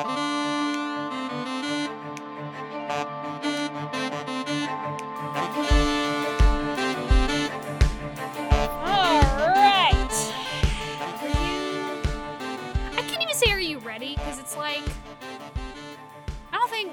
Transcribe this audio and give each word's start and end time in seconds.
I 0.00 0.04
can't 13.08 13.22
even 13.22 13.34
say 13.34 13.50
are 13.50 13.58
you 13.58 13.78
ready 13.78 14.14
because 14.14 14.38
it's 14.38 14.56
like 14.56 14.82
I 16.52 16.56
don't 16.58 16.70
think. 16.70 16.92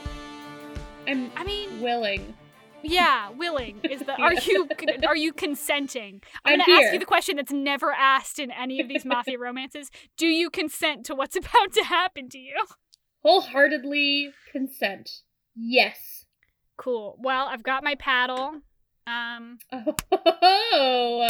I'm 1.08 1.32
I 1.36 1.44
mean, 1.44 1.82
willing. 1.82 2.34
yeah, 2.82 3.30
willing 3.30 3.82
is 3.84 4.00
the. 4.00 4.20
Are 4.20 4.34
you 4.48 4.68
are 5.08 5.16
you 5.16 5.32
consenting? 5.32 6.24
I'm, 6.44 6.60
I'm 6.60 6.66
gonna 6.66 6.82
ask 6.82 6.94
you 6.94 7.00
the 7.00 7.06
question 7.06 7.36
that's 7.36 7.52
never 7.54 7.92
asked 7.92 8.40
in 8.40 8.50
any 8.50 8.80
of 8.80 8.88
these 8.88 9.06
mafia 9.06 9.38
romances. 9.40 9.92
Do 10.18 10.26
you 10.26 10.50
consent 10.50 11.06
to 11.06 11.14
what's 11.14 11.36
about 11.36 11.72
to 11.74 11.84
happen 11.84 12.30
to 12.30 12.40
you? 12.40 12.56
Wholeheartedly 13.26 14.34
consent. 14.52 15.10
Yes. 15.56 16.26
Cool. 16.78 17.18
Well, 17.20 17.48
I've 17.48 17.64
got 17.64 17.84
my 17.84 17.96
paddle. 17.96 18.62
Um, 19.08 19.58
Oh, 19.72 21.28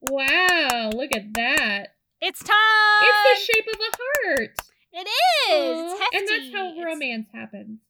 wow! 0.00 0.90
Look 0.94 1.10
at 1.12 1.34
that. 1.34 1.88
it's 2.20 2.38
time. 2.42 3.02
It's 3.02 3.46
the 3.48 3.52
shape 3.52 3.66
of 3.74 3.80
a 3.80 3.96
heart. 3.98 4.58
It 4.92 5.08
is. 5.08 5.50
Aw, 5.50 5.92
It's 5.92 6.00
hefty. 6.00 6.16
and 6.18 6.28
that's 6.28 6.54
how 6.56 6.68
It's- 6.70 6.84
romance 6.84 7.28
happens. 7.32 7.80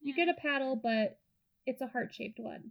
You 0.00 0.14
get 0.14 0.28
a 0.28 0.34
paddle, 0.34 0.76
but 0.76 1.18
it's 1.66 1.80
a 1.80 1.86
heart 1.88 2.14
shaped 2.14 2.38
one. 2.38 2.70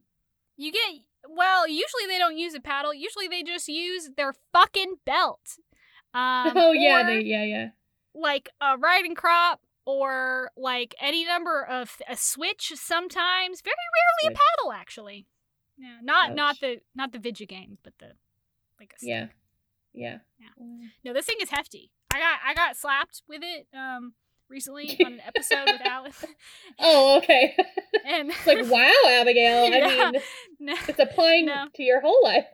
You 0.57 0.71
get 0.71 1.01
well. 1.29 1.67
Usually 1.67 2.05
they 2.07 2.17
don't 2.17 2.37
use 2.37 2.53
a 2.53 2.59
paddle. 2.61 2.93
Usually 2.93 3.27
they 3.27 3.43
just 3.43 3.67
use 3.67 4.09
their 4.15 4.33
fucking 4.53 4.95
belt. 5.05 5.57
Um, 6.13 6.51
oh 6.55 6.71
yeah, 6.71 7.01
or, 7.01 7.05
they 7.07 7.21
yeah 7.21 7.43
yeah. 7.43 7.69
like 8.13 8.49
a 8.61 8.77
riding 8.77 9.15
crop 9.15 9.61
or 9.85 10.51
like 10.57 10.95
any 11.01 11.25
number 11.25 11.63
of 11.63 11.97
a 12.07 12.15
switch. 12.17 12.71
Sometimes, 12.75 13.61
very 13.61 13.75
rarely 13.75 14.35
Switch. 14.35 14.37
a 14.37 14.39
paddle. 14.59 14.71
Actually, 14.73 15.25
yeah, 15.77 15.97
not 16.03 16.35
not 16.35 16.59
the 16.59 16.81
not 16.95 17.11
the 17.11 17.19
video 17.19 17.45
game, 17.47 17.77
but 17.83 17.93
the 17.99 18.11
like 18.79 18.93
a 18.93 19.05
Yeah. 19.05 19.27
Yeah. 19.93 20.19
Yeah. 20.39 20.63
Mm. 20.63 20.89
No, 21.03 21.13
this 21.13 21.25
thing 21.25 21.37
is 21.41 21.49
hefty. 21.49 21.91
I 22.13 22.19
got 22.19 22.39
I 22.45 22.53
got 22.53 22.77
slapped 22.77 23.23
with 23.27 23.41
it 23.43 23.67
um 23.77 24.13
recently 24.49 24.97
on 25.05 25.13
an 25.13 25.21
episode 25.25 25.65
with 25.65 25.81
Alice, 25.85 26.25
Oh, 26.79 27.17
okay. 27.17 27.55
and 28.05 28.29
it's 28.29 28.45
like, 28.47 28.65
wow, 28.69 28.91
Abigail. 29.07 29.65
Yeah. 29.69 29.85
I 30.07 30.11
mean, 30.11 30.21
no. 30.59 30.73
it's 30.87 30.99
applying 30.99 31.45
No. 31.45 31.65
to 31.75 31.83
your 31.83 32.01
whole 32.01 32.19
life. 32.23 32.45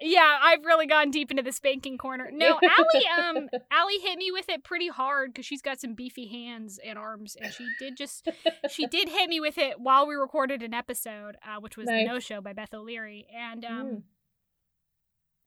Yeah, 0.00 0.38
I've 0.40 0.64
really 0.64 0.86
gone 0.86 1.10
deep 1.10 1.30
into 1.30 1.42
the 1.42 1.50
spanking 1.52 1.98
corner. 1.98 2.30
No, 2.32 2.58
Allie, 2.62 3.06
um, 3.18 3.48
Allie 3.72 3.98
hit 4.00 4.16
me 4.18 4.30
with 4.30 4.48
it 4.48 4.62
pretty 4.62 4.88
hard 4.88 5.32
because 5.32 5.44
she's 5.44 5.60
got 5.62 5.80
some 5.80 5.94
beefy 5.94 6.26
hands 6.28 6.78
and 6.84 6.96
arms, 6.98 7.36
and 7.40 7.52
she 7.52 7.68
did 7.80 7.96
just 7.96 8.28
she 8.70 8.86
did 8.90 9.08
hit 9.08 9.28
me 9.28 9.40
with 9.40 9.58
it 9.58 9.80
while 9.80 10.06
we 10.06 10.14
recorded 10.14 10.62
an 10.62 10.72
episode, 10.72 11.36
uh, 11.44 11.60
which 11.60 11.76
was 11.76 11.86
Nice. 11.86 12.06
the 12.06 12.12
No 12.12 12.18
Show 12.20 12.40
by 12.40 12.52
Beth 12.52 12.72
O'Leary, 12.74 13.26
and 13.36 13.64
um, 13.64 13.86
Mm. 13.86 14.02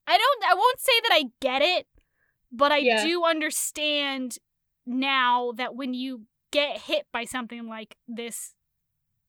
I 0.07 0.17
don't, 0.17 0.43
I 0.51 0.53
won't 0.55 0.79
say 0.79 0.91
that 1.03 1.13
I 1.13 1.23
get 1.39 1.61
it, 1.61 1.87
but 2.51 2.71
I 2.71 2.77
Yeah. 2.79 3.05
do 3.05 3.23
understand 3.23 4.37
now 4.85 5.53
that 5.53 5.75
when 5.75 5.93
you 5.93 6.25
get 6.51 6.79
hit 6.81 7.05
by 7.13 7.23
something 7.23 7.67
like 7.67 7.95
this 8.07 8.55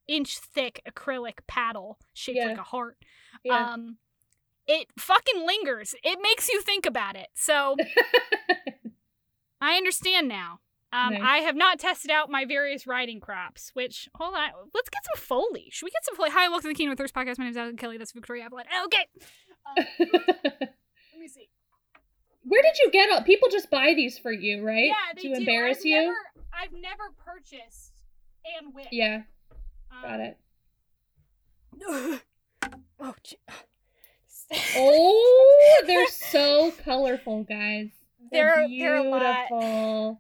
inch 0.09 0.39
thick 0.39 0.83
acrylic 0.89 1.39
paddle 1.47 1.99
shaped 2.15 2.39
Yeah. 2.39 2.47
like 2.49 2.59
a 2.59 2.63
heart, 2.65 2.97
Yeah. 3.45 3.73
um, 3.75 3.99
it 4.67 4.89
fucking 4.99 5.47
lingers. 5.47 5.95
It 6.03 6.19
makes 6.23 6.49
you 6.49 6.61
think 6.63 6.87
about 6.87 7.17
it. 7.17 7.29
So 7.35 7.77
I 9.61 9.77
understand 9.77 10.29
now. 10.29 10.61
Um, 10.95 11.15
Nice. 11.15 11.23
I 11.25 11.37
have 11.39 11.57
not 11.57 11.79
tested 11.79 12.11
out 12.11 12.29
my 12.31 12.45
various 12.45 12.87
riding 12.87 13.19
crops, 13.19 13.71
which, 13.73 14.11
hold 14.15 14.35
on, 14.35 14.51
let's 14.75 14.91
get 14.91 15.03
some 15.07 15.23
Foley. 15.23 15.69
Should 15.71 15.87
we 15.87 15.91
get 15.91 16.05
some 16.05 16.17
Foley? 16.17 16.29
Hi, 16.31 16.49
welcome 16.51 16.65
to 16.65 16.69
the 16.69 16.75
Kingdom 16.75 16.93
of 16.93 16.99
Thirst 16.99 17.15
podcast. 17.15 17.39
My 17.39 17.45
name 17.45 17.53
is 17.53 17.57
Alan 17.57 17.79
Kelly. 17.79 17.97
That's 17.97 18.13
Victoria 18.13 18.45
Avalon. 18.45 18.67
Okay. 18.85 19.07
Um, 19.67 19.87
let 20.61 20.75
me 21.19 21.29
see. 21.29 21.49
Where 22.45 22.61
did 22.61 22.77
you 22.85 22.91
get 22.91 23.11
all? 23.11 23.23
People 23.23 23.49
just 23.51 23.71
buy 23.71 23.95
these 23.97 24.19
for 24.19 24.33
you, 24.33 24.63
right? 24.67 24.89
Yeah, 24.89 24.95
they 25.17 25.23
to 25.23 25.29
do. 25.29 25.35
embarrass 25.35 25.79
I've 25.79 25.85
you. 25.87 26.01
Never, 26.03 26.17
I've 26.53 26.73
never 26.73 27.05
purchased 27.25 27.93
and 28.61 28.75
whipped. 28.75 28.93
Yeah, 28.93 29.23
Um, 29.91 30.03
got 30.03 30.21
it. 30.21 30.37
oh, 33.01 33.15
gee. 33.23 33.37
Oh, 34.77 35.83
they're 35.87 36.07
so 36.31 36.73
colorful, 36.85 37.45
guys. 37.45 37.89
They're- 38.31 38.67
beautiful. 38.69 38.79
they're 38.79 38.97
a 38.97 39.03
lot. 39.11 40.19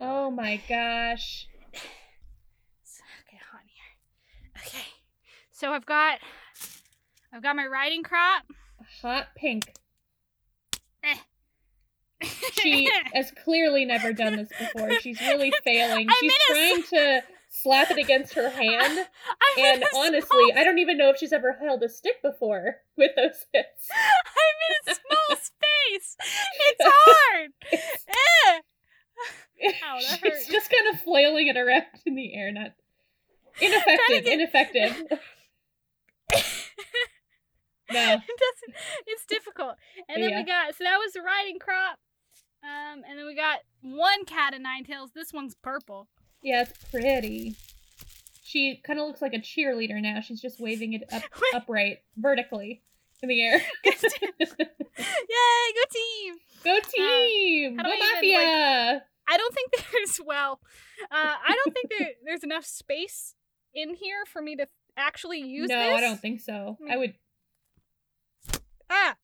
Oh 0.00 0.30
my 0.30 0.60
gosh. 0.68 1.46
Get 1.72 3.40
hot 3.50 3.60
here. 3.66 4.62
Okay, 4.66 4.86
so 5.52 5.72
I've 5.72 5.86
got, 5.86 6.18
I've 7.32 7.42
got 7.42 7.54
my 7.56 7.66
riding 7.66 8.02
crop. 8.02 8.44
Hot 9.02 9.28
pink. 9.36 9.72
Eh. 11.04 11.16
She 12.60 12.90
has 13.14 13.30
clearly 13.44 13.84
never 13.84 14.12
done 14.12 14.36
this 14.36 14.48
before. 14.58 14.90
She's 15.00 15.20
really 15.20 15.52
failing. 15.64 16.08
I'm 16.08 16.16
She's 16.20 16.32
in 16.32 16.38
a 16.38 16.54
trying 16.54 16.82
to 16.84 17.22
slap 17.50 17.90
it 17.90 17.98
against 17.98 18.34
her 18.34 18.48
hand. 18.50 19.06
And 19.58 19.84
honestly, 19.94 20.20
small, 20.22 20.52
I 20.58 20.62
don't 20.64 20.78
even 20.78 20.96
know 20.96 21.10
if 21.10 21.18
she's 21.18 21.32
ever 21.32 21.56
held 21.60 21.82
a 21.82 21.88
stick 21.88 22.22
before 22.22 22.76
with 22.96 23.10
those 23.16 23.44
hits. 23.52 23.88
I'm 23.92 24.88
in 24.88 24.92
a 24.92 24.94
small 24.94 25.36
space. 25.36 26.16
It's 26.68 26.80
hard. 26.80 27.50
Eh. 27.72 28.60
Ow, 29.84 29.98
that 29.98 30.20
she's 30.22 30.46
just 30.46 30.70
kind 30.70 30.94
of 30.94 31.00
flailing 31.02 31.48
it 31.48 31.56
around 31.56 31.82
in 32.06 32.14
the 32.14 32.32
air, 32.34 32.52
not 32.52 32.70
ineffective, 33.60 34.24
get- 34.24 34.26
ineffective. 34.26 35.02
No. 37.92 38.14
it 38.14 38.20
doesn't. 38.20 38.76
It's 39.08 39.26
difficult. 39.26 39.74
And 40.08 40.22
then 40.22 40.30
Yeah. 40.30 40.38
we 40.38 40.44
got 40.44 40.74
so 40.76 40.84
that 40.84 40.98
was 40.98 41.12
the 41.12 41.22
riding 41.22 41.58
crop. 41.58 41.98
Um, 42.62 43.02
and 43.08 43.18
then 43.18 43.26
we 43.26 43.34
got 43.34 43.60
one 43.82 44.24
cat 44.26 44.54
of 44.54 44.60
nine 44.60 44.84
tails. 44.84 45.10
This 45.14 45.32
one's 45.32 45.56
purple. 45.56 46.06
Yeah, 46.42 46.62
it's 46.62 46.84
pretty. 46.90 47.56
She 48.42 48.80
kind 48.84 48.98
of 48.98 49.06
looks 49.06 49.22
like 49.22 49.34
a 49.34 49.38
cheerleader 49.38 50.00
now. 50.00 50.20
She's 50.20 50.40
just 50.40 50.60
waving 50.60 50.94
it 50.94 51.02
up 51.12 51.22
upright, 51.54 51.98
vertically 52.16 52.82
in 53.22 53.28
the 53.28 53.42
air. 53.42 53.60
Yay, 53.84 53.94
go 55.76 55.84
team! 55.92 56.34
Go 56.64 56.78
team! 56.80 57.76
do 57.76 57.82
Go 57.82 57.88
I 57.88 57.94
even, 57.94 58.12
mafia! 58.14 59.02
I 59.28 59.36
don't 59.36 59.54
think 59.54 59.70
there's 59.92 60.20
well, 60.24 60.60
uh, 61.10 61.34
I 61.48 61.54
don't 61.54 61.72
think 61.74 61.92
there, 61.96 62.08
there's 62.24 62.42
enough 62.42 62.64
space 62.64 63.34
in 63.74 63.94
here 63.94 64.24
for 64.26 64.42
me 64.42 64.56
to 64.56 64.66
actually 64.96 65.40
use 65.40 65.68
no, 65.68 65.78
this. 65.78 65.98
I 65.98 66.00
don't 66.00 66.20
think 66.20 66.40
so. 66.40 66.76
I 66.90 66.96
would. 66.96 67.14
Ah, 68.90 69.14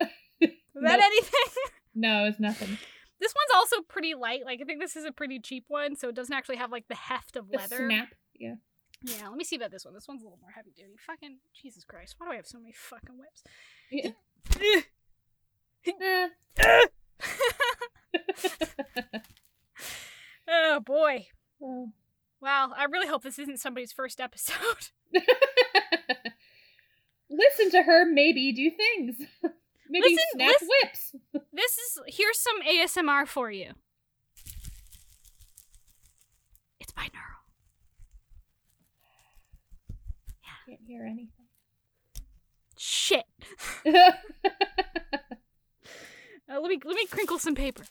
was 0.00 0.50
that 0.84 0.98
Nope. 0.98 1.00
anything? 1.02 1.64
No, 1.94 2.24
it's 2.26 2.38
nothing. 2.38 2.78
This 3.20 3.34
one's 3.34 3.50
also 3.54 3.82
pretty 3.82 4.14
light. 4.14 4.44
Like 4.44 4.60
I 4.60 4.64
think 4.64 4.80
this 4.80 4.96
is 4.96 5.04
a 5.04 5.12
pretty 5.12 5.38
cheap 5.40 5.64
one, 5.68 5.96
so 5.96 6.08
it 6.08 6.14
doesn't 6.14 6.34
actually 6.34 6.56
have 6.56 6.70
like 6.72 6.88
the 6.88 6.94
heft 6.94 7.36
of 7.36 7.50
The 7.50 7.58
leather. 7.58 7.88
snap. 7.88 8.08
Yeah. 8.38 8.54
Yeah, 9.02 9.28
let 9.28 9.36
me 9.36 9.44
see 9.44 9.56
about 9.56 9.70
this 9.70 9.84
one. 9.84 9.94
This 9.94 10.08
one's 10.08 10.22
a 10.22 10.24
little 10.24 10.38
more 10.40 10.50
heavy 10.50 10.72
duty. 10.74 10.94
Fucking 11.06 11.38
Jesus 11.54 11.84
Christ! 11.84 12.14
Why 12.18 12.26
do 12.26 12.32
I 12.32 12.36
have 12.36 12.46
so 12.46 12.58
many 12.58 12.72
fucking 12.72 13.16
whips? 13.18 13.42
yeah. 13.90 14.10
Oh 20.48 20.80
boy! 20.80 21.26
Oh. 21.62 21.90
Wow, 22.40 22.72
I 22.76 22.84
really 22.84 23.08
hope 23.08 23.22
this 23.22 23.38
isn't 23.38 23.58
somebody's 23.60 23.92
first 23.92 24.20
episode. 24.20 24.90
Listen 27.30 27.70
to 27.72 27.82
her 27.82 28.04
maybe 28.10 28.52
do 28.52 28.70
things. 28.70 29.16
maybe 29.90 30.04
Listen- 30.08 30.24
snap 30.34 30.52
listen- 30.60 30.68
whips. 30.82 31.14
this 31.52 31.78
is 31.78 31.98
here's 32.08 32.38
some 32.38 32.60
ASMR 32.62 33.26
for 33.26 33.50
you. 33.50 33.72
It's 36.80 36.92
binaural. 36.92 37.42
Can't 40.68 40.80
hear 40.86 41.04
anything. 41.04 41.28
Shit. 42.78 43.24
Uh, 46.48 46.60
let 46.60 46.68
me 46.70 46.78
let 46.84 46.94
me 46.94 47.04
crinkle 47.06 47.40
some 47.40 47.56
paper. 47.56 47.82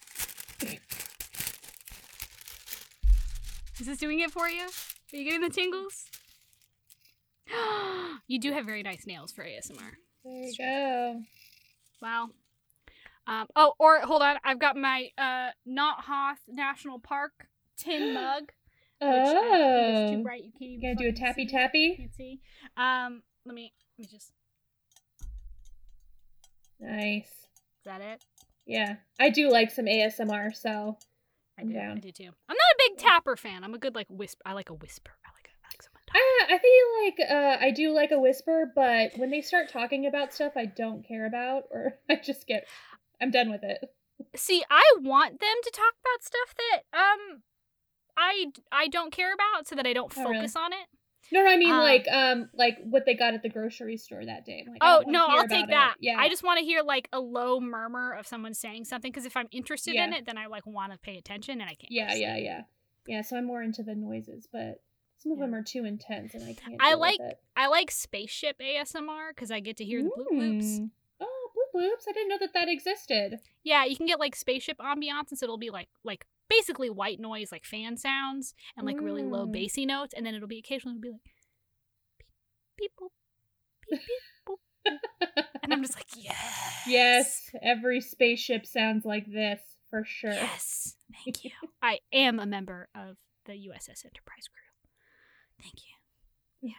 Is 3.80 3.86
this 3.86 3.98
doing 3.98 4.22
it 4.22 4.32
for 4.32 4.48
you? 4.48 4.62
Are 4.64 5.18
you 5.18 5.26
getting 5.26 5.42
the 5.42 5.50
tingles? 5.50 6.06
you 8.28 8.40
do 8.40 8.54
have 8.54 8.66
very 8.66 8.82
nice 8.82 9.06
nails 9.06 9.34
for 9.34 9.44
ASMR. 9.44 9.92
there 10.24 10.34
you 10.34 10.54
go. 10.58 11.22
Wow. 12.02 12.30
Um, 13.28 13.48
oh, 13.56 13.74
or 13.80 14.00
hold 14.02 14.22
on, 14.22 14.38
I've 14.44 14.60
got 14.60 14.76
my 14.78 15.10
uh, 15.18 15.50
Not 15.66 16.02
Hoth 16.02 16.40
National 16.48 17.00
Park 17.00 17.48
tin 17.78 18.14
mug. 18.14 18.52
Which 19.02 19.12
is 19.12 19.32
too 20.12 20.18
Oh. 20.20 20.22
bright. 20.24 20.44
You 20.44 20.52
can't 20.58 20.72
even. 20.72 20.96
Gonna 20.96 20.96
do 20.96 21.10
a 21.10 21.12
tappy 21.20 21.46
see. 21.48 21.52
tappy? 21.52 21.96
Can't 21.98 22.16
see. 22.16 22.40
Um, 22.78 23.24
let 23.46 23.54
me 23.56 23.74
let 23.98 24.06
me 24.06 24.10
just. 24.18 24.32
Nice. 26.80 27.28
Is 27.28 27.86
that 27.86 28.02
it? 28.02 28.24
Yeah. 28.66 28.96
I 29.20 29.30
do 29.30 29.50
like 29.50 29.72
some 29.72 29.86
ASMR, 29.86 30.56
so 30.56 30.98
I 31.58 31.62
I'm 31.62 31.70
do. 31.70 31.80
I 31.80 31.96
do 31.96 32.12
too. 32.12 32.30
I'm 32.50 32.56
not 32.56 32.58
a 32.58 32.90
big 32.90 32.98
Tapper 33.00 33.36
fan. 33.36 33.64
I'm 33.64 33.74
a 33.74 33.78
good 33.78 33.96
like 33.96 34.08
whisper. 34.10 34.42
I 34.46 34.54
like 34.54 34.70
a 34.70 34.74
whisper. 34.74 35.12
I 35.26 35.30
I 36.16 36.48
like 36.50 36.50
someone 36.50 36.50
talking. 36.50 36.56
I, 36.56 36.60
feel 36.60 37.06
like 37.06 37.32
uh, 37.62 37.66
I 37.66 37.72
do 37.72 37.92
like 37.92 38.12
a 38.12 38.20
whisper, 38.20 38.72
but 38.76 39.12
when 39.18 39.30
they 39.30 39.42
start 39.42 39.70
talking 39.70 40.06
about 40.06 40.34
stuff 40.34 40.54
I 40.56 40.66
don't 40.66 41.08
care 41.08 41.26
about, 41.26 41.64
or 41.72 42.00
I 42.10 42.16
just 42.16 42.48
get, 42.48 42.66
I'm 43.22 43.32
done 43.32 43.52
with 43.52 43.64
it. 43.64 43.80
See, 44.36 44.64
I 44.70 44.84
want 45.02 45.40
them 45.40 45.56
to 45.64 45.72
talk 45.72 45.94
about 46.02 46.24
stuff 46.24 46.56
that 46.58 46.98
um 46.98 47.42
I 48.18 48.46
I 48.72 48.88
don't 48.88 49.12
care 49.12 49.34
about, 49.34 49.68
so 49.68 49.76
that 49.76 49.86
I 49.86 49.94
don't 49.94 50.12
Oh, 50.18 50.24
really? 50.24 50.36
focus 50.36 50.56
on 50.56 50.74
it. 50.74 50.88
No, 51.32 51.44
no, 51.44 51.50
I 51.50 51.58
mean 51.58 51.72
Um, 51.72 51.80
like 51.80 52.08
um 52.12 52.50
like 52.54 52.78
what 52.84 53.06
they 53.06 53.16
got 53.16 53.34
at 53.34 53.42
the 53.44 53.50
grocery 53.50 53.98
store 53.98 54.24
that 54.24 54.46
day. 54.46 54.66
Like, 54.70 54.78
Oh 54.82 55.04
no, 55.08 55.26
I'll 55.28 55.48
take 55.48 55.66
it. 55.66 55.70
that. 55.70 55.96
Yeah, 56.00 56.18
I 56.20 56.30
just 56.30 56.44
want 56.44 56.60
to 56.60 56.66
hear 56.66 56.82
like 56.84 57.10
a 57.12 57.20
low 57.20 57.60
murmur 57.60 58.14
of 58.14 58.28
someone 58.28 58.54
saying 58.54 58.86
something 58.86 59.12
because 59.12 59.26
if 59.26 59.36
I'm 59.36 59.48
interested 59.52 59.96
in 59.96 60.14
it, 60.14 60.26
then 60.26 60.38
I 60.38 60.46
like 60.48 60.66
want 60.66 60.92
to 60.94 60.98
pay 61.00 61.18
attention 61.18 61.62
and 61.62 61.70
I 61.70 61.74
can't. 61.76 61.90
yeah, 61.92 62.14
yeah, 62.14 62.38
yeah, 62.38 62.62
yeah. 63.08 63.22
So 63.22 63.38
I'm 63.38 63.46
more 63.46 63.64
into 63.64 63.84
the 63.84 63.96
noises, 63.96 64.48
but 64.52 64.82
some 65.26 65.32
of 65.32 65.40
Yeah. 65.40 65.46
them 65.46 65.56
are 65.56 65.64
too 65.64 65.86
intense, 65.86 66.36
and 66.36 66.44
I 66.44 66.54
can't. 66.54 66.76
I 66.80 66.94
like. 66.94 67.20
I 67.58 67.66
like 67.68 67.90
spaceship 67.90 68.60
ASMR 68.60 69.30
because 69.30 69.50
I 69.50 69.60
get 69.60 69.78
to 69.78 69.84
hear 69.86 70.04
the 70.04 70.10
bloop 70.10 70.38
bloops. 70.38 70.80
Mm. 70.80 70.90
Oh, 71.20 71.50
bloop 71.56 71.82
bloops! 71.82 72.04
I 72.08 72.12
didn't 72.12 72.30
know 72.30 72.38
that 72.40 72.54
that 72.54 72.70
existed. 72.70 73.40
Yeah, 73.64 73.86
you 73.86 73.96
can 73.96 74.06
get 74.06 74.20
like 74.20 74.36
spaceship 74.36 74.78
ambiance, 74.78 75.30
and 75.32 75.40
so 75.40 75.46
it'll 75.46 75.58
be 75.58 75.72
like 75.72 75.90
like 76.04 76.28
basically 76.48 76.92
white 76.92 77.20
noise, 77.20 77.52
like 77.52 77.66
fan 77.66 77.98
sounds, 77.98 78.54
and 78.78 78.86
like 78.86 79.02
really 79.02 79.24
low 79.24 79.48
Mm. 79.48 79.52
bassy 79.54 79.86
notes, 79.88 80.14
and 80.16 80.24
then 80.26 80.36
it'll 80.36 80.48
be 80.48 80.60
occasionally 80.60 80.98
it'll 81.00 81.02
be 81.02 81.10
like 81.12 81.22
beep, 82.78 82.92
beep 83.00 83.10
beep 83.90 84.00
beep 84.00 84.48
boop. 84.48 84.60
and 85.64 85.74
I'm 85.74 85.82
just 85.82 85.96
like 85.96 86.06
yes, 86.16 86.84
Yes, 86.88 87.50
every 87.64 88.00
spaceship 88.00 88.68
sounds 88.68 89.06
like 89.06 89.26
this 89.26 89.60
for 89.90 90.04
sure. 90.06 90.34
yes, 90.34 90.98
thank 91.24 91.44
you. 91.44 91.52
I 91.82 92.00
am 92.14 92.40
a 92.40 92.46
member 92.46 92.90
of 92.94 93.18
the 93.46 93.54
USS 93.54 94.06
Enterprise 94.06 94.48
crew. 94.48 94.62
Thank 95.62 95.76
you. 95.86 96.70
Yeah. 96.70 96.74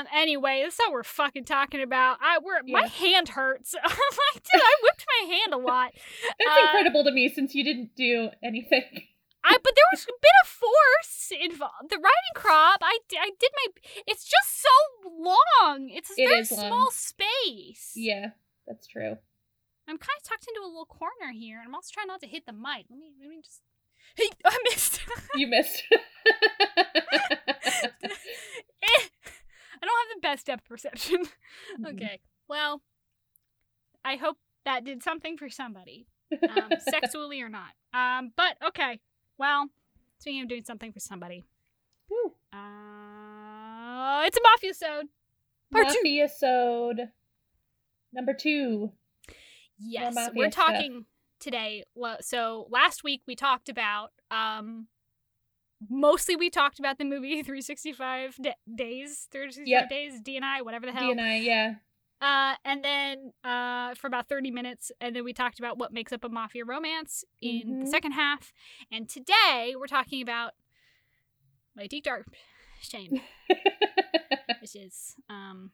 Um. 0.00 0.06
Anyway, 0.14 0.60
that's 0.62 0.78
all 0.80 0.92
we're 0.92 1.02
fucking 1.02 1.44
talking 1.44 1.80
about. 1.82 2.18
I 2.20 2.38
we're 2.42 2.60
my 2.66 2.86
hand 2.86 3.30
hurts. 3.30 3.74
I'm 3.82 3.90
like, 3.90 4.42
dude, 4.42 4.60
I 4.62 4.74
whipped 4.82 5.06
my 5.20 5.34
hand 5.34 5.54
a 5.54 5.58
lot. 5.66 5.92
That's 6.38 6.58
Uh, 6.58 6.66
incredible 6.66 7.04
to 7.04 7.12
me 7.12 7.28
since 7.28 7.54
you 7.54 7.64
didn't 7.64 7.94
do 7.96 8.30
anything. 8.42 8.84
I 9.44 9.54
but 9.62 9.72
there 9.74 9.84
was 9.92 10.04
a 10.04 10.12
bit 10.20 10.30
of 10.44 10.48
force 10.48 11.32
involved. 11.40 11.90
The 11.90 11.96
riding 11.96 12.34
crop, 12.36 12.78
I, 12.80 12.98
I 13.18 13.30
did 13.40 13.50
my. 13.56 13.82
It's 14.06 14.24
just 14.24 14.62
so 14.62 15.10
long. 15.10 15.88
It's 15.90 16.10
a 16.10 16.14
It 16.16 16.28
very 16.28 16.36
long. 16.62 16.68
small 16.70 16.90
space. 16.92 17.92
Yeah, 17.96 18.30
that's 18.68 18.86
true. 18.86 19.16
I'm 19.88 19.98
kind 19.98 20.16
of 20.16 20.22
tucked 20.22 20.46
into 20.46 20.60
a 20.64 20.68
little 20.68 20.86
corner 20.86 21.32
here, 21.32 21.58
and 21.58 21.66
I'm 21.66 21.74
also 21.74 21.90
trying 21.92 22.06
not 22.06 22.20
to 22.20 22.28
hit 22.28 22.46
the 22.46 22.52
mic. 22.52 22.86
Let 22.88 23.00
me 23.00 23.12
let 23.20 23.28
me 23.28 23.40
just. 23.42 23.62
Hey, 24.14 24.28
I 24.44 24.56
missed. 24.70 25.00
You 25.34 25.48
missed. 25.48 25.82
Eh, 28.84 29.04
I 29.80 29.86
don't 29.86 30.08
have 30.08 30.16
the 30.16 30.20
best 30.20 30.46
depth 30.46 30.64
perception. 30.64 31.24
Mm-hmm. 31.74 31.86
okay, 31.86 32.20
well, 32.48 32.82
I 34.04 34.16
hope 34.16 34.36
that 34.64 34.84
did 34.84 35.02
something 35.02 35.36
for 35.38 35.48
somebody, 35.48 36.06
um, 36.32 36.70
sexually 36.80 37.40
or 37.40 37.48
not. 37.48 37.70
Um, 37.94 38.32
but 38.36 38.56
okay, 38.68 39.00
well, 39.38 39.68
speaking 40.18 40.42
of 40.42 40.48
doing 40.48 40.64
something 40.64 40.92
for 40.92 41.00
somebody, 41.00 41.44
Woo. 42.10 42.32
uh, 42.52 44.22
it's 44.26 44.36
a 44.36 44.40
mafia 44.42 44.74
sode. 44.74 45.06
Part 45.70 45.88
two. 45.88 45.94
Mafia 45.98 46.28
Sode 46.28 47.08
number 48.12 48.34
two. 48.34 48.92
Yes, 49.78 50.14
we're 50.34 50.50
stuff. 50.50 50.66
talking 50.66 51.06
today. 51.40 51.84
So 52.20 52.66
last 52.70 53.02
week 53.02 53.22
we 53.26 53.34
talked 53.34 53.68
about 53.68 54.12
um 54.30 54.86
mostly 55.88 56.36
we 56.36 56.50
talked 56.50 56.78
about 56.78 56.98
the 56.98 57.04
movie 57.04 57.42
365 57.42 58.36
d- 58.40 58.52
days, 58.74 59.28
365 59.30 59.66
Yep. 59.66 59.88
days, 59.90 60.20
DNI, 60.22 60.64
whatever 60.64 60.86
the 60.86 60.92
hell. 60.92 61.14
DNI, 61.14 61.44
yeah. 61.44 61.74
Uh 62.20 62.54
and 62.64 62.84
then 62.84 63.32
uh 63.42 63.94
for 63.96 64.06
about 64.06 64.28
30 64.28 64.50
minutes 64.52 64.92
and 65.00 65.16
then 65.16 65.24
we 65.24 65.32
talked 65.32 65.58
about 65.58 65.76
what 65.78 65.92
makes 65.92 66.12
up 66.12 66.22
a 66.22 66.28
mafia 66.28 66.64
romance 66.64 67.24
in 67.40 67.80
the 67.80 67.84
Mhm. 67.84 67.88
second 67.88 68.12
half. 68.12 68.52
And 68.92 69.08
today 69.08 69.74
we're 69.76 69.86
talking 69.88 70.22
about 70.22 70.52
my 71.74 71.86
deep 71.88 72.04
dark 72.04 72.26
shame, 72.80 73.20
which 74.60 74.76
is 74.76 75.16
um 75.28 75.72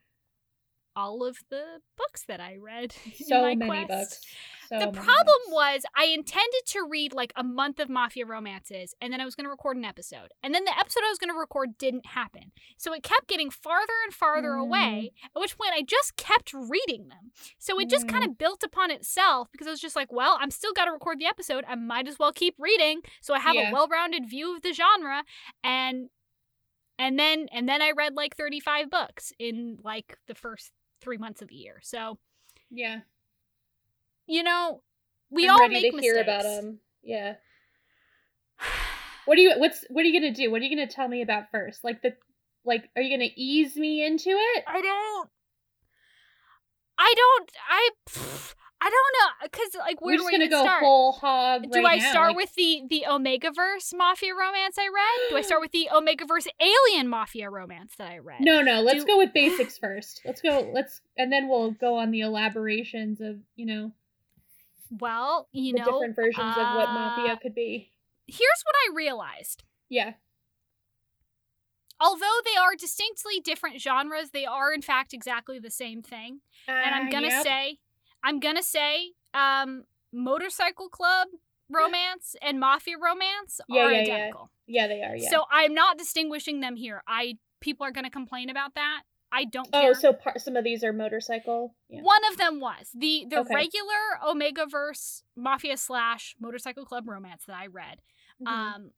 all 0.97 1.23
of 1.25 1.39
the 1.51 1.81
books 1.97 2.25
that 2.27 2.41
I 2.41 2.57
read. 2.57 2.93
so 3.25 3.43
many 3.55 3.67
quest 3.87 3.89
books. 3.89 4.27
So 4.69 4.79
the 4.79 4.93
problem 4.93 5.41
was 5.49 5.83
I 5.97 6.07
intended 6.07 6.63
to 6.67 6.87
read 6.89 7.13
like 7.15 7.33
a 7.37 7.43
month 7.43 7.81
of 7.81 7.89
mafia 7.89 8.27
romances 8.27 8.95
and 9.01 9.13
then 9.13 9.21
I 9.21 9.25
was 9.25 9.35
going 9.35 9.45
to 9.47 9.51
record 9.51 9.77
an 9.79 9.85
episode. 9.85 10.29
And 10.43 10.55
then 10.55 10.65
the 10.65 10.79
episode 10.79 11.03
I 11.07 11.09
was 11.11 11.19
going 11.19 11.33
to 11.33 11.39
record 11.39 11.79
didn't 11.79 12.07
happen. 12.07 12.53
So 12.77 12.93
it 12.93 13.03
kept 13.03 13.29
getting 13.29 13.51
farther 13.51 13.93
and 14.05 14.13
farther 14.13 14.51
Mm. 14.51 14.61
away, 14.63 15.13
at 15.25 15.41
which 15.41 15.57
point 15.57 15.73
I 15.75 15.83
just 15.83 16.17
kept 16.17 16.53
reading 16.53 17.09
them. 17.09 17.33
So 17.59 17.81
it 17.81 17.89
just 17.89 18.07
kind 18.09 18.25
of 18.25 18.37
built 18.37 18.63
upon 18.63 18.91
itself 18.91 19.49
because 19.53 19.67
I 19.67 19.71
was 19.71 19.81
just 19.81 19.97
like, 19.97 20.13
well, 20.13 20.37
I'm 20.41 20.51
still 20.51 20.73
got 20.75 20.85
to 20.85 20.93
record 20.93 21.19
the 21.19 21.27
episode. 21.27 21.65
I 21.67 21.75
might 21.75 22.07
as 22.07 22.19
well 22.19 22.33
keep 22.33 22.55
reading 22.59 23.01
so 23.23 23.33
I 23.35 23.39
have 23.41 23.55
Yeah. 23.55 23.71
a 23.71 23.73
well-rounded 23.73 24.29
view 24.29 24.55
of 24.55 24.63
the 24.63 24.73
genre 24.75 25.25
and 25.65 26.11
and 26.99 27.19
then 27.19 27.47
and 27.53 27.69
then 27.69 27.81
I 27.81 27.93
read 27.97 28.15
like 28.15 28.37
35 28.37 28.91
books 28.91 29.33
in 29.39 29.79
like 29.83 30.19
the 30.27 30.35
first 30.35 30.73
3 31.01 31.17
months 31.17 31.41
of 31.43 31.49
the 31.49 31.55
year. 31.55 31.79
So, 31.83 32.19
Yeah. 32.71 33.01
You 34.29 34.43
know, 34.43 34.83
we 35.31 35.45
I'm 35.47 35.55
all 35.55 35.61
ready 35.61 35.75
make 35.75 35.91
to 35.91 35.97
mistakes. 35.97 36.15
hear 36.15 36.23
about 36.23 36.43
them. 36.45 36.79
Yeah. 37.03 37.35
What 39.25 39.37
are 39.37 39.43
you 39.43 39.53
what's 39.59 39.85
what 39.91 40.07
are 40.07 40.09
you 40.09 40.19
gonna 40.19 40.33
do? 40.33 40.51
What 40.51 40.63
are 40.63 40.65
you 40.65 40.75
gonna 40.75 40.87
tell 40.91 41.07
me 41.07 41.21
about 41.21 41.51
first? 41.51 41.85
Like 41.85 42.01
the 42.01 42.15
like 42.65 42.89
are 42.97 43.03
you 43.03 43.15
gonna 43.15 43.29
ease 43.37 43.77
me 43.77 44.03
into 44.03 44.31
it? 44.31 44.65
I 44.67 44.81
don't. 44.81 45.29
I 46.99 47.13
don't. 47.15 47.51
I. 47.69 47.91
pff, 48.09 48.55
I 48.81 48.89
don't 48.91 49.43
know, 49.43 49.49
cause 49.53 49.77
like 49.87 50.01
where 50.01 50.15
We're 50.15 50.17
do 50.19 50.23
just 50.23 50.29
I 50.35 50.39
gonna 50.39 50.49
go 50.51 50.63
start? 50.63 50.83
whole 50.83 51.13
hog. 51.13 51.65
do 51.71 51.83
right 51.83 52.01
I 52.01 52.03
now, 52.05 52.11
start 52.11 52.29
like- 52.29 52.37
with 52.37 52.55
the 52.55 52.83
the 52.89 53.05
Omega 53.07 53.51
Verse 53.55 53.93
mafia 53.95 54.33
romance 54.35 54.77
I 54.79 54.87
read? 54.87 55.31
Do 55.31 55.37
I 55.37 55.43
start 55.43 55.61
with 55.61 55.73
the 55.73 55.91
Omega 55.95 56.25
Verse 56.25 56.47
alien 56.61 57.09
mafia 57.09 57.51
romance 57.51 57.95
that 57.99 58.11
I 58.11 58.19
read? 58.19 58.41
No, 58.41 58.63
no, 58.63 58.81
let's 58.81 59.01
Do- 59.05 59.09
go 59.09 59.19
with 59.19 59.33
basics 59.35 59.77
first. 59.79 60.23
Let's 60.25 60.41
go 60.41 60.71
let's 60.73 61.01
and 61.19 61.31
then 61.31 61.49
we'll 61.51 61.73
go 61.73 61.97
on 61.99 62.13
the 62.13 62.21
elaborations 62.21 63.21
of, 63.21 63.37
you 63.57 63.67
know, 63.67 63.93
Well, 64.91 65.49
you 65.53 65.73
the 65.73 65.79
know, 65.81 65.85
different 65.85 66.17
versions 66.17 66.57
of 66.57 66.75
what 66.75 66.89
uh, 66.89 66.93
mafia 66.93 67.39
could 67.43 67.55
be. 67.55 67.93
here's 68.27 68.63
what 68.65 68.75
I 68.77 68.95
realized. 68.95 69.65
Yeah. 69.89 70.15
Although 72.01 72.39
they 72.45 72.57
are 72.57 72.77
distinctly 72.77 73.41
different 73.41 73.81
genres, 73.81 74.31
they 74.31 74.47
are 74.47 74.73
in 74.73 74.83
fact 74.83 75.13
exactly 75.13 75.59
the 75.59 75.71
same 75.71 76.03
thing. 76.03 76.41
And 76.69 76.95
I'm 76.95 77.09
Uh, 77.09 77.11
gonna 77.11 77.29
yep. 77.29 77.43
say, 77.43 77.79
I'm 78.23 78.39
gonna 78.39 78.63
say, 78.63 79.15
um, 79.35 79.85
motorcycle 80.13 80.89
club 80.89 81.29
romance 81.71 82.37
and 82.41 82.61
mafia 82.61 82.97
romance 82.99 83.61
Yeah, 83.69 83.83
are 83.83 83.93
yeah, 83.93 83.99
yeah. 83.99 84.15
identical. 84.15 84.51
Yeah, 84.67 84.87
they 84.87 85.03
are, 85.03 85.17
yeah. 85.17 85.29
So 85.29 85.45
I'm 85.51 85.75
not 85.75 85.99
distinguishing 85.99 86.61
them 86.61 86.77
here. 86.77 87.03
I 87.09 87.39
people 87.61 87.85
are 87.85 87.91
gonna 87.91 88.11
complain 88.11 88.49
about 88.49 88.75
that. 88.75 89.03
I 89.31 89.45
don't 89.45 89.71
care. 89.71 89.91
Oh, 89.91 89.93
so 89.93 90.13
par- 90.13 90.39
some 90.39 90.57
of 90.57 90.65
these 90.65 90.83
are 90.83 90.93
motorcycle. 90.93 91.75
Yeah. 91.89 92.01
One 92.03 92.25
of 92.31 92.39
them 92.39 92.61
was 92.61 92.91
the 92.95 93.27
the 93.29 93.41
Okay. 93.41 93.55
regular 93.55 94.19
Omega 94.27 94.67
Verse 94.67 95.23
mafia 95.37 95.77
slash 95.77 96.35
motorcycle 96.41 96.85
club 96.87 97.09
romance 97.09 97.45
that 97.47 97.57
I 97.57 97.67
read. 97.67 98.01
Mhm. 98.43 98.49
Um, 98.49 98.91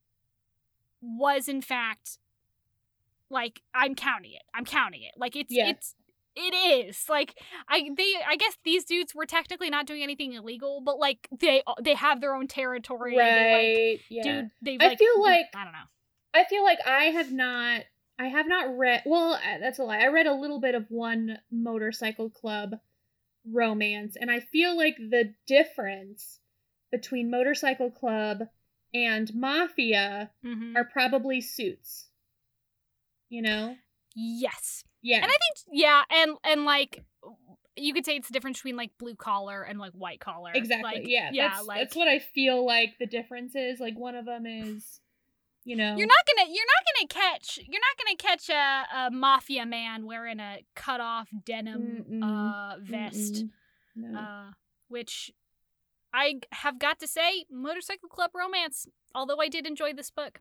was 1.01 1.49
in 1.49 1.63
fact 1.63 2.19
like 3.29 3.63
I'm 3.75 3.95
counting 3.95 4.33
it. 4.33 4.43
I'm 4.55 4.65
counting 4.65 5.03
it. 5.03 5.13
Like 5.17 5.35
it's 5.37 5.53
Yeah. 5.53 5.69
it's 5.71 5.95
it 6.37 6.55
is 6.55 7.09
like 7.09 7.37
I 7.69 7.91
they 7.97 8.15
I 8.27 8.37
guess 8.37 8.57
these 8.65 8.85
dudes 8.85 9.15
were 9.15 9.27
technically 9.27 9.71
not 9.71 9.87
doing 9.87 10.03
anything 10.03 10.33
illegal, 10.35 10.81
but 10.81 10.99
like 10.99 11.27
they 11.37 11.63
they 11.81 11.95
have 11.95 12.21
their 12.21 12.35
own 12.35 12.47
territory. 12.49 13.17
They, 13.17 13.21
right. 13.21 13.93
like, 13.95 14.03
yeah. 14.09 14.23
Dude, 14.23 14.51
they 14.63 14.79
I 14.85 14.89
like, 14.91 14.99
feel 14.99 15.21
like- 15.23 15.47
I 15.55 15.65
don't 15.65 15.73
know. 15.73 15.79
I 16.35 16.45
feel 16.45 16.63
like 16.63 16.79
I 16.87 17.05
have 17.07 17.33
not 17.33 17.83
I 18.21 18.29
have 18.29 18.47
not 18.47 18.77
read 18.77 19.03
well, 19.07 19.33
uh, 19.35 19.59
that's 19.61 19.79
a 19.79 19.85
lie. 19.85 20.01
I 20.01 20.09
read 20.09 20.27
a 20.27 20.35
little 20.35 20.61
bit 20.61 20.75
of 20.75 20.85
one 20.91 21.39
motorcycle 21.51 22.29
club 22.29 22.75
romance 23.51 24.15
and 24.21 24.31
I 24.31 24.41
feel 24.41 24.77
like 24.77 24.97
the 24.99 25.33
difference 25.47 26.41
between 26.93 27.31
motorcycle 27.31 27.91
club 27.91 28.43
and 28.93 29.35
mafia 29.35 30.31
Mhm. 30.45 30.77
are 30.77 30.85
probably 30.85 31.41
suits. 31.41 32.11
You 33.31 33.41
know? 33.41 33.77
Yes. 34.15 34.85
Yeah. 35.01 35.23
And 35.23 35.25
I 35.25 35.29
think 35.29 35.67
yeah, 35.73 36.03
and 36.11 36.37
and 36.45 36.65
like 36.67 37.03
you 37.77 37.95
could 37.95 38.05
say 38.05 38.17
it's 38.17 38.29
the 38.29 38.35
difference 38.35 38.59
between 38.59 38.77
like 38.77 38.91
blue 38.99 39.15
collar 39.15 39.63
and 39.63 39.79
like 39.79 39.93
white 39.93 40.21
collar. 40.21 40.51
exactly. 40.53 40.83
Like, 40.83 41.03
yeah. 41.07 41.31
yeah. 41.33 41.49
That's, 41.55 41.67
like 41.67 41.79
that's 41.79 41.97
what 41.97 42.09
I 42.09 42.19
feel 42.19 42.67
like 42.67 42.99
the 42.99 43.07
difference 43.07 43.55
is. 43.55 43.81
Like 43.81 43.99
one 43.99 44.15
of 44.15 44.27
them 44.27 44.45
is 44.45 45.01
you 45.65 45.77
know 45.77 45.95
you're 45.97 46.07
not 46.07 46.25
gonna 46.27 46.49
you're 46.51 46.67
not 46.67 46.85
gonna 46.89 47.09
catch 47.31 47.59
you're 47.59 47.81
not 47.81 47.97
gonna 48.05 48.17
catch 48.17 48.49
a, 48.49 49.07
a 49.07 49.11
mafia 49.11 49.67
man 49.67 50.07
wearing 50.07 50.41
a 50.41 50.59
cut 50.75 51.01
off 51.01 51.29
denim 51.45 52.05
Mm-mm. 52.11 52.23
uh 52.25 52.77
vest 52.81 53.45
No. 53.95 54.19
uh 54.19 54.51
which 54.89 55.31
I 56.13 56.41
have 56.51 56.81
got 56.81 56.99
to 56.99 57.07
say, 57.07 57.45
Motorcycle 57.49 58.09
Club 58.09 58.33
Romance, 58.35 58.89
although 59.15 59.41
I 59.41 59.47
did 59.47 59.65
enjoy 59.65 59.93
this 59.93 60.11
book, 60.11 60.41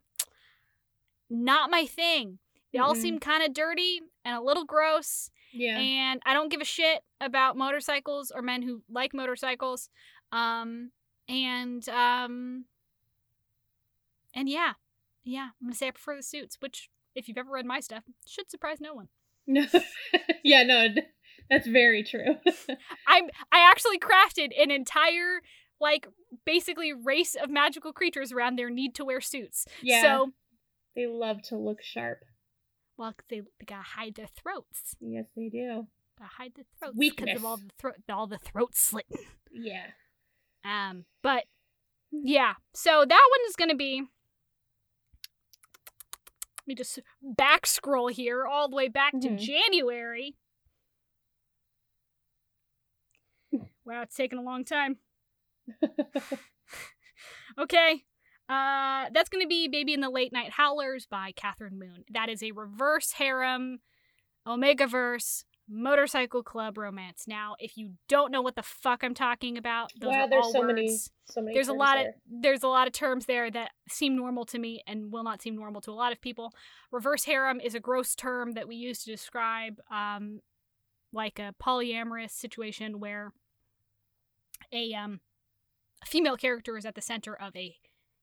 not 1.29 1.69
my 1.69 1.85
thing. 1.85 2.39
They 2.73 2.79
all 2.79 2.95
Mm-mm. 2.95 3.01
seem 3.01 3.19
kind 3.19 3.43
of 3.43 3.53
dirty 3.53 4.01
and 4.25 4.35
a 4.35 4.41
little 4.41 4.65
gross, 4.65 5.29
Yeah. 5.53 5.77
and 5.77 6.21
I 6.25 6.33
don't 6.33 6.49
give 6.49 6.61
a 6.61 6.65
shit 6.65 7.01
about 7.21 7.55
motorcycles 7.55 8.31
or 8.33 8.41
men 8.41 8.63
who 8.63 8.81
like 8.89 9.13
motorcycles. 9.13 9.89
Um, 10.31 10.89
and 11.27 11.87
um, 11.89 12.65
and 14.33 14.49
yeah, 14.49 14.73
yeah, 15.29 15.49
I'm 15.61 15.67
gonna 15.67 15.75
say 15.75 15.87
I 15.87 15.91
prefer 15.91 16.15
the 16.15 16.23
suits, 16.23 16.57
which, 16.59 16.89
if 17.15 17.27
you've 17.27 17.37
ever 17.37 17.51
read 17.51 17.65
my 17.65 17.79
stuff, 17.79 18.03
should 18.27 18.49
surprise 18.49 18.79
no 18.81 18.93
one. 18.93 19.07
No. 19.47 19.65
yeah, 20.43 20.63
no, 20.63 20.87
that's 21.49 21.67
very 21.67 22.03
true. 22.03 22.35
I'm 23.07 23.29
I 23.51 23.69
actually 23.69 23.99
crafted 23.99 24.49
an 24.61 24.71
entire 24.71 25.41
like 25.81 26.07
basically 26.45 26.93
race 26.93 27.35
of 27.35 27.49
magical 27.49 27.93
creatures 27.93 28.31
around 28.31 28.57
their 28.57 28.69
need 28.69 28.93
to 28.95 29.05
wear 29.05 29.21
suits. 29.21 29.65
yeah. 29.81 30.01
So 30.01 30.31
they 30.95 31.07
love 31.07 31.41
to 31.43 31.55
look 31.57 31.81
sharp. 31.81 32.19
well, 32.97 33.13
they, 33.29 33.39
they 33.41 33.65
gotta 33.65 33.83
hide 33.83 34.15
their 34.15 34.27
throats. 34.27 34.95
Yes, 34.99 35.25
they 35.35 35.49
do. 35.49 35.87
Gotta 36.17 36.31
hide 36.37 36.51
their 36.55 36.65
throats 36.77 36.95
because 36.97 36.97
Weakness. 36.97 37.37
of 37.37 37.45
all 37.45 37.57
the 37.57 37.69
throat 37.79 37.95
all 38.11 38.27
the 38.27 38.37
throat 38.37 38.75
slitting. 38.75 39.17
Yeah. 39.51 39.87
Um, 40.65 41.05
but 41.23 41.45
yeah, 42.11 42.53
so 42.73 43.05
that 43.07 43.27
one 43.31 43.49
is 43.49 43.55
gonna 43.55 43.75
be. 43.75 44.03
Let 46.69 46.77
me 46.77 46.83
just 46.83 46.99
back 47.23 47.65
scroll 47.65 48.09
here 48.09 48.45
all 48.45 48.69
the 48.69 48.75
way 48.75 48.89
back 48.89 49.13
to 49.13 49.27
Mhm. 49.29 49.39
January. 49.39 50.35
Wow, 53.83 54.03
it's 54.03 54.15
taking 54.15 54.37
a 54.37 54.43
long 54.43 54.63
time. 54.63 54.99
Okay. 57.57 58.05
Uh, 58.47 59.09
that's 59.11 59.27
going 59.27 59.43
to 59.43 59.47
be 59.47 59.67
Baby 59.67 59.93
in 59.93 59.99
the 59.99 60.09
Late 60.09 60.31
Night 60.31 60.51
Howlers 60.51 61.05
by 61.07 61.33
Kathryn 61.33 61.73
Moon. 61.73 62.05
That 62.09 62.29
is 62.29 62.41
a 62.41 62.51
reverse 62.51 63.13
harem, 63.13 63.81
Omega 64.47 64.87
verse, 64.87 65.43
motorcycle 65.69 66.41
club 66.41 66.77
romance. 66.77 67.25
Now, 67.27 67.55
if 67.59 67.77
you 67.77 67.91
don't 68.07 68.31
know 68.31 68.41
what 68.41 68.55
the 68.55 68.63
fuck 68.63 69.03
I'm 69.03 69.13
talking 69.13 69.57
about, 69.57 69.91
those 69.99 70.09
wow, 70.09 70.23
are 70.23 70.29
there's 70.29 70.45
all 70.45 70.51
so 70.51 70.59
words. 70.59 70.73
many 70.73 70.97
so 71.25 71.41
many 71.41 71.53
There's 71.53 71.67
a 71.67 71.73
lot 71.73 71.95
there. 71.97 72.09
of 72.09 72.13
there's 72.41 72.63
a 72.63 72.67
lot 72.67 72.87
of 72.87 72.93
terms 72.93 73.25
there 73.27 73.51
that 73.51 73.71
seem 73.87 74.15
normal 74.15 74.45
to 74.45 74.57
me 74.59 74.81
and 74.87 75.11
will 75.11 75.23
not 75.23 75.41
seem 75.41 75.55
normal 75.55 75.81
to 75.81 75.91
a 75.91 75.93
lot 75.93 76.11
of 76.11 76.19
people. 76.21 76.53
Reverse 76.91 77.23
harem 77.25 77.59
is 77.59 77.75
a 77.75 77.79
gross 77.79 78.15
term 78.15 78.53
that 78.53 78.67
we 78.67 78.75
use 78.75 79.03
to 79.03 79.11
describe 79.11 79.79
um, 79.91 80.39
like 81.13 81.37
a 81.39 81.53
polyamorous 81.63 82.31
situation 82.31 82.99
where 82.99 83.31
a 84.71 84.93
um 84.93 85.19
female 86.05 86.37
character 86.37 86.77
is 86.77 86.85
at 86.85 86.95
the 86.95 87.01
center 87.01 87.35
of 87.35 87.55
a 87.55 87.75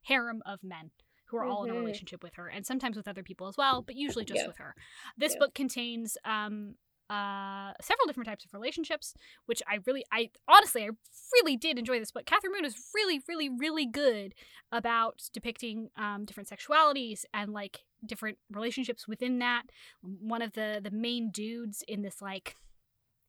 harem 0.02 0.42
of 0.46 0.62
men 0.62 0.90
who 1.26 1.36
are 1.36 1.44
all 1.44 1.64
in 1.64 1.70
a 1.70 1.74
Mhm. 1.74 1.78
relationship 1.80 2.22
with 2.22 2.34
her 2.34 2.48
and 2.48 2.64
sometimes 2.64 2.96
with 2.96 3.08
other 3.08 3.22
people 3.24 3.48
as 3.48 3.56
well, 3.56 3.82
but 3.82 3.96
usually 3.96 4.24
just 4.24 4.42
Yeah. 4.42 4.46
with 4.46 4.56
her. 4.58 4.74
This 5.16 5.32
Yeah. 5.34 5.40
book 5.40 5.54
contains 5.54 6.16
um 6.24 6.76
uh 7.08 7.72
several 7.80 8.06
different 8.06 8.26
types 8.28 8.44
of 8.44 8.52
relationships 8.52 9.14
which 9.46 9.62
i 9.70 9.78
really 9.86 10.04
i 10.12 10.28
honestly 10.48 10.82
i 10.82 10.88
really 11.34 11.56
did 11.56 11.78
enjoy 11.78 11.98
this 12.00 12.10
book 12.10 12.24
kathryn 12.24 12.52
moon 12.52 12.64
is 12.64 12.74
really 12.94 13.20
really 13.28 13.48
really 13.48 13.86
good 13.86 14.34
about 14.72 15.22
depicting 15.32 15.88
um 15.96 16.24
different 16.24 16.48
sexualities 16.48 17.24
and 17.32 17.52
like 17.52 17.80
different 18.04 18.38
relationships 18.50 19.06
within 19.06 19.38
that 19.38 19.62
one 20.02 20.42
of 20.42 20.52
the 20.54 20.80
the 20.82 20.90
main 20.90 21.30
dudes 21.30 21.84
in 21.86 22.02
this 22.02 22.20
like 22.20 22.56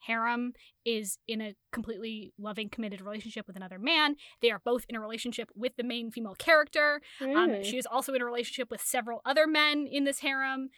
harem 0.01 0.53
is 0.85 1.17
in 1.27 1.41
a 1.41 1.55
completely 1.71 2.31
loving 2.39 2.69
committed 2.69 3.01
relationship 3.01 3.45
with 3.47 3.55
another 3.55 3.79
man 3.79 4.15
they 4.41 4.51
are 4.51 4.61
both 4.63 4.85
in 4.89 4.95
a 4.95 4.99
relationship 4.99 5.49
with 5.55 5.75
the 5.75 5.83
main 5.83 6.11
female 6.11 6.35
character 6.35 7.01
um, 7.21 7.49
Mm. 7.49 7.63
she 7.63 7.77
is 7.77 7.85
also 7.85 8.13
in 8.13 8.21
a 8.21 8.25
relationship 8.25 8.69
with 8.69 8.81
several 8.81 9.21
other 9.25 9.47
men 9.47 9.87
in 9.87 10.03
this 10.03 10.19
harem. 10.19 10.69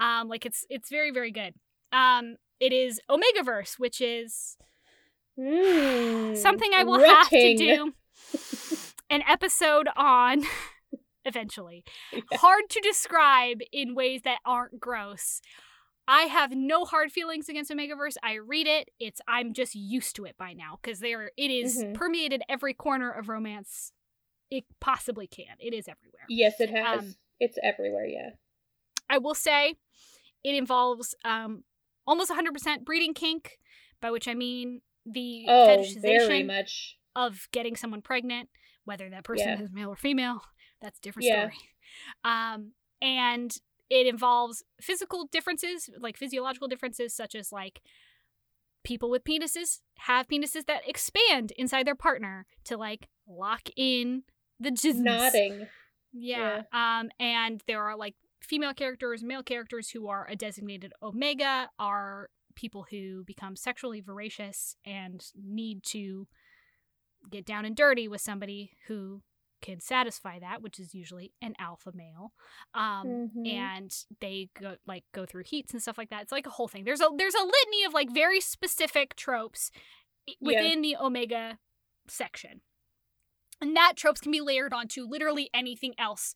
Um, 0.00 0.28
like 0.28 0.46
it's 0.46 0.64
it's 0.70 0.88
very 0.90 1.10
very 1.10 1.32
good. 1.32 1.54
Um, 1.92 2.36
it 2.60 2.72
is 2.72 3.00
Omegaverse, 3.10 3.78
which 3.78 4.00
is 4.00 4.56
Mm. 5.38 6.36
something 6.36 6.72
I 6.74 6.82
will 6.82 6.98
have 6.98 7.28
to 7.28 7.54
do 7.56 7.92
an 9.10 9.22
episode 9.28 9.88
on 9.96 10.42
eventually. 11.24 11.84
Yeah. 12.12 12.20
Hard 12.38 12.64
to 12.70 12.80
describe 12.80 13.58
in 13.72 13.94
ways 13.94 14.22
that 14.22 14.38
aren't 14.44 14.80
gross. 14.80 15.40
I 16.08 16.22
have 16.22 16.52
no 16.52 16.84
hard 16.84 17.12
feelings 17.12 17.48
against 17.48 17.70
Omegaverse. 17.70 18.16
I 18.22 18.34
read 18.34 18.66
it. 18.66 18.88
It's 18.98 19.20
I'm 19.28 19.52
just 19.52 19.74
used 19.76 20.16
to 20.16 20.24
it 20.24 20.36
by 20.38 20.54
now 20.54 20.78
because 20.82 20.98
there 21.00 21.30
it 21.36 21.50
is 21.50 21.84
Mhm. 21.84 21.94
permeated 21.94 22.42
every 22.48 22.74
corner 22.74 23.10
of 23.10 23.28
romance 23.28 23.92
it 24.50 24.64
possibly 24.80 25.26
can. 25.28 25.54
It 25.60 25.74
is 25.74 25.86
everywhere. 25.86 26.24
Yes, 26.28 26.58
it 26.60 26.70
has. 26.70 27.00
Um, 27.00 27.14
it's 27.38 27.58
everywhere. 27.62 28.06
Yeah. 28.06 28.30
I 29.08 29.18
will 29.18 29.34
say 29.34 29.74
it 30.42 30.54
involves 30.54 31.14
um, 31.24 31.62
almost 32.08 32.30
100% 32.30 32.84
breeding 32.84 33.14
kink, 33.14 33.58
by 34.00 34.10
which 34.10 34.26
I 34.26 34.34
mean 34.34 34.80
the 35.06 35.44
Oh, 35.48 35.66
fetishization 35.68 36.26
very 36.26 36.42
much. 36.42 36.96
of 37.14 37.48
getting 37.52 37.76
someone 37.76 38.02
pregnant, 38.02 38.48
whether 38.84 39.08
that 39.10 39.24
person 39.24 39.48
Yeah. 39.48 39.62
is 39.62 39.70
male 39.72 39.90
or 39.90 39.96
female. 39.96 40.42
That's 40.80 40.98
a 40.98 41.02
different 41.02 41.26
Yeah. 41.26 41.50
story. 41.50 41.58
Um, 42.24 42.72
and 43.02 43.50
it 43.90 44.06
involves 44.06 44.62
physical 44.80 45.26
differences, 45.26 45.88
like 45.98 46.16
physiological 46.16 46.68
differences, 46.68 47.14
such 47.14 47.34
as 47.34 47.52
like 47.52 47.80
people 48.84 49.10
with 49.10 49.24
penises 49.24 49.80
have 49.98 50.28
penises 50.28 50.64
that 50.66 50.86
expand 50.88 51.52
inside 51.56 51.86
their 51.86 51.94
partner 51.94 52.46
to 52.64 52.76
like 52.76 53.08
lock 53.26 53.62
in 53.76 54.22
the 54.60 54.70
jizz. 54.70 54.96
Nodding. 54.96 55.68
Yeah. 56.12 56.62
Um, 56.72 57.10
and 57.18 57.62
there 57.66 57.82
are 57.82 57.96
like 57.96 58.14
female 58.40 58.74
characters, 58.74 59.22
male 59.22 59.42
characters 59.42 59.90
who 59.90 60.08
are 60.08 60.26
a 60.28 60.36
designated 60.36 60.92
omega 61.02 61.70
are 61.78 62.30
people 62.54 62.86
who 62.90 63.24
become 63.24 63.56
sexually 63.56 64.00
voracious 64.00 64.76
and 64.84 65.24
need 65.40 65.82
to 65.84 66.26
get 67.30 67.44
down 67.44 67.64
and 67.64 67.76
dirty 67.76 68.08
with 68.08 68.20
somebody 68.20 68.72
who 68.86 69.22
can 69.60 69.80
satisfy 69.80 70.38
that, 70.38 70.62
which 70.62 70.78
is 70.78 70.94
usually 70.94 71.32
an 71.42 71.52
alpha 71.58 71.90
male. 71.92 72.32
Um, 72.74 73.30
Mhm. 73.36 73.48
and 73.52 74.04
they 74.20 74.50
go 74.54 74.76
like 74.86 75.04
go 75.12 75.26
through 75.26 75.44
heats 75.46 75.72
and 75.72 75.82
stuff 75.82 75.98
like 75.98 76.10
that. 76.10 76.22
It's 76.22 76.30
like 76.32 76.46
a 76.46 76.50
whole 76.50 76.68
thing. 76.68 76.84
There's 76.84 77.00
a 77.00 77.08
there's 77.16 77.34
a 77.34 77.42
litany 77.44 77.84
of 77.84 77.92
like 77.92 78.10
very 78.12 78.40
specific 78.40 79.16
tropes 79.16 79.72
i- 80.28 80.36
Yeah. 80.40 80.62
within 80.62 80.80
the 80.82 80.96
omega 80.96 81.58
section. 82.06 82.62
And 83.60 83.76
that 83.76 83.94
tropes 83.96 84.20
can 84.20 84.30
be 84.30 84.40
layered 84.40 84.72
onto 84.72 85.04
literally 85.04 85.50
anything 85.52 85.94
else 85.98 86.34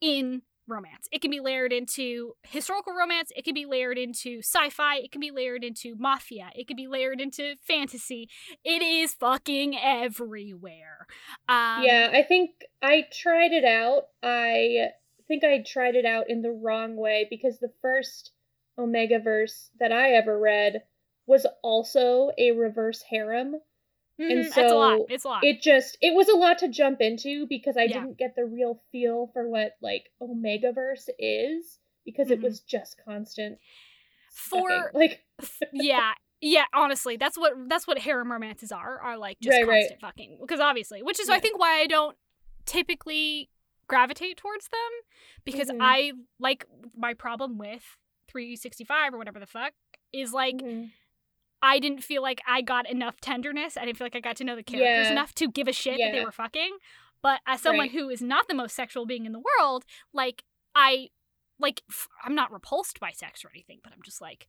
in 0.00 0.42
romance. 0.68 1.08
It 1.12 1.20
can 1.20 1.30
be 1.30 1.40
layered 1.40 1.72
into 1.72 2.34
historical 2.42 2.94
romance, 2.94 3.32
it 3.36 3.44
can 3.44 3.54
be 3.54 3.66
layered 3.66 3.98
into 3.98 4.38
sci-fi, 4.38 4.96
it 4.96 5.12
can 5.12 5.20
be 5.20 5.30
layered 5.30 5.64
into 5.64 5.94
mafia, 5.98 6.50
it 6.54 6.66
can 6.66 6.76
be 6.76 6.86
layered 6.86 7.20
into 7.20 7.56
fantasy. 7.66 8.28
It 8.64 8.82
is 8.82 9.14
fucking 9.14 9.76
everywhere. 9.78 11.06
Um, 11.48 11.82
yeah, 11.82 12.10
I 12.12 12.22
think 12.22 12.50
I 12.82 13.06
tried 13.12 13.52
it 13.52 13.64
out. 13.64 14.04
I 14.22 14.88
think 15.28 15.44
I 15.44 15.62
tried 15.66 15.94
it 15.94 16.04
out 16.04 16.28
in 16.28 16.42
the 16.42 16.52
wrong 16.52 16.96
way 16.96 17.26
because 17.28 17.58
the 17.58 17.72
first 17.82 18.32
Omega 18.78 19.18
verse 19.18 19.70
that 19.80 19.92
I 19.92 20.12
ever 20.12 20.38
read 20.38 20.82
was 21.26 21.46
also 21.62 22.30
a 22.38 22.52
reverse 22.52 23.02
harem. 23.02 23.56
Mhm, 24.20 24.30
and 24.30 24.44
that's 24.44 24.56
a 24.72 24.74
lot. 24.74 24.98
so 24.98 25.06
It's 25.08 25.24
a 25.24 25.28
lot. 25.28 25.44
It 25.44 25.60
just 25.62 25.96
it 26.00 26.14
was 26.14 26.28
a 26.28 26.34
lot 26.36 26.58
to 26.58 26.68
jump 26.68 27.00
into 27.00 27.46
because 27.46 27.76
I 27.76 27.82
Yeah. 27.84 28.00
didn't 28.00 28.18
get 28.18 28.34
the 28.36 28.44
real 28.44 28.80
feel 28.92 29.28
for 29.32 29.48
what 29.48 29.76
like 29.80 30.10
Omega 30.20 30.72
verse 30.72 31.08
is 31.18 31.78
because 32.04 32.28
Mhm. 32.28 32.32
it 32.32 32.40
was 32.42 32.60
just 32.60 32.96
constant 33.04 33.58
For- 34.30 34.68
stuffing. 34.70 34.90
like 35.00 35.24
yeah 35.72 36.12
yeah 36.42 36.64
honestly 36.74 37.16
that's 37.16 37.38
what 37.38 37.54
that's 37.68 37.86
what 37.86 37.98
harem 37.98 38.30
romances 38.30 38.70
are 38.70 39.00
are 39.00 39.16
like 39.16 39.38
just 39.40 39.56
Right, 39.56 39.66
right. 39.66 40.00
fucking 40.00 40.38
because 40.40 40.60
obviously 40.60 41.02
which 41.02 41.18
is 41.18 41.30
i 41.30 41.40
think 41.40 41.58
why 41.58 41.80
i 41.80 41.86
don't 41.86 42.16
typically 42.66 43.48
gravitate 43.88 44.36
towards 44.36 44.68
them 44.68 44.90
because 45.44 45.70
Mhm. 45.70 45.78
i 45.80 46.12
like 46.38 46.66
my 46.94 47.14
problem 47.14 47.56
with 47.56 47.96
365 48.28 49.14
or 49.14 49.18
whatever 49.18 49.38
the 49.40 49.46
fuck 49.46 49.72
is 50.12 50.32
like 50.34 50.56
Mhm. 50.56 50.90
I 51.62 51.78
didn't 51.78 52.02
feel 52.02 52.22
like 52.22 52.40
i 52.46 52.60
got 52.60 52.88
enough 52.90 53.20
tenderness 53.20 53.76
i 53.76 53.84
didn't 53.84 53.96
feel 53.98 54.04
like 54.06 54.16
i 54.16 54.20
got 54.20 54.36
to 54.36 54.44
know 54.44 54.56
the 54.56 54.62
characters 54.62 55.06
Yeah. 55.06 55.12
enough 55.12 55.34
to 55.36 55.48
give 55.50 55.68
a 55.68 55.72
shit 55.72 55.98
that 55.98 56.12
they 56.12 56.24
were 56.24 56.32
fucking 56.32 56.76
but 57.22 57.40
as 57.46 57.60
someone 57.60 57.86
Right. 57.86 57.90
who 57.92 58.08
is 58.10 58.20
not 58.22 58.46
the 58.48 58.54
most 58.54 58.74
sexual 58.76 59.06
being 59.06 59.26
in 59.26 59.32
the 59.32 59.42
world 59.58 59.84
like 60.12 60.44
i 60.74 61.08
like 61.58 61.82
f- 61.90 62.08
i'm 62.24 62.34
not 62.34 62.52
repulsed 62.52 63.00
by 63.00 63.10
sex 63.12 63.44
or 63.44 63.50
anything 63.50 63.78
but 63.82 63.92
i'm 63.92 64.02
just 64.02 64.20
like 64.20 64.46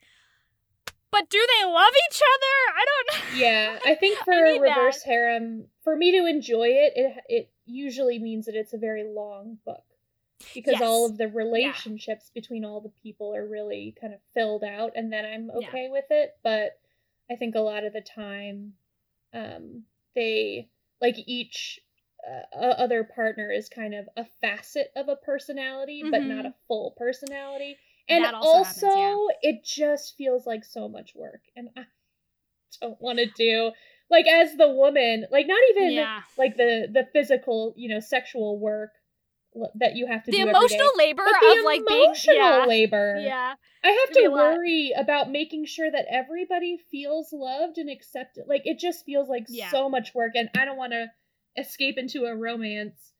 but 1.09 1.29
do 1.29 1.39
they 1.57 1.65
love 1.65 1.93
each 2.11 2.21
other 2.21 2.77
i 2.77 2.85
don't 2.85 3.07
know 3.33 3.37
Yeah, 3.39 3.79
I 3.85 3.95
think 3.95 4.17
for 4.19 4.33
I 4.33 4.37
a 4.49 4.53
need 4.53 4.61
that. 4.63 4.77
reverse 4.77 5.03
harem, 5.03 5.67
for 5.83 5.95
me 5.95 6.11
to 6.19 6.25
enjoy 6.25 6.67
it, 6.69 6.93
it 6.95 7.17
it 7.29 7.49
usually 7.65 8.19
means 8.19 8.45
that 8.45 8.55
it's 8.55 8.73
a 8.73 8.77
very 8.77 9.03
long 9.03 9.57
book 9.65 9.83
because 10.53 10.73
Yes. 10.73 10.81
all 10.81 11.05
of 11.05 11.17
the 11.17 11.27
relationships 11.27 12.29
between 12.33 12.63
all 12.65 12.81
the 12.81 12.91
people 13.03 13.33
are 13.35 13.45
really 13.45 13.95
kind 13.99 14.13
of 14.13 14.19
filled 14.33 14.63
out, 14.63 14.93
and 14.95 15.11
then 15.11 15.25
I'm 15.25 15.49
Yeah. 15.59 15.67
okay 15.69 15.87
with 15.89 16.05
it. 16.09 16.35
But 16.43 16.77
I 17.29 17.35
think 17.35 17.55
a 17.55 17.59
lot 17.61 17.83
of 17.85 17.93
the 17.93 18.01
time, 18.01 18.77
um, 19.33 19.85
they 20.15 20.69
like 21.01 21.15
each 21.27 21.79
uh, 22.27 22.57
other 22.57 23.03
partner 23.03 23.51
is 23.51 23.69
kind 23.69 23.93
of 23.95 24.09
a 24.17 24.25
facet 24.25 24.91
of 24.95 25.09
a 25.09 25.15
personality, 25.15 26.07
but 26.09 26.25
not 26.25 26.45
Mhm. 26.45 26.47
a 26.47 26.55
full 26.67 26.91
personality. 26.97 27.77
And 28.09 28.25
That 28.25 28.33
also 28.33 28.57
also, 28.61 28.87
happens, 28.87 29.21
it 29.41 29.63
just 29.63 30.15
feels 30.17 30.45
like 30.47 30.63
so 30.65 30.87
much 30.89 31.15
work, 31.15 31.43
and 31.55 31.69
I 31.77 31.85
don't 32.81 33.01
want 33.01 33.19
to 33.19 33.25
do 33.29 33.71
like 34.09 34.27
as 34.27 34.55
the 34.55 34.69
woman, 34.71 35.25
like 35.31 35.47
not 35.47 35.59
even 35.71 35.95
yeah. 35.95 36.23
like 36.37 36.55
the 36.57 36.87
the 36.91 37.07
physical, 37.13 37.73
you 37.77 37.89
know, 37.89 37.99
sexual 37.99 38.59
work 38.59 38.91
that 39.75 39.95
you 39.95 40.07
have 40.07 40.23
to 40.25 40.31
The 40.31 40.37
do 40.37 40.41
every 40.41 40.51
emotional 40.51 40.91
day, 40.97 41.05
labor 41.05 41.23
but 41.25 41.39
the 41.41 41.59
of 41.59 41.65
like 41.65 41.81
being 41.87 42.03
emotional 42.05 42.35
yeah. 42.35 42.65
labor. 42.67 43.19
Yeah. 43.19 43.53
I 43.83 43.89
have 43.89 44.13
to 44.15 44.21
a 44.21 44.29
lot. 44.29 44.55
worry 44.55 44.91
about 44.97 45.31
making 45.31 45.65
sure 45.65 45.89
that 45.89 46.05
everybody 46.11 46.77
feels 46.91 47.29
loved 47.31 47.77
and 47.77 47.89
accepted. 47.89 48.45
Like 48.47 48.61
it 48.65 48.79
just 48.79 49.05
feels 49.05 49.29
like 49.29 49.45
Yeah. 49.49 49.69
so 49.71 49.89
much 49.89 50.13
work, 50.15 50.33
and 50.35 50.49
I 50.57 50.65
don't 50.65 50.77
want 50.77 50.93
to 50.93 51.07
escape 51.57 51.97
into 51.97 52.25
a 52.25 52.35
romance 52.35 53.13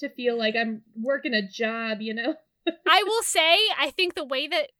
to 0.00 0.08
feel 0.08 0.36
like 0.38 0.54
I'm 0.56 0.82
working 0.96 1.34
a 1.34 1.46
job. 1.46 2.00
You 2.00 2.14
know? 2.14 2.34
I 2.86 3.02
will 3.06 3.22
say, 3.22 3.56
I 3.78 3.90
think 3.96 4.14
the 4.14 4.24
way 4.24 4.46
that 4.48 4.70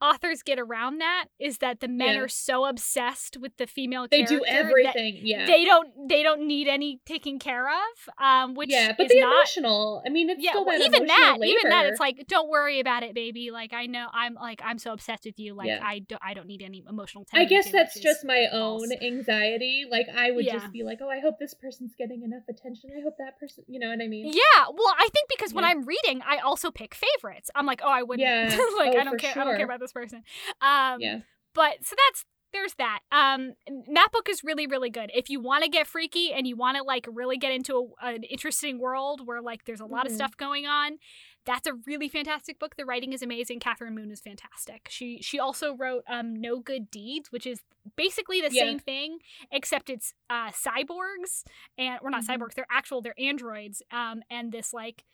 authors 0.00 0.42
get 0.42 0.58
around 0.58 0.98
that 0.98 1.26
is 1.38 1.58
that 1.58 1.80
the 1.80 1.88
men 1.88 2.14
Yeah. 2.14 2.20
are 2.22 2.28
so 2.28 2.64
obsessed 2.64 3.36
with 3.36 3.56
the 3.58 3.66
female 3.66 4.06
They 4.10 4.22
do 4.22 4.42
everything. 4.46 5.18
Yeah. 5.22 5.46
They 5.46 5.64
don't 5.64 6.08
they 6.08 6.22
don't 6.22 6.46
need 6.46 6.68
any 6.68 7.00
taking 7.06 7.38
care 7.38 7.68
of. 7.68 8.08
Um 8.18 8.54
which 8.54 8.70
yeah, 8.70 8.92
but 8.96 9.06
is 9.06 9.12
the 9.12 9.20
not 9.20 9.32
emotional. 9.32 10.02
I 10.06 10.10
mean, 10.10 10.30
it's 10.30 10.42
yeah, 10.42 10.50
still 10.52 10.64
well, 10.64 10.78
that 10.78 10.86
even 10.86 11.06
that, 11.06 11.36
labor. 11.38 11.44
even 11.58 11.70
that, 11.70 11.86
it's 11.86 12.00
like, 12.00 12.26
don't 12.28 12.48
worry 12.48 12.80
about 12.80 13.02
it, 13.02 13.14
baby. 13.14 13.50
Like, 13.50 13.72
I 13.72 13.86
know, 13.86 14.06
I'm 14.12 14.34
like, 14.34 14.60
I'm 14.64 14.78
so 14.78 14.92
obsessed 14.92 15.24
with 15.24 15.38
you. 15.38 15.54
Like, 15.54 15.66
Yeah. 15.68 15.80
I 15.82 16.00
don't, 16.00 16.22
I 16.24 16.34
don't 16.34 16.46
need 16.46 16.62
any 16.62 16.82
emotional. 16.88 17.26
I 17.32 17.44
guess 17.44 17.70
that's 17.70 17.98
just 17.98 18.24
my 18.24 18.46
false. 18.50 18.82
own 18.82 18.92
anxiety. 19.02 19.84
Like 19.90 20.08
I 20.08 20.30
would 20.30 20.44
Yeah. 20.44 20.54
just 20.58 20.72
be 20.72 20.82
like, 20.82 20.98
oh, 21.02 21.10
I 21.10 21.20
hope 21.20 21.38
this 21.38 21.54
person's 21.54 21.94
getting 21.96 22.22
enough 22.22 22.42
attention. 22.48 22.90
I 22.96 23.02
hope 23.02 23.16
that 23.18 23.38
person, 23.38 23.64
you 23.68 23.78
know 23.78 23.88
what 23.90 24.00
I 24.02 24.08
mean? 24.08 24.26
Yeah, 24.32 24.64
well, 24.72 24.94
I 24.98 25.08
think 25.12 25.28
because 25.28 25.52
when 25.52 25.64
I'm 25.64 25.84
reading, 25.84 26.22
I 26.26 26.38
also 26.38 26.70
pick 26.70 26.94
favorites. 26.94 27.50
I'm 27.54 27.66
like, 27.66 27.80
oh, 27.84 27.88
I 27.90 28.02
wouldn't. 28.02 28.20
Yeah. 28.26 28.48
like, 28.78 28.94
Oh, 28.94 28.98
I 29.00 29.04
don't 29.04 29.18
care. 29.18 29.32
I 29.38 29.44
don't 29.44 29.56
care 29.56 29.64
about 29.64 29.80
this 29.80 29.89
person. 29.92 30.22
Um, 30.60 31.00
Yeah. 31.00 31.20
but 31.54 31.84
so 31.84 31.96
that's 32.08 32.24
there's 32.52 32.74
that. 32.74 32.98
Um, 33.12 33.52
that 33.94 34.08
book 34.12 34.28
is 34.28 34.42
really 34.42 34.66
really 34.66 34.90
good. 34.90 35.10
If 35.14 35.30
you 35.30 35.40
want 35.40 35.62
to 35.64 35.70
get 35.70 35.86
freaky 35.86 36.32
and 36.32 36.46
you 36.48 36.56
want 36.56 36.76
to 36.76 36.82
like 36.82 37.06
really 37.12 37.36
get 37.38 37.52
into 37.52 37.92
a, 38.02 38.06
an 38.06 38.24
interesting 38.24 38.78
world 38.80 39.24
where 39.24 39.40
like 39.40 39.64
there's 39.66 39.80
a 39.80 39.86
lot 39.86 40.04
of 40.06 40.12
Mhm. 40.12 40.16
stuff 40.16 40.36
going 40.36 40.66
on, 40.66 40.98
that's 41.46 41.68
a 41.68 41.74
really 41.86 42.08
fantastic 42.08 42.58
book. 42.58 42.74
The 42.76 42.84
writing 42.84 43.12
is 43.12 43.22
amazing. 43.22 43.60
Kathryn 43.60 43.92
Moon 43.92 44.10
is 44.10 44.20
fantastic. 44.20 44.88
She 44.90 45.20
she 45.22 45.38
also 45.38 45.76
wrote 45.76 46.02
um 46.08 46.34
No 46.34 46.58
Good 46.58 46.90
Deeds, 46.90 47.30
which 47.30 47.46
is 47.46 47.60
basically 47.96 48.40
the 48.40 48.50
Yeah. 48.52 48.64
same 48.64 48.78
thing 48.80 49.18
except 49.52 49.88
it's 49.88 50.12
uh 50.28 50.50
cyborgs 50.50 51.44
and 51.78 52.00
we're 52.02 52.10
not 52.10 52.24
Mhm. 52.24 52.36
cyborgs. 52.36 52.54
They're 52.54 52.66
actual. 52.68 53.00
They're 53.00 53.14
androids. 53.18 53.80
Um, 53.92 54.24
and 54.28 54.50
this 54.50 54.72
like 54.74 55.04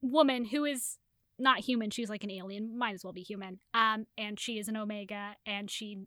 woman 0.00 0.46
who 0.46 0.64
is 0.64 0.98
not 1.42 1.60
human. 1.60 1.90
She's 1.90 2.08
like 2.08 2.24
an 2.24 2.30
alien. 2.30 2.78
Might 2.78 2.94
as 2.94 3.04
well 3.04 3.12
be 3.12 3.22
human. 3.22 3.58
Um, 3.74 4.06
and 4.16 4.38
she 4.40 4.58
is 4.58 4.68
an 4.68 4.76
Omega, 4.76 5.36
and 5.44 5.70
she 5.70 5.98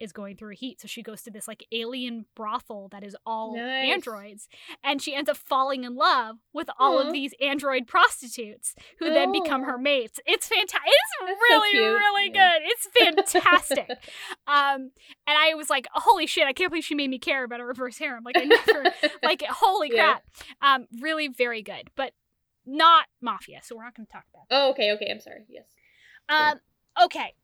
is 0.00 0.12
going 0.12 0.36
through 0.36 0.50
a 0.50 0.54
heat. 0.56 0.80
So 0.80 0.88
she 0.88 1.04
goes 1.04 1.22
to 1.22 1.30
this 1.30 1.46
like 1.46 1.64
alien 1.70 2.26
brothel 2.34 2.88
that 2.90 3.04
is 3.04 3.14
all 3.24 3.54
Nice. 3.54 3.92
androids, 3.94 4.48
and 4.82 5.00
she 5.00 5.14
ends 5.14 5.30
up 5.30 5.36
falling 5.36 5.84
in 5.84 5.94
love 5.94 6.36
with 6.52 6.68
all 6.80 6.98
Aw. 6.98 7.02
of 7.06 7.12
these 7.12 7.32
android 7.40 7.86
prostitutes 7.86 8.74
who 8.98 9.08
then 9.10 9.30
become 9.30 9.62
her 9.62 9.78
mates. 9.78 10.18
It's 10.26 10.48
fantastic. 10.48 10.82
It's 10.84 11.12
That's 11.20 11.30
so 11.48 11.60
really, 11.60 11.78
really 11.78 12.30
Yeah. 12.34 12.58
good. 12.58 12.62
It's 12.64 12.86
fantastic. 13.32 13.88
um, 14.48 14.90
and 15.28 15.38
I 15.38 15.54
was 15.54 15.70
like, 15.70 15.86
holy 15.92 16.26
shit! 16.26 16.44
I 16.48 16.52
can't 16.52 16.70
believe 16.72 16.84
she 16.84 16.96
made 16.96 17.08
me 17.10 17.20
care 17.20 17.44
about 17.44 17.60
a 17.60 17.64
reverse 17.64 17.96
harem. 17.96 18.24
Like 18.24 18.36
I 18.36 18.44
never 18.44 18.84
like 19.22 19.42
holy 19.48 19.90
Yeah. 19.92 20.14
crap 20.14 20.24
um 20.60 20.86
really 21.00 21.28
very 21.28 21.62
good 21.62 21.88
but 21.96 22.12
not 22.66 23.06
mafia 23.20 23.60
so 23.62 23.76
we're 23.76 23.84
not 23.84 23.94
going 23.94 24.06
to 24.06 24.12
talk 24.12 24.24
about 24.32 24.46
oh, 24.50 24.70
okay, 24.70 24.92
okay. 24.92 25.08
I'm 25.10 25.20
sorry. 25.20 25.44
Yes. 25.48 25.64
that 26.28 26.52
um 26.52 26.60
okay 27.04 27.34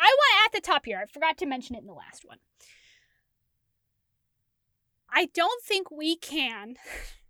i 0.00 0.16
want 0.18 0.44
at 0.46 0.52
the 0.52 0.60
top 0.60 0.84
here 0.84 0.98
i 0.98 1.12
forgot 1.12 1.36
to 1.38 1.46
mention 1.46 1.76
it 1.76 1.80
in 1.80 1.86
the 1.86 1.92
last 1.92 2.24
one 2.24 2.38
i 5.10 5.26
don't 5.34 5.62
think 5.62 5.90
we 5.90 6.16
can 6.16 6.74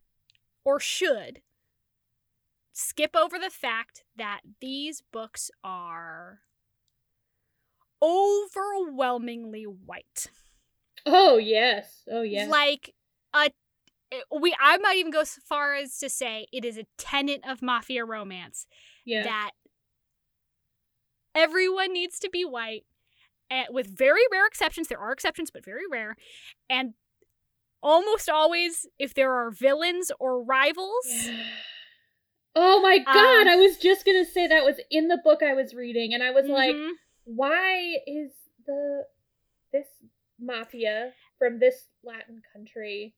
or 0.64 0.80
should 0.80 1.40
skip 2.72 3.14
over 3.14 3.38
the 3.38 3.50
fact 3.50 4.04
that 4.16 4.40
these 4.60 5.02
books 5.12 5.50
are 5.62 6.40
overwhelmingly 8.02 9.64
white 9.64 10.28
Oh 11.04 11.36
yes. 11.36 12.02
Oh 12.10 12.22
yes. 12.22 12.48
like 12.48 12.94
a 13.34 13.50
we 14.40 14.54
I 14.60 14.78
might 14.78 14.96
even 14.96 15.12
go 15.12 15.24
so 15.24 15.40
far 15.44 15.74
as 15.74 15.98
to 15.98 16.08
say 16.08 16.46
it 16.52 16.64
is 16.64 16.78
a 16.78 16.86
tenet 16.98 17.40
of 17.48 17.62
mafia 17.62 18.04
romance 18.04 18.66
yeah. 19.04 19.22
that 19.22 19.50
everyone 21.34 21.92
needs 21.92 22.18
to 22.20 22.30
be 22.30 22.44
white 22.44 22.84
and 23.50 23.68
with 23.70 23.86
very 23.86 24.22
rare 24.30 24.46
exceptions 24.46 24.88
there 24.88 24.98
are 24.98 25.12
exceptions 25.12 25.50
but 25.50 25.64
very 25.64 25.86
rare 25.90 26.16
and 26.68 26.94
almost 27.82 28.28
always 28.28 28.86
if 28.98 29.14
there 29.14 29.32
are 29.32 29.50
villains 29.50 30.12
or 30.20 30.42
rivals 30.42 31.06
Oh 32.54 32.82
my 32.82 32.98
god! 32.98 33.46
Um, 33.46 33.48
I 33.48 33.56
was 33.56 33.78
just 33.78 34.04
gonna 34.04 34.26
say 34.26 34.46
that 34.46 34.64
was 34.64 34.76
in 34.90 35.08
the 35.08 35.16
book 35.16 35.42
I 35.42 35.54
was 35.54 35.72
reading, 35.74 36.12
and 36.12 36.22
I 36.22 36.32
was 36.32 36.46
like, 36.46 36.74
mhm, 36.74 36.90
why 37.24 37.96
is 38.06 38.30
the 38.66 39.04
this 39.72 39.86
mafia 40.38 41.12
from 41.38 41.58
this 41.58 41.86
Latin 42.04 42.42
country 42.52 43.14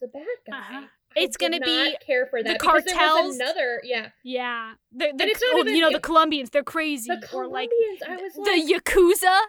the 0.00 0.08
bad 0.08 0.26
guy? 0.50 0.58
Uh-huh. 0.58 0.86
It's 1.14 1.36
gonna 1.38 1.60
be 1.60 1.96
care 2.04 2.26
for 2.26 2.42
the 2.42 2.50
that 2.50 2.60
there 2.60 2.70
cartels. 2.70 3.36
another 3.36 3.80
yeah 3.82 4.08
yeah 4.22 4.74
the, 4.92 5.12
the, 5.16 5.34
oh, 5.54 5.58
even- 5.60 5.74
you 5.74 5.80
know 5.80 5.90
the 5.90 5.98
colombians 6.00 6.50
they're 6.50 6.62
crazy 6.62 7.08
the 7.08 7.26
or 7.34 7.46
like 7.48 7.70
Colombians. 7.70 8.02
I 8.06 8.22
was 8.22 8.36
like, 8.36 8.66
the 8.66 8.74
yakuza 8.74 9.40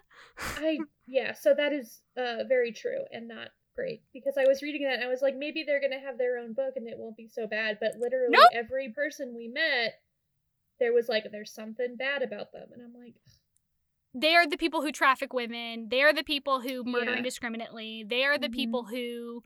I 0.57 0.79
yeah, 1.07 1.33
so 1.33 1.53
that 1.57 1.73
is 1.73 2.01
uh 2.15 2.43
very 2.47 2.71
true 2.71 3.03
and 3.11 3.27
not 3.27 3.49
great 3.75 4.01
because 4.13 4.37
I 4.37 4.45
was 4.47 4.61
reading 4.61 4.83
that 4.83 4.93
and 4.95 5.03
I 5.03 5.07
was 5.07 5.21
like 5.21 5.35
maybe 5.35 5.63
they're 5.65 5.81
going 5.81 5.91
to 5.91 5.99
have 5.99 6.17
their 6.17 6.37
own 6.37 6.53
book 6.53 6.73
and 6.77 6.87
it 6.87 6.97
won't 6.97 7.17
be 7.17 7.27
so 7.27 7.45
bad, 7.47 7.77
but 7.81 7.95
literally 7.99 8.29
Nope. 8.31 8.49
every 8.53 8.89
person 8.93 9.33
we 9.35 9.47
met 9.49 9.95
there 10.79 10.93
was 10.93 11.09
like 11.09 11.25
there's 11.31 11.51
something 11.53 11.95
bad 11.97 12.21
about 12.23 12.51
them 12.53 12.69
and 12.73 12.81
I'm 12.81 12.93
like 12.99 13.15
they 14.13 14.35
are 14.35 14.47
the 14.47 14.57
people 14.57 14.81
who 14.81 14.91
traffic 14.91 15.31
women. 15.33 15.89
They 15.91 16.01
are 16.01 16.13
the 16.13 16.23
people 16.23 16.61
who 16.61 16.83
murder 16.83 17.11
Yeah. 17.11 17.17
indiscriminately. 17.17 18.03
They 18.07 18.23
are 18.23 18.37
the 18.39 18.47
Mhm. 18.47 18.53
people 18.53 18.85
who 18.85 19.43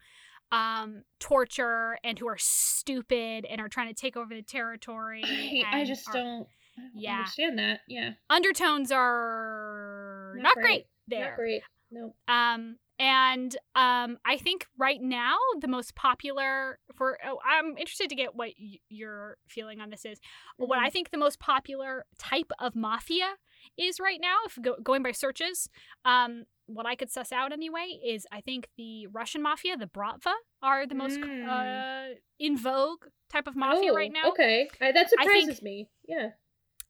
um, 0.52 1.04
torture 1.20 1.98
and 2.04 2.18
who 2.20 2.28
are 2.28 2.38
stupid 2.40 3.46
and 3.50 3.62
are 3.62 3.70
trying 3.70 3.88
to 3.88 3.94
take 3.94 4.18
over 4.18 4.34
the 4.34 4.42
territory. 4.42 5.24
I, 5.26 5.82
I 5.82 5.84
just 5.86 6.08
are- 6.10 6.14
don't, 6.14 6.48
Yeah. 6.94 7.18
understand 7.20 7.60
that. 7.60 7.80
Yeah. 7.88 8.12
Undertones 8.30 8.92
are 8.92 10.34
Not 10.36 10.44
not, 10.44 10.54
great. 10.56 10.64
great 10.64 10.86
there. 11.08 11.30
Not 11.30 11.36
great. 11.38 11.62
No. 11.92 12.16
Um, 12.28 12.78
and 13.00 13.56
um, 13.76 14.18
I 14.26 14.38
think 14.38 14.68
right 14.78 15.02
now 15.02 15.36
the 15.60 15.68
most 15.68 15.96
popular 15.96 16.78
for 16.96 17.18
oh, 17.26 17.40
I'm 17.46 17.76
interested 17.78 18.10
to 18.10 18.16
get 18.16 18.36
what 18.36 18.52
y- 18.60 18.78
your 18.90 19.38
feeling 19.48 19.82
on 19.82 19.90
this 19.90 20.06
is. 20.06 20.20
What 20.58 20.78
Mm-hmm. 20.78 20.86
I 20.86 20.90
think 20.92 21.10
the 21.10 21.18
most 21.18 21.40
popular 21.40 22.06
type 22.20 22.52
of 22.60 22.76
mafia 22.76 23.34
is 23.78 24.00
right 24.00 24.20
now, 24.22 24.38
if 24.46 24.58
go- 24.62 24.78
going 24.84 25.02
by 25.04 25.12
searches, 25.14 25.68
um, 26.06 26.46
what 26.74 26.86
I 26.86 26.96
could 26.96 27.12
suss 27.12 27.32
out 27.32 27.52
anyway 27.52 28.00
is 28.06 28.26
I 28.32 28.42
think 28.42 28.68
the 28.78 29.08
Russian 29.08 29.42
mafia, 29.42 29.78
the 29.78 29.88
Bratva, 29.88 30.34
are 30.62 30.86
the 30.88 30.96
most 30.96 31.20
Mm. 31.20 31.48
uh, 31.48 32.16
in 32.40 32.58
vogue 32.58 33.06
type 33.32 33.48
of 33.48 33.56
mafia 33.56 33.92
Oh, 33.92 33.96
right 33.96 34.12
now. 34.12 34.30
Okay. 34.30 34.70
I, 34.80 34.92
that 34.92 35.08
I 35.20 35.26
think- 35.26 35.42
surprises 35.42 35.62
me. 35.62 35.90
Yeah. 36.08 36.32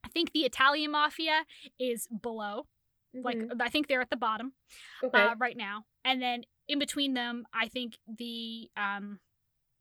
I 0.04 0.08
think 0.10 0.32
the 0.34 0.42
Italian 0.42 0.92
mafia 0.92 1.46
is 1.80 2.08
below. 2.08 2.68
Like 3.14 3.38
Mhm. 3.38 3.62
I 3.62 3.70
think 3.70 3.88
they're 3.88 4.02
at 4.02 4.10
the 4.10 4.16
bottom. 4.18 4.54
okay. 5.04 5.22
uh, 5.22 5.36
right 5.38 5.58
now. 5.58 5.86
And 6.06 6.22
then 6.22 6.44
in 6.68 6.80
between 6.80 7.14
them, 7.14 7.46
I 7.54 7.68
think 7.68 7.98
the 8.08 8.70
um, 8.78 9.20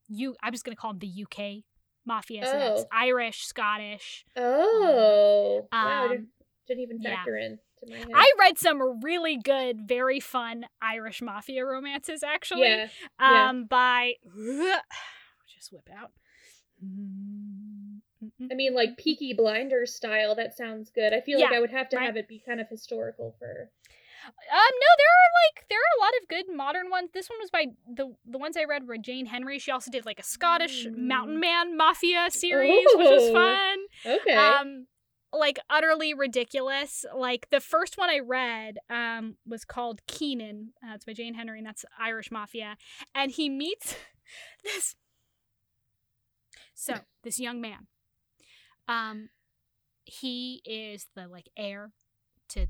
you 0.08 0.36
I'm 0.42 0.52
just 0.52 0.64
gonna 0.64 0.76
call 0.76 0.92
them 0.92 0.98
the 0.98 1.22
UK 1.24 1.64
mafia. 2.04 2.44
So 2.46 2.52
that's 2.58 2.82
Oh. 2.82 2.86
Irish, 2.92 3.44
Scottish. 3.46 4.24
oh. 4.36 5.68
wow. 5.72 6.04
Um, 6.04 6.08
didn't, 6.10 6.28
didn't 6.66 6.82
even 6.82 6.98
yeah. 7.00 7.14
factor 7.16 7.36
in 7.82 7.90
my 7.90 7.98
head. 7.98 8.08
I 8.14 8.30
read 8.38 8.58
some 8.58 9.00
really 9.02 9.36
good, 9.36 9.86
very 9.86 10.20
fun 10.20 10.66
Irish 10.82 11.22
mafia 11.22 11.64
romances 11.64 12.22
actually. 12.22 12.62
yeah. 12.68 12.88
yeah. 13.20 13.48
Um, 13.48 13.64
by 13.64 14.14
just 15.54 15.72
whip 15.72 15.88
out. 15.96 16.10
I 18.50 18.54
mean, 18.54 18.74
like 18.74 18.96
Peaky 18.96 19.32
Blinders 19.34 19.94
style. 19.94 20.34
That 20.34 20.56
sounds 20.56 20.90
good. 20.90 21.12
I 21.12 21.20
feel 21.20 21.40
like 21.40 21.52
I 21.52 21.60
would 21.60 21.70
have 21.70 21.88
to 21.90 21.96
right. 21.96 22.06
have 22.06 22.16
it 22.16 22.28
be 22.28 22.42
kind 22.46 22.60
of 22.60 22.68
historical 22.68 23.34
for. 23.38 23.70
Um, 24.26 24.32
no, 24.52 24.90
there 24.98 25.06
are 25.08 25.30
like 25.46 25.64
there 25.70 25.78
are 25.78 25.98
a 25.98 26.00
lot 26.00 26.12
of 26.20 26.28
good 26.28 26.54
modern 26.54 26.90
ones. 26.90 27.10
This 27.14 27.28
one 27.30 27.38
was 27.40 27.50
by 27.50 27.66
the 27.94 28.14
the 28.26 28.38
ones 28.38 28.56
I 28.56 28.64
read 28.64 28.86
were 28.86 28.98
Jane 28.98 29.26
Henry. 29.26 29.58
She 29.58 29.70
also 29.70 29.90
did 29.90 30.04
like 30.04 30.18
a 30.18 30.22
Scottish 30.22 30.86
Mm. 30.86 30.96
mountain 30.98 31.40
man 31.40 31.76
mafia 31.76 32.26
series, 32.30 32.86
which 32.94 33.08
was 33.08 33.30
fun. 33.30 33.78
Okay. 34.04 34.34
Um, 34.34 34.86
like 35.32 35.58
utterly 35.68 36.14
ridiculous. 36.14 37.04
Like 37.16 37.48
the 37.50 37.60
first 37.60 37.96
one 37.98 38.10
I 38.10 38.18
read 38.20 38.78
um 38.88 39.36
was 39.46 39.64
called 39.64 40.00
Keenan. 40.06 40.70
Uh, 40.84 40.94
it's 40.94 41.04
by 41.04 41.12
Jane 41.12 41.34
Henry, 41.34 41.58
and 41.58 41.66
that's 41.66 41.84
Irish 41.98 42.30
Mafia. 42.30 42.76
And 43.14 43.30
he 43.30 43.48
meets 43.48 43.96
this. 44.64 44.94
So 46.74 46.94
this 47.22 47.38
young 47.38 47.60
man, 47.60 47.86
um, 48.88 49.28
he 50.04 50.62
is 50.64 51.06
the 51.14 51.28
like 51.28 51.48
heir 51.56 51.92
to. 52.50 52.66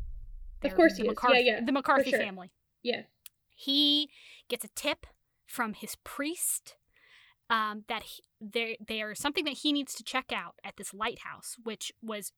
Of 0.63 0.75
course 0.75 0.97
the 0.97 1.03
he 1.05 1.09
is. 1.09 1.11
McCarthy, 1.11 1.39
Yeah, 1.39 1.53
yeah, 1.55 1.65
The 1.65 1.73
McCarthy 1.73 2.11
sure. 2.11 2.19
family. 2.19 2.51
Yeah. 2.83 3.03
He 3.55 4.11
gets 4.49 4.65
a 4.65 4.69
tip 4.75 5.07
from 5.47 5.73
his 5.75 5.97
priest 6.05 6.77
um, 7.49 7.85
that 7.89 8.03
he, 8.03 8.23
there 8.41 8.77
there's 8.87 9.21
something 9.21 9.45
that 9.45 9.59
he 9.59 9.73
needs 9.73 9.95
to 9.95 10.05
check 10.05 10.33
out 10.33 10.55
at 10.65 10.77
this 10.77 10.95
lighthouse, 10.95 11.57
which 11.63 11.93
was 12.03 12.33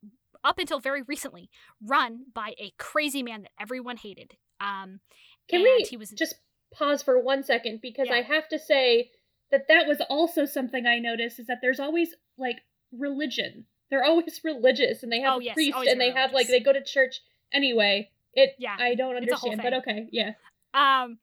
up 0.44 0.58
until 0.58 0.80
very 0.80 1.02
recently 1.02 1.48
run 1.84 2.24
by 2.34 2.54
a 2.58 2.72
crazy 2.78 3.22
man 3.22 3.42
that 3.42 3.52
everyone 3.60 3.96
hated. 3.96 4.36
Um, 4.60 5.00
Can 5.48 5.62
we 5.62 5.86
he 5.88 5.96
was 5.96 6.10
just 6.10 6.34
pause 6.72 7.02
for 7.02 7.20
one 7.22 7.42
second 7.42 7.80
because 7.82 8.08
Yeah. 8.08 8.16
I 8.16 8.22
have 8.22 8.48
to 8.48 8.58
say 8.58 9.10
that 9.50 9.68
that 9.68 9.86
was 9.86 10.00
also 10.08 10.44
something 10.44 10.86
I 10.86 10.98
noticed 10.98 11.38
is 11.38 11.46
that 11.46 11.58
there's 11.60 11.78
always 11.80 12.14
like 12.38 12.62
religion. 12.90 13.66
They're 13.90 14.04
always 14.04 14.40
religious 14.44 15.02
and 15.02 15.12
they 15.12 15.20
have 15.20 15.34
Oh, 15.34 15.40
a 15.40 15.44
yes, 15.44 15.54
priest 15.54 15.76
and 15.76 16.00
they 16.00 16.10
very 16.10 16.20
have 16.20 16.32
like 16.32 16.48
they 16.48 16.60
go 16.60 16.72
to 16.72 16.82
church 16.82 17.20
anyway. 17.52 18.10
It 18.34 18.50
Yeah, 18.58 18.76
I 18.78 18.94
don't 18.94 19.16
it's 19.22 19.30
a 19.32 19.36
whole 19.36 19.50
understand, 19.50 19.82
but 19.84 19.90
okay, 19.90 20.08
yeah. 20.10 20.32
um, 20.74 21.18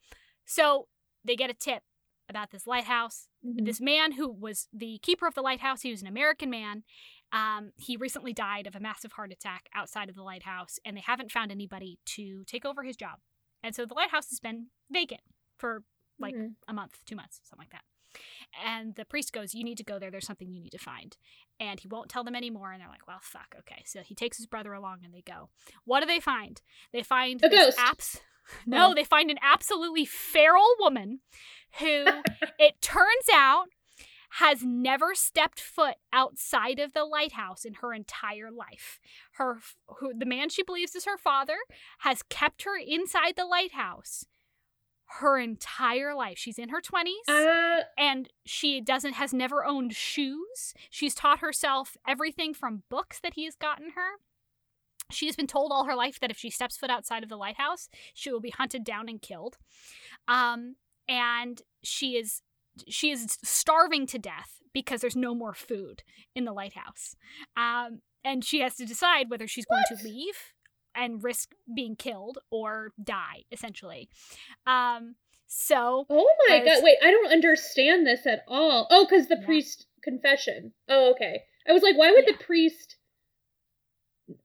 so 0.46 0.88
they 1.26 1.36
get 1.36 1.50
a 1.50 1.54
tip 1.56 1.82
about 2.30 2.52
this 2.52 2.68
lighthouse. 2.68 3.28
Mhm. 3.46 3.66
This 3.66 3.82
man 3.82 4.14
who 4.14 4.30
was 4.30 4.68
the 4.72 5.00
keeper 5.00 5.28
of 5.28 5.34
the 5.34 5.42
lighthouse, 5.42 5.82
he 5.82 5.92
was 5.92 6.02
an 6.02 6.08
American 6.08 6.50
man. 6.50 6.84
Um, 7.32 7.72
he 7.76 7.98
recently 7.98 8.34
died 8.34 8.68
of 8.68 8.76
a 8.76 8.80
massive 8.80 9.14
heart 9.14 9.32
attack 9.32 9.68
outside 9.74 10.10
of 10.10 10.16
the 10.16 10.24
lighthouse, 10.24 10.80
and 10.86 10.96
they 10.96 11.02
haven't 11.02 11.32
found 11.32 11.52
anybody 11.52 12.00
to 12.06 12.44
take 12.46 12.66
over 12.66 12.84
his 12.84 12.96
job. 12.96 13.20
And 13.64 13.76
so 13.76 13.86
the 13.86 13.94
lighthouse 13.94 14.30
has 14.30 14.40
been 14.40 14.68
vacant 14.90 15.22
for 15.58 15.84
like 16.18 16.36
Mhm. 16.36 16.56
a 16.68 16.74
month, 16.74 17.04
two 17.06 17.16
months, 17.16 17.42
something 17.44 17.64
like 17.64 17.72
that. 17.72 17.84
And 18.66 18.96
the 18.96 19.06
priest 19.06 19.34
goes, 19.34 19.54
You 19.54 19.64
need 19.64 19.78
to 19.78 19.84
go 19.84 20.00
there. 20.00 20.12
There's 20.12 20.26
something 20.26 20.52
you 20.52 20.62
need 20.62 20.72
to 20.72 20.78
find. 20.78 21.16
And 21.60 21.80
he 21.80 21.88
won't 21.88 22.10
tell 22.10 22.24
them 22.24 22.36
anymore. 22.36 22.72
And 22.72 22.82
they're 22.82 22.90
like, 22.90 23.08
Well, 23.08 23.20
fuck. 23.22 23.56
Okay. 23.60 23.84
So 23.86 24.02
he 24.02 24.16
takes 24.16 24.38
his 24.38 24.46
brother 24.48 24.74
along 24.74 25.00
and 25.04 25.14
they 25.14 25.22
go. 25.22 25.50
What 25.86 26.00
do 26.02 26.06
they 26.06 26.20
find? 26.20 26.62
They 26.94 27.04
find 27.04 27.44
A 27.44 27.50
ghost. 27.50 27.78
abs- 27.80 28.22
No, 28.66 28.96
they 28.96 29.04
find 29.04 29.30
an 29.30 29.38
absolutely 29.44 30.06
feral 30.06 30.66
woman 30.80 31.20
who 31.80 32.06
it 32.60 32.82
turns 32.82 33.28
out 33.34 33.66
has 34.34 34.64
never 34.64 35.14
stepped 35.16 35.60
foot 35.60 35.96
outside 36.14 36.80
of 36.80 36.94
the 36.94 37.04
lighthouse 37.04 37.66
in 37.66 37.76
her 37.76 37.94
entire 37.94 38.52
life. 38.52 39.00
Her 39.34 39.60
who, 40.00 40.14
the 40.18 40.26
man 40.26 40.50
she 40.50 40.64
believes 40.64 40.96
is 40.96 41.06
her 41.06 41.18
father 41.18 41.58
has 42.00 42.22
kept 42.24 42.64
her 42.64 42.78
inside 42.78 43.36
the 43.36 43.46
lighthouse 43.46 44.26
her 45.18 45.40
entire 45.40 46.14
life. 46.14 46.38
She's 46.38 46.60
in 46.60 46.70
her 46.70 46.82
20s 46.82 47.28
Uh 47.28 47.82
and 47.98 48.30
she 48.46 48.80
doesn't 48.80 49.14
has 49.14 49.34
never 49.34 49.66
owned 49.66 49.94
shoes. 49.94 50.74
She's 50.90 51.16
taught 51.16 51.40
herself 51.40 51.98
everything 52.08 52.54
from 52.54 52.84
books 52.90 53.20
that 53.22 53.34
he 53.34 53.46
has 53.46 53.56
gotten 53.56 53.92
her. 53.92 54.20
She 55.12 55.26
has 55.26 55.36
been 55.36 55.48
told 55.48 55.72
all 55.72 55.86
her 55.86 55.96
life 55.96 56.20
that 56.20 56.30
if 56.30 56.38
she 56.38 56.52
steps 56.52 56.78
foot 56.78 56.92
outside 56.92 57.24
of 57.24 57.30
the 57.30 57.38
lighthouse, 57.38 57.90
she 58.14 58.32
will 58.32 58.40
be 58.40 58.52
hunted 58.52 58.84
down 58.84 59.10
and 59.10 59.20
killed. 59.20 59.58
Um, 60.28 60.76
and 61.08 61.62
she 61.84 62.16
is 62.16 62.42
she 62.88 63.10
is 63.10 63.38
starving 63.44 64.06
to 64.08 64.20
death 64.20 64.62
because 64.74 65.02
there's 65.02 65.16
no 65.16 65.34
more 65.34 65.54
food 65.56 66.04
in 66.36 66.46
the 66.46 66.54
lighthouse. 66.54 67.16
Um, 67.58 68.02
and 68.24 68.46
she 68.46 68.60
has 68.60 68.76
to 68.76 68.86
decide 68.86 69.30
whether 69.30 69.48
she's 69.48 69.66
going 69.66 69.84
to 69.90 70.04
leave 70.04 70.54
and 70.96 71.24
risk 71.24 71.52
being 71.74 71.96
killed 71.96 72.38
or 72.52 72.92
die, 73.04 73.44
essentially. 73.52 74.10
Um, 74.68 75.16
so 75.48 76.06
oh 76.10 76.36
my 76.48 76.60
god, 76.66 76.84
wait, 76.84 76.98
I 77.04 77.12
don't 77.12 77.32
understand 77.32 78.06
this 78.06 78.26
at 78.28 78.44
all. 78.48 78.88
Oh, 78.92 79.06
cuz 79.10 79.28
the 79.28 79.38
Yeah. 79.40 79.46
priest 79.46 79.88
confession. 80.04 80.74
Oh, 80.88 81.12
okay. 81.12 81.44
I 81.68 81.72
was 81.74 81.84
like, 81.84 81.98
why 81.98 82.12
would 82.12 82.26
Yeah. 82.28 82.34
the 82.38 82.44
priest 82.44 82.98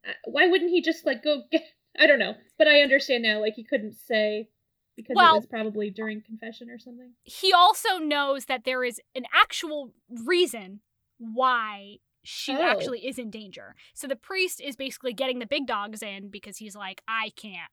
uh, 0.07 0.13
why 0.25 0.47
wouldn't 0.47 0.71
he 0.71 0.81
just 0.81 1.05
like 1.05 1.23
go 1.23 1.43
get 1.51 1.63
I 1.99 2.07
don't 2.07 2.19
know, 2.19 2.35
but 2.59 2.67
I 2.69 2.81
understand 2.81 3.23
now 3.23 3.41
like 3.41 3.55
he 3.55 3.65
couldn't 3.65 3.95
say 3.95 4.49
because 4.97 5.15
Well- 5.17 5.35
it 5.37 5.39
was 5.41 5.47
probably 5.47 5.91
during 5.91 6.23
confession 6.23 6.71
or 6.71 6.79
something. 6.79 7.13
he 7.25 7.53
also 7.53 7.99
knows 7.99 8.47
that 8.47 8.65
there 8.65 8.83
is 8.85 9.01
an 9.15 9.25
actual 9.33 9.93
reason 10.25 10.81
why 11.19 11.99
she 12.25 12.53
Oh. 12.55 12.63
actually 12.63 13.07
is 13.07 13.19
in 13.19 13.31
danger. 13.31 13.75
So 13.95 14.07
the 14.09 14.17
priest 14.17 14.61
is 14.61 14.75
basically 14.77 15.13
getting 15.13 15.39
the 15.39 15.47
big 15.47 15.67
dogs 15.67 16.03
in 16.03 16.29
because 16.29 16.57
he's 16.59 16.75
like, 16.75 17.03
I 17.07 17.31
can't 17.37 17.71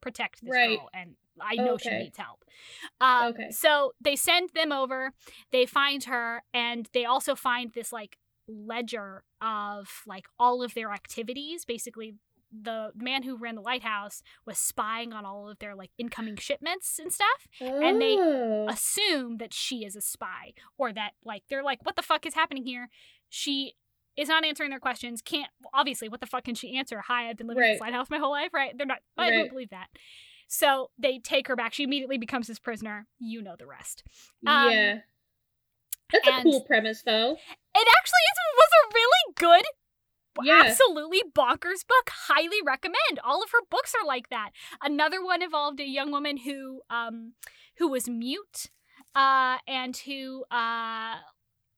protect 0.00 0.40
this 0.42 0.50
Right. 0.54 0.78
girl 0.78 0.88
and 0.94 1.16
I 1.40 1.54
know 1.56 1.76
she 1.78 1.90
needs 1.90 2.16
help. 2.18 2.44
Um, 3.00 3.28
Okay. 3.28 3.50
So 3.50 3.92
they 4.00 4.16
send 4.16 4.50
them 4.54 4.72
over, 4.72 5.12
they 5.52 5.66
find 5.66 6.04
her, 6.04 6.42
and 6.52 6.88
they 6.92 7.04
also 7.04 7.34
find 7.34 7.72
this 7.72 7.92
like 7.92 8.18
ledger 8.48 9.22
of 9.40 10.02
like 10.06 10.26
all 10.38 10.62
of 10.62 10.74
their 10.74 10.90
activities. 10.92 11.64
Basically, 11.64 12.16
the 12.50 12.90
man 12.96 13.22
who 13.22 13.36
ran 13.36 13.54
the 13.54 13.60
lighthouse 13.60 14.22
was 14.44 14.58
spying 14.58 15.12
on 15.12 15.24
all 15.24 15.48
of 15.48 15.58
their 15.60 15.74
like 15.76 15.90
incoming 15.98 16.34
shipments 16.36 16.98
and 16.98 17.12
stuff 17.12 17.46
And 17.60 18.00
they 18.02 18.16
Oh. 18.18 18.66
assume 18.68 19.36
that 19.38 19.54
she 19.54 19.84
is 19.84 19.94
a 19.94 20.00
spy 20.00 20.54
or 20.76 20.92
that 20.92 21.12
like 21.24 21.44
they're 21.48 21.62
like 21.62 21.84
what 21.86 21.94
the 21.94 22.02
fuck 22.02 22.26
is 22.26 22.34
happening 22.34 22.64
here 22.64 22.88
she 23.28 23.74
is 24.16 24.28
not 24.28 24.44
answering 24.44 24.70
their 24.70 24.80
questions 24.80 25.22
can't 25.22 25.50
obviously 25.72 26.08
what 26.08 26.20
the 26.20 26.26
fuck 26.26 26.44
can 26.44 26.54
she 26.54 26.76
answer? 26.76 27.00
Hi 27.06 27.28
i've 27.28 27.36
been 27.36 27.46
living 27.46 27.62
in 27.62 27.70
this 27.72 27.80
Right. 27.80 27.88
lighthouse 27.92 28.10
my 28.10 28.18
whole 28.18 28.32
life 28.32 28.50
right? 28.52 28.76
They're 28.76 28.86
not 28.86 28.98
i 29.16 29.30
don't 29.30 29.48
believe 29.50 29.70
that. 29.70 29.88
So 30.48 30.90
they 30.98 31.18
take 31.20 31.46
her 31.46 31.54
back. 31.54 31.72
She 31.72 31.84
immediately 31.84 32.18
becomes 32.18 32.48
his 32.48 32.58
prisoner. 32.58 33.06
You 33.20 33.40
know 33.40 33.54
the 33.56 33.66
rest. 33.68 34.02
Um, 34.46 34.70
yeah. 34.72 34.98
That's 36.12 36.26
a 36.26 36.42
cool 36.42 36.62
premise 36.62 37.02
though. 37.02 37.32
it 37.32 37.88
actually 37.98 38.24
is, 38.32 38.38
was 38.56 38.70
a 38.82 38.94
really 38.94 39.34
good 39.36 39.64
Yeah. 40.44 40.62
absolutely 40.66 41.22
bonkers 41.34 41.86
book. 41.86 42.10
Highly 42.10 42.56
recommend. 42.66 43.20
All 43.24 43.42
of 43.44 43.50
her 43.52 43.60
books 43.70 43.94
are 44.00 44.04
like 44.06 44.28
that. 44.30 44.50
Another 44.82 45.24
one 45.24 45.40
involved 45.42 45.78
a 45.78 45.84
young 45.88 46.10
woman 46.10 46.38
who 46.38 46.82
um 46.90 47.34
who 47.78 47.88
was 47.88 48.08
mute 48.08 48.66
uh 49.14 49.58
and 49.68 49.96
who 49.98 50.44
uh 50.50 51.16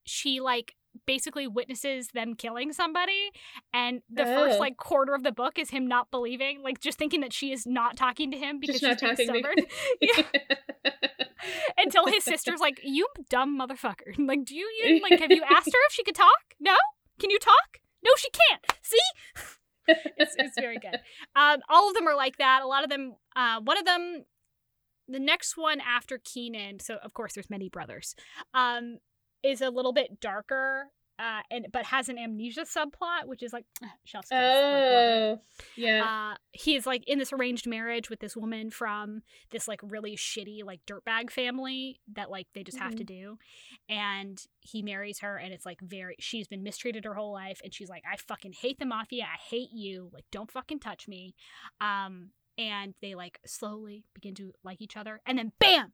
she 0.05 0.41
like 0.41 0.75
basically 1.07 1.47
witnesses 1.49 2.09
them 2.15 2.35
killing 2.35 2.73
somebody 2.73 3.31
and 3.73 4.03
the 4.11 4.25
first 4.25 4.61
like 4.61 4.77
quarter 4.77 5.15
of 5.15 5.23
the 5.23 5.33
book 5.33 5.59
is 5.59 5.71
him 5.71 5.87
not 5.87 6.11
believing 6.11 6.63
like 6.63 6.81
just 6.81 6.99
thinking 6.99 7.21
that 7.21 7.33
she 7.33 7.51
is 7.53 7.67
not 7.67 7.97
talking 7.97 8.31
to 8.31 8.37
him 8.37 8.61
because 8.61 8.81
Just 8.81 9.03
not 9.03 9.17
she's 9.17 9.27
being 9.29 9.43
talking. 9.43 9.65
stubborn. 10.01 10.27
Yeah. 10.83 10.91
until 11.77 12.07
his 12.07 12.25
sister's 12.25 12.61
like 12.61 12.81
you 12.85 13.07
dumb 13.31 13.59
motherfucker. 13.59 14.15
Like 14.19 14.45
do 14.45 14.55
you 14.55 14.69
even 14.85 15.03
like 15.03 15.19
have 15.21 15.31
you 15.33 15.43
asked 15.43 15.67
her 15.73 15.79
if 15.89 15.93
she 15.93 16.05
could 16.05 16.15
talk? 16.15 16.29
No? 16.61 16.77
Can 17.19 17.31
you 17.31 17.39
talk? 17.39 17.79
No 18.05 18.11
she 18.19 18.29
can't. 18.31 18.65
See? 18.83 18.99
It's, 20.17 20.35
it's 20.39 20.55
very 20.61 20.79
good. 20.79 21.01
Um 21.35 21.61
all 21.69 21.89
of 21.89 21.95
them 21.95 22.07
are 22.07 22.15
like 22.15 22.37
that. 22.39 22.63
A 22.63 22.67
lot 22.67 22.85
of 22.85 22.91
them 22.91 23.15
uh 23.35 23.61
one 23.63 23.79
of 23.79 23.85
them 23.85 24.25
the 25.09 25.19
next 25.19 25.57
one 25.57 25.81
after 25.81 26.21
keenan 26.23 26.79
so 26.79 26.97
of 27.03 27.13
course 27.15 27.33
there's 27.35 27.51
many 27.51 27.69
brothers. 27.69 28.15
Um 28.55 28.99
is 29.43 29.61
a 29.61 29.71
little 29.71 29.93
bit 29.93 30.21
darker 30.21 30.87
uh 31.19 31.41
and 31.51 31.67
but 31.71 31.85
has 31.85 32.09
an 32.09 32.19
amnesia 32.19 32.63
subplot 32.63 33.27
which 33.27 33.43
is 33.43 33.53
like 33.53 33.67
chef's 34.05 34.31
kiss, 34.31 34.33
like, 34.33 34.41
oh. 34.41 35.39
Yeah. 35.77 36.33
uh, 36.33 36.37
he 36.53 36.75
is 36.75 36.87
like 36.87 37.05
in 37.07 37.19
this 37.19 37.35
arranged 37.35 37.67
marriage 37.67 38.09
with 38.09 38.21
this 38.21 38.35
woman 38.35 38.71
from 38.71 39.21
this 39.51 39.69
like 39.69 39.81
really 39.83 40.17
shitty 40.17 40.65
like 40.65 40.81
dirtbag 40.87 41.31
family 41.31 42.01
that 42.15 42.31
like 42.31 42.47
they 42.55 42.63
just 42.63 42.79
have 42.79 42.97
to 42.97 43.05
do, 43.05 43.37
and 43.91 44.43
he 44.61 44.83
marries 44.83 45.21
her, 45.21 45.37
and 45.37 45.53
it's 45.53 45.67
like 45.67 45.81
very 45.83 46.17
she's 46.19 46.49
been 46.49 46.63
mistreated 46.63 47.05
her 47.05 47.15
whole 47.15 47.33
life, 47.33 47.61
and 47.63 47.75
she's 47.75 47.91
like 47.91 48.03
I 48.11 48.17
fucking 48.17 48.55
hate 48.55 48.79
the 48.79 48.87
mafia, 48.87 49.25
I 49.25 49.39
hate 49.51 49.71
you, 49.73 50.09
like 50.13 50.25
don't 50.33 50.51
fucking 50.51 50.81
touch 50.81 51.09
me, 51.09 51.35
um, 51.81 52.31
and 52.57 52.95
they 53.03 53.15
like 53.15 53.39
slowly 53.47 54.07
begin 54.15 54.35
to 54.37 54.53
like 54.65 54.81
each 54.81 54.97
other, 54.97 55.21
and 55.27 55.39
then 55.39 55.53
bam. 55.59 55.93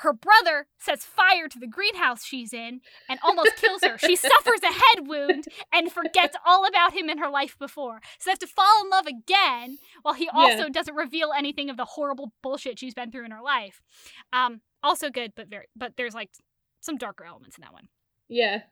Her 0.00 0.12
brother 0.12 0.66
sets 0.78 1.04
fire 1.04 1.48
to 1.48 1.58
the 1.58 1.66
greenhouse 1.66 2.24
she's 2.24 2.52
in 2.52 2.80
and 3.08 3.18
almost 3.22 3.56
kills 3.56 3.82
her. 3.82 3.96
She 3.98 4.16
suffers 4.16 4.60
a 4.62 4.72
head 4.72 5.06
wound 5.06 5.44
and 5.72 5.90
forgets 5.90 6.36
all 6.44 6.66
about 6.66 6.92
him 6.92 7.08
in 7.08 7.18
her 7.18 7.30
life 7.30 7.56
before. 7.58 8.00
So 8.18 8.26
they 8.26 8.32
have 8.32 8.38
to 8.40 8.46
fall 8.46 8.82
in 8.84 8.90
love 8.90 9.06
again 9.06 9.78
while 10.02 10.14
he 10.14 10.28
also 10.28 10.68
doesn't 10.68 10.94
reveal 10.94 11.32
anything 11.36 11.70
of 11.70 11.76
the 11.76 11.84
horrible 11.86 12.32
bullshit 12.42 12.78
she's 12.78 12.94
been 12.94 13.10
through 13.10 13.24
in 13.24 13.30
her 13.30 13.42
life. 13.42 13.80
Um, 14.32 14.60
also 14.82 15.08
good, 15.10 15.32
but 15.34 15.48
very 15.48 15.66
but 15.74 15.94
there's 15.96 16.14
like 16.14 16.30
some 16.80 16.98
darker 16.98 17.24
elements 17.24 17.56
in 17.56 17.62
that 17.62 17.72
one. 17.72 17.88
yeah. 18.28 18.62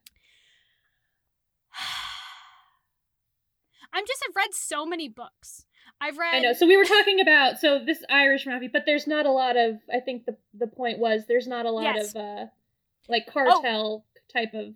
I'm 3.93 4.05
just 4.07 4.23
I've 4.29 4.37
read 4.37 4.55
so 4.55 4.85
many 4.85 5.09
books. 5.09 5.65
I've 6.05 6.19
read 6.19 6.35
I 6.35 6.39
know. 6.41 6.53
So 6.53 6.67
we 6.67 6.77
were 6.77 6.85
talking 6.85 7.21
about 7.21 7.59
so 7.59 7.83
this 7.85 8.03
Irish 8.11 8.45
mafia, 8.47 8.69
but 8.73 8.83
there's 8.87 9.07
not 9.07 9.25
a 9.27 9.31
lot 9.31 9.57
of. 9.57 9.77
I 9.93 10.01
think 10.01 10.27
the 10.27 10.37
the 10.53 10.67
point 10.67 10.99
was 10.99 11.27
there's 11.27 11.47
not 11.47 11.65
a 11.67 11.71
lot 11.71 11.85
Yes. 11.97 12.13
Oh. 12.15 12.21
of 12.21 12.27
uh 12.27 12.47
like 13.09 13.27
cartel 13.27 14.05
type 14.33 14.53
of. 14.55 14.75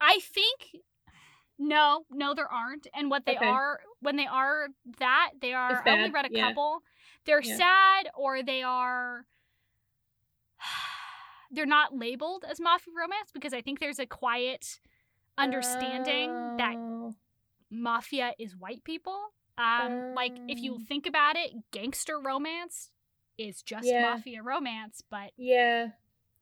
I 0.00 0.18
think 0.20 0.82
No, 1.58 2.04
no, 2.10 2.34
there 2.34 2.50
aren't. 2.52 2.86
And 2.94 3.10
what 3.10 3.26
they 3.26 3.36
Okay. 3.36 3.46
are, 3.46 3.78
when 4.00 4.16
they 4.16 4.26
are 4.26 4.66
that, 4.98 5.30
they 5.40 5.52
are. 5.52 5.82
I 5.86 5.90
only 5.90 6.10
read 6.10 6.26
a 6.26 6.28
yeah. 6.30 6.48
couple. 6.48 6.82
They're 7.26 7.40
Yeah. 7.42 7.56
sad 7.56 8.08
or 8.14 8.42
they 8.42 8.62
are. 8.62 9.24
They're 11.50 11.66
not 11.66 11.94
labeled 11.96 12.44
as 12.48 12.58
mafia 12.60 12.92
romance 12.96 13.30
because 13.32 13.54
I 13.54 13.60
think 13.62 13.78
there's 13.78 14.00
a 14.00 14.06
quiet 14.06 14.80
understanding 15.38 16.30
that 16.56 16.74
Oh. 16.76 17.14
mafia 17.70 18.34
is 18.38 18.56
white 18.56 18.82
people. 18.84 19.32
Um, 19.56 20.14
like 20.14 20.32
if 20.48 20.58
you 20.58 20.74
Oh. 20.74 20.84
think 20.88 21.06
about 21.06 21.36
it, 21.36 21.52
gangster 21.70 22.18
romance 22.18 22.90
is 23.38 23.62
just 23.62 23.86
Yeah. 23.86 24.02
mafia 24.14 24.42
romance, 24.42 25.02
but 25.08 25.32
Yeah. 25.36 25.90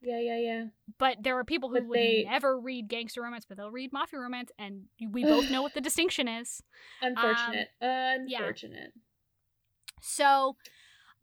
Yeah, 0.01 0.19
yeah, 0.19 0.37
yeah. 0.37 0.65
but 0.97 1.23
there 1.23 1.37
are 1.37 1.45
people 1.45 1.69
who 1.69 1.75
But 1.75 1.85
would 1.85 1.97
they- 1.97 2.23
never 2.25 2.59
read 2.59 2.87
gangster 2.89 3.21
romance, 3.21 3.45
but 3.45 3.55
they'll 3.57 3.71
read 3.71 3.93
mafia 3.93 4.19
romance, 4.19 4.51
and 4.59 4.89
we 4.99 5.23
both 5.23 5.49
know 5.49 5.61
what 5.61 5.73
the 5.75 5.81
distinction 5.89 6.27
is. 6.27 6.61
Unfortunate. 7.01 7.69
Um, 7.79 8.27
yeah. 8.27 8.39
Unfortunate. 8.39 8.93
So 10.01 10.57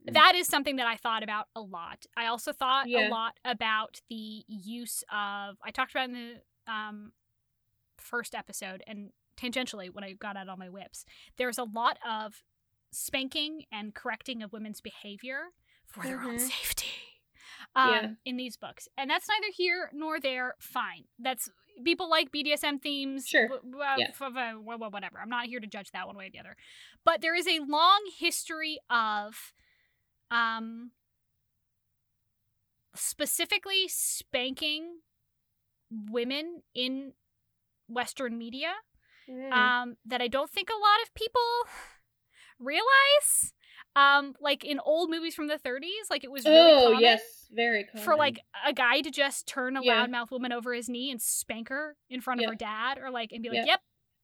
Mm. 0.06 0.14
that 0.14 0.34
is 0.34 0.46
something 0.46 0.76
that 0.76 0.86
I 0.86 0.96
thought 0.96 1.22
about 1.22 1.48
a 1.54 1.60
lot. 1.60 2.06
I 2.16 2.26
also 2.26 2.52
thought 2.54 2.88
Yeah. 2.88 3.08
a 3.08 3.10
lot 3.10 3.38
about 3.44 4.00
the 4.08 4.44
use 4.48 5.04
of 5.12 5.58
I 5.62 5.70
talked 5.72 5.90
about 5.90 6.08
in 6.08 6.12
the 6.14 6.42
um, 6.72 7.12
first 7.98 8.34
episode 8.34 8.82
and 8.86 9.12
tangentially 9.40 9.88
when 9.92 10.04
I 10.04 10.12
got 10.12 10.36
out 10.36 10.48
all 10.48 10.56
my 10.56 10.68
whips. 10.68 11.04
There's 11.36 11.58
a 11.58 11.64
lot 11.64 11.98
of 12.08 12.42
spanking 12.92 13.64
and 13.72 13.94
correcting 13.94 14.42
of 14.42 14.52
women's 14.52 14.80
behavior 14.80 15.50
for 15.86 16.02
their 16.04 16.20
own 16.22 16.36
Mhm. 16.36 16.40
safety. 16.40 16.86
Um, 17.74 17.90
Yeah. 17.94 18.08
in 18.24 18.36
these 18.36 18.56
books. 18.56 18.88
And 18.96 19.08
that's 19.10 19.28
neither 19.28 19.52
here 19.54 19.90
nor 19.92 20.18
there. 20.18 20.54
Fine. 20.60 21.04
That's 21.18 21.48
people 21.84 22.08
like 22.10 22.32
BDSM 22.32 22.78
themes. 22.80 23.28
Sure. 23.28 23.48
w- 23.48 23.70
w- 23.72 23.84
uh, 23.84 23.96
Yeah. 23.98 24.12
uh, 24.20 24.52
wh- 24.54 24.92
whatever. 24.92 25.20
I'm 25.20 25.28
not 25.28 25.46
here 25.46 25.60
to 25.60 25.66
judge 25.66 25.90
that 25.92 26.06
one 26.06 26.16
way 26.16 26.26
or 26.26 26.30
the 26.30 26.38
other. 26.40 26.56
But 27.04 27.20
there 27.20 27.34
is 27.34 27.46
a 27.46 27.60
long 27.60 28.10
history 28.18 28.78
of 28.88 29.52
um 30.30 30.92
specifically 32.94 33.86
spanking 33.88 35.00
women 35.90 36.62
in 36.74 37.14
western 37.88 38.36
media 38.38 38.72
Mm. 39.30 39.52
um 39.52 39.96
that 40.06 40.20
I 40.20 40.26
don't 40.28 40.50
think 40.50 40.70
a 40.70 40.72
lot 40.72 41.02
of 41.04 41.14
people 41.14 41.40
realize 42.58 43.52
um 43.96 44.34
like 44.40 44.64
in 44.64 44.80
old 44.80 45.10
movies 45.10 45.34
from 45.34 45.46
the 45.48 45.58
30s 45.58 46.10
like 46.10 46.24
it 46.24 46.30
was 46.30 46.44
really 46.44 46.72
oh, 46.72 46.84
common 46.88 47.00
yes. 47.02 47.20
Very 47.52 47.84
common. 47.84 48.04
for 48.04 48.16
like 48.16 48.40
a 48.66 48.72
guy 48.72 49.00
to 49.00 49.10
just 49.10 49.46
turn 49.46 49.76
a 49.76 49.82
Yeah. 49.82 50.06
loudmouth 50.06 50.30
woman 50.30 50.52
over 50.52 50.72
his 50.74 50.88
knee 50.88 51.10
and 51.10 51.20
spank 51.20 51.68
her 51.68 51.96
in 52.08 52.20
front 52.20 52.40
of 52.40 52.44
Yeah. 52.44 52.50
her 52.50 52.54
dad 52.56 52.98
or 52.98 53.10
like 53.10 53.32
and 53.32 53.42
be 53.42 53.48
like 53.50 53.58
Yeah. 53.58 53.64
yep 53.66 53.80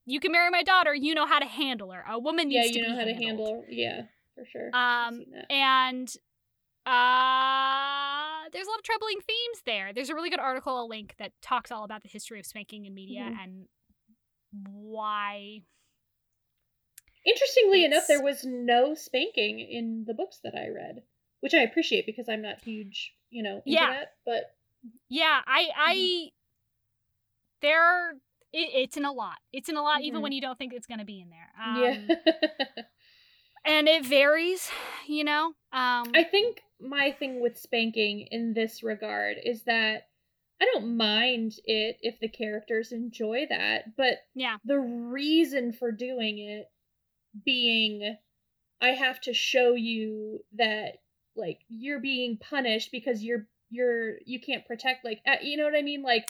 you 0.07 0.21
can 0.21 0.31
marry 0.33 0.51
my 0.51 0.62
daughter 0.62 0.95
you 0.95 1.14
know 1.14 1.27
how 1.27 1.38
to 1.38 1.47
handle 1.47 1.90
her 1.90 2.05
a 2.09 2.19
woman 2.19 2.51
Yeah, 2.51 2.62
needs 2.62 2.77
you 2.77 2.83
to 2.85 2.88
know 2.90 2.97
how 2.97 3.05
to 3.05 3.14
handle. 3.14 3.64
Yeah, 3.69 4.03
for 4.35 4.45
sure. 4.45 4.71
Um 4.75 5.25
and 5.51 6.09
uh 6.87 8.49
there's 8.53 8.66
a 8.66 8.71
lot 8.71 8.79
of 8.79 8.85
troubling 8.85 9.19
themes 9.21 9.62
there 9.64 9.92
there's 9.92 10.09
a 10.09 10.14
really 10.14 10.31
good 10.31 10.38
article 10.38 10.77
i'll 10.77 10.88
link 10.88 11.14
that 11.19 11.33
talks 11.42 11.73
all 11.73 11.83
about 11.85 12.03
the 12.05 12.09
history 12.09 12.38
of 12.38 12.47
spanking 12.47 12.85
in 12.87 12.95
media 12.95 13.23
Mhm. 13.23 13.38
and 13.42 13.69
why 14.64 15.62
Interestingly 17.25 17.85
enough, 17.85 18.07
there 18.07 18.23
was 18.23 18.45
no 18.45 18.95
spanking 18.95 19.59
in 19.59 20.05
the 20.07 20.14
books 20.14 20.38
that 20.45 20.55
I 20.55 20.69
read, 20.69 21.03
which 21.40 21.55
I 21.55 21.62
appreciate 21.62 22.07
because 22.07 22.29
I'm 22.29 22.40
not 22.42 22.61
huge, 22.61 23.14
you 23.31 23.42
know, 23.42 23.62
Yeah. 23.64 23.90
that. 23.90 24.12
But 24.25 24.55
yeah 25.09 25.40
i 25.47 25.69
i 25.77 25.95
Mm-hmm. 25.95 26.29
there 27.62 28.11
it, 28.53 28.71
it's 28.75 28.97
in 28.97 29.05
a 29.05 29.12
lot 29.12 29.37
it's 29.53 29.69
in 29.69 29.77
a 29.77 29.83
lot 29.83 30.03
even 30.03 30.21
Mhm. 30.21 30.23
when 30.25 30.33
you 30.33 30.40
don't 30.40 30.57
think 30.59 30.73
it's 30.73 30.87
going 30.87 30.99
to 31.01 31.05
be 31.05 31.21
in 31.21 31.31
there 31.31 31.51
um, 31.61 31.77
yeah, 31.77 32.14
and 33.64 33.88
it 33.88 34.05
varies 34.05 34.71
you 35.09 35.25
know 35.25 35.55
um 35.73 36.12
I 36.14 36.23
think 36.25 36.62
my 36.81 37.11
thing 37.12 37.40
with 37.40 37.59
spanking 37.59 38.29
in 38.31 38.53
this 38.53 38.83
regard 38.83 39.38
is 39.42 39.62
that 39.64 40.09
I 40.61 40.64
don't 40.73 40.97
mind 40.97 41.55
it 41.64 41.99
if 42.01 42.19
the 42.21 42.29
characters 42.29 42.92
enjoy 42.92 43.47
that, 43.51 43.97
but 43.97 44.19
yeah. 44.35 44.57
the 44.64 44.79
reason 44.79 45.73
for 45.73 45.92
doing 45.92 46.38
it 46.38 46.71
being 47.45 48.16
I 48.81 48.90
have 48.90 49.21
to 49.23 49.35
show 49.35 49.75
you 49.75 50.40
that 50.57 50.99
like 51.35 51.59
you're 51.69 52.01
being 52.01 52.38
punished 52.38 52.90
because 52.92 53.23
you're 53.23 53.47
you're 53.71 54.16
you 54.25 54.40
can't 54.40 54.64
protect 54.66 55.05
like 55.05 55.21
uh, 55.27 55.37
you 55.42 55.57
know 55.57 55.64
what 55.64 55.77
I 55.77 55.83
mean? 55.83 56.03
Like 56.03 56.27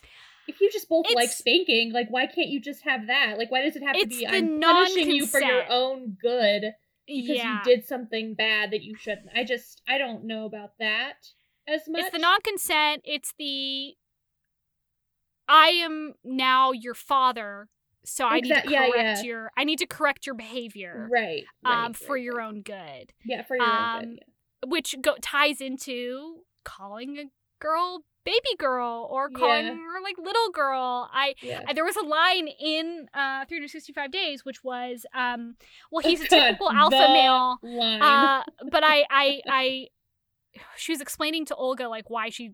if 0.49 0.61
you 0.61 0.71
just 0.71 0.89
both 0.89 1.07
like 1.15 1.31
spanking 1.31 1.93
like 1.93 2.09
why 2.11 2.27
can't 2.27 2.49
you 2.49 2.61
just 2.61 2.83
have 2.85 3.07
that? 3.09 3.37
Like 3.39 3.51
why 3.51 3.63
does 3.63 3.77
it 3.77 3.83
have 3.83 3.97
to 3.97 4.07
be 4.07 4.27
I'm 4.27 4.61
punishing 4.61 5.11
you 5.11 5.27
for 5.27 5.41
your 5.41 5.71
own 5.71 6.17
good 6.21 6.73
because 7.07 7.37
yeah. 7.37 7.59
you 7.59 7.65
did 7.65 7.87
something 7.87 8.35
bad 8.35 8.73
that 8.73 8.83
you 8.83 8.97
shouldn't. 8.97 9.29
I 9.35 9.45
just 9.45 9.83
I 9.89 9.99
don't 9.99 10.25
know 10.25 10.47
about 10.47 10.73
that 10.81 11.15
as 11.69 11.83
much 11.89 12.03
it's 12.03 12.13
the 12.13 12.19
non-consent 12.19 13.03
it's 13.05 13.35
the 13.39 13.95
i 15.49 15.69
am 15.69 16.15
now 16.25 16.73
your 16.73 16.95
father 16.95 17.69
so 18.05 18.27
i 18.27 18.41
need 18.41 18.49
to 18.49 18.63
correct 18.63 18.69
yeah. 18.71 19.23
your 19.23 19.51
i 19.57 19.65
need 19.65 19.79
to 19.79 19.87
correct 19.87 20.27
your 20.27 20.35
behavior 20.35 21.09
right, 21.11 21.45
right 21.65 21.85
um 21.87 21.93
for 21.93 22.15
right, 22.15 22.23
your 22.23 22.37
right. 22.37 22.47
own 22.47 22.63
good 22.63 23.13
yeah 23.25 23.43
for 23.43 23.57
your 23.57 23.67
own 23.67 23.73
um, 23.73 24.01
good 24.01 24.19
yeah. 24.19 24.69
which 24.71 24.95
go- 25.01 25.17
ties 25.21 25.61
into 25.61 26.41
calling 26.65 27.19
a 27.19 27.25
girl 27.61 28.05
baby 28.25 28.57
girl 28.59 29.07
or 29.11 29.31
calling 29.31 29.67
Yeah. 29.67 29.75
her 29.75 30.03
like 30.03 30.17
little 30.19 30.51
girl 30.53 31.09
i 31.13 31.35
yeah. 31.41 31.63
Uh, 31.69 31.73
there 31.73 31.85
was 31.85 31.97
a 31.97 32.03
line 32.03 32.49
in 32.49 33.07
uh 33.15 33.45
365 33.47 34.11
days 34.11 34.45
which 34.45 34.65
was 34.65 35.07
um 35.15 35.55
well 35.93 36.03
he's 36.03 36.21
a 36.21 36.25
typical 36.29 36.71
alpha 36.71 36.97
male 36.97 37.59
line. 37.63 38.03
uh 38.03 38.43
but 38.71 38.83
i 38.85 39.05
i 39.11 39.41
i 39.49 39.87
she 40.77 40.93
was 40.93 41.01
explaining 41.01 41.45
to 41.47 41.55
olga 41.55 41.89
like 41.89 42.11
why 42.11 42.29
she 42.31 42.53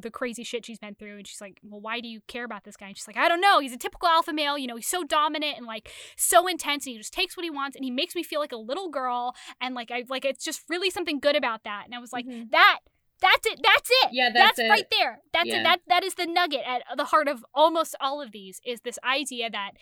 the 0.00 0.12
crazy 0.12 0.44
shit 0.44 0.64
she's 0.64 0.78
been 0.78 0.94
through 0.94 1.16
and 1.16 1.26
she's 1.26 1.40
like 1.40 1.58
well 1.64 1.80
why 1.80 1.98
do 2.00 2.06
you 2.06 2.20
care 2.28 2.44
about 2.44 2.62
this 2.62 2.76
guy? 2.76 2.86
And 2.86 2.96
she's 2.96 3.08
like 3.08 3.16
i 3.16 3.26
don't 3.28 3.40
know. 3.40 3.58
He's 3.58 3.72
a 3.72 3.76
typical 3.76 4.08
alpha 4.08 4.32
male. 4.32 4.56
You 4.56 4.68
know 4.68 4.76
he's 4.76 4.86
so 4.86 5.02
dominant 5.02 5.56
and 5.56 5.66
like 5.66 5.90
so 6.16 6.46
intense 6.46 6.86
and 6.86 6.92
he 6.92 6.98
just 6.98 7.12
takes 7.12 7.36
what 7.36 7.42
he 7.42 7.50
wants 7.50 7.74
and 7.74 7.84
he 7.84 7.90
makes 7.90 8.14
me 8.14 8.22
feel 8.22 8.38
like 8.38 8.52
a 8.52 8.56
little 8.56 8.90
girl 8.90 9.34
and 9.60 9.74
like 9.74 9.90
i 9.90 10.04
like 10.08 10.24
it's 10.24 10.44
just 10.44 10.62
really 10.68 10.88
something 10.90 11.18
good 11.18 11.34
about 11.34 11.64
that. 11.64 11.82
And 11.84 11.94
i 11.96 11.98
was 11.98 12.12
like 12.12 12.26
Mhm. 12.26 12.50
that 12.52 12.78
that's 13.20 13.46
it 13.46 13.58
that's 13.62 13.90
it 14.04 14.10
Yeah, 14.12 14.30
that's 14.32 14.58
it. 14.58 14.68
right 14.68 14.86
there 14.90 15.20
that's 15.32 15.46
Yeah. 15.48 15.60
it 15.60 15.64
that 15.64 15.80
that 15.88 16.04
is 16.04 16.14
the 16.14 16.26
nugget 16.26 16.62
at 16.66 16.82
the 16.96 17.06
heart 17.06 17.28
of 17.28 17.44
almost 17.54 17.94
all 18.00 18.20
of 18.20 18.32
these 18.32 18.60
is 18.64 18.80
this 18.82 18.98
idea 19.04 19.48
that 19.50 19.72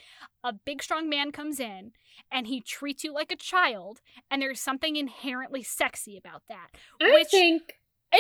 a 0.45 0.53
big 0.53 0.83
strong 0.83 1.09
man 1.09 1.33
comes 1.33 1.59
in 1.59 1.93
and 2.31 2.47
he 2.47 2.61
treats 2.61 3.03
you 3.05 3.13
like 3.13 3.33
a 3.33 3.37
child 3.37 4.01
and 4.31 4.41
there's 4.41 4.61
something 4.61 4.97
inherently 4.97 5.63
sexy 5.63 6.17
about 6.17 6.43
that 6.49 6.69
I 7.03 7.11
which 7.13 7.29
think 7.29 7.75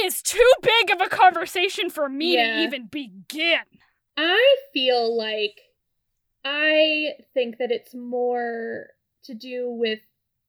is 0.04 0.20
too 0.22 0.50
big 0.62 0.90
of 0.90 1.00
a 1.00 1.08
conversation 1.08 1.90
for 1.90 2.08
me 2.08 2.34
Yeah. 2.34 2.56
to 2.56 2.62
even 2.64 2.86
begin 2.86 3.60
I 4.16 4.56
feel 4.72 5.16
like 5.16 5.60
I 6.44 7.14
think 7.32 7.58
that 7.58 7.70
it's 7.70 7.94
more 7.94 8.88
to 9.24 9.34
do 9.34 9.70
with 9.70 10.00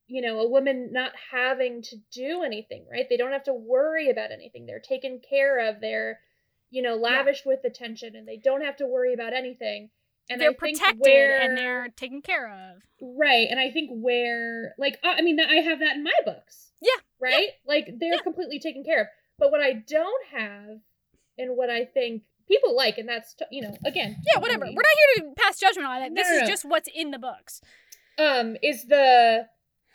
you 0.07 0.21
know 0.21 0.39
a 0.39 0.49
woman 0.49 0.89
not 0.91 1.11
having 1.31 1.81
to 1.83 1.95
do 2.11 2.43
anything, 2.43 2.85
right? 2.91 3.05
They 3.09 3.17
don't 3.17 3.31
have 3.31 3.43
to 3.45 3.53
worry 3.53 4.09
about 4.09 4.31
anything. 4.31 4.65
They're 4.65 4.79
taken 4.79 5.19
care 5.27 5.69
of. 5.69 5.81
They're 5.81 6.19
you 6.71 6.81
know 6.81 6.95
lavished 6.95 7.45
with 7.45 7.63
attention, 7.63 8.15
and 8.15 8.27
they 8.27 8.37
don't 8.37 8.61
have 8.63 8.77
to 8.77 8.85
worry 8.87 9.13
about 9.13 9.33
anything. 9.33 9.89
And 10.29 10.41
they're 10.41 10.49
I 10.49 10.53
think 10.53 10.77
protected 10.79 11.01
where, 11.01 11.39
and 11.39 11.55
they're 11.57 11.89
taken 11.95 12.21
care 12.21 12.47
of 12.51 12.81
right. 13.01 13.47
And 13.49 13.59
I 13.59 13.69
think 13.71 13.91
where 13.93 14.73
like 14.77 14.97
I 15.03 15.21
mean 15.21 15.39
I 15.39 15.57
have 15.57 15.79
that 15.79 15.95
in 15.97 16.03
my 16.03 16.11
books. 16.25 16.71
Yeah, 16.81 17.01
Right. 17.19 17.49
Like 17.65 17.85
they're 17.99 18.13
Yeah. 18.15 18.21
completely 18.21 18.59
taken 18.59 18.83
care 18.83 19.01
of. 19.01 19.07
But 19.37 19.51
what 19.51 19.61
I 19.61 19.73
don't 19.73 20.25
have, 20.31 20.79
and 21.37 21.55
what 21.57 21.69
I 21.69 21.85
think 21.85 22.23
people 22.47 22.75
like, 22.75 22.97
and 22.97 23.07
that's 23.07 23.35
you 23.51 23.61
know 23.61 23.75
again 23.85 24.15
yeah 24.33 24.39
whatever 24.39 24.65
we're 24.65 24.71
not 24.71 24.97
here 25.15 25.25
to 25.29 25.33
pass 25.35 25.59
judgment 25.59 25.87
on 25.87 26.01
it 26.01 26.11
No, 26.11 26.21
this 26.21 26.27
no, 26.29 26.35
is 26.37 26.41
no. 26.41 26.47
just 26.47 26.65
what's 26.65 26.89
in 26.95 27.11
the 27.11 27.19
books 27.19 27.61
um 28.17 28.55
is 28.63 28.85
the 28.85 29.47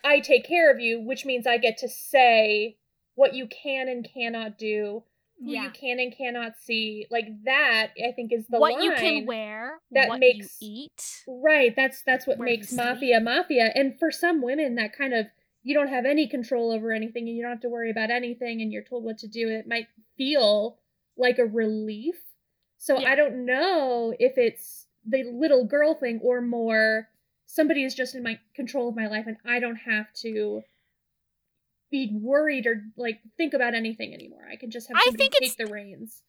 I 0.05 0.21
take 0.21 0.47
care 0.47 0.71
of 0.73 0.81
you, 0.81 1.01
which 1.01 1.25
means 1.25 1.47
I 1.47 1.59
get 1.59 1.79
to 1.79 1.89
say 1.89 2.77
what 3.15 3.35
you 3.35 3.47
can 3.47 3.89
and 3.89 4.09
cannot 4.15 4.59
do, 4.59 5.03
who 5.39 5.53
yeah 5.53 5.65
you 5.65 5.71
can 5.71 5.99
and 6.01 6.15
cannot 6.17 6.53
see. 6.61 7.07
Like 7.11 7.27
that, 7.45 7.89
I 8.03 8.13
think 8.13 8.33
is 8.33 8.47
the 8.49 8.59
what 8.59 8.83
you 8.83 8.93
can 8.95 9.27
wear 9.27 9.81
that 9.93 10.09
what 10.09 10.21
makes- 10.21 10.57
you 10.61 10.69
eat 10.87 11.23
Right, 11.27 11.75
that's 11.77 12.03
that's 12.03 12.27
what 12.27 12.39
makes 12.39 12.69
sleep. 12.71 12.79
mafia 12.79 13.21
mafia. 13.21 13.71
And 13.75 13.99
for 13.99 14.11
some 14.11 14.43
women, 14.43 14.75
that 14.77 14.97
kind 14.97 15.15
of 15.15 15.27
you 15.63 15.75
don't 15.75 15.89
have 15.89 16.07
any 16.07 16.27
control 16.27 16.73
over 16.73 16.91
anything, 16.93 17.29
and 17.29 17.37
you 17.37 17.43
don't 17.43 17.51
have 17.53 17.61
to 17.61 17.69
worry 17.69 17.91
about 17.91 18.11
anything, 18.11 18.63
and 18.63 18.73
you're 18.73 18.83
told 18.85 19.05
what 19.05 19.19
to 19.19 19.29
do. 19.29 19.49
It 19.49 19.67
might 19.67 19.89
feel 20.17 20.79
like 21.17 21.39
a 21.39 21.45
relief. 21.45 22.17
So 22.79 22.99
Yeah. 22.99 23.11
I 23.11 23.15
don't 23.15 23.45
know 23.45 24.15
if 24.19 24.39
it's 24.39 24.87
the 25.05 25.25
little 25.25 25.65
girl 25.67 25.95
thing 25.95 26.21
or 26.23 26.41
more 26.41 27.09
somebody 27.53 27.85
is 27.85 27.95
just 27.95 28.15
in 28.15 28.23
my 28.23 28.39
control 28.55 28.89
of 28.89 28.97
my 28.97 29.09
life, 29.09 29.25
and 29.27 29.37
I 29.45 29.59
don't 29.61 29.77
have 29.77 30.13
to 30.23 30.63
be 31.91 32.11
worried 32.21 32.67
or 32.67 32.83
like 32.97 33.21
think 33.37 33.53
about 33.55 33.75
anything 33.75 34.15
anymore. 34.15 34.47
I 34.51 34.57
can 34.57 34.71
just 34.71 34.89
have 34.89 34.97
I 34.97 35.11
think 35.11 35.33
take 35.33 35.43
it's- 35.43 35.57
the 35.57 35.67
reins. 35.67 36.23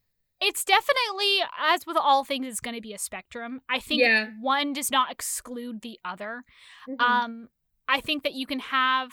it's 0.43 0.65
definitely 0.65 1.37
as 1.59 1.85
with 1.85 1.95
all 1.97 2.23
things 2.23 2.47
it's 2.47 2.59
going 2.59 2.73
to 2.75 2.81
be 2.81 2.93
a 2.93 2.97
spectrum 2.97 3.61
i 3.69 3.79
think 3.79 4.01
Yeah. 4.01 4.31
one 4.41 4.73
does 4.73 4.89
not 4.89 5.11
exclude 5.11 5.81
the 5.81 5.99
other 6.03 6.43
Mhm. 6.89 6.99
um 6.99 7.49
i 7.87 8.01
think 8.01 8.23
that 8.23 8.33
you 8.33 8.47
can 8.47 8.57
have 8.57 9.11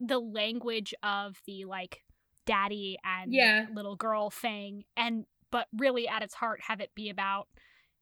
the 0.00 0.18
language 0.18 0.92
of 1.04 1.40
the 1.46 1.64
like 1.64 2.02
daddy 2.44 2.98
and 3.04 3.32
Yeah. 3.32 3.68
little 3.72 3.94
girl 3.94 4.30
thing 4.30 4.84
and 4.96 5.26
but 5.52 5.68
really 5.76 6.08
at 6.08 6.22
its 6.22 6.34
heart 6.34 6.60
have 6.62 6.80
it 6.80 6.92
be 6.96 7.08
about 7.08 7.46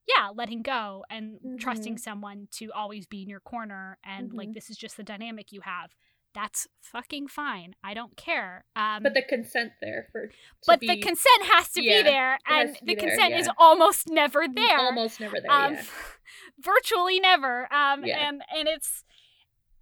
yeah 0.08 0.28
letting 0.34 0.62
go 0.62 1.04
and 1.10 1.38
trusting 1.60 1.96
Mhm. 1.96 2.00
someone 2.00 2.48
to 2.52 2.70
always 2.72 3.06
be 3.06 3.22
in 3.22 3.28
your 3.28 3.40
corner 3.40 3.98
and 4.04 4.32
like 4.32 4.48
Mhm. 4.50 4.54
this 4.54 4.70
is 4.70 4.76
just 4.76 4.96
the 4.96 5.02
dynamic 5.02 5.52
you 5.52 5.60
have 5.62 5.94
that's 6.34 6.66
fucking 6.80 7.28
fine 7.28 7.74
i 7.84 7.92
don't 7.92 8.16
care 8.16 8.64
um 8.74 9.02
but 9.02 9.12
the 9.14 9.22
consent 9.22 9.72
there 9.82 10.08
for 10.12 10.30
but 10.66 10.80
be 10.80 10.86
the 10.86 10.96
consent 10.96 11.42
has 11.52 11.70
to 11.72 11.82
yeah, 11.82 11.98
be 11.98 12.02
there 12.04 12.38
and 12.46 12.74
to 12.74 12.84
the 12.86 12.94
there, 12.94 13.06
consent 13.08 13.34
is 13.34 13.48
almost 13.58 14.08
never 14.08 14.46
there 14.54 14.78
almost 14.78 15.20
never 15.20 15.38
there. 15.40 15.50
um 15.50 15.74
yeah. 15.74 15.82
virtually 16.58 17.20
never 17.20 17.72
um 17.72 18.04
Yeah. 18.04 18.28
and 18.28 18.42
and 18.54 18.68
it's 18.68 19.04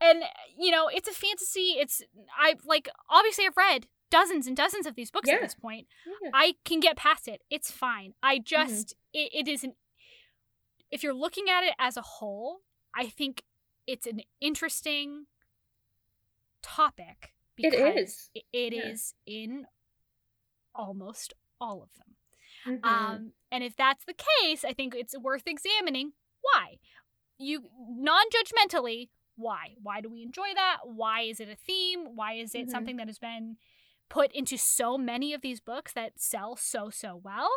and 0.01 0.23
you 0.59 0.71
know 0.71 0.89
it's 0.89 1.09
a 1.09 1.13
fantasy 1.13 1.77
it's 1.79 2.03
i 2.37 2.55
like 2.65 2.89
obviously 3.09 3.47
i've 3.47 3.57
read 3.57 3.87
dozens 4.11 4.47
and 4.49 4.57
dozens 4.57 4.87
of 4.87 4.97
these 4.97 5.11
books 5.11 5.29
at 5.29 5.41
this 5.41 5.55
point 5.55 5.87
Yeah. 6.23 6.31
i 6.35 6.55
can 6.65 6.81
get 6.81 6.97
past 6.97 7.29
it 7.29 7.43
it's 7.51 7.71
fine 7.71 8.15
i 8.23 8.37
Mm-hmm. 8.37 8.43
just 8.45 8.95
it, 9.13 9.31
it 9.33 9.49
isn't 9.49 9.75
if 10.91 11.03
you're 11.03 11.15
looking 11.15 11.49
at 11.49 11.65
it 11.65 11.75
as 11.79 11.97
a 11.97 12.03
whole 12.03 12.59
i 12.95 13.07
think 13.07 13.43
it's 13.87 14.07
an 14.07 14.21
interesting 14.41 15.27
topic 16.63 17.33
It 17.57 17.71
because 17.73 17.97
is. 17.97 18.31
it- 18.35 18.45
it 18.53 18.73
Yeah. 18.75 18.89
is 18.89 19.15
in 19.27 19.67
almost 20.75 21.35
all 21.61 21.83
of 21.83 21.93
them 21.95 22.17
Mhm. 22.65 22.85
um, 22.85 23.33
and 23.51 23.65
if 23.65 23.75
that's 23.75 24.05
the 24.05 24.15
case, 24.15 24.65
I 24.65 24.73
think 24.75 24.95
it's 24.95 25.17
worth 25.19 25.47
examining 25.47 26.13
why. 26.43 26.79
You 27.39 27.71
non-judgmentally, 27.75 29.09
why? 29.37 29.77
Why 29.83 30.01
do 30.03 30.09
we 30.11 30.23
enjoy 30.23 30.53
that? 30.55 30.81
Why 30.85 31.23
is 31.23 31.41
it 31.41 31.49
a 31.49 31.57
theme? 31.57 32.15
Why 32.15 32.35
is 32.35 32.55
it 32.55 32.67
Mhm. 32.67 32.71
something 32.71 32.97
that 32.97 33.07
has 33.09 33.19
been 33.19 33.57
put 34.11 34.31
into 34.33 34.59
so 34.59 34.99
many 34.99 35.33
of 35.33 35.41
these 35.41 35.61
books 35.61 35.93
that 35.95 36.13
sell 36.21 36.57
so 36.57 36.91
so 36.91 37.17
well? 37.25 37.49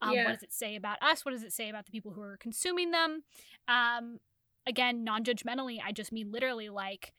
Um, 0.00 0.12
Yeah. 0.12 0.24
What 0.26 0.32
does 0.34 0.42
it 0.44 0.52
say 0.52 0.76
about 0.76 1.02
us? 1.02 1.24
What 1.24 1.32
does 1.32 1.42
it 1.42 1.52
say 1.52 1.68
about 1.68 1.86
the 1.86 1.90
people 1.90 2.12
who 2.12 2.20
are 2.22 2.36
consuming 2.36 2.92
them? 2.92 3.24
Um, 3.66 4.20
again, 4.66 5.02
non-judgmentally, 5.02 5.80
I 5.84 5.90
just 5.92 6.12
mean 6.12 6.30
literally 6.30 6.68
like 6.68 7.12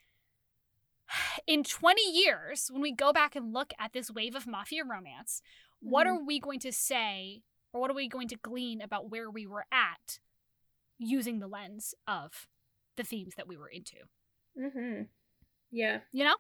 in 1.48 1.64
20 1.64 2.02
years, 2.02 2.70
when 2.72 2.82
we 2.82 2.94
go 2.94 3.12
back 3.12 3.36
and 3.36 3.52
look 3.54 3.74
at 3.80 3.94
this 3.94 4.10
wave 4.10 4.36
of 4.36 4.48
mafia 4.48 4.84
romance, 4.86 5.42
what 5.82 6.08
Mhm. 6.08 6.10
are 6.12 6.24
we 6.24 6.40
going 6.40 6.60
to 6.62 6.72
say 6.72 7.44
or 7.74 7.82
what 7.82 7.92
are 7.92 7.96
we 7.96 8.08
going 8.08 8.28
to 8.30 8.38
glean 8.38 8.82
about 8.82 9.10
where 9.10 9.30
we 9.30 9.46
were 9.48 9.66
at 9.72 10.20
using 11.00 11.40
the 11.40 11.48
lens 11.48 11.94
of 12.08 12.48
the 12.96 13.04
themes 13.04 13.34
that 13.36 13.48
we 13.48 13.58
were 13.58 13.68
into? 13.68 13.98
Mhm. 14.56 15.10
Yeah. 15.72 16.02
You 16.12 16.26
know? 16.26 16.38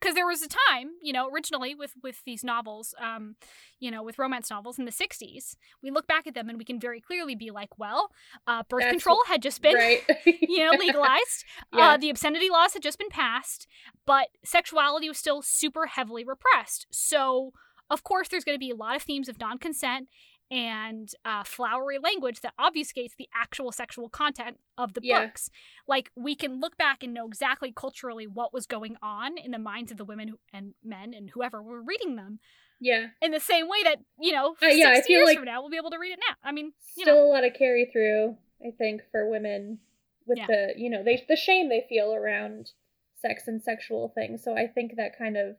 Because 0.00 0.14
there 0.14 0.26
was 0.26 0.42
a 0.42 0.48
time, 0.48 0.90
you 1.02 1.12
know, 1.12 1.28
originally 1.28 1.74
with 1.74 1.94
with 2.02 2.22
these 2.24 2.44
novels, 2.44 2.94
um, 3.00 3.36
you 3.80 3.90
know, 3.90 4.02
with 4.02 4.18
romance 4.18 4.50
novels 4.50 4.78
in 4.78 4.84
the 4.84 4.92
'60s, 4.92 5.56
we 5.82 5.90
look 5.90 6.06
back 6.06 6.26
at 6.26 6.34
them 6.34 6.48
and 6.48 6.58
we 6.58 6.64
can 6.64 6.80
very 6.80 7.00
clearly 7.00 7.34
be 7.34 7.50
like, 7.50 7.78
well, 7.78 8.10
uh, 8.46 8.62
birth 8.68 8.82
That's 8.82 8.92
control 8.92 9.20
had 9.26 9.42
just 9.42 9.62
been 9.62 9.74
right. 9.74 10.02
you 10.26 10.64
know, 10.64 10.76
legalized. 10.78 11.44
Yeah. 11.72 11.90
Uh, 11.90 11.96
the 11.96 12.10
obscenity 12.10 12.48
laws 12.48 12.74
had 12.74 12.82
just 12.82 12.98
been 12.98 13.08
passed, 13.10 13.66
but 14.06 14.28
sexuality 14.44 15.08
was 15.08 15.18
still 15.18 15.42
super 15.42 15.86
heavily 15.86 16.24
repressed. 16.24 16.86
So, 16.90 17.52
of 17.90 18.02
course, 18.02 18.28
there's 18.28 18.44
going 18.44 18.54
to 18.54 18.60
be 18.60 18.70
a 18.70 18.76
lot 18.76 18.96
of 18.96 19.02
themes 19.02 19.28
of 19.28 19.38
non 19.38 19.58
consent 19.58 20.08
and 20.50 21.10
uh, 21.24 21.42
flowery 21.44 21.98
language 21.98 22.40
that 22.40 22.54
obfuscates 22.58 23.16
the 23.18 23.28
actual 23.34 23.72
sexual 23.72 24.08
content 24.08 24.58
of 24.78 24.94
the 24.94 25.00
Yeah. 25.02 25.26
books. 25.26 25.50
Like, 25.88 26.10
we 26.14 26.34
can 26.36 26.60
look 26.60 26.76
back 26.76 27.02
and 27.02 27.12
know 27.12 27.26
exactly 27.26 27.72
culturally 27.74 28.26
what 28.26 28.52
was 28.52 28.66
going 28.66 28.96
on 29.02 29.36
in 29.38 29.50
the 29.50 29.58
minds 29.58 29.90
of 29.90 29.98
the 29.98 30.04
women 30.04 30.28
who- 30.28 30.38
and 30.52 30.74
men 30.84 31.12
and 31.14 31.30
whoever 31.30 31.62
were 31.62 31.82
reading 31.82 32.14
them 32.16 32.38
yeah. 32.80 33.08
in 33.20 33.32
the 33.32 33.40
same 33.40 33.68
way 33.68 33.82
that, 33.82 33.96
you 34.20 34.32
know, 34.32 34.54
Uh, 34.62 34.66
yeah, 34.66 34.90
I 34.90 35.00
feel 35.02 35.18
years 35.18 35.26
like- 35.26 35.38
from 35.38 35.46
now, 35.46 35.60
we'll 35.60 35.70
be 35.70 35.76
able 35.76 35.90
to 35.90 35.98
read 35.98 36.12
it 36.12 36.20
now. 36.28 36.36
I 36.44 36.52
mean, 36.52 36.66
you 36.96 37.02
Still 37.02 37.16
know, 37.16 37.24
a 37.24 37.32
lot 37.32 37.44
of 37.44 37.54
carry 37.54 37.84
through, 37.86 38.38
I 38.64 38.70
think, 38.70 39.02
for 39.10 39.28
women 39.28 39.80
with 40.26 40.38
Yeah. 40.38 40.46
the 40.46 40.74
you 40.76 40.90
know 40.90 41.02
they 41.04 41.24
the 41.28 41.36
shame 41.36 41.68
they 41.68 41.86
feel 41.88 42.12
around 42.12 42.72
sex 43.14 43.46
and 43.48 43.62
sexual 43.62 44.08
things. 44.08 44.42
So 44.42 44.56
I 44.56 44.66
think 44.66 44.96
that 44.96 45.16
kind 45.16 45.36
of, 45.36 45.56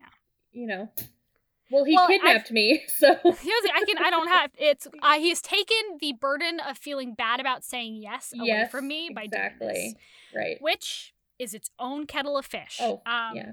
Yeah. 0.00 0.08
you 0.52 0.66
know, 0.66 0.88
well 1.70 1.84
he 1.84 1.94
Well, 1.94 2.04
I- 2.04 2.06
kidnapped 2.08 2.50
me, 2.50 2.82
so 2.88 3.08
I 3.24 3.84
can 3.86 3.98
I 3.98 4.10
don't 4.10 4.28
have 4.28 4.50
it's 4.58 4.86
uh, 5.02 5.18
he's 5.18 5.40
taken 5.40 5.98
the 6.00 6.12
burden 6.12 6.60
of 6.60 6.78
feeling 6.78 7.14
bad 7.14 7.40
about 7.40 7.64
saying 7.64 7.96
yes 7.96 8.32
away 8.34 8.46
Yes, 8.46 8.70
from 8.70 8.88
me 8.88 9.10
by 9.14 9.26
doing 9.26 9.42
exactly. 9.44 9.68
this, 9.68 9.94
right. 10.34 10.56
which 10.60 11.14
is 11.38 11.54
its 11.54 11.70
own 11.78 12.06
kettle 12.06 12.36
of 12.36 12.46
fish. 12.46 12.78
Oh, 12.80 13.00
um, 13.06 13.36
yeah. 13.36 13.50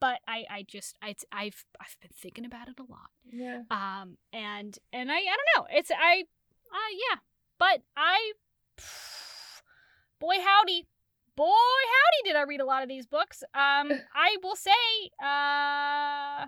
But 0.00 0.18
I 0.26 0.44
I 0.50 0.64
just 0.66 0.96
I 1.00 1.14
I've 1.30 1.64
I've 1.80 1.96
been 2.00 2.10
thinking 2.12 2.44
about 2.44 2.68
it 2.68 2.80
a 2.80 2.82
lot. 2.90 3.10
Yeah. 3.30 3.60
Um 3.70 4.16
and 4.32 4.76
and 4.92 5.12
I 5.12 5.16
I 5.16 5.36
don't 5.36 5.48
know 5.56 5.66
it's 5.70 5.90
I 5.92 6.24
uh 6.72 6.90
yeah 7.10 7.18
but 7.58 7.82
I 7.96 8.32
boy 10.18 10.36
howdy 10.44 10.86
boy 11.36 11.44
howdy 11.46 12.22
did 12.24 12.36
I 12.36 12.42
read 12.42 12.60
a 12.60 12.64
lot 12.64 12.82
of 12.82 12.88
these 12.88 13.06
books. 13.06 13.42
Um 13.54 13.92
I 14.14 14.36
will 14.42 14.56
say 14.56 14.70
uh. 15.22 16.46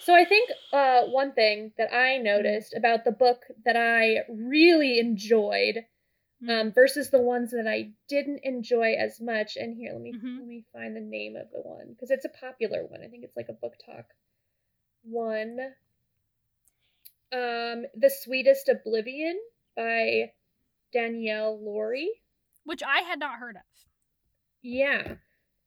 So 0.00 0.14
I 0.14 0.24
think 0.24 0.50
uh, 0.72 1.02
one 1.06 1.32
thing 1.32 1.72
that 1.78 1.92
I 1.92 2.18
noticed 2.18 2.74
about 2.76 3.04
the 3.04 3.10
book 3.10 3.42
that 3.64 3.76
I 3.76 4.18
really 4.28 5.00
enjoyed 5.00 5.84
um, 6.48 6.70
versus 6.72 7.10
the 7.10 7.20
ones 7.20 7.50
that 7.50 7.66
I 7.66 7.90
didn't 8.08 8.40
enjoy 8.44 8.94
as 8.94 9.20
much. 9.20 9.56
And 9.56 9.74
here, 9.76 9.92
let 9.92 10.02
me 10.02 10.12
Mhm. 10.12 10.38
let 10.38 10.46
me 10.46 10.64
find 10.72 10.94
the 10.94 11.00
name 11.00 11.34
of 11.34 11.50
the 11.50 11.60
one 11.60 11.88
because 11.92 12.10
it's 12.10 12.24
a 12.24 12.28
popular 12.28 12.84
one. 12.86 13.02
I 13.02 13.08
think 13.08 13.24
it's 13.24 13.36
like 13.36 13.48
a 13.48 13.52
book 13.54 13.74
talk 13.84 14.14
one. 15.02 15.58
Um, 17.32 17.86
The 17.94 18.10
Sweetest 18.10 18.68
Oblivion 18.68 19.38
by 19.74 20.32
Danielle 20.92 21.58
Lori. 21.60 22.10
which 22.64 22.82
I 22.82 23.00
had 23.02 23.18
not 23.20 23.38
heard 23.38 23.56
of. 23.56 23.62
Yeah. 24.62 25.16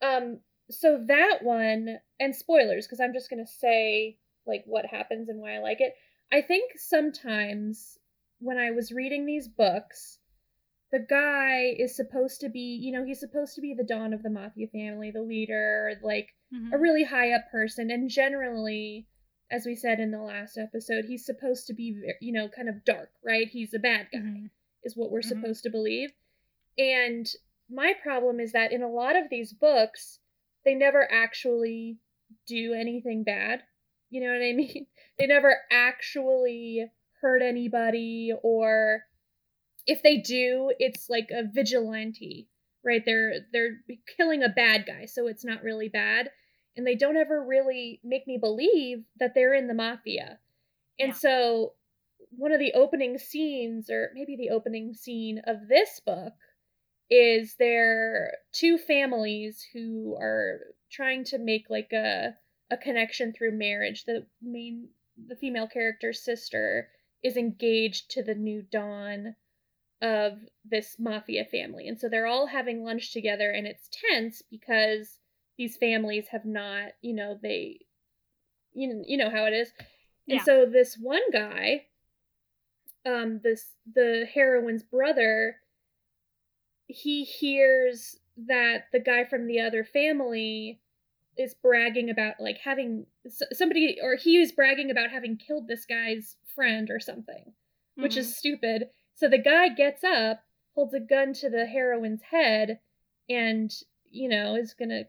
Um 0.02 0.42
so 0.70 1.04
that 1.08 1.40
one 1.42 1.98
and 2.20 2.36
spoilers 2.36 2.86
because 2.86 3.00
I'm 3.00 3.14
just 3.14 3.30
going 3.30 3.44
to 3.44 3.52
say 3.52 4.18
like 4.46 4.64
what 4.66 4.86
happens 4.86 5.30
and 5.30 5.40
why 5.40 5.56
I 5.56 5.60
like 5.60 5.82
it. 5.82 5.94
I 6.32 6.42
think 6.42 6.74
sometimes 6.78 7.98
when 8.40 8.58
I 8.58 8.72
was 8.72 8.92
reading 8.92 9.26
these 9.26 9.48
books 9.48 10.20
the 10.92 11.00
guy 11.08 11.76
is 11.78 11.96
supposed 11.96 12.42
to 12.42 12.50
be, 12.50 12.80
you 12.82 12.92
know, 12.92 13.06
he's 13.06 13.20
supposed 13.20 13.54
to 13.54 13.62
be 13.62 13.76
the 13.76 13.84
don 13.84 14.12
of 14.12 14.24
the 14.24 14.30
mafia 14.32 14.66
family, 14.74 15.12
the 15.12 15.22
leader, 15.22 15.94
like 16.02 16.30
Mhm. 16.52 16.74
a 16.74 16.80
really 16.80 17.04
high 17.04 17.32
up 17.32 17.52
person 17.52 17.92
and 17.92 18.10
generally 18.10 19.08
as 19.52 19.66
we 19.66 19.76
said 19.76 20.00
in 20.00 20.12
the 20.12 20.22
last 20.22 20.58
episode, 20.60 21.06
he's 21.06 21.26
supposed 21.26 21.66
to 21.68 21.74
be, 21.74 22.00
you 22.22 22.32
know, 22.32 22.48
kind 22.48 22.70
of 22.70 22.84
dark, 22.86 23.12
right? 23.24 23.48
He's 23.48 23.74
a 23.74 23.80
bad 23.80 24.08
guy 24.12 24.20
Mhm. 24.20 24.50
is 24.84 24.96
what 24.96 25.10
we're 25.12 25.22
Mhm. 25.22 25.24
supposed 25.24 25.64
to 25.64 25.72
believe. 25.72 26.12
And 26.78 27.28
my 27.70 27.94
problem 27.94 28.40
is 28.40 28.52
that 28.52 28.72
in 28.72 28.84
a 28.84 28.90
lot 28.92 29.16
of 29.16 29.30
these 29.30 29.54
books, 29.54 30.20
they 30.66 30.76
never 30.76 31.08
actually 31.12 31.98
do 32.48 32.74
anything 32.74 33.24
bad. 33.24 33.64
You 34.10 34.22
know 34.22 34.28
what 34.34 34.44
I 34.44 34.54
mean? 34.56 34.88
They 35.18 35.28
never 35.28 35.58
actually 35.72 36.86
hurt 37.22 37.42
anybody, 37.42 38.32
or 38.44 39.04
if 39.86 40.02
they 40.04 40.18
do, 40.18 40.72
it's 40.80 41.10
like 41.10 41.30
a 41.32 41.44
vigilante, 41.52 42.48
right? 42.84 43.04
They're 43.06 43.34
they're 43.52 43.78
killing 44.18 44.44
a 44.44 44.50
bad 44.50 44.86
guy, 44.86 45.06
so 45.06 45.28
it's 45.28 45.46
not 45.46 45.64
really 45.64 45.90
bad. 45.90 46.30
And 46.78 46.86
they 46.88 46.96
don't 46.96 47.18
ever 47.18 47.44
really 47.44 48.00
make 48.04 48.26
me 48.28 48.38
believe 48.38 49.04
that 49.20 49.34
they're 49.36 49.54
in 49.54 49.68
the 49.68 49.74
mafia. 49.74 50.40
And 51.00 51.10
Yeah. 51.10 51.14
so 51.16 51.74
one 52.32 52.52
of 52.52 52.60
the 52.60 52.74
opening 52.74 53.18
scenes, 53.18 53.90
or 53.90 54.12
maybe 54.14 54.36
the 54.38 54.52
opening 54.52 54.94
scene 54.94 55.42
of 55.46 55.68
this 55.68 56.00
book, 56.00 56.34
is 57.10 57.56
there 57.58 58.38
two 58.52 58.78
families 58.78 59.66
who 59.74 60.16
are 60.20 60.60
trying 60.92 61.24
to 61.26 61.38
make 61.38 61.70
like 61.70 61.92
a 61.94 62.36
a 62.72 62.78
connection 62.78 63.34
through 63.34 63.58
marriage. 63.58 64.06
The 64.06 64.26
main 64.42 64.90
the 65.28 65.36
female 65.36 65.68
character's 65.68 66.22
sister 66.24 66.90
is 67.24 67.36
engaged 67.36 68.12
to 68.12 68.24
the 68.24 68.36
new 68.36 68.62
Don 68.62 69.36
of 70.02 70.40
this 70.64 70.98
mafia 70.98 71.44
family. 71.46 71.88
And 71.88 72.00
so 72.00 72.08
they're 72.08 72.28
all 72.28 72.48
having 72.48 72.84
lunch 72.84 73.12
together 73.12 73.52
and 73.52 73.68
it's 73.68 73.90
tense 74.10 74.42
because 74.42 75.18
these 75.58 75.76
families 75.76 76.28
have 76.30 76.46
not, 76.46 76.92
you 77.02 77.14
know, 77.14 77.38
they 77.42 77.80
you 78.74 78.88
know, 78.94 79.04
you 79.06 79.18
know 79.18 79.30
how 79.30 79.46
it 79.46 79.54
is. 79.54 79.74
And 80.28 80.38
Yeah. 80.38 80.44
so 80.44 80.66
this 80.66 80.98
one 80.98 81.30
guy 81.32 81.86
um 83.06 83.40
this 83.44 83.74
the 83.94 84.28
heroine's 84.32 84.84
brother 84.84 85.56
he 86.90 87.24
hears 87.24 88.18
that 88.48 88.86
the 88.92 89.00
guy 89.00 89.24
from 89.24 89.46
the 89.48 89.60
other 89.60 89.84
family 89.84 90.82
is 91.38 91.54
bragging 91.54 92.10
about 92.10 92.34
like 92.40 92.58
having 92.58 93.06
somebody 93.54 93.98
or 94.02 94.16
he 94.16 94.38
is 94.38 94.52
bragging 94.52 94.92
about 94.92 95.12
having 95.12 95.38
killed 95.38 95.68
this 95.68 95.86
guy's 95.86 96.36
friend 96.54 96.90
or 96.90 97.00
something, 97.00 97.44
mm-hmm. 97.46 98.02
which 98.02 98.18
is 98.18 98.28
mm-hmm. 98.28 98.38
stupid. 98.40 98.90
So 99.14 99.30
the 99.30 99.38
guy 99.38 99.70
gets 99.70 100.04
up, 100.04 100.42
holds 100.74 100.94
a 100.94 101.00
gun 101.00 101.34
to 101.36 101.50
the 101.50 101.66
heroine's 101.66 102.24
head, 102.24 102.80
and 103.30 103.72
you 104.10 104.28
know 104.28 104.56
is 104.56 104.74
gonna 104.74 105.04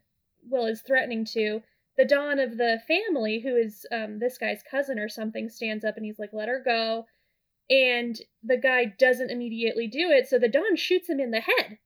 well 0.49 0.67
is 0.67 0.83
threatening 0.83 1.25
to. 1.33 1.63
The 1.97 2.05
Don 2.05 2.39
of 2.39 2.57
the 2.59 2.81
family, 2.87 3.41
who 3.41 3.57
is 3.57 3.87
um, 3.91 4.19
this 4.19 4.39
guy's 4.39 4.63
cousin 4.63 4.99
or 4.99 5.09
something, 5.09 5.49
stands 5.49 5.85
up 5.85 5.97
and 5.97 6.05
he's 6.05 6.19
like, 6.19 6.33
"Let 6.33 6.49
her 6.49 6.63
go." 6.63 7.07
And 7.71 8.17
the 8.43 8.57
guy 8.57 8.87
doesn't 8.99 9.31
immediately 9.31 9.87
do 9.87 10.11
it, 10.11 10.29
so 10.29 10.39
the 10.39 10.49
Don 10.49 10.77
shoots 10.77 11.09
him 11.09 11.21
in 11.21 11.31
the 11.31 11.41
head. 11.41 11.79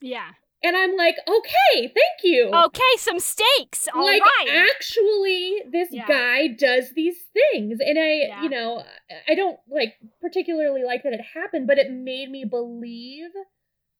Yeah. 0.00 0.30
And 0.62 0.76
I'm 0.76 0.96
like, 0.96 1.16
okay, 1.28 1.82
thank 1.82 2.22
you. 2.22 2.50
Okay, 2.50 2.80
some 2.96 3.18
stakes. 3.18 3.86
All 3.94 4.02
like, 4.02 4.22
right. 4.22 4.66
actually, 4.70 5.56
this 5.70 5.88
yeah. 5.90 6.06
guy 6.06 6.48
does 6.48 6.92
these 6.94 7.16
things. 7.34 7.80
And 7.80 7.98
I, 7.98 8.12
yeah. 8.28 8.42
you 8.42 8.48
know, 8.48 8.82
I 9.28 9.34
don't 9.34 9.58
like 9.70 9.96
particularly 10.22 10.82
like 10.82 11.02
that 11.02 11.12
it 11.12 11.20
happened, 11.34 11.66
but 11.66 11.76
it 11.76 11.90
made 11.90 12.30
me 12.30 12.46
believe 12.48 13.28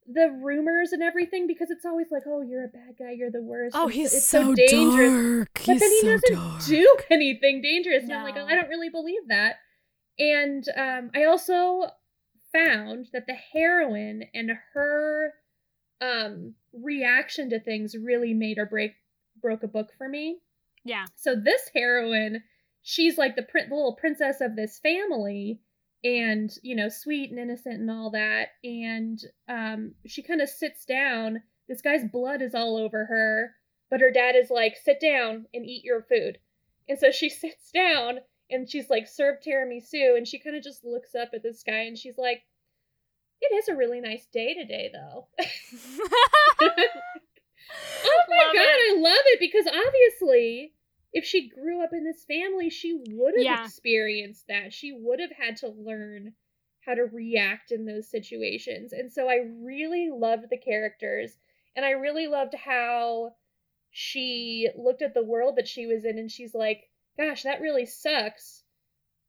the 0.07 0.31
rumors 0.43 0.93
and 0.93 1.03
everything 1.03 1.47
because 1.47 1.71
it's 1.71 1.85
always 1.85 2.07
like, 2.11 2.23
oh, 2.27 2.41
you're 2.41 2.65
a 2.65 2.69
bad 2.69 2.95
guy, 2.99 3.11
you're 3.11 3.31
the 3.31 3.43
worst. 3.43 3.77
Oh, 3.77 3.89
he's 3.89 4.15
it's 4.15 4.27
so, 4.27 4.43
so 4.43 4.55
dangerous. 4.55 5.13
Dark. 5.13 5.49
But 5.55 5.63
he's 5.65 5.81
then 5.81 5.91
he 5.91 6.01
so 6.01 6.07
doesn't 6.09 6.35
dark. 6.35 6.65
do 6.65 6.97
anything 7.11 7.61
dangerous. 7.61 8.05
No. 8.05 8.15
And 8.15 8.19
I'm 8.21 8.25
like, 8.25 8.37
oh, 8.43 8.47
I 8.47 8.55
don't 8.55 8.69
really 8.69 8.91
believe 8.91 9.29
that. 9.29 9.57
And 10.19 10.65
um, 10.77 11.11
I 11.15 11.25
also 11.25 11.87
found 12.53 13.09
that 13.13 13.27
the 13.27 13.37
heroine 13.53 14.25
and 14.33 14.51
her 14.73 15.33
um 16.01 16.55
reaction 16.73 17.51
to 17.51 17.61
things 17.61 17.97
really 17.97 18.35
made 18.35 18.59
or 18.59 18.67
break 18.67 18.93
broke 19.41 19.63
a 19.63 19.69
book 19.69 19.91
for 19.97 20.09
me. 20.09 20.39
Yeah. 20.85 21.05
So 21.17 21.35
this 21.35 21.71
heroine, 21.75 22.43
she's 22.83 23.19
like 23.19 23.37
the, 23.37 23.43
prin- 23.43 23.69
the 23.69 23.75
little 23.75 23.97
princess 23.97 24.41
of 24.41 24.57
this 24.57 24.79
family 24.79 25.61
and 26.05 26.51
you 26.63 26.77
know 26.77 26.89
sweet 26.89 27.31
and 27.31 27.39
innocent 27.39 27.81
and 27.81 27.91
all 27.91 28.11
that 28.11 28.49
and 28.63 29.21
um 29.49 29.95
she 30.07 30.23
kind 30.23 30.43
of 30.43 30.49
sits 30.49 30.85
down 30.85 31.43
this 31.67 31.81
guy's 31.81 32.05
blood 32.13 32.43
is 32.43 32.55
all 32.55 32.77
over 32.77 33.07
her 33.07 33.53
but 33.91 34.01
her 34.01 34.11
dad 34.11 34.37
is 34.37 34.51
like 34.51 34.77
sit 34.77 35.01
down 35.01 35.47
and 35.55 35.65
eat 35.65 35.83
your 35.83 36.03
food 36.03 36.39
and 36.89 36.99
so 36.99 37.11
she 37.11 37.31
sits 37.31 37.71
down 37.73 38.19
and 38.51 38.71
she's 38.71 38.91
like 38.91 39.09
served 39.09 39.45
tiramisu 39.45 40.17
and 40.17 40.29
she 40.29 40.39
kind 40.39 40.57
of 40.57 40.63
just 40.63 40.85
looks 40.85 41.15
up 41.15 41.31
at 41.35 41.43
the 41.43 41.53
sky 41.53 41.83
and 41.85 41.99
she's 41.99 42.19
like 42.19 42.43
it 43.51 43.55
is 43.55 43.69
a 43.69 43.77
really 43.77 44.01
nice 44.01 44.27
day 44.27 44.55
today, 44.55 44.91
though. 44.93 45.27
oh 45.39 45.45
my 48.29 48.45
love 48.45 48.55
god, 48.55 48.63
it. 48.63 48.97
I 48.97 49.01
love 49.01 49.25
it 49.27 49.41
because 49.41 49.67
obviously, 49.67 50.73
if 51.13 51.25
she 51.25 51.49
grew 51.49 51.83
up 51.83 51.91
in 51.93 52.05
this 52.05 52.25
family, 52.25 52.71
she 52.71 52.99
would 53.11 53.35
have 53.37 53.45
yeah. 53.45 53.65
experienced 53.65 54.47
that. 54.49 54.73
She 54.73 54.93
would 54.93 55.21
have 55.21 55.33
had 55.33 55.57
to 55.59 55.69
learn 55.69 56.33
how 56.85 56.95
to 56.95 57.05
react 57.05 57.71
in 57.71 57.87
those 57.87 58.11
situations. 58.11 58.93
And 58.93 59.13
so 59.13 59.29
I 59.29 59.41
really 59.63 60.11
loved 60.13 60.45
the 60.51 60.59
characters, 60.59 61.37
and 61.77 61.85
I 61.85 61.91
really 61.91 62.27
loved 62.27 62.55
how 62.55 63.35
she 63.91 64.69
looked 64.77 65.03
at 65.03 65.15
the 65.15 65.25
world 65.25 65.57
that 65.57 65.69
she 65.69 65.87
was 65.87 66.05
in 66.05 66.19
and 66.19 66.31
she's 66.31 66.55
like, 66.55 66.91
gosh, 67.19 67.43
that 67.43 67.61
really 67.61 67.87
sucks. 67.87 68.63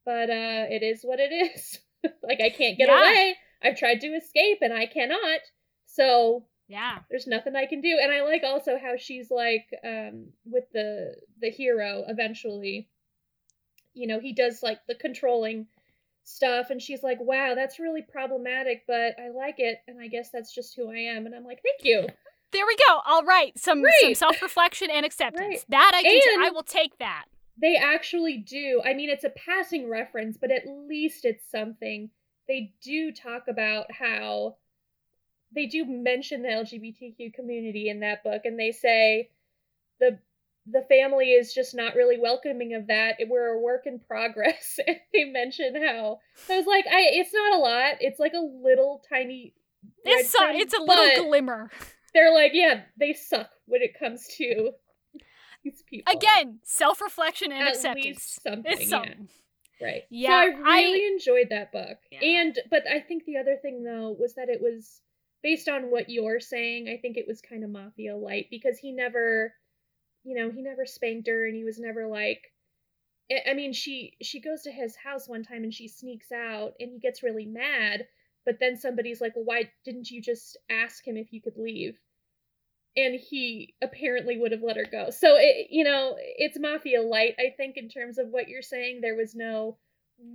But 0.06 0.30
uh 0.30 0.66
it 0.70 0.84
is 0.84 1.02
what 1.04 1.20
it 1.20 1.32
is. 1.32 1.80
like 2.24 2.42
I 2.42 2.50
can't 2.50 2.78
get 2.78 2.90
yeah. 2.90 3.00
away. 3.00 3.36
I've 3.64 3.78
tried 3.78 4.02
to 4.02 4.08
escape 4.08 4.60
and 4.62 4.74
I 4.74 4.86
cannot. 4.86 5.40
So 5.86 6.46
yeah, 6.68 7.00
there's 7.10 7.28
nothing 7.28 7.56
I 7.56 7.66
can 7.66 7.82
do. 7.82 7.98
And 8.02 8.12
I 8.12 8.24
like 8.24 8.44
also 8.44 8.78
how 8.82 8.96
she's 8.98 9.30
like 9.32 9.68
um 9.84 10.28
with 10.46 10.66
the 10.74 11.16
the 11.42 11.50
hero 11.50 12.04
eventually. 12.08 12.90
You 13.94 14.08
know, 14.08 14.20
he 14.20 14.34
does 14.34 14.62
like 14.62 14.80
the 14.88 14.96
controlling 14.96 15.68
stuff 16.26 16.70
and 16.70 16.82
she's 16.82 17.02
like, 17.02 17.20
"Wow, 17.22 17.54
that's 17.56 17.80
really 17.80 18.02
problematic, 18.02 18.84
but 18.88 19.16
I 19.18 19.30
like 19.30 19.56
it 19.60 19.78
and 19.88 20.02
I 20.02 20.08
guess 20.08 20.32
that's 20.32 20.54
just 20.54 20.76
who 20.76 20.92
I 20.92 20.98
am." 20.98 21.26
And 21.26 21.34
I'm 21.34 21.46
like, 21.46 21.62
"Thank 21.64 21.86
you." 21.86 22.08
There 22.52 22.66
we 22.66 22.76
go. 22.88 23.00
All 23.06 23.24
right, 23.24 23.58
some 23.58 23.84
right. 23.84 23.94
some 24.02 24.16
self-reflection 24.16 24.90
and 24.90 25.06
acceptance. 25.06 25.46
Right. 25.46 25.66
That 25.70 25.92
I 25.94 26.04
can 26.04 26.44
I 26.44 26.50
will 26.50 26.64
take 26.64 26.98
that. 27.00 27.26
They 27.62 27.78
actually 27.78 28.38
do. 28.38 28.82
I 28.84 28.94
mean, 28.94 29.10
it's 29.10 29.24
a 29.24 29.30
passing 29.30 29.90
reference, 29.90 30.38
but 30.38 30.52
at 30.52 30.68
least 30.68 31.26
it's 31.26 31.50
something 31.50 32.10
they 32.48 32.74
do 32.84 33.12
talk 33.12 33.44
about 33.48 33.92
how 33.92 34.58
they 35.54 35.66
do 35.66 35.86
mention 35.86 36.42
the 36.42 36.50
LGBTQ 36.50 37.34
community 37.34 37.90
in 37.90 38.02
that 38.02 38.24
book, 38.24 38.42
and 38.44 38.60
they 38.60 38.72
say 38.72 39.30
the 40.00 40.20
the 40.68 40.86
family 40.90 41.28
is 41.28 41.54
just 41.54 41.76
not 41.76 41.96
really 41.96 42.20
welcoming 42.20 42.74
of 42.74 42.88
that. 42.88 43.18
We're 43.28 43.54
a 43.54 43.60
work 43.60 43.86
in 43.86 44.00
progress. 44.00 44.80
And 44.88 44.98
they 45.14 45.26
mention 45.26 45.76
how 45.76 46.20
I 46.50 46.58
was 46.58 46.66
like, 46.66 46.86
I 46.88 47.10
it's 47.14 47.34
not 47.34 47.54
a 47.54 47.62
lot. 47.62 47.96
It's 48.02 48.20
like 48.20 48.34
a 48.34 48.40
little 48.40 49.04
tiny. 49.08 49.54
It's 50.04 50.34
a, 50.34 50.50
it's 50.54 50.74
a 50.74 50.82
little 50.82 51.24
glimmer. 51.26 51.70
They're 52.14 52.34
like, 52.34 52.52
yeah, 52.54 52.82
they 52.98 53.14
suck 53.14 53.50
when 53.66 53.82
it 53.82 53.98
comes 54.00 54.28
to 54.38 54.72
these 55.66 55.84
people. 55.90 56.14
Again, 56.14 56.60
self 56.64 57.02
reflection 57.02 57.52
and 57.52 57.64
At 57.64 57.76
acceptance. 57.76 58.40
something, 58.42 58.72
it's 58.72 58.90
something. 58.90 59.30
Yeah. 59.82 59.88
Right. 59.88 60.04
Yeah. 60.10 60.30
So 60.30 60.64
I 60.66 60.82
really 60.82 61.04
I, 61.04 61.12
enjoyed 61.12 61.48
that 61.50 61.74
book. 61.74 61.98
Yeah. 62.10 62.24
And 62.24 62.58
but 62.70 62.84
I 62.90 63.02
think 63.02 63.26
the 63.26 63.38
other 63.38 63.58
thing 63.62 63.84
though 63.84 64.16
was 64.18 64.36
that 64.36 64.48
it 64.48 64.62
was 64.62 65.02
based 65.44 65.68
on 65.68 65.92
what 65.92 66.10
you're 66.10 66.40
saying, 66.40 66.88
I 66.88 66.98
think 66.98 67.18
it 67.18 67.28
was 67.28 67.42
kind 67.42 67.64
of 67.64 67.70
mafia 67.70 68.16
light 68.16 68.48
because 68.50 68.78
he 68.78 68.94
never 68.94 69.54
you 70.24 70.36
know, 70.36 70.50
he 70.50 70.62
never 70.62 70.86
spanked 70.86 71.28
her 71.28 71.46
and 71.46 71.56
he 71.56 71.64
was 71.64 71.78
never 71.78 72.08
like 72.08 72.42
I 73.48 73.54
mean, 73.54 73.74
she 73.74 74.14
she 74.22 74.40
goes 74.40 74.62
to 74.64 74.72
his 74.72 74.96
house 74.96 75.28
one 75.28 75.44
time 75.44 75.64
and 75.64 75.74
she 75.74 75.88
sneaks 75.88 76.32
out 76.32 76.74
and 76.80 76.92
he 76.92 77.00
gets 77.00 77.24
really 77.24 77.46
mad, 77.46 78.06
but 78.46 78.60
then 78.60 78.78
somebody's 78.78 79.20
like, 79.20 79.36
"Well, 79.36 79.46
why 79.46 79.72
didn't 79.84 80.12
you 80.12 80.22
just 80.22 80.58
ask 80.70 81.06
him 81.06 81.18
if 81.18 81.34
you 81.34 81.42
could 81.42 81.58
leave?" 81.58 81.98
And 82.98 83.20
he 83.20 83.74
apparently 83.82 84.38
would 84.38 84.52
have 84.52 84.64
let 84.64 84.78
her 84.78 84.86
go. 84.90 85.10
So 85.10 85.36
it, 85.38 85.68
you 85.70 85.84
know, 85.84 86.16
it's 86.20 86.60
mafia 86.60 87.02
light. 87.02 87.36
I 87.40 87.54
think 87.56 87.78
in 87.78 87.90
terms 87.90 88.18
of 88.18 88.30
what 88.30 88.48
you're 88.48 88.62
saying, 88.62 89.02
there 89.02 89.16
was 89.16 89.36
no 89.36 89.78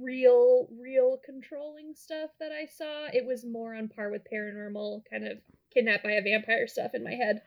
real, 0.01 0.69
real 0.79 1.19
controlling 1.25 1.95
stuff 1.95 2.31
that 2.39 2.53
I 2.53 2.67
saw. 2.67 3.07
It 3.13 3.25
was 3.27 3.45
more 3.45 3.75
on 3.75 3.89
par 3.89 4.11
with 4.11 4.27
paranormal, 4.31 5.03
kind 5.11 5.27
of 5.27 5.39
kidnapped 5.73 6.05
by 6.05 6.13
a 6.13 6.23
vampire 6.23 6.67
stuff 6.67 6.95
in 6.95 7.03
my 7.03 7.15
head. 7.15 7.43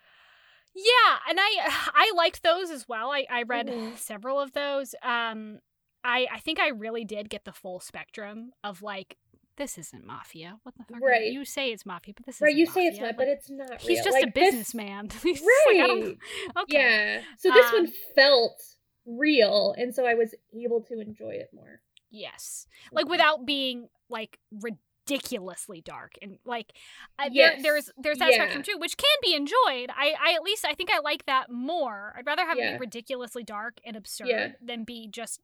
Yeah, 0.76 1.18
and 1.30 1.39
I 1.39 1.91
I 1.93 2.11
liked 2.16 2.41
those 2.41 2.72
as 2.72 2.88
well. 2.88 3.11
I 3.11 3.26
I 3.30 3.43
read 3.43 3.68
mm-hmm. 3.68 3.95
several 3.95 4.39
of 4.39 4.53
those. 4.53 4.95
Um, 5.03 5.59
I 6.03 6.28
I 6.34 6.39
think 6.39 6.59
I 6.59 6.70
really 6.70 7.05
did 7.05 7.30
get 7.30 7.45
the 7.45 7.51
full 7.51 7.80
spectrum 7.80 8.51
of 8.64 8.82
like 8.82 9.18
this 9.57 9.77
isn't 9.77 10.05
mafia. 10.05 10.59
What 10.63 10.75
the 10.77 10.83
fuck? 10.83 11.01
Right. 11.01 11.31
You 11.31 11.45
say 11.45 11.71
it's 11.71 11.85
mafia, 11.85 12.13
but 12.15 12.25
this 12.25 12.35
is 12.35 12.41
right. 12.41 12.55
You 12.55 12.65
mafia. 12.65 12.81
say 12.81 12.87
it's 12.87 12.99
not, 12.99 13.05
like, 13.05 13.17
but 13.17 13.27
it's 13.27 13.49
not. 13.49 13.81
He's 13.81 13.89
real. 13.89 14.03
just 14.03 14.13
like, 14.13 14.27
a 14.27 14.31
businessman. 14.31 15.09
This... 15.23 15.41
right. 15.41 15.89
Like, 15.89 16.17
okay. 16.63 17.17
Yeah. 17.17 17.21
So 17.37 17.51
this 17.51 17.67
um, 17.67 17.73
one 17.73 17.91
felt 18.15 18.61
real, 19.05 19.75
and 19.77 19.93
so 19.93 20.05
I 20.05 20.13
was 20.15 20.33
able 20.53 20.81
to 20.81 20.99
enjoy 20.99 21.31
it 21.31 21.49
more. 21.53 21.81
Yes, 22.09 22.67
like 22.91 23.07
without 23.07 23.45
being 23.45 23.89
like 24.09 24.37
ridiculously 24.61 25.81
dark 25.81 26.13
and 26.21 26.37
like 26.45 26.73
uh, 27.17 27.29
yes. 27.31 27.61
there, 27.61 27.73
there's 27.73 27.89
there's 27.97 28.19
that 28.19 28.29
yeah. 28.31 28.35
spectrum 28.37 28.63
too, 28.63 28.77
which 28.77 28.97
can 28.97 29.17
be 29.21 29.33
enjoyed. 29.33 29.89
I 29.95 30.13
I 30.23 30.33
at 30.33 30.43
least 30.43 30.65
I 30.65 30.73
think 30.73 30.91
I 30.91 30.99
like 30.99 31.25
that 31.25 31.51
more. 31.51 32.13
I'd 32.17 32.25
rather 32.25 32.45
have 32.45 32.57
yeah. 32.57 32.69
it 32.69 32.73
be 32.73 32.79
ridiculously 32.81 33.43
dark 33.43 33.79
and 33.85 33.95
absurd 33.95 34.27
yeah. 34.27 34.47
than 34.61 34.83
be 34.83 35.07
just 35.07 35.39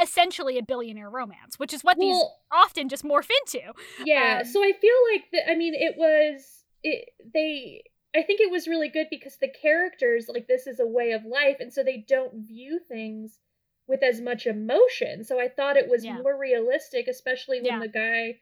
essentially 0.00 0.58
a 0.58 0.62
billionaire 0.62 1.10
romance, 1.10 1.58
which 1.58 1.72
is 1.72 1.82
what 1.82 1.98
well, 1.98 2.08
these 2.08 2.24
often 2.52 2.88
just 2.88 3.04
morph 3.04 3.28
into. 3.42 3.72
Yeah, 4.04 4.40
um, 4.40 4.46
so 4.46 4.62
I 4.62 4.72
feel 4.80 4.94
like 5.12 5.24
that. 5.32 5.50
I 5.50 5.56
mean, 5.56 5.74
it 5.74 5.96
was 5.96 6.64
it. 6.82 7.10
They, 7.34 7.82
I 8.14 8.22
think 8.22 8.40
it 8.40 8.50
was 8.50 8.68
really 8.68 8.88
good 8.88 9.08
because 9.10 9.36
the 9.36 9.48
characters 9.48 10.26
like 10.28 10.46
this 10.46 10.66
is 10.66 10.80
a 10.80 10.86
way 10.86 11.12
of 11.12 11.24
life, 11.24 11.56
and 11.60 11.72
so 11.72 11.82
they 11.82 12.04
don't 12.08 12.46
view 12.46 12.80
things 12.88 13.38
with 13.86 14.02
as 14.02 14.20
much 14.20 14.46
emotion. 14.46 15.24
So 15.24 15.40
I 15.40 15.48
thought 15.48 15.76
it 15.76 15.90
was 15.90 16.04
yeah. 16.04 16.18
more 16.18 16.38
realistic, 16.38 17.08
especially 17.08 17.60
when 17.60 17.72
yeah. 17.72 17.80
the 17.80 17.88
guy, 17.88 18.38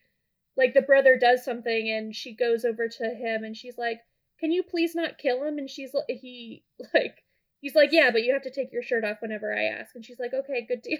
like 0.56 0.74
the 0.74 0.82
brother, 0.82 1.16
does 1.18 1.44
something 1.44 1.88
and 1.90 2.14
she 2.14 2.34
goes 2.34 2.64
over 2.64 2.88
to 2.88 3.04
him 3.14 3.44
and 3.44 3.56
she's 3.56 3.78
like, 3.78 4.00
"Can 4.40 4.52
you 4.52 4.62
please 4.62 4.94
not 4.94 5.18
kill 5.18 5.44
him?" 5.44 5.58
And 5.58 5.70
she's 5.70 5.94
like, 5.94 6.06
he 6.08 6.64
like. 6.94 7.22
He's 7.62 7.74
like, 7.74 7.88
yeah, 7.90 8.10
but 8.12 8.22
you 8.22 8.34
have 8.34 8.42
to 8.42 8.50
take 8.50 8.70
your 8.70 8.82
shirt 8.82 9.02
off 9.02 9.16
whenever 9.20 9.52
I 9.52 9.64
ask. 9.64 9.94
And 9.96 10.04
she's 10.04 10.20
like, 10.20 10.32
okay, 10.34 10.64
good 10.68 10.82
deal. 10.82 10.98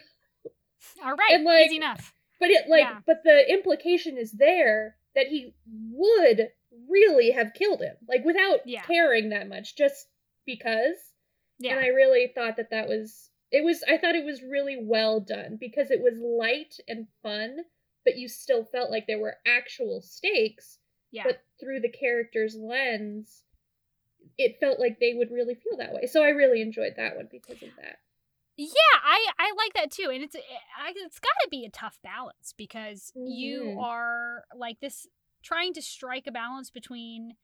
All 1.04 1.14
right, 1.14 1.32
and 1.32 1.44
like, 1.44 1.66
easy 1.66 1.76
enough. 1.76 2.12
But 2.38 2.50
it 2.50 2.68
like, 2.68 2.84
yeah. 2.84 2.98
but 3.06 3.22
the 3.24 3.50
implication 3.50 4.16
is 4.18 4.32
there 4.32 4.96
that 5.14 5.26
he 5.28 5.54
would 5.92 6.48
really 6.88 7.30
have 7.30 7.54
killed 7.54 7.80
him, 7.80 7.96
like 8.08 8.24
without 8.24 8.60
yeah. 8.66 8.82
caring 8.82 9.30
that 9.30 9.48
much, 9.48 9.76
just 9.76 10.06
because. 10.44 10.96
Yeah. 11.58 11.76
And 11.76 11.80
I 11.80 11.88
really 11.88 12.30
thought 12.34 12.58
that 12.58 12.70
that 12.70 12.86
was 12.86 13.30
it 13.50 13.64
was 13.64 13.82
I 13.88 13.96
thought 13.96 14.14
it 14.14 14.24
was 14.24 14.42
really 14.42 14.76
well 14.80 15.20
done 15.20 15.56
because 15.58 15.90
it 15.90 16.02
was 16.02 16.18
light 16.18 16.76
and 16.88 17.06
fun, 17.22 17.58
but 18.04 18.18
you 18.18 18.28
still 18.28 18.64
felt 18.64 18.90
like 18.90 19.06
there 19.06 19.20
were 19.20 19.36
actual 19.46 20.02
stakes. 20.02 20.78
Yeah. 21.12 21.24
But 21.24 21.40
through 21.58 21.80
the 21.80 21.88
character's 21.88 22.56
lens, 22.56 23.42
it 24.36 24.58
felt 24.60 24.80
like 24.80 24.98
they 25.00 25.14
would 25.14 25.30
really 25.30 25.54
feel 25.54 25.78
that 25.78 25.94
way. 25.94 26.06
So 26.06 26.22
I 26.22 26.28
really 26.30 26.60
enjoyed 26.60 26.94
that 26.96 27.16
one 27.16 27.28
because 27.30 27.62
of 27.62 27.70
that. 27.80 27.98
Yeah, 28.58 28.70
I 29.04 29.26
I 29.38 29.52
like 29.56 29.74
that 29.74 29.90
too, 29.90 30.10
and 30.12 30.22
it's 30.24 30.34
I, 30.34 30.92
it's 30.96 31.18
got 31.18 31.28
to 31.42 31.48
be 31.50 31.66
a 31.66 31.70
tough 31.70 31.98
balance 32.02 32.54
because 32.56 33.12
Mhm. 33.14 33.26
you 33.26 33.74
are 33.76 34.44
like 34.54 34.80
this 34.80 35.06
trying 35.42 35.74
to 35.74 35.82
strike 35.82 36.26
a 36.26 36.32
balance 36.32 36.70
between 36.70 37.34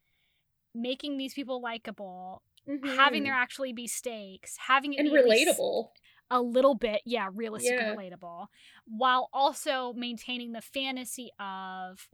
making 0.75 1.19
these 1.19 1.35
people 1.35 1.63
likable, 1.63 2.43
having 2.83 3.23
Mhm. 3.23 3.25
there 3.25 3.35
actually 3.35 3.73
be 3.73 3.87
stakes, 3.89 4.57
having 4.59 4.95
it 4.95 5.03
and 5.03 5.09
be 5.09 5.13
relatable. 5.13 5.93
a 6.31 6.43
little 6.43 6.75
bit, 6.77 7.03
yeah, 7.07 7.29
realistic 7.33 7.81
Yeah. 7.81 7.81
and 7.81 7.89
relatable, 7.89 8.49
while 8.87 9.29
also 9.33 9.93
maintaining 9.95 10.53
the 10.53 10.63
fantasy 10.63 11.31
of 11.41 12.09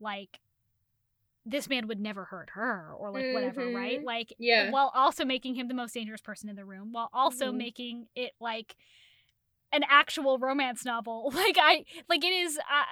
like 0.00 0.40
this 1.44 1.68
man 1.68 1.88
would 1.88 2.00
never 2.00 2.24
hurt 2.24 2.50
her 2.54 2.94
or 2.96 3.10
like 3.10 3.32
whatever, 3.32 3.68
right? 3.74 4.00
Mhm. 4.00 4.04
Like 4.04 4.32
Yeah. 4.38 4.70
while 4.70 4.92
also 4.94 5.24
making 5.24 5.54
him 5.56 5.68
the 5.68 5.74
most 5.74 5.92
dangerous 5.94 6.20
person 6.20 6.48
in 6.48 6.56
the 6.56 6.64
room, 6.64 6.92
while 6.92 7.10
also 7.12 7.50
Mhm. 7.52 7.56
making 7.56 8.08
it 8.14 8.32
like 8.40 8.76
an 9.72 9.82
actual 9.88 10.38
romance 10.38 10.84
novel. 10.84 11.30
Like 11.34 11.56
I 11.58 11.84
like 12.08 12.24
it 12.24 12.32
is 12.32 12.58
uh 12.58 12.84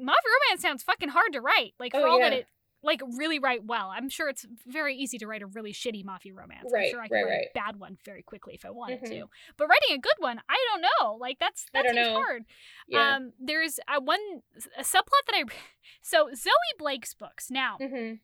Mafia 0.00 0.30
romance 0.46 0.62
sounds 0.62 0.82
fucking 0.82 1.08
hard 1.08 1.32
to 1.32 1.40
write. 1.40 1.74
Like 1.78 1.92
for 1.92 2.00
Oh, 2.06 2.10
all 2.12 2.20
that 2.20 2.32
it 2.32 2.46
like 2.82 3.00
really 3.16 3.38
write 3.38 3.64
well. 3.64 3.90
I'm 3.92 4.08
sure 4.08 4.28
it's 4.28 4.46
very 4.66 4.94
easy 4.96 5.18
to 5.18 5.26
write 5.26 5.42
a 5.42 5.46
really 5.46 5.72
shitty 5.72 6.04
mafia 6.04 6.32
romance. 6.34 6.70
Right, 6.72 6.84
I'm 6.86 6.90
sure 6.90 7.00
I 7.00 7.08
could 7.08 7.14
right, 7.14 7.24
write 7.24 7.30
right. 7.30 7.46
a 7.54 7.58
bad 7.58 7.76
one 7.80 7.98
very 8.04 8.22
quickly 8.22 8.54
if 8.54 8.64
I 8.64 8.70
wanted 8.70 9.00
Mhm. 9.02 9.08
to. 9.08 9.30
But 9.56 9.66
writing 9.68 9.96
a 9.96 9.98
good 9.98 10.14
one, 10.18 10.40
I 10.48 10.64
don't 10.70 10.82
know. 10.82 11.14
Like 11.16 11.38
that's 11.40 11.66
I 11.74 11.82
that 11.82 11.94
seems 11.94 12.08
hard. 12.08 12.44
Yeah. 12.86 13.16
Um, 13.16 13.32
there's 13.40 13.80
a 13.92 14.00
one 14.00 14.20
a 14.76 14.82
subplot 14.82 15.26
that 15.26 15.34
I 15.34 15.42
so 16.02 16.28
Zoe 16.34 16.52
Blake's 16.78 17.14
books. 17.14 17.50
Now, 17.50 17.76
hmm 17.78 18.14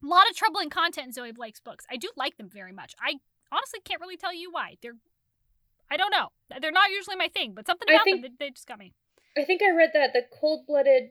a 0.00 0.06
lot 0.06 0.30
of 0.30 0.36
troubling 0.36 0.70
content 0.70 1.08
in 1.08 1.12
Zoe 1.12 1.32
Blake's 1.32 1.58
books. 1.58 1.84
I 1.90 1.96
do 1.96 2.08
like 2.16 2.36
them 2.36 2.48
very 2.48 2.70
much. 2.72 2.94
I 3.00 3.14
honestly 3.50 3.80
can't 3.84 4.00
really 4.00 4.16
tell 4.16 4.32
you 4.32 4.50
why. 4.50 4.76
They're 4.80 4.96
I 5.90 5.96
don't 5.96 6.10
know. 6.10 6.28
They're 6.60 6.70
not 6.70 6.90
usually 6.90 7.16
my 7.16 7.28
thing, 7.28 7.52
but 7.54 7.66
something 7.66 7.88
about 7.88 8.04
think- 8.04 8.22
them 8.22 8.32
they, 8.38 8.46
they 8.46 8.50
just 8.50 8.66
got 8.66 8.78
me. 8.78 8.92
I 9.36 9.44
think 9.44 9.62
I 9.62 9.70
read 9.70 9.90
that 9.94 10.12
the 10.12 10.22
cold 10.40 10.66
blooded. 10.66 11.10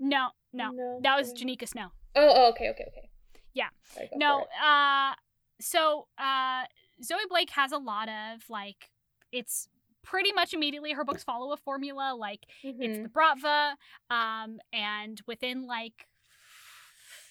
No, 0.00 0.28
no, 0.52 0.70
no 0.70 1.00
that 1.02 1.16
was. 1.16 1.32
Janika 1.32 1.68
Snow. 1.68 1.88
Oh, 2.16 2.32
oh, 2.34 2.48
okay, 2.50 2.68
okay, 2.70 2.84
okay. 2.88 3.08
Yeah. 3.54 3.68
Sorry, 3.94 4.08
No, 4.16 4.46
uh 4.62 5.14
so 5.60 6.06
uh 6.18 6.64
Zoe 7.02 7.18
Blake 7.28 7.50
has 7.50 7.72
a 7.72 7.78
lot 7.78 8.08
of 8.08 8.48
like 8.48 8.90
it's 9.32 9.68
pretty 10.02 10.32
much 10.32 10.54
immediately 10.54 10.92
her 10.92 11.04
books 11.04 11.22
follow 11.24 11.52
a 11.52 11.56
formula 11.56 12.14
like 12.16 12.46
it's 12.62 12.98
Mhm. 12.98 13.02
the 13.02 13.08
Bratva 13.08 13.74
um 14.10 14.58
and 14.72 15.20
within 15.26 15.66
like 15.66 16.06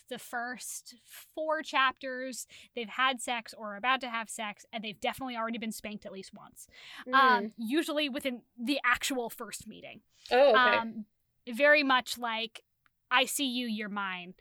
the 0.09 0.19
first 0.19 0.95
four 1.33 1.61
chapters 1.61 2.47
they've 2.75 2.87
had 2.89 3.19
sex 3.21 3.53
or 3.57 3.73
are 3.73 3.77
about 3.77 3.99
to 4.01 4.09
have 4.09 4.29
sex 4.29 4.65
and 4.71 4.83
they've 4.83 4.99
definitely 5.01 5.35
already 5.35 5.57
been 5.57 5.71
spanked 5.71 6.05
at 6.05 6.11
least 6.13 6.31
once 6.33 6.67
Mhm. 7.07 7.13
um 7.13 7.53
usually 7.57 8.07
within 8.09 8.43
the 8.57 8.79
actual 8.85 9.29
first 9.29 9.67
meeting 9.67 10.01
oh, 10.31 10.49
okay. 10.51 10.77
um 10.77 11.05
very 11.49 11.83
much 11.83 12.17
like 12.17 12.63
i 13.11 13.25
see 13.25 13.45
you 13.47 13.67
you're 13.67 13.89
mine 13.89 14.33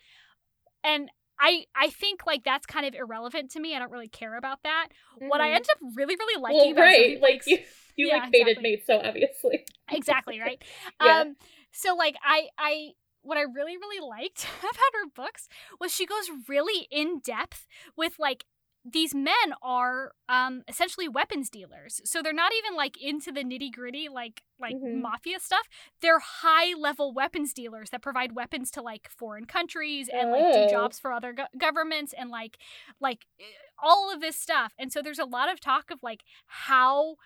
and 0.85 1.11
i 1.41 1.65
i 1.75 1.89
think 1.89 2.27
like 2.27 2.45
that's 2.45 2.67
kind 2.67 2.87
of 2.87 2.95
irrelevant 2.95 3.51
to 3.51 3.61
me 3.61 3.75
i 3.75 3.79
don't 3.79 3.91
really 3.93 4.09
care 4.09 4.37
about 4.37 4.59
that 4.65 4.89
what 5.19 5.41
i 5.41 5.51
end 5.53 5.67
up 5.71 5.79
really 5.97 6.17
really 6.17 6.41
liking 6.41 6.75
well, 6.75 6.85
right, 6.85 7.21
like 7.21 7.43
you, 7.47 7.59
you 7.97 8.09
Yeah, 8.09 8.19
like 8.19 8.29
exactly. 8.35 8.63
mates 8.63 8.87
so 8.87 9.01
obviously. 9.03 9.65
exactly 9.91 10.41
right 10.41 10.63
Yeah. 11.03 11.21
um 11.21 11.37
so 11.73 11.95
like 11.95 12.17
i 12.25 12.49
i 12.59 12.91
what 13.23 13.39
i 13.39 13.43
really 13.43 13.77
really 13.77 14.07
liked 14.07 14.47
about 14.61 14.95
her 14.95 15.11
books 15.15 15.49
was 15.81 15.93
she 15.93 16.07
goes 16.07 16.31
really 16.49 16.87
in 16.91 17.21
depth 17.25 17.67
with 17.97 18.15
like 18.19 18.45
these 18.93 19.15
men 19.15 19.35
are 19.63 20.13
um 20.29 20.63
essentially 20.69 21.09
weapons 21.09 21.51
dealers 21.51 22.01
so 22.05 22.23
they're 22.23 22.33
not 22.33 22.53
even 22.59 22.77
like 22.77 22.97
into 23.03 23.33
the 23.33 23.43
nitty 23.43 23.73
gritty 23.73 24.09
like 24.09 24.43
like 24.61 24.77
Mhm. 24.77 25.01
mafia 25.03 25.41
stuff 25.41 25.67
they're 26.01 26.21
high 26.21 26.73
level 26.79 27.13
weapons 27.13 27.53
dealers 27.53 27.91
that 27.91 28.01
provide 28.03 28.33
weapons 28.33 28.71
to 28.71 28.81
like 28.83 29.09
foreign 29.11 29.45
countries 29.45 30.09
and 30.09 30.31
like 30.31 30.53
do 30.53 30.61
Oh. 30.61 30.69
jobs 30.69 30.99
for 31.01 31.13
other 31.13 31.33
go- 31.33 31.47
governments 31.59 32.13
and 32.17 32.31
like 32.31 32.59
like 33.01 33.27
eh, 33.41 33.45
all 33.83 34.13
of 34.13 34.21
this 34.21 34.37
stuff 34.37 34.73
and 34.79 34.93
so 34.93 35.03
there's 35.03 35.19
a 35.19 35.25
lot 35.25 35.51
of 35.53 35.59
talk 35.61 35.91
of 35.91 36.03
like 36.03 36.23
how 36.47 37.17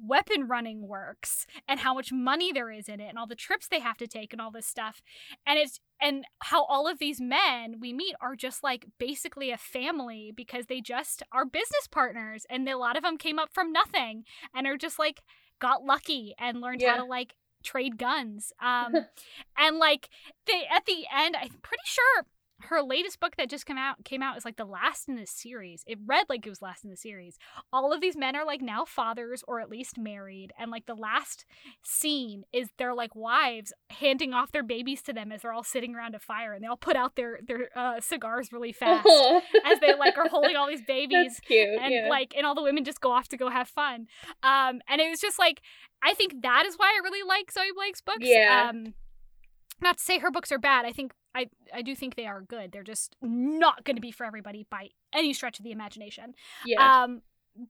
weapon 0.00 0.46
running 0.46 0.86
works 0.86 1.46
and 1.68 1.80
how 1.80 1.94
much 1.94 2.12
money 2.12 2.52
there 2.52 2.70
is 2.70 2.88
in 2.88 3.00
it 3.00 3.08
and 3.08 3.18
all 3.18 3.26
the 3.26 3.34
trips 3.34 3.66
they 3.68 3.80
have 3.80 3.96
to 3.96 4.06
take 4.06 4.32
and 4.32 4.42
all 4.42 4.50
this 4.50 4.66
stuff 4.66 5.00
and 5.46 5.58
it's 5.58 5.80
and 6.00 6.24
how 6.42 6.64
all 6.64 6.86
of 6.86 6.98
these 6.98 7.20
men 7.20 7.76
we 7.80 7.92
meet 7.92 8.14
are 8.20 8.36
just 8.36 8.62
like 8.62 8.86
basically 8.98 9.50
a 9.50 9.56
family 9.56 10.32
because 10.36 10.66
they 10.66 10.80
just 10.80 11.22
are 11.32 11.44
business 11.46 11.86
partners 11.90 12.44
and 12.50 12.68
a 12.68 12.76
lot 12.76 12.96
of 12.96 13.02
them 13.02 13.16
came 13.16 13.38
up 13.38 13.48
from 13.52 13.72
nothing 13.72 14.24
and 14.54 14.66
are 14.66 14.76
just 14.76 14.98
like 14.98 15.22
got 15.58 15.82
lucky 15.82 16.34
and 16.38 16.60
learned 16.60 16.80
Yeah. 16.82 16.90
how 16.92 16.96
to 16.98 17.04
like 17.04 17.34
trade 17.64 17.96
guns 17.96 18.52
um 18.62 18.94
and 19.58 19.78
like 19.78 20.08
they 20.46 20.64
at 20.70 20.84
the 20.86 21.04
end 21.12 21.34
i'm 21.40 21.48
pretty 21.62 21.82
sure 21.86 22.24
her 22.62 22.82
latest 22.82 23.20
book 23.20 23.36
that 23.36 23.50
just 23.50 23.66
came 23.66 23.76
out 23.76 24.02
came 24.04 24.22
out 24.22 24.36
is 24.36 24.44
like 24.44 24.56
the 24.56 24.64
last 24.64 25.08
in 25.08 25.16
this 25.16 25.30
series. 25.30 25.84
It 25.86 25.98
read 26.06 26.24
like 26.28 26.46
it 26.46 26.50
was 26.50 26.62
last 26.62 26.84
in 26.84 26.90
the 26.90 26.96
series. 26.96 27.36
All 27.72 27.92
of 27.92 28.00
these 28.00 28.16
men 28.16 28.34
are 28.34 28.46
like 28.46 28.62
now 28.62 28.84
fathers 28.86 29.44
or 29.46 29.60
at 29.60 29.68
least 29.68 29.98
married, 29.98 30.52
and 30.58 30.70
like 30.70 30.86
the 30.86 30.94
last 30.94 31.44
scene 31.82 32.44
is 32.52 32.68
they're 32.78 32.94
like 32.94 33.14
wives 33.14 33.72
handing 33.90 34.32
off 34.32 34.52
their 34.52 34.62
babies 34.62 35.02
to 35.02 35.12
them 35.12 35.30
as 35.32 35.42
they're 35.42 35.52
all 35.52 35.62
sitting 35.62 35.94
around 35.94 36.14
a 36.14 36.18
fire, 36.18 36.54
and 36.54 36.62
they 36.64 36.68
all 36.68 36.76
put 36.78 36.96
out 36.96 37.14
their 37.16 37.40
their 37.46 37.68
uh, 37.76 38.00
cigars 38.00 38.52
really 38.52 38.72
fast 38.72 39.06
Oh, 39.06 39.42
as 39.66 39.78
they 39.80 39.94
like 39.94 40.16
are 40.16 40.28
holding 40.28 40.56
all 40.56 40.66
these 40.66 40.82
babies 40.82 41.34
That's 41.34 41.40
cute. 41.40 41.78
and 41.80 41.92
yeah. 41.92 42.08
like 42.08 42.34
and 42.36 42.46
all 42.46 42.54
the 42.54 42.62
women 42.62 42.84
just 42.84 43.00
go 43.00 43.10
off 43.12 43.28
to 43.28 43.36
go 43.36 43.50
have 43.50 43.68
fun 43.68 44.06
um 44.42 44.80
and 44.88 45.00
it 45.00 45.10
was 45.10 45.20
just 45.20 45.38
like 45.38 45.60
i 46.02 46.14
think 46.14 46.42
that 46.42 46.64
is 46.66 46.74
why 46.76 46.86
i 46.96 47.00
really 47.02 47.26
like 47.26 47.50
zoe 47.52 47.64
blake's 47.74 48.00
books 48.00 48.18
Yeah. 48.22 48.68
um 48.70 48.94
not 49.80 49.98
to 49.98 50.02
say 50.02 50.18
her 50.18 50.30
books 50.30 50.50
are 50.52 50.58
bad 50.58 50.84
i 50.86 50.92
think 50.92 51.12
i 51.36 51.46
i 51.72 51.82
do 51.82 51.94
think 51.94 52.14
they 52.16 52.26
are 52.26 52.40
good 52.42 52.72
they're 52.72 52.82
just 52.82 53.14
not 53.22 53.84
going 53.84 53.96
to 53.96 54.02
be 54.02 54.10
for 54.10 54.24
everybody 54.24 54.66
by 54.70 54.88
any 55.12 55.32
stretch 55.32 55.58
of 55.58 55.64
the 55.64 55.72
imagination 55.72 56.34
yeah. 56.64 57.02
um 57.04 57.22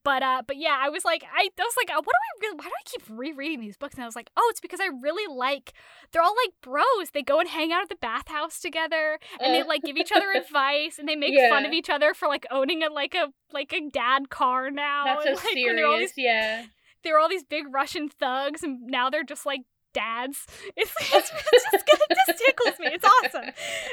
but 0.03 0.21
uh 0.23 0.43
but 0.47 0.57
yeah 0.57 0.77
i 0.81 0.89
was 0.89 1.05
like 1.05 1.23
i, 1.25 1.43
I 1.59 1.63
was 1.63 1.75
like 1.77 1.91
uh, 1.97 2.03
what 2.03 2.07
do 2.07 2.11
i 2.11 2.41
really 2.47 2.57
why 2.59 2.65
do 2.65 2.71
i 2.71 2.83
keep 2.85 3.03
rereading 3.09 3.61
these 3.61 3.77
books 3.77 3.95
and 3.95 4.03
i 4.03 4.07
was 4.07 4.17
like 4.17 4.31
oh 4.37 4.47
it's 4.51 4.61
because 4.61 4.81
i 4.81 4.89
really 5.01 5.33
like 5.33 5.73
they're 6.11 6.23
all 6.23 6.35
like 6.45 6.55
bros 6.61 7.11
they 7.15 7.23
go 7.23 7.39
and 7.39 7.49
hang 7.49 7.73
out 7.73 7.83
at 7.83 7.89
the 7.89 7.97
bathhouse 8.01 8.59
together 8.59 9.19
and 9.41 9.55
they 9.55 9.61
Uh. 9.61 9.67
like 9.67 9.83
give 9.83 9.97
each 9.97 10.11
other 10.11 10.33
advice 10.35 10.99
and 10.99 11.09
they 11.09 11.15
make 11.15 11.35
fun 11.51 11.65
of 11.65 11.73
each 11.73 11.89
other 11.89 12.15
for 12.15 12.27
like 12.27 12.47
owning 12.51 12.83
a 12.83 12.89
like 12.91 13.15
a 13.15 13.29
like 13.53 13.73
a 13.73 13.89
dad 13.91 14.29
car 14.29 14.71
now 14.73 15.05
so 15.23 15.29
and 15.29 15.37
like 15.37 15.45
when 15.45 15.55
serious. 15.55 16.13
these 16.15 16.25
Yeah. 16.25 16.65
they're 17.05 17.21
all 17.21 17.29
these 17.29 17.45
big 17.45 17.67
russian 17.73 18.09
thugs 18.09 18.65
and 18.65 18.89
now 18.89 19.09
they're 19.09 19.23
just 19.23 19.47
like 19.47 19.61
dads 19.97 20.47
it's, 20.77 20.93
it's, 21.01 21.31
it's 21.53 21.65
just 21.73 21.85
it 21.89 22.19
just 22.27 22.45
tickles 22.45 22.79
me 22.79 22.87
it's 22.93 23.05
awesome 23.05 23.51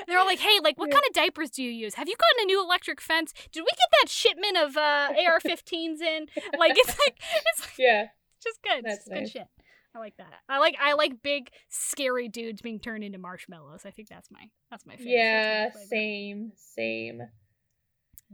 they're 0.08 0.20
all 0.20 0.26
like 0.26 0.40
hey 0.40 0.60
like 0.62 0.78
what 0.78 0.92
kind 0.92 1.04
of 1.08 1.14
diapers 1.14 1.50
do 1.50 1.64
you 1.64 1.72
use 1.72 1.96
have 1.96 2.08
you 2.10 2.16
gotten 2.16 2.44
a 2.44 2.46
new 2.46 2.62
electric 2.64 3.00
fence 3.00 3.34
did 3.52 3.62
we 3.62 3.70
get 3.72 3.90
that 4.02 4.10
shipment 4.10 4.58
of 4.58 4.76
uh 4.78 5.10
ar-15s 5.30 6.02
in 6.02 6.28
like 6.60 6.74
it's 6.76 6.98
like 7.00 7.18
it's 7.20 7.62
like, 7.62 7.78
Yeah. 7.78 8.08
just 8.44 8.60
good 8.62 8.84
That's 8.84 9.08
it's 9.08 9.10
good 9.10 9.30
shit 9.30 9.48
I 9.96 10.00
like 10.00 10.18
that. 10.18 10.34
I 10.50 10.58
like 10.58 10.76
I 10.82 10.94
like 10.94 11.22
big 11.22 11.52
scary 11.70 12.28
dudes 12.28 12.64
being 12.64 12.80
turned 12.80 13.04
into 13.04 13.20
marshmallows. 13.20 13.82
I 13.86 13.92
think 13.92 14.08
that's 14.10 14.32
my 14.32 14.50
that's 14.72 14.88
my 14.88 14.96
favorite. 14.96 15.12
Yeah. 15.12 15.70
my. 15.72 15.82
Same. 15.88 16.52
Same. 16.56 17.22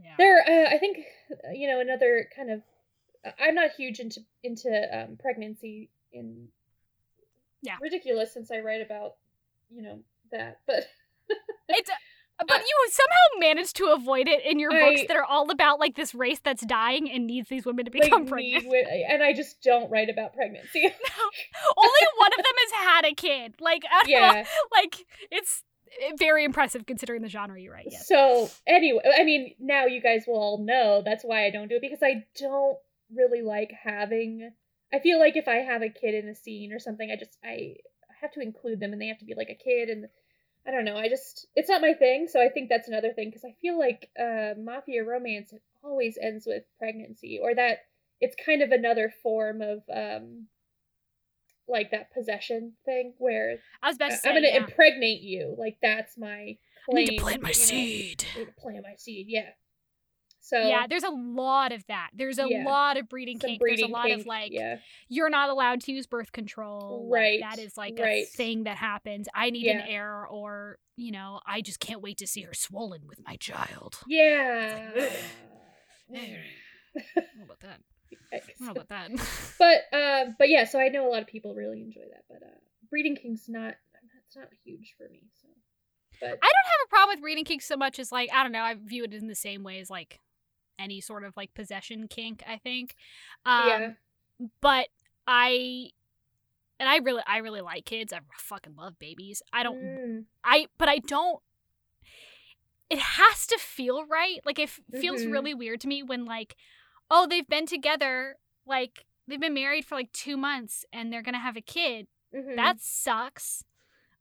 Yeah. 0.02 0.14
There, 0.16 0.38
uh, 0.40 0.74
I 0.74 0.78
think 0.78 1.00
you 1.52 1.68
know 1.68 1.80
another 1.80 2.28
kind 2.34 2.50
of. 2.50 2.62
I'm 3.38 3.54
not 3.54 3.72
huge 3.76 4.00
into 4.00 4.20
into 4.42 4.70
um, 4.90 5.18
pregnancy 5.20 5.90
in. 6.12 6.48
Yeah. 7.62 7.76
Ridiculous, 7.80 8.32
since 8.32 8.50
I 8.50 8.60
write 8.60 8.82
about, 8.82 9.14
you 9.70 9.82
know 9.82 10.00
that, 10.32 10.60
but 10.66 10.84
It's 11.68 11.90
uh, 11.90 12.44
but 12.48 12.60
you 12.60 12.88
somehow 12.90 13.38
managed 13.38 13.76
to 13.76 13.86
avoid 13.86 14.26
it 14.26 14.44
in 14.46 14.58
your 14.58 14.70
books 14.70 15.02
that 15.08 15.16
are 15.16 15.24
all 15.24 15.50
about 15.50 15.78
like 15.78 15.94
this 15.94 16.14
race 16.14 16.40
that's 16.42 16.64
dying 16.64 17.10
and 17.10 17.26
needs 17.26 17.50
these 17.50 17.66
women 17.66 17.84
to 17.84 17.90
like, 17.92 18.04
become 18.04 18.22
need 18.24 18.30
pregnant. 18.30 18.66
and 19.08 19.22
I 19.22 19.34
just 19.34 19.62
don't 19.62 19.90
write 19.90 20.08
about 20.08 20.34
pregnancy. 20.34 20.82
Only 20.84 22.06
one 22.18 22.30
of 22.32 22.44
them 22.44 22.54
has 22.56 22.72
had 22.72 23.04
a 23.04 23.14
kid. 23.14 23.54
Like 23.60 23.82
I 23.90 24.02
know, 24.06 24.10
yeah. 24.10 24.44
like 24.72 25.06
it's 25.30 25.62
eh, 26.00 26.12
very 26.18 26.44
impressive 26.44 26.86
considering 26.86 27.20
the 27.20 27.28
genre 27.28 27.60
you 27.60 27.70
write. 27.72 27.88
Yes. 27.90 28.08
So 28.08 28.48
anyway, 28.66 29.02
I 29.18 29.24
mean, 29.24 29.54
now 29.60 29.84
you 29.84 30.00
guys 30.00 30.24
will 30.26 30.38
all 30.38 30.64
know 30.64 31.02
that's 31.04 31.24
why 31.24 31.44
I 31.44 31.50
don't 31.50 31.68
do 31.68 31.76
it 31.76 31.82
because 31.82 32.02
I 32.02 32.24
don't 32.38 32.78
really 33.14 33.42
like 33.42 33.72
having. 33.82 34.52
I 34.92 34.98
feel 34.98 35.18
like 35.18 35.36
if 35.36 35.48
I 35.48 35.56
have 35.56 35.82
a 35.82 35.88
kid 35.88 36.14
in 36.14 36.28
a 36.28 36.34
scene 36.34 36.72
or 36.72 36.78
something, 36.78 37.10
I 37.10 37.16
just 37.16 37.36
I 37.44 37.76
have 38.20 38.32
to 38.32 38.40
include 38.40 38.80
them 38.80 38.92
and 38.92 39.00
they 39.00 39.08
have 39.08 39.18
to 39.18 39.24
be 39.24 39.34
like 39.36 39.50
a 39.50 39.54
kid 39.62 39.88
and 39.88 40.06
I 40.66 40.70
don't 40.72 40.84
know. 40.84 40.96
I 40.96 41.08
just 41.08 41.46
it's 41.54 41.68
not 41.68 41.80
my 41.80 41.94
thing. 41.94 42.28
So 42.28 42.40
I 42.40 42.48
think 42.48 42.68
that's 42.68 42.88
another 42.88 43.12
thing 43.12 43.28
because 43.28 43.44
I 43.44 43.54
feel 43.62 43.78
like 43.78 44.10
uh, 44.18 44.54
mafia 44.58 45.04
romance 45.04 45.52
always 45.82 46.18
ends 46.20 46.44
with 46.46 46.64
pregnancy 46.78 47.40
or 47.42 47.54
that 47.54 47.78
it's 48.20 48.36
kind 48.44 48.62
of 48.62 48.70
another 48.70 49.12
form 49.22 49.62
of 49.62 49.82
um 49.94 50.46
like 51.66 51.92
that 51.92 52.12
possession 52.12 52.72
thing 52.84 53.14
where 53.18 53.58
I 53.82 53.88
was 53.88 53.96
about 53.96 54.08
to 54.08 54.14
I- 54.14 54.18
say. 54.18 54.28
I'm 54.28 54.34
gonna 54.34 54.48
yeah. 54.48 54.64
impregnate 54.64 55.22
you. 55.22 55.54
Like 55.56 55.78
that's 55.80 56.18
my 56.18 56.58
I 56.90 56.92
need 56.92 57.06
to 57.06 57.22
plant 57.22 57.42
my 57.42 57.50
you 57.50 57.54
know? 57.54 57.60
seed. 57.60 58.24
I 58.34 58.38
need 58.40 58.44
to 58.46 58.52
plant 58.52 58.82
my 58.82 58.94
seed. 58.96 59.26
Yeah. 59.28 59.50
So 60.42 60.58
yeah, 60.66 60.86
there's 60.88 61.02
a 61.04 61.10
lot 61.10 61.70
of 61.72 61.84
that. 61.88 62.10
There's 62.14 62.38
a 62.38 62.46
Yeah. 62.48 62.64
lot 62.64 62.96
of 62.96 63.08
breeding 63.08 63.38
some 63.38 63.48
kink. 63.50 63.60
breeding 63.60 63.82
there's 63.82 63.90
a 63.90 63.92
lot 63.92 64.06
kink, 64.06 64.20
of 64.22 64.26
like 64.26 64.52
yeah, 64.52 64.76
you're 65.08 65.28
not 65.30 65.50
allowed 65.50 65.82
to 65.82 65.92
use 65.92 66.06
birth 66.06 66.32
control. 66.32 67.06
like, 67.10 67.20
Right, 67.20 67.40
that 67.42 67.58
is 67.58 67.76
like 67.76 67.98
right. 67.98 68.24
a 68.24 68.26
thing 68.26 68.64
that 68.64 68.76
happens. 68.78 69.28
I 69.34 69.50
need 69.50 69.66
an 69.66 69.80
heir, 69.82 70.26
or 70.26 70.78
you 70.96 71.12
know, 71.12 71.40
I 71.46 71.60
just 71.60 71.78
can't 71.80 72.00
wait 72.02 72.18
to 72.18 72.26
see 72.26 72.42
her 72.42 72.54
swollen 72.54 73.06
with 73.06 73.20
my 73.26 73.36
child. 73.36 74.00
yeah. 74.08 74.90
I 76.14 77.22
about 77.44 77.60
that. 77.60 77.80
I 78.32 78.38
don't 78.38 78.60
know 78.60 78.70
about 78.72 78.88
that. 78.88 79.10
but 79.58 79.96
uh, 79.96 80.24
but 80.38 80.48
yeah, 80.48 80.64
so 80.64 80.80
I 80.80 80.88
know 80.88 81.06
a 81.08 81.10
lot 81.10 81.22
of 81.22 81.28
people 81.28 81.54
really 81.54 81.80
enjoy 81.80 82.02
that, 82.12 82.24
but 82.28 82.42
uh, 82.42 82.50
breeding 82.88 83.16
kink's 83.16 83.48
not 83.48 83.74
it's 84.26 84.36
not 84.36 84.48
huge 84.64 84.94
for 84.96 85.08
me. 85.08 85.22
So, 85.42 85.48
but 86.20 86.26
I 86.28 86.30
don't 86.30 86.36
have 86.40 86.86
a 86.86 86.88
problem 86.88 87.16
with 87.16 87.22
breeding 87.22 87.44
kink 87.44 87.62
so 87.62 87.76
much 87.76 87.98
as 87.98 88.10
like 88.12 88.30
I 88.34 88.42
don't 88.42 88.52
know. 88.52 88.62
I 88.62 88.74
view 88.74 89.04
it 89.04 89.14
in 89.14 89.28
the 89.28 89.34
same 89.34 89.62
way 89.62 89.80
as 89.80 89.90
like 89.90 90.20
any 90.80 91.00
sort 91.00 91.24
of 91.24 91.36
like 91.36 91.52
possession 91.54 92.08
kink. 92.08 92.42
I 92.48 92.56
think. 92.58 92.94
Um, 93.44 93.66
yeah, 93.68 93.90
But 94.60 94.88
I. 95.26 95.90
And 96.78 96.88
I 96.88 96.96
really, 96.96 97.22
I 97.26 97.38
really 97.38 97.60
like 97.60 97.84
kids. 97.84 98.10
I 98.12 98.20
fucking 98.38 98.74
love 98.74 98.98
babies. 98.98 99.42
I 99.52 99.62
don't 99.62 99.76
Mm, 99.78 100.24
I 100.42 100.66
but 100.78 100.88
I 100.88 100.98
don't 100.98 101.40
it 102.88 102.98
has 102.98 103.46
to 103.46 103.58
feel 103.58 104.04
right. 104.06 104.38
Like 104.44 104.58
it 104.58 104.64
f- 104.64 104.80
feels 105.00 105.24
really 105.26 105.54
weird 105.54 105.80
to 105.82 105.88
me 105.88 106.02
when 106.02 106.24
like 106.24 106.56
oh, 107.10 107.26
they've 107.28 107.46
been 107.48 107.66
together 107.66 108.36
like 108.66 109.04
they've 109.26 109.40
been 109.40 109.54
married 109.54 109.84
for 109.84 109.94
like 109.96 110.12
2 110.12 110.36
months 110.36 110.84
and 110.92 111.12
they're 111.12 111.22
going 111.22 111.34
to 111.34 111.40
have 111.40 111.56
a 111.56 111.60
kid. 111.60 112.06
mhm. 112.34 112.56
That 112.56 112.80
sucks. 112.80 113.64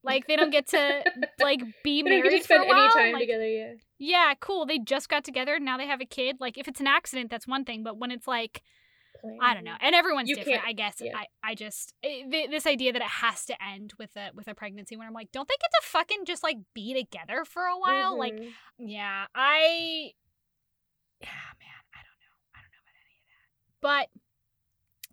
Like 0.04 0.28
they 0.28 0.36
don't 0.36 0.50
get 0.52 0.68
to 0.68 1.04
like 1.39 1.62
be 1.84 2.02
They 2.04 2.10
don't 2.10 2.20
married 2.24 2.32
get 2.32 2.41
to 2.43 2.47
for 2.47 2.56
a 2.56 2.66
while. 2.68 2.80
any 2.86 2.93
time 2.93 3.14
like, 3.14 3.22
together. 3.22 3.45
Yeah, 3.47 3.74
yeah, 3.97 4.34
cool. 4.39 4.66
They 4.66 4.80
just 4.80 5.10
got 5.10 5.24
together, 5.24 5.60
now 5.60 5.78
they 5.78 5.88
have 5.88 6.02
a 6.02 6.06
kid. 6.06 6.38
Like 6.39 6.58
if 6.58 6.68
it's 6.68 6.80
an 6.80 6.88
accident 6.88 7.30
that's 7.30 7.47
one 7.47 7.66
thing, 7.66 7.84
but 7.84 7.97
when 7.97 8.12
it's 8.12 8.28
like 8.28 8.62
I 9.41 9.54
don't 9.54 9.66
know. 9.66 9.76
And 9.82 9.93
everyone's 9.93 10.30
You 10.30 10.36
different, 10.38 10.62
I 10.66 10.72
guess. 10.72 11.02
yeah. 11.02 11.18
I, 11.18 11.26
I 11.43 11.54
just 11.56 11.93
eh, 12.04 12.24
th- 12.32 12.50
this 12.50 12.66
idea 12.66 12.93
that 12.93 13.02
it 13.02 13.08
has 13.08 13.43
to 13.47 13.56
end 13.62 13.91
with 14.00 14.16
a 14.16 14.30
with 14.34 14.47
a 14.47 14.56
pregnancy 14.56 14.95
when 14.95 15.08
I'm 15.08 15.14
like, 15.14 15.32
don't 15.34 15.45
they 15.47 15.56
get 15.60 15.70
to 15.82 15.88
fucking 15.89 16.24
just 16.26 16.41
like 16.43 16.58
be 16.74 16.93
together 16.93 17.43
for 17.43 17.64
a 17.64 17.78
while? 17.78 18.18
Like, 18.18 18.36
Mhm. 18.36 18.52
yeah, 18.78 19.26
I 19.36 20.12
Yeah, 21.20 21.28
man, 21.60 21.84
I 21.93 22.00
don't 22.06 22.20
know. 22.22 22.36
I 22.56 22.60
don't 22.62 22.72
know 22.72 22.82
about 22.86 22.95
any 23.04 23.18
of 23.20 23.26
that. 23.28 24.08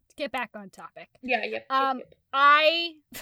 But 0.07 0.09
to 0.11 0.15
get 0.17 0.31
back 0.31 0.51
on 0.55 0.71
topic. 0.71 1.09
yeah, 1.23 1.45
yep, 1.45 1.67
Um, 1.69 1.99
yep. 1.99 2.15
I 2.33 2.93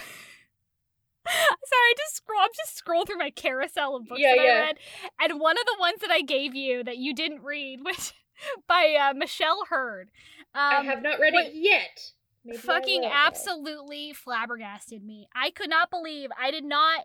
Sorry, 1.27 1.89
I 1.91 1.95
just 1.97 2.16
scroll 2.16 2.41
I'm 2.41 2.51
just 2.55 2.77
scroll 2.77 3.05
through 3.07 3.18
my 3.18 3.31
carousel 3.31 3.97
of 3.97 4.07
books 4.07 4.20
Yeah, 4.20 4.35
that 4.37 4.43
I 4.43 4.45
read. 4.47 4.77
And 5.20 5.41
one 5.41 5.57
of 5.59 5.64
the 5.64 5.77
ones 5.79 6.01
that 6.01 6.11
I 6.11 6.20
gave 6.20 6.55
you 6.55 6.85
that 6.85 6.99
you 6.99 7.14
didn't 7.14 7.43
read 7.43 7.81
was 7.85 8.12
by 8.68 8.97
uh, 9.01 9.14
Michelle 9.14 9.66
Heard. 9.68 10.11
Um, 10.55 10.62
I 10.62 10.83
have 10.83 11.03
not 11.03 11.18
read 11.20 11.35
it 11.35 11.53
yet. 11.55 12.12
Maybe 12.45 12.59
fucking 12.59 13.05
absolutely 13.07 14.12
flabbergasted 14.12 15.03
me. 15.03 15.29
I 15.35 15.51
could 15.51 15.70
not 15.70 15.91
believe 15.91 16.31
I 16.39 16.51
did 16.51 16.64
not. 16.64 17.05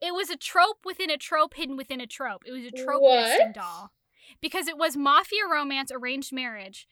It 0.00 0.14
was 0.14 0.30
a 0.30 0.36
trope 0.36 0.78
within 0.84 1.10
a 1.10 1.16
trope 1.16 1.54
hidden 1.54 1.76
within 1.76 2.00
a 2.00 2.06
trope. 2.06 2.42
It 2.46 2.52
was 2.52 2.64
a 2.64 2.70
trope 2.70 3.02
nesting 3.02 3.52
doll 3.52 3.92
because 4.40 4.68
it 4.68 4.76
was 4.76 4.96
mafia 4.96 5.42
romance, 5.50 5.90
arranged 5.92 6.32
marriage, 6.32 6.86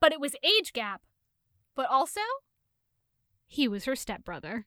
but 0.00 0.12
it 0.12 0.20
was 0.20 0.34
age 0.42 0.72
gap, 0.72 1.02
but 1.74 1.86
also 1.90 2.20
he 3.54 3.68
was 3.68 3.84
her 3.84 3.94
stepbrother. 3.94 4.66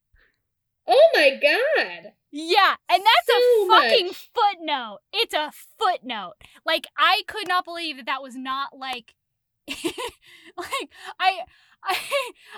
Oh 0.88 1.10
my 1.14 1.32
god! 1.32 2.14
Yeah, 2.32 2.76
and 2.90 3.04
that's 3.04 3.30
a 3.30 3.68
fucking 3.68 4.08
much. 4.08 4.30
footnote. 4.34 5.00
It's 5.12 5.34
a 5.34 5.52
footnote. 5.78 6.34
Like 6.66 6.88
I 6.98 7.24
could 7.28 7.48
not 7.48 7.66
believe 7.66 7.98
that 7.98 8.06
that 8.06 8.22
was 8.24 8.36
not 8.36 8.78
like, 8.78 9.16
like 9.68 10.90
I, 11.20 11.40
I, 11.84 11.94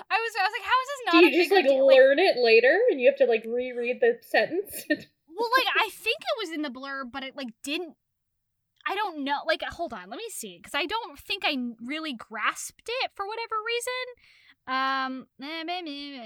I 0.08 0.18
was, 0.18 0.32
I 0.38 0.44
was 0.44 0.52
like, 0.56 0.64
how 0.64 0.78
is 0.80 0.88
this 0.88 1.04
not 1.06 1.20
Do 1.20 1.26
you 1.26 1.42
just 1.42 1.52
like 1.52 1.66
deal? 1.66 1.84
learn 1.84 2.20
it 2.20 2.36
later, 2.38 2.78
and 2.90 3.00
you 3.00 3.08
have 3.10 3.18
to 3.18 3.26
like 3.26 3.44
reread 3.44 4.00
the 4.00 4.18
sentence? 4.22 4.84
well, 4.88 5.50
like 5.58 5.66
I 5.76 5.88
think 5.90 6.18
it 6.20 6.48
was 6.48 6.54
in 6.54 6.62
the 6.62 6.70
blurb, 6.70 7.10
but 7.12 7.24
it 7.24 7.36
like 7.36 7.48
didn't. 7.64 7.96
I 8.86 8.94
don't 8.94 9.24
know. 9.24 9.38
Like, 9.46 9.62
hold 9.62 9.92
on, 9.92 10.08
let 10.08 10.16
me 10.16 10.30
see, 10.30 10.56
because 10.56 10.74
I 10.74 10.86
don't 10.86 11.18
think 11.18 11.42
I 11.44 11.56
really 11.84 12.14
grasped 12.14 12.88
it 12.88 13.10
for 13.14 13.26
whatever 13.26 13.56
reason. 13.66 14.06
Um, 14.66 15.26
eh, 15.42 15.64
meh, 15.64 15.82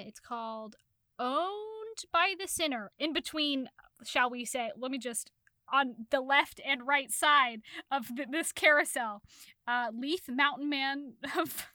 it's 0.07 0.20
called 0.20 0.76
"Owned 1.18 2.05
by 2.12 2.35
the 2.39 2.49
Sinner." 2.49 2.91
In 2.99 3.12
between, 3.12 3.68
shall 4.05 4.30
we 4.30 4.45
say? 4.45 4.70
Let 4.76 4.91
me 4.91 4.99
just 4.99 5.30
on 5.72 5.95
the 6.11 6.20
left 6.20 6.61
and 6.64 6.87
right 6.87 7.11
side 7.11 7.61
of 7.91 8.09
th- 8.14 8.28
this 8.30 8.53
carousel, 8.53 9.22
uh, 9.66 9.89
Leith 9.93 10.28
Mountain 10.28 10.68
Man 10.68 11.14
of 11.39 11.66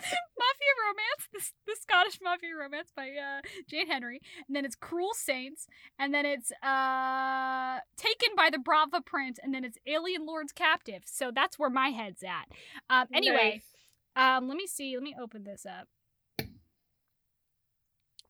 Mafia 0.00 0.74
Romance, 0.86 1.28
the, 1.66 1.72
the 1.72 1.76
Scottish 1.80 2.18
Mafia 2.22 2.54
Romance 2.58 2.90
by 2.94 3.10
uh, 3.10 3.40
Jane 3.68 3.86
Henry, 3.86 4.20
and 4.46 4.56
then 4.56 4.64
it's 4.64 4.76
Cruel 4.76 5.12
Saints, 5.14 5.66
and 5.98 6.14
then 6.14 6.24
it's 6.24 6.52
uh, 6.62 7.78
Taken 7.96 8.30
by 8.36 8.48
the 8.50 8.58
Bratva 8.58 9.04
Prince, 9.04 9.38
and 9.42 9.54
then 9.54 9.64
it's 9.64 9.78
Alien 9.86 10.24
Lord's 10.26 10.52
Captive. 10.52 11.02
So 11.04 11.30
that's 11.34 11.58
where 11.58 11.70
my 11.70 11.88
head's 11.88 12.22
at. 12.22 12.46
Um, 12.88 13.06
anyway, 13.12 13.50
Nice. 13.54 13.69
Um, 14.16 14.48
let 14.48 14.56
me 14.56 14.66
see. 14.66 14.94
Let 14.94 15.02
me 15.02 15.14
open 15.20 15.44
this 15.44 15.66
up. 15.66 15.88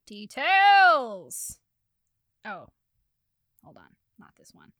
Details. 0.07 1.59
Oh, 2.45 2.67
hold 3.63 3.77
on, 3.77 3.97
not 4.19 4.31
this 4.39 4.51
one. 4.53 4.73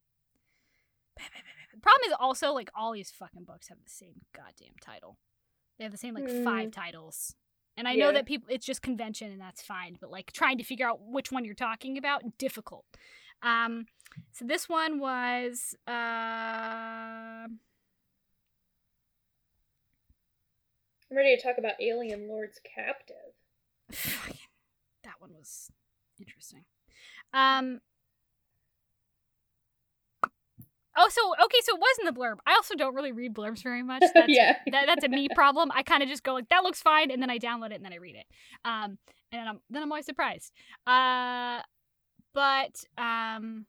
The 1.73 1.79
problem 1.79 2.09
is 2.09 2.15
also 2.19 2.51
like 2.51 2.69
all 2.75 2.91
these 2.91 3.11
fucking 3.11 3.45
books 3.45 3.69
have 3.69 3.77
the 3.83 3.89
same 3.89 4.21
goddamn 4.35 4.75
title. 4.81 5.17
They 5.77 5.85
have 5.85 5.91
the 5.91 5.97
same 5.97 6.13
like 6.15 6.29
five 6.43 6.71
titles. 6.71 7.35
And 7.77 7.87
I 7.87 7.95
know 7.95 8.11
that 8.11 8.25
people 8.25 8.47
it's 8.51 8.65
just 8.65 8.81
convention 8.81 9.31
and 9.31 9.39
that's 9.39 9.61
fine, 9.61 9.97
but 9.99 10.11
like 10.11 10.33
trying 10.33 10.57
to 10.57 10.63
figure 10.63 10.87
out 10.87 10.99
which 11.01 11.31
one 11.31 11.45
you're 11.45 11.55
talking 11.55 11.97
about 11.97 12.37
difficult. 12.37 12.85
Um 13.41 13.85
so 14.33 14.45
this 14.45 14.67
one 14.67 14.99
was 14.99 15.75
uh 15.87 17.47
I'm 21.11 21.17
ready 21.17 21.35
to 21.35 21.41
talk 21.41 21.57
about 21.57 21.73
Alien 21.81 22.29
Lord's 22.29 22.59
Captive. 22.63 23.15
that 25.03 25.15
one 25.19 25.31
was 25.33 25.69
interesting. 26.19 26.63
Um 27.33 27.81
Oh, 30.97 31.07
so 31.09 31.21
okay, 31.45 31.57
so 31.63 31.75
it 31.75 31.79
was 31.79 31.97
in 31.99 32.05
the 32.05 32.11
blurb. 32.11 32.37
I 32.45 32.53
also 32.53 32.75
don't 32.75 32.93
really 32.93 33.13
read 33.13 33.33
blurbs 33.33 33.63
very 33.63 33.81
much. 33.81 34.03
That's 34.13 34.27
yeah. 34.27 34.57
that, 34.71 34.85
that's 34.87 35.05
a 35.05 35.09
me 35.09 35.29
problem. 35.35 35.71
I 35.73 35.83
kind 35.83 36.03
of 36.03 36.09
just 36.09 36.23
go 36.23 36.33
like 36.33 36.49
that 36.49 36.63
looks 36.63 36.81
fine, 36.81 37.11
and 37.11 37.21
then 37.21 37.29
I 37.29 37.39
download 37.39 37.71
it 37.71 37.75
and 37.75 37.85
then 37.85 37.93
I 37.93 37.97
read 37.97 38.15
it. 38.15 38.25
Um, 38.65 38.97
and 39.31 39.39
then 39.41 39.47
I'm 39.47 39.59
then 39.69 39.83
I'm 39.83 39.91
always 39.91 40.05
surprised. 40.05 40.51
Uh, 40.85 41.61
but 42.33 42.83
um, 42.97 43.65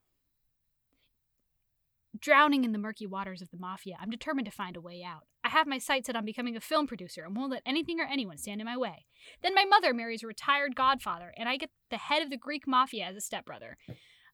drowning 2.18 2.64
in 2.64 2.72
the 2.72 2.78
murky 2.78 3.06
waters 3.06 3.40
of 3.40 3.50
the 3.50 3.58
mafia, 3.58 3.96
I'm 4.00 4.10
determined 4.10 4.46
to 4.46 4.52
find 4.52 4.76
a 4.76 4.80
way 4.80 5.04
out. 5.04 5.26
Have 5.52 5.66
my 5.66 5.76
sights 5.76 6.06
set 6.06 6.16
on 6.16 6.24
becoming 6.24 6.56
a 6.56 6.60
film 6.60 6.86
producer 6.86 7.24
and 7.24 7.36
won't 7.36 7.50
let 7.50 7.60
anything 7.66 8.00
or 8.00 8.06
anyone 8.10 8.38
stand 8.38 8.62
in 8.62 8.64
my 8.64 8.78
way. 8.78 9.04
Then 9.42 9.54
my 9.54 9.66
mother 9.66 9.92
marries 9.92 10.22
a 10.22 10.26
retired 10.26 10.74
godfather, 10.74 11.34
and 11.36 11.46
I 11.46 11.58
get 11.58 11.68
the 11.90 11.98
head 11.98 12.22
of 12.22 12.30
the 12.30 12.38
Greek 12.38 12.66
mafia 12.66 13.04
as 13.04 13.16
a 13.16 13.20
stepbrother. 13.20 13.76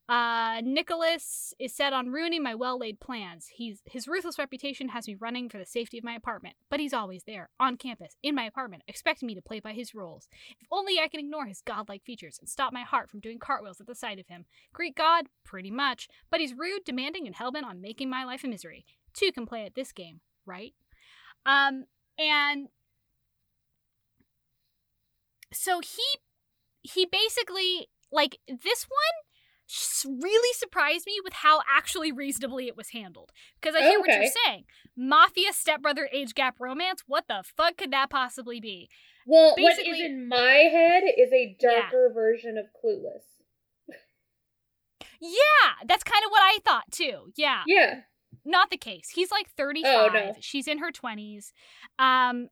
Uh, 0.07 0.61
Nicholas 0.63 1.53
is 1.59 1.75
set 1.75 1.91
on 1.91 2.07
ruining 2.07 2.41
my 2.41 2.55
well-laid 2.55 3.01
plans. 3.01 3.49
He's 3.53 3.81
his 3.85 4.07
ruthless 4.07 4.39
reputation 4.39 4.87
has 4.87 5.07
me 5.09 5.15
running 5.19 5.49
for 5.49 5.57
the 5.57 5.65
safety 5.65 5.97
of 5.97 6.05
my 6.05 6.13
apartment, 6.13 6.55
but 6.69 6.79
he's 6.79 6.93
always 6.93 7.23
there, 7.25 7.49
on 7.59 7.75
campus, 7.75 8.15
in 8.23 8.33
my 8.33 8.45
apartment, 8.45 8.83
expecting 8.87 9.27
me 9.27 9.35
to 9.35 9.41
play 9.41 9.59
by 9.59 9.73
his 9.73 9.93
rules. 9.93 10.29
If 10.61 10.67
only 10.71 11.01
I 11.01 11.09
can 11.09 11.19
ignore 11.19 11.47
his 11.47 11.59
godlike 11.59 12.05
features 12.05 12.39
and 12.39 12.47
stop 12.47 12.71
my 12.71 12.83
heart 12.83 13.09
from 13.09 13.19
doing 13.19 13.39
cartwheels 13.39 13.81
at 13.81 13.87
the 13.87 13.93
sight 13.93 14.19
of 14.19 14.27
him. 14.27 14.45
Greek 14.71 14.95
god, 14.95 15.25
pretty 15.43 15.69
much, 15.69 16.07
but 16.31 16.39
he's 16.39 16.53
rude, 16.53 16.85
demanding, 16.85 17.27
and 17.27 17.35
hellbent 17.35 17.65
on 17.65 17.81
making 17.81 18.09
my 18.09 18.23
life 18.23 18.45
a 18.45 18.47
misery. 18.47 18.85
Two 19.13 19.33
can 19.33 19.45
play 19.45 19.65
at 19.65 19.75
this 19.75 19.91
game, 19.91 20.21
right? 20.45 20.73
Um, 21.49 21.85
and 22.19 22.67
so 25.51 25.79
he 25.79 26.03
he 26.81 27.05
basically 27.05 27.89
like 28.11 28.39
this 28.47 28.85
one 28.87 30.19
really 30.21 30.53
surprised 30.53 31.05
me 31.05 31.19
with 31.23 31.33
how 31.33 31.61
actually 31.69 32.11
reasonably 32.11 32.67
it 32.67 32.75
was 32.77 32.89
handled. 32.89 33.31
Because 33.61 33.75
i 33.75 33.81
hear 33.81 33.99
what 33.99 34.09
you're 34.09 34.31
saying. 34.45 34.63
Mafia 34.97 35.53
stepbrother 35.53 36.09
age 36.11 36.33
gap 36.33 36.55
romance? 36.59 37.03
What 37.07 37.25
the 37.27 37.43
fuck 37.55 37.77
could 37.77 37.91
that 37.91 38.09
possibly 38.09 38.59
be? 38.59 38.89
Well, 39.27 39.51
what 39.57 39.73
is 39.73 39.77
Basically- 39.77 40.05
in 40.05 40.27
my 40.27 40.69
head 40.71 41.03
is 41.17 41.31
a 41.31 41.55
Yeah. 41.59 41.81
darker 41.81 42.11
version 42.13 42.57
of 42.57 42.65
Clueless. 42.83 43.25
yeah 45.21 45.83
that's 45.85 46.03
kind 46.03 46.23
of 46.25 46.31
what 46.31 46.41
i 46.41 46.59
thought 46.65 46.91
too. 46.91 47.31
Yeah. 47.35 47.63
Yeah. 47.67 48.01
Not 48.49 48.69
the 48.69 48.77
case 48.77 49.09
he's 49.13 49.31
like 49.31 49.49
35 49.51 49.85
Oh, 49.95 50.13
no. 50.13 50.33
she's 50.41 50.67
in 50.67 50.79
her 50.79 50.91
20s 50.91 51.51
um 51.99 52.47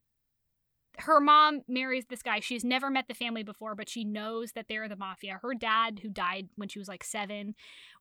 her 1.00 1.20
mom 1.20 1.62
marries 1.68 2.06
this 2.10 2.24
guy. 2.24 2.40
She's 2.40 2.64
never 2.64 2.90
met 2.90 3.06
the 3.08 3.14
family 3.14 3.44
before, 3.44 3.76
but 3.76 3.88
she 3.88 4.04
knows 4.04 4.54
that 4.54 4.66
they're 4.68 4.90
the 4.90 4.96
mafia. 4.96 5.38
Her 5.44 5.54
dad, 5.54 6.00
who 6.02 6.10
died 6.10 6.50
when 6.56 6.70
she 6.70 6.80
was 6.80 6.88
like 6.88 7.04
seven, 7.04 7.54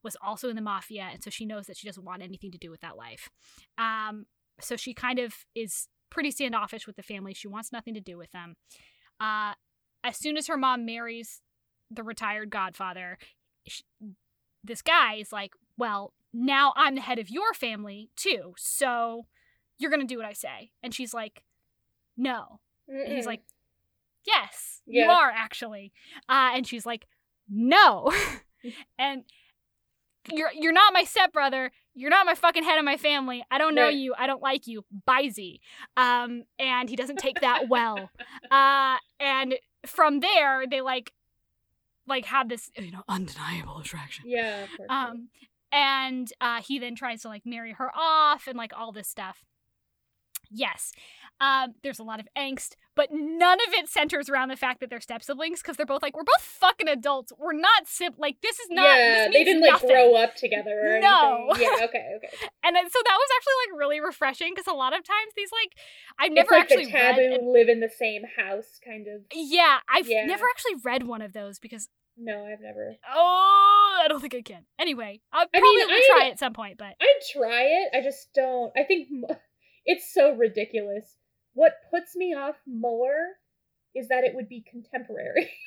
was 0.03 0.17
also 0.25 0.49
in 0.49 0.57
the 0.57 0.63
mafia, 0.63 1.09
and 1.13 1.23
so 1.23 1.29
she 1.29 1.45
knows 1.45 1.67
that 1.67 1.77
she 1.77 1.87
doesn't 1.87 2.07
want 2.07 2.23
anything 2.23 2.51
to 2.53 2.57
do 2.59 2.71
with 2.71 2.81
that 2.81 2.97
life. 2.97 3.29
Um, 3.77 4.25
so 4.63 4.77
she 4.77 4.95
kind 4.95 5.19
of 5.19 5.35
is 5.55 5.89
pretty 6.09 6.31
standoffish 6.31 6.87
with 6.87 6.97
the 6.97 7.03
family. 7.03 7.35
She 7.35 7.49
wants 7.49 7.71
nothing 7.71 7.93
to 7.93 8.01
do 8.01 8.17
with 8.17 8.33
them. 8.33 8.55
Uh, 9.21 9.53
as 10.03 10.17
soon 10.17 10.39
as 10.39 10.47
her 10.47 10.57
mom 10.57 10.87
marries 10.87 11.43
the 11.91 12.03
retired 12.03 12.49
godfather, 12.49 13.19
she, 13.69 13.83
this 14.65 14.81
guy 14.81 15.17
is 15.17 15.33
like, 15.33 15.53
"Well, 15.77 16.15
now 16.33 16.73
I'm 16.77 16.95
the 16.95 17.01
head 17.01 17.19
of 17.19 17.31
your 17.31 17.55
family 17.55 18.11
too, 18.17 18.55
so 18.57 19.27
you're 19.79 19.91
gonna 19.91 20.05
do 20.05 20.17
what 20.19 20.27
I 20.27 20.33
say." 20.33 20.71
And 20.83 20.95
she's 20.95 21.13
like, 21.15 21.43
"No." 22.17 22.61
And 22.89 23.13
he's 23.13 23.27
like, 23.27 23.43
Yes, 24.27 24.83
Yeah. 24.87 25.05
you 25.05 25.11
are 25.11 25.31
actually. 25.31 25.93
Uh, 26.29 26.51
and 26.55 26.67
she's 26.67 26.85
like, 26.87 27.07
No. 27.49 28.13
and 28.99 29.23
you're 30.33 30.51
you're 30.53 30.73
not 30.73 30.93
my 30.93 31.05
stepbrother. 31.05 31.71
You're 31.95 32.11
not 32.11 32.27
my 32.27 32.35
fucking 32.35 32.65
head 32.65 32.79
of 32.79 32.85
my 32.85 32.97
family. 32.97 33.45
I 33.51 33.59
don't 33.59 33.75
know 33.77 33.85
Right. 33.85 33.95
you. 33.97 34.15
I 34.19 34.27
don't 34.27 34.43
like 34.43 34.67
you. 34.67 34.85
Bye 35.05 35.29
Z. 35.29 35.61
Um, 35.97 36.43
and 36.59 36.89
he 36.91 36.97
doesn't 36.97 37.19
take 37.19 37.41
that 37.41 37.69
well. 37.69 38.11
Uh, 38.51 38.97
and 39.21 39.55
from 39.87 40.21
there, 40.21 40.65
they 40.69 40.81
like 40.81 41.13
like 42.09 42.25
have 42.27 42.49
this 42.49 42.71
you 42.77 42.91
know 42.91 43.03
undeniable 43.09 43.79
attraction. 43.79 44.25
yeah. 44.29 44.67
Um, 44.89 45.29
and 45.77 46.33
uh, 46.41 46.63
he 46.63 46.79
then 46.79 46.95
tries 46.95 47.21
to 47.23 47.29
like 47.29 47.43
marry 47.45 47.73
her 47.75 47.91
off 47.95 48.47
and 48.47 48.57
like 48.57 48.73
all 48.75 48.93
this 48.93 49.09
stuff. 49.09 49.45
Yes, 50.49 50.93
um, 51.41 51.75
there's 51.83 51.99
a 51.99 52.05
lot 52.05 52.21
of 52.21 52.29
angst, 52.39 52.77
but 52.95 53.09
none 53.13 53.59
of 53.67 53.75
it 53.75 53.89
centers 53.89 54.29
around 54.29 54.49
the 54.49 54.55
fact 54.57 54.79
that 54.79 54.89
they're 54.91 55.01
step 55.01 55.25
siblings 55.25 55.61
because 55.61 55.77
they're 55.77 55.85
both 55.85 56.03
like, 56.03 56.17
we're 56.17 56.23
both 56.23 56.41
fucking 56.41 56.87
adults. 56.87 57.33
We're 57.37 57.53
not 57.53 57.87
sib 57.89 58.15
like 58.17 58.37
this 58.43 58.57
is 58.61 58.69
not. 58.71 58.85
yeah, 58.97 59.25
this 59.27 59.35
they 59.35 59.43
didn't 59.43 59.63
like 59.69 59.81
grow 59.81 60.15
up 60.15 60.37
together 60.37 60.71
or 60.97 61.01
No. 61.01 61.49
anything. 61.51 61.67
Yeah, 61.79 61.85
okay, 61.87 62.13
okay. 62.19 62.29
And 62.63 62.77
then, 62.77 62.89
so 62.89 62.99
that 63.05 63.17
was 63.19 63.29
actually 63.37 63.55
like 63.73 63.81
really 63.81 64.01
refreshing 64.01 64.53
because 64.55 64.69
a 64.73 64.77
lot 64.77 64.97
of 64.97 65.03
times 65.03 65.33
these 65.37 65.51
like 65.51 65.73
I've 66.21 66.33
never 66.33 66.53
like 66.53 66.63
actually 66.63 66.93
taboo 66.93 67.21
read. 67.23 67.41
an- 67.41 67.53
live 67.53 67.69
in 67.69 67.81
the 67.81 67.91
same 67.91 68.23
house 68.39 68.79
kind 68.85 69.09
of. 69.09 69.23
yeah, 69.35 69.79
I've 69.93 70.09
Yeah. 70.09 70.27
never 70.27 70.45
actually 70.47 70.77
read 70.85 71.03
one 71.09 71.23
of 71.23 71.33
those 71.33 71.59
because 71.59 71.89
No, 72.19 72.47
I've 72.47 72.61
never. 72.61 72.97
oh, 73.15 74.01
I 74.05 74.09
don't 74.09 74.21
think 74.21 74.35
I 74.35 74.43
can. 74.43 74.65
Anyway, 74.79 75.21
I'll 75.33 75.47
I 75.55 75.59
probably 75.61 75.77
mean, 75.85 75.91
I- 75.91 76.09
try 76.19 76.29
at 76.31 76.39
some 76.39 76.53
point, 76.55 76.79
but 76.79 76.95
I'd 77.01 77.21
try 77.33 77.63
it. 77.65 77.89
I 77.97 78.03
just 78.03 78.33
don't. 78.35 78.73
I 78.77 78.85
think 78.85 79.09
it's 79.87 80.13
so 80.13 80.33
ridiculous. 80.35 81.17
What 81.55 81.73
puts 81.91 82.15
me 82.17 82.35
off 82.35 82.57
more 82.67 83.15
is 83.95 84.09
that 84.09 84.25
it 84.25 84.35
would 84.35 84.49
be 84.49 84.63
contemporary. 84.71 85.51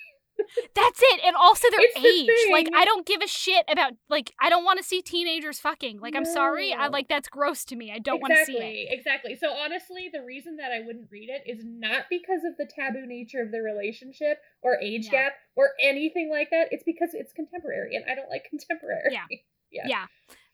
That's 0.75 0.99
it. 1.01 1.21
And 1.25 1.35
also 1.35 1.67
their 1.71 1.79
It's 1.81 2.01
the 2.01 2.07
age. 2.07 2.51
Like. 2.51 2.69
I 2.75 2.85
don't 2.85 3.05
give 3.05 3.21
a 3.21 3.27
shit 3.27 3.65
about 3.69 3.93
like 4.09 4.33
I 4.41 4.49
don't 4.49 4.63
want 4.63 4.77
to 4.79 4.83
see 4.83 5.01
teenagers 5.01 5.59
fucking. 5.59 5.99
Like 5.99 6.15
I'm 6.15 6.25
sorry. 6.25 6.73
I 6.73 6.87
like 6.87 7.07
that's 7.07 7.27
gross 7.29 7.65
to 7.65 7.75
me. 7.75 7.91
I 7.93 7.99
don't 7.99 8.21
want 8.21 8.33
to 8.33 8.45
see 8.45 8.53
exactly, 8.53 8.81
it. 8.81 8.99
exactly. 8.99 9.35
So 9.35 9.51
honestly, 9.51 10.09
the 10.11 10.23
reason 10.23 10.57
that 10.57 10.71
I 10.71 10.81
wouldn't 10.85 11.07
read 11.11 11.29
it 11.29 11.43
is 11.49 11.63
not 11.65 12.05
because 12.09 12.41
of 12.49 12.57
the 12.57 12.69
taboo 12.73 13.05
nature 13.05 13.41
of 13.41 13.51
the 13.51 13.61
relationship 13.61 14.39
or 14.61 14.77
age 14.81 15.05
Yeah. 15.05 15.11
gap 15.11 15.33
or 15.55 15.71
anything 15.81 16.29
like 16.31 16.49
that. 16.51 16.67
It's 16.71 16.83
because 16.83 17.09
it's 17.13 17.33
contemporary, 17.33 17.95
and 17.95 18.05
I 18.09 18.15
don't 18.15 18.29
like 18.29 18.45
contemporary. 18.49 19.11
Yeah. 19.11 19.25
Yeah. 19.71 19.83
Yeah. 19.87 20.05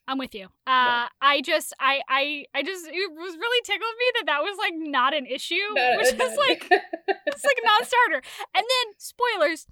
I'm 0.07 0.17
with 0.17 0.35
you. 0.35 0.45
Uh 0.67 1.07
I 1.21 1.41
just 1.43 1.73
I 1.79 2.01
I 2.07 2.45
I 2.53 2.63
just 2.63 2.85
it 2.87 3.11
was 3.11 3.35
really 3.37 3.61
tickled 3.63 3.95
me 3.99 4.05
that 4.15 4.25
that 4.27 4.41
was 4.41 4.57
like 4.57 4.73
not 4.75 5.13
an 5.15 5.25
issue, 5.25 5.55
No, 5.73 5.95
which 5.97 6.15
no, 6.17 6.25
is 6.25 6.37
like 6.37 6.67
it's 6.69 7.43
like 7.43 7.57
a 7.61 7.65
non-starter. 7.65 8.21
And 8.55 8.63
then 8.63 8.93
spoilers 8.97 9.67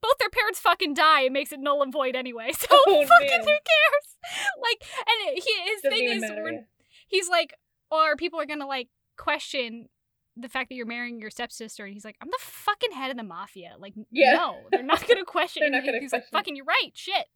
both 0.00 0.18
their 0.18 0.30
parents 0.30 0.58
fucking 0.58 0.94
die. 0.94 1.22
It 1.22 1.32
makes 1.32 1.52
it 1.52 1.60
null 1.60 1.82
and 1.82 1.92
void 1.92 2.16
anyway. 2.16 2.50
So 2.58 2.66
Oh, 2.70 3.06
fucking 3.06 3.28
man. 3.28 3.40
who 3.40 3.46
cares? 3.46 4.16
Like, 4.60 4.82
and 4.98 5.34
he, 5.36 5.70
his 5.70 5.82
Doesn't 5.82 5.90
thing 5.98 6.08
is, 6.10 6.20
matter, 6.22 6.66
he's 7.08 7.28
like, 7.28 7.54
or 7.90 8.16
people 8.16 8.40
are 8.40 8.46
gonna 8.46 8.66
like 8.66 8.88
question 9.16 9.88
the 10.36 10.48
fact 10.48 10.70
that 10.70 10.76
you're 10.76 10.86
marrying 10.86 11.20
your 11.20 11.28
stepsister, 11.30 11.84
and 11.84 11.92
he's 11.92 12.04
like, 12.06 12.16
I'm 12.22 12.28
the 12.30 12.38
fucking 12.40 12.92
head 12.92 13.10
of 13.10 13.16
the 13.18 13.22
mafia. 13.22 13.74
Like, 13.78 13.92
Yeah. 14.10 14.32
no, 14.32 14.56
they're 14.70 14.82
not 14.82 15.06
gonna 15.06 15.24
question. 15.26 15.60
They're 15.60 15.70
not 15.70 15.84
gonna 15.84 16.00
he's 16.00 16.12
like, 16.12 16.26
fucking, 16.32 16.56
you're 16.56 16.64
right. 16.64 16.90
Shit, 16.94 17.26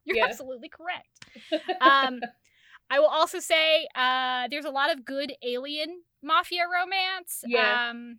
you're 0.04 0.16
Yeah. 0.16 0.26
absolutely 0.26 0.68
correct. 0.68 1.08
Um, 1.80 2.20
I 2.90 2.98
will 2.98 3.08
also 3.08 3.38
say, 3.40 3.86
uh, 3.94 4.48
there's 4.50 4.64
a 4.64 4.70
lot 4.70 4.92
of 4.92 5.04
good 5.04 5.32
alien 5.42 6.02
mafia 6.22 6.64
romance. 6.72 7.44
Yeah. 7.44 7.90
Um, 7.90 8.18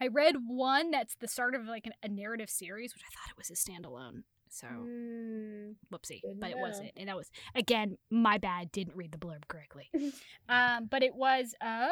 I 0.00 0.08
read 0.08 0.36
one 0.46 0.90
that's 0.90 1.14
the 1.16 1.28
start 1.28 1.54
of 1.54 1.66
like 1.66 1.86
an, 1.86 1.92
a 2.02 2.08
narrative 2.08 2.50
series, 2.50 2.94
which 2.94 3.02
I 3.02 3.10
thought 3.12 3.30
it 3.30 3.38
was 3.38 3.50
a 3.50 3.54
standalone. 3.54 4.22
So 4.48 4.66
Mm, 4.68 5.76
whoopsie 5.92 6.22
but 6.40 6.50
it 6.50 6.58
wasn't 6.58 6.90
and 6.96 7.08
that 7.08 7.16
was 7.16 7.30
again 7.54 7.96
my 8.10 8.36
bad 8.38 8.70
didn't 8.70 8.96
read 8.96 9.10
the 9.12 9.18
blurb 9.18 9.46
correctly 9.48 9.90
um 10.48 10.86
but 10.90 11.02
it 11.02 11.14
was 11.14 11.54
uh 11.62 11.88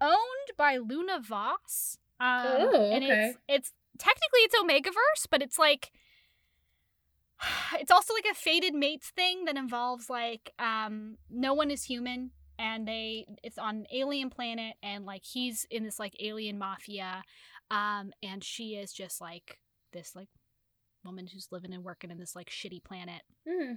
owned 0.00 0.50
by 0.56 0.76
luna 0.76 1.20
voss 1.20 1.98
um 2.20 2.60
Oh, 2.60 2.92
and 2.92 3.04
it's 3.04 3.38
it's 3.48 3.72
technically 3.98 4.40
it's 4.40 4.54
omegaverse 4.56 5.26
but 5.30 5.42
it's 5.42 5.58
like 5.58 5.90
it's 7.80 7.90
also 7.90 8.14
like 8.14 8.26
a 8.30 8.34
fated 8.34 8.74
mates 8.74 9.10
thing 9.10 9.44
that 9.44 9.56
involves 9.56 10.08
like 10.10 10.52
um 10.58 11.16
no 11.30 11.54
one 11.54 11.70
is 11.70 11.84
human 11.84 12.30
and 12.58 12.86
they 12.86 13.26
it's 13.42 13.58
on 13.58 13.76
an 13.76 13.86
alien 13.92 14.30
planet 14.30 14.74
and 14.82 15.04
like 15.04 15.24
he's 15.24 15.66
in 15.70 15.84
this 15.84 15.98
like 15.98 16.14
alien 16.20 16.58
mafia 16.58 17.22
um 17.70 18.12
and 18.22 18.44
she 18.44 18.74
is 18.76 18.92
just 18.92 19.20
like 19.20 19.58
this 19.92 20.14
like 20.14 20.28
woman 21.04 21.26
who's 21.26 21.48
living 21.50 21.74
and 21.74 21.84
working 21.84 22.10
in 22.10 22.18
this 22.18 22.34
like 22.36 22.48
shitty 22.48 22.82
planet 22.82 23.22
mm. 23.48 23.76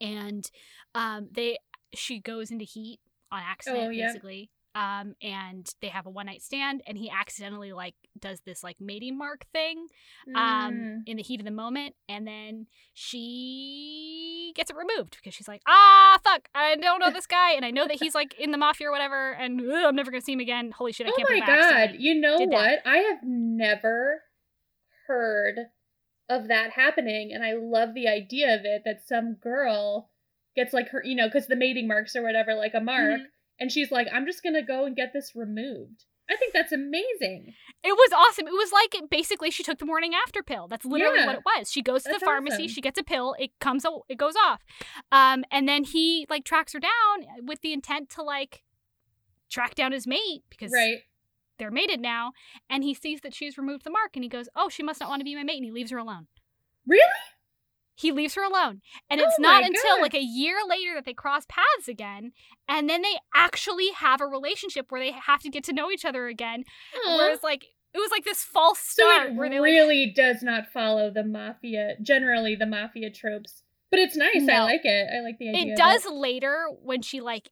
and 0.00 0.50
um 0.94 1.28
they 1.32 1.58
she 1.94 2.20
goes 2.20 2.50
into 2.50 2.64
heat 2.64 3.00
on 3.32 3.40
accident 3.44 3.84
Oh, 3.86 3.90
yeah. 3.90 4.08
basically 4.08 4.50
um 4.76 5.14
and 5.22 5.68
they 5.80 5.88
have 5.88 6.04
a 6.06 6.10
one 6.10 6.26
night 6.26 6.42
stand 6.42 6.82
and 6.86 6.98
he 6.98 7.08
accidentally 7.10 7.72
like 7.72 7.94
does 8.20 8.40
this 8.44 8.62
like 8.62 8.76
mating 8.80 9.16
mark 9.16 9.46
thing 9.52 9.86
um 10.34 10.74
Mm. 10.74 11.02
in 11.06 11.16
the 11.16 11.22
heat 11.22 11.40
of 11.40 11.46
the 11.46 11.50
moment 11.52 11.94
and 12.08 12.26
then 12.26 12.66
she 12.94 14.52
gets 14.54 14.70
it 14.70 14.76
removed 14.76 15.16
because 15.16 15.34
she's 15.34 15.48
like 15.48 15.62
ah 15.66 16.18
fuck 16.22 16.48
i 16.54 16.76
don't 16.76 17.00
know 17.00 17.10
this 17.18 17.26
guy 17.26 17.52
and 17.52 17.64
i 17.64 17.70
know 17.70 17.86
that 17.86 17.96
he's 18.00 18.14
like 18.14 18.34
in 18.38 18.50
the 18.50 18.58
mafia 18.58 18.88
or 18.88 18.92
whatever 18.92 19.32
and 19.32 19.60
ugh, 19.60 19.84
i'm 19.86 19.96
never 19.96 20.10
gonna 20.10 20.20
see 20.20 20.32
him 20.32 20.40
again 20.40 20.70
holy 20.72 20.92
shit 20.92 21.06
i 21.06 21.10
Oh 21.10 21.12
can't 21.16 21.28
my 21.40 21.46
god! 21.46 21.90
You 21.98 22.14
know 22.20 22.36
what? 22.38 22.80
I 22.84 22.98
have 22.98 23.20
never 23.22 24.22
heard 25.06 25.56
of 26.28 26.48
that 26.48 26.70
happening, 26.72 27.30
and 27.32 27.44
I 27.44 27.52
love 27.54 27.94
the 27.94 28.08
idea 28.08 28.54
of 28.54 28.62
it. 28.64 28.82
That 28.84 29.06
some 29.06 29.34
girl 29.34 30.10
gets 30.56 30.72
like 30.72 30.88
her, 30.88 31.00
you 31.04 31.14
know, 31.14 31.28
because 31.28 31.46
the 31.46 31.54
mating 31.56 31.86
marks 31.86 32.16
or 32.16 32.22
whatever, 32.22 32.54
like 32.54 32.74
a 32.74 32.80
mark, 32.80 33.20
Mhm. 33.20 33.26
And 33.60 33.70
she's 33.72 33.90
like, 33.90 34.06
"I'm 34.12 34.26
just 34.26 34.42
gonna 34.42 34.62
go 34.64 34.84
and 34.84 34.94
get 34.96 35.12
this 35.12 35.32
removed." 35.34 36.04
I 36.28 36.34
think 36.36 36.52
that's 36.52 36.72
amazing. 36.72 37.54
It 37.84 37.92
was 37.92 38.10
awesome. 38.12 38.48
It 38.48 38.52
was 38.52 38.72
like 38.72 38.96
basically 39.10 39.50
she 39.52 39.62
took 39.62 39.78
the 39.78 39.84
morning 39.86 40.12
after 40.26 40.42
pill. 40.42 40.66
That's 40.66 40.84
literally 40.84 41.20
Yeah. 41.20 41.26
what 41.26 41.36
it 41.36 41.42
was. 41.44 41.70
She 41.70 41.82
goes 41.82 42.02
to 42.02 42.08
That's 42.08 42.18
the 42.20 42.26
pharmacy, 42.26 42.54
awesome. 42.64 42.68
she 42.68 42.80
gets 42.80 42.98
a 42.98 43.04
pill, 43.04 43.36
it 43.38 43.52
comes 43.60 43.86
it 44.08 44.18
goes 44.18 44.34
off. 44.34 44.64
Um 45.12 45.44
and 45.52 45.68
then 45.68 45.84
he 45.84 46.26
like 46.28 46.44
tracks 46.44 46.72
her 46.72 46.80
down 46.80 47.26
with 47.46 47.60
the 47.60 47.72
intent 47.72 48.10
to 48.10 48.22
like 48.24 48.64
track 49.48 49.76
down 49.76 49.92
his 49.92 50.04
mate 50.06 50.42
because 50.50 50.72
Right? 50.72 51.02
they're 51.58 51.70
mated 51.70 52.00
now 52.00 52.32
and 52.68 52.82
he 52.82 52.92
sees 52.92 53.20
that 53.20 53.32
she's 53.32 53.56
removed 53.56 53.84
the 53.84 53.90
mark 53.90 54.10
and 54.16 54.24
he 54.24 54.28
goes, 54.28 54.48
"Oh, 54.56 54.68
she 54.68 54.82
must 54.82 54.98
not 55.00 55.08
want 55.08 55.20
to 55.20 55.24
be 55.24 55.36
my 55.36 55.44
mate." 55.44 55.56
And 55.58 55.64
he 55.64 55.70
leaves 55.70 55.92
her 55.92 55.98
alone. 55.98 56.26
Really? 56.88 57.02
He 57.96 58.12
leaves 58.12 58.34
her 58.34 58.42
alone. 58.44 58.82
And 59.10 59.20
Oh 59.20 59.24
it's 59.24 59.38
not 59.40 59.64
until 59.64 59.96
God. 59.96 60.02
like 60.02 60.14
a 60.14 60.22
year 60.22 60.56
later 60.68 60.94
that 60.94 61.04
they 61.06 61.14
cross 61.14 61.44
paths 61.48 61.88
again 61.88 62.32
and 62.68 62.88
then 62.88 63.02
they 63.02 63.16
actually 63.34 63.90
have 63.92 64.20
a 64.20 64.26
relationship 64.26 64.86
where 64.92 65.00
they 65.00 65.12
have 65.12 65.40
to 65.40 65.48
get 65.50 65.64
to 65.64 65.72
know 65.72 65.90
each 65.90 66.04
other 66.04 66.26
again. 66.28 66.64
Aw. 66.94 67.16
Whereas 67.16 67.42
like 67.42 67.64
it 67.94 67.98
was 67.98 68.10
like 68.10 68.24
this 68.24 68.44
false 68.44 68.78
so 68.80 69.02
start 69.10 69.30
it 69.30 69.34
where 69.36 69.48
they 69.48 69.58
like 69.60 69.70
really 69.70 70.12
does 70.14 70.42
not 70.42 70.66
follow 70.72 71.10
the 71.10 71.24
mafia, 71.24 71.94
generally 72.02 72.54
the 72.54 72.66
mafia 72.66 73.10
tropes. 73.10 73.62
But 73.90 74.00
it's 74.00 74.16
nice. 74.16 74.46
I 74.48 74.62
like 74.64 74.84
it. 74.84 75.08
I 75.16 75.22
like 75.22 75.38
the 75.38 75.48
idea. 75.48 75.72
it 75.72 75.76
does 75.76 76.04
later 76.06 76.66
when 76.82 77.00
she 77.02 77.20
like 77.22 77.48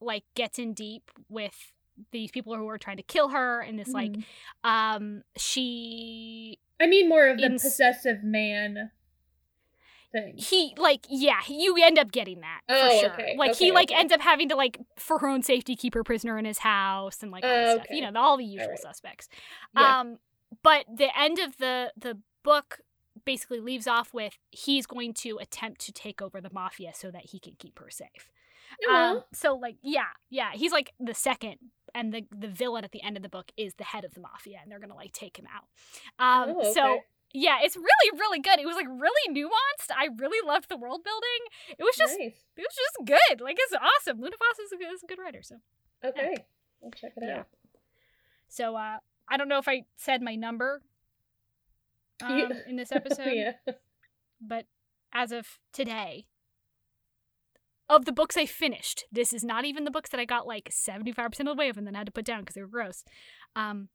like 0.00 0.24
gets 0.34 0.58
in 0.58 0.74
deep 0.74 1.10
with 1.28 1.54
these 2.12 2.30
people 2.30 2.56
who 2.56 2.68
are 2.68 2.78
trying 2.78 2.96
to 2.96 3.02
kill 3.02 3.28
her 3.28 3.60
and 3.60 3.78
this 3.78 3.88
like 3.88 4.12
Mhm. 4.12 4.24
um 4.64 5.22
she 5.36 6.58
I 6.80 6.86
mean, 6.86 7.08
more 7.08 7.26
of 7.28 7.38
the 7.38 7.46
in- 7.46 7.52
possessive 7.52 8.22
man 8.22 8.90
thing. 10.12 10.34
he 10.36 10.74
like 10.78 11.06
yeah 11.08 11.40
you 11.48 11.76
end 11.82 11.98
up 11.98 12.10
getting 12.12 12.40
that 12.40 12.60
for 12.68 12.74
Oh, 12.74 13.00
sure 13.00 13.12
okay, 13.12 13.34
like 13.38 13.56
he 13.56 13.66
okay, 13.66 13.74
like 13.74 13.90
okay. 13.90 14.00
ends 14.00 14.12
up 14.12 14.20
having 14.20 14.48
to 14.48 14.56
like 14.56 14.78
for 14.98 15.18
her 15.18 15.28
own 15.28 15.42
safety 15.42 15.76
keep 15.76 15.94
her 15.94 16.04
prisoner 16.04 16.38
in 16.38 16.44
his 16.44 16.58
house 16.58 17.22
and 17.22 17.30
like 17.30 17.44
all 17.44 17.50
Oh, 17.50 17.60
this 17.64 17.74
stuff 17.74 17.86
you 17.90 18.10
know 18.10 18.18
all 18.20 18.36
the 18.36 18.44
usual 18.44 18.64
Alright. 18.66 18.80
suspects 18.80 19.28
Yeah. 19.76 20.00
um 20.00 20.18
but 20.62 20.86
the 20.94 21.08
end 21.18 21.38
of 21.38 21.58
the 21.58 21.92
the 21.96 22.18
book 22.42 22.78
basically 23.24 23.60
leaves 23.60 23.86
off 23.86 24.14
with 24.14 24.38
he's 24.50 24.86
going 24.86 25.12
to 25.12 25.38
attempt 25.38 25.80
to 25.82 25.92
take 25.92 26.22
over 26.22 26.40
the 26.40 26.50
mafia 26.52 26.92
so 26.94 27.10
that 27.10 27.26
he 27.26 27.38
can 27.38 27.54
keep 27.58 27.78
her 27.78 27.90
safe 27.90 28.30
Um, 28.88 29.22
so 29.32 29.54
like 29.56 29.76
yeah, 29.82 30.12
yeah, 30.30 30.50
he's 30.54 30.72
like 30.72 30.92
the 31.00 31.14
second 31.14 31.56
and 31.94 32.12
the 32.14 32.26
the 32.30 32.48
villain 32.48 32.84
at 32.84 32.92
the 32.92 33.02
end 33.02 33.16
of 33.16 33.22
the 33.22 33.28
book 33.28 33.50
is 33.56 33.74
the 33.74 33.84
head 33.84 34.04
of 34.04 34.14
the 34.14 34.20
mafia 34.20 34.58
and 34.62 34.70
they're 34.70 34.78
going 34.78 34.90
to 34.90 34.94
like 34.96 35.12
take 35.12 35.38
him 35.38 35.46
out. 35.54 35.64
Um 36.18 36.54
Oh, 36.58 36.72
so. 36.74 37.00
Yeah, 37.32 37.58
it's 37.62 37.76
really 37.76 38.18
really 38.18 38.40
good. 38.40 38.58
It 38.58 38.66
was 38.66 38.76
like 38.76 38.86
really 38.88 39.34
nuanced. 39.34 39.90
I 39.96 40.08
really 40.16 40.46
loved 40.46 40.68
the 40.68 40.76
world 40.76 41.02
building. 41.04 41.76
It 41.78 41.82
was 41.82 41.96
just 41.96 42.18
nice. 42.18 42.32
it 42.56 42.60
was 42.62 42.76
just 42.76 43.06
good. 43.06 43.40
Like 43.40 43.56
it's 43.58 43.74
awesome. 43.74 44.20
Luna 44.20 44.36
Foss 44.38 44.58
is 44.64 44.72
a 44.72 44.76
good, 44.76 44.92
is 44.94 45.02
a 45.02 45.06
good 45.06 45.18
writer, 45.18 45.42
so 45.42 45.56
Okay. 46.04 46.34
I'll 46.84 46.90
check 46.92 47.12
it 47.16 47.22
Yeah. 47.26 47.38
out. 47.40 47.46
so 48.48 48.76
uh 48.76 48.98
I 49.30 49.36
don't 49.36 49.48
know 49.48 49.58
if 49.58 49.68
I 49.68 49.84
said 49.96 50.22
my 50.22 50.34
number 50.36 50.82
um, 52.22 52.50
in 52.66 52.76
this 52.76 52.90
episode. 52.92 53.26
yeah. 53.34 53.52
but 54.40 54.64
as 55.12 55.30
of 55.32 55.58
today, 55.72 56.26
of 57.90 58.04
the 58.06 58.12
books 58.12 58.36
I 58.36 58.46
finished, 58.46 59.04
this 59.12 59.32
is 59.32 59.44
not 59.44 59.64
even 59.64 59.84
the 59.84 59.90
books 59.90 60.10
that 60.10 60.20
I 60.20 60.24
got 60.24 60.46
like 60.46 60.70
75% 60.70 61.40
of 61.40 61.46
the 61.46 61.54
way 61.54 61.68
of 61.68 61.76
and 61.78 61.86
then 61.86 61.94
had 61.94 62.06
to 62.06 62.12
put 62.12 62.24
down 62.24 62.40
because 62.40 62.54
they 62.54 62.60
were 62.62 62.66
gross. 62.68 63.04
Um, 63.54 63.88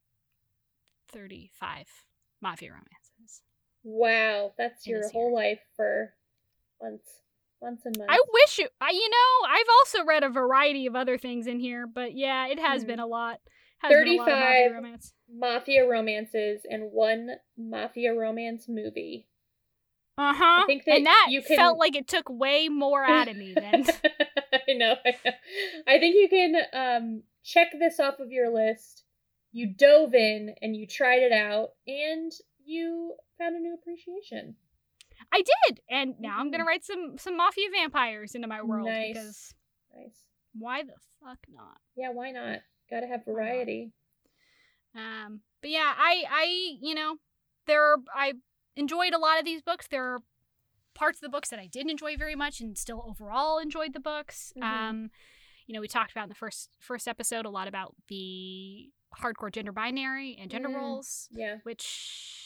35 1.12 1.86
Mafia 2.40 2.70
romances. 2.70 3.03
Wow, 3.84 4.52
that's 4.58 4.86
your 4.86 5.08
whole 5.10 5.34
life 5.34 5.60
for 5.76 6.14
months, 6.82 7.20
months 7.62 7.82
and 7.84 7.96
months. 7.98 8.12
I 8.12 8.20
wish 8.32 8.58
you, 8.58 8.68
I, 8.80 8.90
you 8.90 9.08
know, 9.10 9.48
I've 9.48 9.66
also 9.80 10.04
read 10.04 10.24
a 10.24 10.30
variety 10.30 10.86
of 10.86 10.96
other 10.96 11.18
things 11.18 11.46
in 11.46 11.60
here, 11.60 11.86
but 11.86 12.14
yeah, 12.16 12.46
it 12.48 12.58
has 12.58 12.82
Hmm. 12.82 12.88
been 12.88 12.98
a 13.00 13.06
lot. 13.06 13.40
Has 13.78 13.90
been 13.92 14.08
a 14.08 14.16
lot 14.16 14.28
of 14.28 14.34
Mafia 14.38 14.68
35 14.68 14.72
romance. 14.76 15.14
mafia 15.28 15.86
romances 15.86 16.62
and 16.70 16.90
one 16.92 17.28
mafia 17.58 18.14
romance 18.14 18.66
movie. 18.68 19.28
Uh 20.16 20.32
huh. 20.34 20.64
think 20.66 20.84
that 20.84 20.94
And 20.96 21.06
that 21.06 21.26
you 21.28 21.42
can- 21.42 21.56
felt 21.56 21.76
like 21.78 21.94
it 21.96 22.06
took 22.08 22.30
way 22.30 22.68
more 22.70 23.04
out 23.08 23.28
of 23.28 23.36
me 23.36 23.52
than. 23.52 23.84
I 24.66 24.72
know, 24.72 24.94
I 25.04 25.16
know. 25.24 25.32
I 25.86 25.98
think 25.98 26.14
you 26.14 26.28
can 26.30 26.54
um, 26.72 27.22
check 27.42 27.72
this 27.78 28.00
off 28.00 28.20
of 28.20 28.30
your 28.32 28.48
list. 28.48 29.02
You 29.52 29.66
dove 29.66 30.14
in 30.14 30.54
and 30.62 30.74
you 30.74 30.86
tried 30.86 31.22
it 31.22 31.32
out, 31.32 31.72
and 31.86 32.32
you 32.64 33.16
found 33.38 33.56
a 33.56 33.60
new 33.60 33.74
appreciation. 33.74 34.56
I 35.32 35.42
did, 35.66 35.80
and 35.88 36.14
now 36.20 36.38
I'm 36.38 36.50
gonna 36.50 36.64
Mhm. 36.64 36.68
write 36.68 36.84
some 36.84 37.18
some 37.18 37.36
mafia 37.36 37.68
vampires 37.70 38.34
into 38.34 38.48
my 38.48 38.62
world 38.62 38.88
Nice. 38.88 39.08
because 39.14 39.54
Nice. 39.94 40.24
why 40.52 40.82
the 40.82 40.96
fuck 41.20 41.38
not? 41.48 41.80
Yeah, 41.96 42.10
why 42.10 42.30
not? 42.32 42.60
Gotta 42.90 43.06
have 43.06 43.24
variety. 43.24 43.92
Um, 44.94 45.42
but 45.60 45.70
yeah, 45.70 45.94
I 45.96 46.24
I 46.28 46.44
you 46.80 46.94
know 46.94 47.18
there 47.66 47.82
are, 47.92 47.96
I 48.14 48.34
enjoyed 48.76 49.14
a 49.14 49.18
lot 49.18 49.38
of 49.38 49.44
these 49.44 49.62
books. 49.62 49.86
There 49.88 50.04
are 50.14 50.22
parts 50.94 51.18
of 51.18 51.22
the 51.22 51.28
books 51.28 51.48
that 51.50 51.58
I 51.58 51.66
didn't 51.66 51.90
enjoy 51.90 52.16
very 52.16 52.34
much, 52.36 52.60
and 52.60 52.76
still 52.76 53.02
overall 53.06 53.58
enjoyed 53.58 53.92
the 53.94 54.00
books. 54.00 54.52
Mhm. 54.56 54.62
Um, 54.62 55.10
you 55.66 55.74
know, 55.74 55.80
we 55.80 55.88
talked 55.88 56.12
about 56.12 56.24
in 56.24 56.28
the 56.28 56.34
first 56.34 56.70
first 56.78 57.08
episode 57.08 57.46
a 57.46 57.50
lot 57.50 57.68
about 57.68 57.94
the 58.08 58.92
hardcore 59.16 59.50
gender 59.52 59.72
binary 59.72 60.36
and 60.36 60.50
gender 60.50 60.68
Mm. 60.68 60.74
roles, 60.74 61.28
Yeah. 61.32 61.58
which 61.62 62.43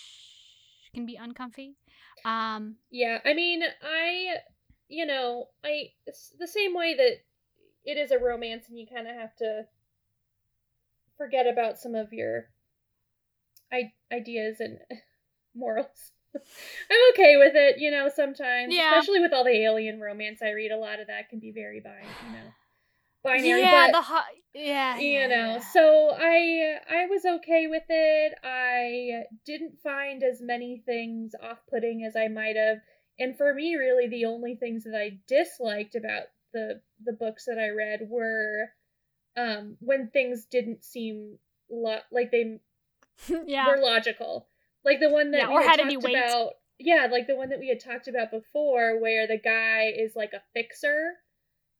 can 0.94 1.06
be 1.06 1.16
uncomfy. 1.16 1.76
Um, 2.24 2.76
Yeah, 2.90 3.18
I 3.24 3.34
mean, 3.34 3.62
I, 3.82 4.36
you 4.88 5.06
know, 5.06 5.48
I 5.64 5.90
the 6.38 6.46
same 6.46 6.74
way 6.74 6.94
that 6.94 7.22
it 7.84 7.96
is 7.96 8.10
a 8.10 8.18
romance, 8.18 8.68
and 8.68 8.78
you 8.78 8.86
kind 8.86 9.06
of 9.08 9.14
have 9.14 9.34
to 9.36 9.66
forget 11.16 11.46
about 11.46 11.78
some 11.78 11.94
of 11.94 12.12
your 12.12 12.46
I- 13.72 13.92
ideas 14.12 14.60
and 14.60 14.78
morals. 15.54 16.12
I'm 16.34 17.10
okay 17.12 17.36
with 17.36 17.54
it, 17.54 17.78
you 17.78 17.90
know. 17.90 18.08
Sometimes, 18.14 18.74
Yeah. 18.74 18.90
especially 18.98 19.20
with 19.20 19.32
all 19.32 19.44
the 19.44 19.64
alien 19.64 20.00
romance 20.00 20.42
I 20.42 20.50
read, 20.50 20.70
a 20.70 20.76
lot 20.76 21.00
of 21.00 21.06
that 21.06 21.28
can 21.30 21.38
be 21.38 21.52
very 21.52 21.80
bi, 21.80 22.02
you 22.26 22.32
know, 22.32 22.52
binary. 23.28 23.60
yeah, 23.60 23.86
but 23.86 23.92
the 23.98 24.02
ho- 24.02 24.34
yeah, 24.54 24.98
you 24.98 25.10
yeah, 25.10 25.26
know 25.26 25.34
yeah. 25.54 25.60
so 25.60 26.10
i 26.18 26.78
i 26.90 27.06
was 27.06 27.24
okay 27.24 27.66
with 27.68 27.84
it 27.88 28.32
i 28.42 29.22
didn't 29.46 29.78
find 29.82 30.22
as 30.22 30.40
many 30.40 30.82
things 30.84 31.32
off-putting 31.42 32.02
as 32.04 32.16
i 32.16 32.28
might 32.28 32.56
have 32.56 32.78
and 33.18 33.36
for 33.36 33.52
me 33.54 33.74
really 33.76 34.08
the 34.08 34.24
only 34.24 34.56
things 34.56 34.84
that 34.84 34.94
i 34.96 35.18
disliked 35.28 35.94
about 35.94 36.24
the 36.52 36.80
the 37.04 37.12
books 37.12 37.44
that 37.46 37.58
i 37.58 37.68
read 37.68 38.00
were 38.08 38.70
um 39.36 39.76
when 39.80 40.08
things 40.08 40.46
didn't 40.50 40.82
seem 40.84 41.38
lo- 41.70 42.00
like 42.10 42.30
they 42.30 42.58
yeah. 43.46 43.68
were 43.68 43.78
logical 43.82 44.48
like 44.84 45.00
the 45.00 45.10
one 45.10 45.30
that 45.32 45.38
Yeah, 45.42 45.48
we 45.48 45.54
or 45.54 45.62
had, 45.62 45.70
had 45.72 45.80
any 45.80 45.94
talked 45.96 46.06
weight. 46.06 46.16
about 46.16 46.50
yeah 46.78 47.08
like 47.10 47.26
the 47.26 47.36
one 47.36 47.50
that 47.50 47.58
we 47.60 47.68
had 47.68 47.80
talked 47.80 48.08
about 48.08 48.30
before 48.30 48.98
where 49.00 49.26
the 49.26 49.38
guy 49.38 49.92
is 49.96 50.16
like 50.16 50.32
a 50.32 50.42
fixer 50.54 51.12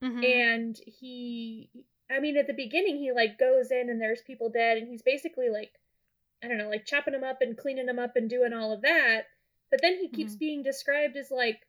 Mhm. 0.03 0.25
and 0.25 0.77
he 0.87 1.71
i 2.09 2.21
mean 2.21 2.37
at 2.37 2.47
the 2.47 2.53
beginning 2.53 2.97
he 2.99 3.11
like 3.13 3.37
goes 3.39 3.71
in 3.73 3.91
and 3.91 4.01
there's 4.01 4.23
people 4.23 4.49
dead 4.49 4.77
and 4.79 4.87
he's 4.89 5.03
basically 5.03 5.49
like 5.51 5.73
i 6.43 6.47
don't 6.49 6.59
know 6.59 6.69
like 6.69 6.87
chopping 6.87 7.13
them 7.13 7.25
up 7.25 7.39
and 7.41 7.59
cleaning 7.59 7.87
them 7.87 7.99
up 7.99 8.15
and 8.17 8.31
doing 8.31 8.53
all 8.53 8.73
of 8.73 8.83
that. 8.83 9.27
But 9.71 9.81
then 9.83 9.99
he 9.99 10.09
keeps 10.09 10.35
Mhm. 10.35 10.39
being 10.39 10.63
described 10.63 11.17
as 11.17 11.31
like 11.31 11.67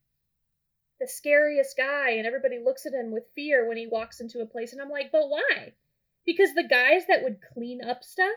the 1.00 1.08
scariest 1.08 1.76
guy 1.76 2.12
and 2.12 2.28
everybody 2.28 2.60
looks 2.60 2.86
at 2.86 2.94
him 2.94 3.12
with 3.12 3.32
fear 3.36 3.68
when 3.68 3.78
he 3.78 3.88
walks 3.88 4.22
into 4.22 4.42
a 4.42 4.46
place. 4.46 4.72
And 4.74 4.82
i'm 4.82 4.90
like 4.90 5.12
but 5.12 5.28
why? 5.30 5.74
Because 6.26 6.54
the 6.54 6.64
guys 6.68 7.08
that 7.08 7.24
would 7.24 7.42
clean 7.42 7.84
up 7.84 8.04
stuff 8.04 8.36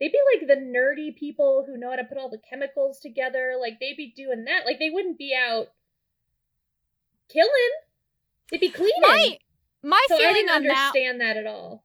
they'd 0.00 0.12
be 0.12 0.20
like 0.34 0.46
the 0.48 0.56
nerdy 0.56 1.14
people 1.16 1.64
who 1.66 1.76
know 1.76 1.90
how 1.90 1.96
to 1.96 2.04
put 2.04 2.18
all 2.18 2.28
the 2.30 2.38
chemicals 2.48 3.00
together. 3.00 3.56
Like 3.60 3.78
they'd 3.80 3.96
be 3.96 4.12
doing 4.14 4.44
that. 4.44 4.64
Like 4.66 4.78
they 4.78 4.90
wouldn't 4.90 5.18
be 5.18 5.34
out 5.34 5.68
killing 7.28 7.72
they'd 8.50 8.60
be 8.60 8.68
cleaning 8.70 8.92
my 9.00 9.38
my 9.82 10.04
so 10.08 10.14
I 10.16 10.18
feeling 10.18 10.34
didn't 10.34 10.50
on 10.50 10.62
that 10.64 10.86
understand 10.94 11.20
that 11.20 11.36
at 11.36 11.46
all. 11.46 11.84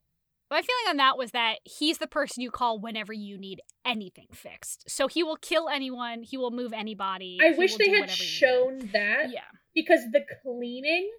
my 0.50 0.62
feeling 0.62 0.90
on 0.90 0.98
that 0.98 1.18
was 1.18 1.32
that 1.32 1.56
he's 1.66 1.98
the 1.98 2.08
person 2.08 2.42
you 2.42 2.52
call 2.52 2.80
whenever 2.80 3.12
you 3.14 3.38
need 3.38 3.62
anything 3.86 4.28
fixed. 4.34 4.90
So 4.90 5.08
he 5.08 5.22
will 5.24 5.36
kill 5.38 5.68
anyone. 5.70 6.24
He 6.24 6.38
will 6.38 6.52
move 6.52 6.74
anybody. 6.74 7.38
I 7.42 7.52
wish 7.58 7.76
they 7.76 7.90
had 7.90 8.10
shown 8.10 8.90
that 8.94 9.32
Yeah. 9.32 9.42
because 9.76 10.02
the 10.12 10.26
cleaning, 10.44 11.10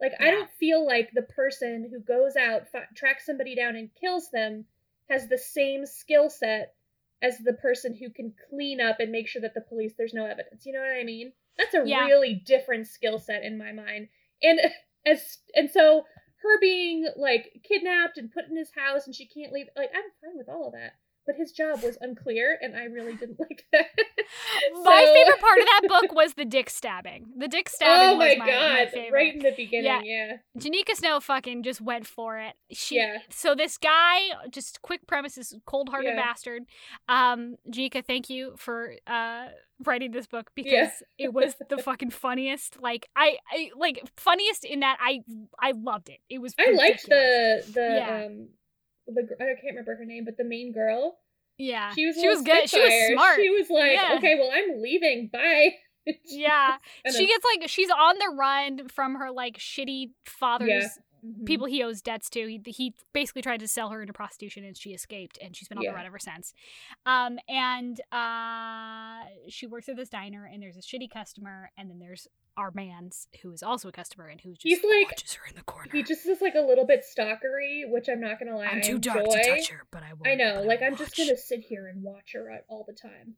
like 0.00 0.12
I 0.20 0.30
don't 0.30 0.50
feel 0.60 0.84
like 0.86 1.10
the 1.14 1.22
person 1.22 1.88
who 1.90 2.00
goes 2.00 2.36
out, 2.36 2.68
fi- 2.68 2.86
tracks 2.94 3.24
somebody 3.26 3.54
down 3.54 3.76
and 3.76 3.90
kills 4.00 4.30
them 4.30 4.66
has 5.08 5.28
the 5.28 5.38
same 5.38 5.86
skill 5.86 6.28
set 6.30 6.74
as 7.22 7.38
the 7.38 7.54
person 7.54 7.94
who 7.96 8.10
can 8.10 8.34
clean 8.50 8.80
up 8.80 9.00
and 9.00 9.10
make 9.10 9.26
sure 9.26 9.40
that 9.40 9.54
the 9.54 9.60
police 9.62 9.94
there's 9.96 10.12
no 10.12 10.26
evidence. 10.26 10.66
You 10.66 10.74
know 10.74 10.80
what 10.80 10.96
I 11.00 11.04
mean? 11.04 11.32
That's 11.56 11.74
a 11.74 11.82
Yeah. 11.86 12.04
really 12.04 12.34
different 12.34 12.86
skill 12.88 13.18
set 13.18 13.42
in 13.42 13.56
my 13.56 13.72
mind. 13.72 14.08
And 14.42 14.60
as 15.06 15.38
and 15.54 15.70
so 15.70 16.04
her 16.42 16.60
being 16.60 17.06
like 17.16 17.62
kidnapped 17.66 18.18
and 18.18 18.32
put 18.32 18.44
in 18.50 18.56
his 18.56 18.70
house 18.76 19.06
and 19.06 19.14
she 19.14 19.26
can't 19.26 19.52
leave 19.52 19.68
like 19.76 19.90
I'm 19.94 20.02
fine 20.20 20.36
with 20.36 20.48
all 20.48 20.66
of 20.66 20.72
that. 20.74 20.92
But 21.26 21.36
his 21.36 21.50
job 21.52 21.82
was 21.82 21.98
unclear 22.00 22.56
and 22.62 22.76
I 22.76 22.84
really 22.84 23.14
didn't 23.14 23.40
like 23.40 23.64
that. 23.72 23.86
My 24.84 25.10
favorite 25.14 25.40
part 25.40 25.58
of 25.58 25.64
that 25.66 25.82
book 25.88 26.14
was 26.14 26.34
the 26.34 26.44
dick 26.44 26.70
stabbing. 26.70 27.26
The 27.36 27.48
dick 27.48 27.68
stabbing 27.76 28.14
Oh 28.14 28.16
my 28.16 28.28
was 28.30 28.38
my, 28.38 28.46
god! 28.46 28.72
my 28.72 28.86
favorite. 28.86 29.12
right 29.12 29.34
in 29.34 29.40
the 29.40 29.52
beginning, 29.56 29.84
yeah. 29.86 30.00
yeah. 30.04 30.36
Jenika 30.58 30.94
Snow 30.94 31.20
fucking 31.20 31.62
just 31.62 31.80
went 31.80 32.06
for 32.06 32.38
it. 32.38 32.54
She 32.70 32.96
Yeah. 32.96 33.18
so 33.28 33.54
this 33.54 33.76
guy, 33.78 34.20
just 34.50 34.82
quick 34.82 35.06
premises, 35.06 35.54
cold 35.66 35.88
hearted 35.88 36.14
Yeah. 36.16 36.22
bastard. 36.24 36.62
Um, 37.08 37.56
Jenika, 37.70 38.04
thank 38.04 38.30
you 38.30 38.54
for 38.56 38.94
uh 39.06 39.48
writing 39.84 40.10
this 40.10 40.26
book 40.26 40.50
because 40.54 40.70
Yeah. 40.72 40.88
it 41.26 41.34
was 41.34 41.54
the 41.68 41.78
fucking 41.78 42.10
funniest. 42.10 42.80
Like 42.80 43.08
I, 43.16 43.38
I 43.50 43.70
like 43.76 44.00
funniest 44.16 44.64
in 44.64 44.80
that 44.80 44.96
I 45.00 45.20
I 45.60 45.72
loved 45.72 46.08
it. 46.08 46.18
It 46.30 46.38
was 46.40 46.54
I 46.58 46.70
liked 46.72 47.06
the 47.08 47.64
the 47.74 47.96
Yeah. 47.96 48.24
um 48.26 48.48
the 49.06 49.22
I 49.40 49.54
can't 49.60 49.62
remember 49.76 49.96
her 49.96 50.04
name, 50.04 50.24
but 50.24 50.36
the 50.36 50.44
main 50.44 50.72
girl. 50.72 51.18
yeah. 51.58 51.92
She 51.94 52.06
was 52.06 52.16
she 52.20 52.28
was 52.28 52.42
good. 52.42 52.68
She 52.68 52.80
was 52.80 53.12
smart. 53.12 53.36
She 53.40 53.50
was 53.50 53.68
like, 53.70 53.92
Yeah. 53.92 54.14
okay, 54.18 54.36
well, 54.38 54.50
I'm 54.52 54.80
leaving. 54.82 55.28
Bye. 55.32 55.70
Yeah. 56.26 56.76
She 57.10 57.26
gets 57.26 57.44
like 57.44 57.68
she's 57.68 57.90
on 57.90 58.16
the 58.18 58.32
run 58.38 58.86
from 58.88 59.16
her 59.16 59.32
like 59.32 59.58
shitty 59.58 60.10
father's 60.24 60.68
Yeah. 60.68 60.88
Mhm. 61.26 61.44
people 61.46 61.66
he 61.66 61.82
owes 61.82 62.00
debts 62.02 62.30
to. 62.30 62.46
He 62.46 62.60
he 62.66 62.94
basically 63.12 63.42
tried 63.42 63.60
to 63.60 63.68
sell 63.68 63.90
her 63.90 64.00
into 64.00 64.12
prostitution 64.12 64.64
and 64.64 64.76
she 64.76 64.90
escaped 64.90 65.38
and 65.42 65.56
she's 65.56 65.68
been 65.68 65.78
on 65.78 65.84
Yeah. 65.84 65.90
the 65.90 65.96
run 65.96 66.06
ever 66.06 66.18
since. 66.18 66.54
Um 67.04 67.38
and 67.48 68.00
uh 68.12 69.24
she 69.48 69.66
works 69.66 69.88
at 69.88 69.96
this 69.96 70.08
diner 70.08 70.44
and 70.50 70.62
there's 70.62 70.76
a 70.76 70.80
shitty 70.80 71.10
customer 71.10 71.70
and 71.76 71.90
then 71.90 71.98
there's 71.98 72.28
our 72.56 72.70
man's 72.70 73.28
who 73.42 73.52
is 73.52 73.62
also 73.62 73.88
a 73.88 73.92
customer 73.92 74.26
and 74.28 74.40
who 74.40 74.52
just 74.54 74.62
He's 74.62 74.82
like- 74.82 75.08
watches 75.08 75.34
her 75.34 75.44
in 75.46 75.54
the 75.56 75.62
corner. 75.62 75.90
He 75.92 76.02
just 76.02 76.24
is 76.26 76.40
like 76.40 76.54
a 76.54 76.60
little 76.60 76.86
bit 76.86 77.04
stalkery, 77.04 77.82
which 77.90 78.08
I'm 78.08 78.20
not 78.20 78.38
gonna 78.38 78.56
lie. 78.56 78.66
I'm 78.66 78.78
I 78.78 78.80
too 78.80 78.94
enjoy. 78.96 79.12
dark 79.14 79.26
to 79.30 79.44
touch 79.56 79.68
her, 79.68 79.82
but 79.90 80.02
I 80.02 80.12
won't. 80.14 80.26
I 80.26 80.34
know, 80.34 80.62
like 80.62 80.80
I'm 80.82 80.96
just 80.96 81.16
gonna 81.16 81.36
sit 81.36 81.60
here 81.60 81.86
and 81.88 82.02
watch 82.02 82.32
her 82.32 82.62
all 82.68 82.84
the 82.86 82.94
time. 82.94 83.36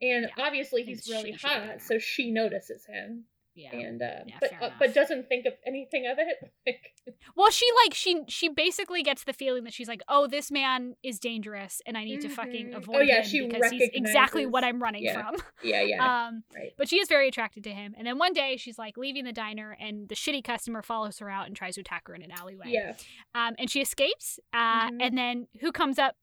And 0.00 0.30
Yeah. 0.36 0.44
obviously 0.46 0.84
he's 0.84 1.04
she 1.04 1.12
really 1.12 1.30
done 1.32 1.40
hot, 1.40 1.66
that. 1.66 1.82
so 1.82 1.98
she 1.98 2.30
notices 2.30 2.86
him. 2.86 3.24
Yeah. 3.56 3.74
and 3.74 4.02
uh, 4.02 4.06
Yeah, 4.26 4.36
but 4.40 4.50
uh, 4.60 4.70
but 4.78 4.94
doesn't 4.94 5.28
think 5.28 5.46
of 5.46 5.54
anything 5.66 6.06
of 6.06 6.18
it. 6.18 6.52
Like, 6.66 6.92
Well, 7.36 7.50
she 7.50 7.66
like 7.84 7.94
she 7.94 8.22
she 8.28 8.48
basically 8.48 9.02
gets 9.02 9.24
the 9.24 9.32
feeling 9.32 9.64
that 9.64 9.72
she's 9.72 9.88
like, 9.88 10.02
oh, 10.08 10.26
this 10.26 10.50
man 10.50 10.94
is 11.02 11.18
dangerous, 11.18 11.80
and 11.86 11.96
I 11.96 12.04
need 12.04 12.20
to 12.22 12.28
fucking 12.28 12.70
Mhm. 12.70 12.76
avoid 12.76 12.96
Oh, 12.96 13.00
yeah, 13.00 13.22
him 13.22 13.24
she 13.24 13.46
because 13.46 13.70
he's 13.70 13.88
exactly 13.94 14.46
what 14.46 14.62
I'm 14.64 14.82
running 14.82 15.02
yeah, 15.04 15.14
from. 15.30 15.36
yeah, 15.62 15.80
yeah, 15.82 16.26
Um, 16.26 16.42
right. 16.54 16.72
but 16.76 16.88
she 16.88 16.98
is 16.98 17.08
very 17.08 17.28
attracted 17.28 17.64
to 17.64 17.70
him. 17.70 17.94
And 17.96 18.06
then 18.06 18.18
one 18.18 18.32
day 18.32 18.56
she's 18.56 18.78
like 18.78 18.96
leaving 18.96 19.24
the 19.24 19.32
diner, 19.32 19.76
and 19.80 20.08
the 20.08 20.14
shitty 20.14 20.44
customer 20.44 20.82
follows 20.82 21.18
her 21.20 21.30
out 21.30 21.46
and 21.46 21.56
tries 21.56 21.76
to 21.76 21.80
attack 21.80 22.08
her 22.08 22.14
in 22.14 22.22
an 22.22 22.30
alleyway. 22.32 22.66
Yeah, 22.66 22.94
Um, 23.34 23.54
and 23.58 23.70
she 23.70 23.80
escapes. 23.80 24.38
Uh, 24.52 24.90
Mhm. 24.90 24.98
and 25.00 25.16
then 25.18 25.46
who 25.60 25.72
comes 25.72 25.98
up 25.98 26.16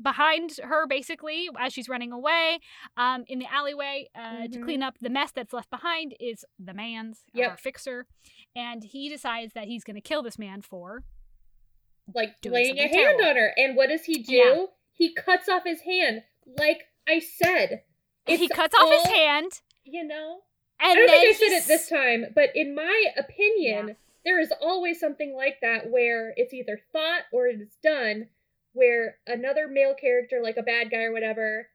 behind 0.00 0.58
her 0.62 0.86
basically 0.86 1.48
as 1.58 1.72
she's 1.72 1.88
running 1.88 2.12
away 2.12 2.58
um, 2.96 3.24
in 3.26 3.38
the 3.38 3.46
alleyway 3.52 4.08
uh, 4.14 4.46
to 4.46 4.58
Mhm. 4.58 4.64
clean 4.64 4.82
up 4.82 4.96
the 5.00 5.10
mess 5.10 5.32
that's 5.32 5.52
left 5.52 5.70
behind 5.70 6.14
is 6.20 6.44
the 6.58 6.72
man's 6.74 7.24
Yep. 7.34 7.50
our 7.50 7.56
fixer 7.56 8.06
and 8.54 8.84
he 8.84 9.08
decides 9.08 9.52
that 9.54 9.64
he's 9.64 9.82
going 9.84 9.96
to 9.96 10.00
kill 10.00 10.22
this 10.22 10.38
man 10.38 10.60
for 10.62 11.02
like 12.14 12.36
laying 12.44 12.78
a 12.78 12.82
hand 12.82 12.92
terrible. 12.92 13.24
on 13.24 13.36
her, 13.36 13.52
and 13.56 13.76
what 13.76 13.88
does 13.88 14.04
he 14.04 14.22
do? 14.22 14.32
Yeah. 14.34 14.64
He 14.92 15.12
cuts 15.14 15.48
off 15.48 15.62
his 15.64 15.82
hand. 15.82 16.22
Like 16.46 16.84
I 17.06 17.18
said, 17.18 17.82
he 18.26 18.34
It's 18.46 18.54
cuts 18.54 18.74
off 18.74 18.90
his 18.90 19.12
hand 19.14 19.52
you 19.84 20.04
know. 20.04 20.40
and 20.80 20.90
I 20.92 20.94
don't 20.94 21.06
then 21.06 21.20
think 21.20 21.36
I 21.36 21.38
said 21.38 21.56
it 21.58 21.66
this 21.66 21.88
time, 21.88 22.26
but 22.34 22.50
in 22.54 22.74
my 22.74 23.06
opinion, 23.16 23.88
Yeah. 23.88 23.94
there 24.24 24.40
is 24.40 24.52
always 24.60 24.98
something 25.00 25.34
like 25.34 25.60
that 25.60 25.90
where 25.90 26.32
it's 26.36 26.52
either 26.54 26.78
thought 26.92 27.22
or 27.32 27.46
it 27.48 27.60
is 27.60 27.76
done, 27.82 28.28
where 28.72 29.18
another 29.26 29.68
male 29.68 29.94
character, 29.94 30.40
like 30.42 30.56
a 30.56 30.62
bad 30.62 30.90
guy 30.90 31.02
or 31.04 31.12
whatever, 31.12 31.68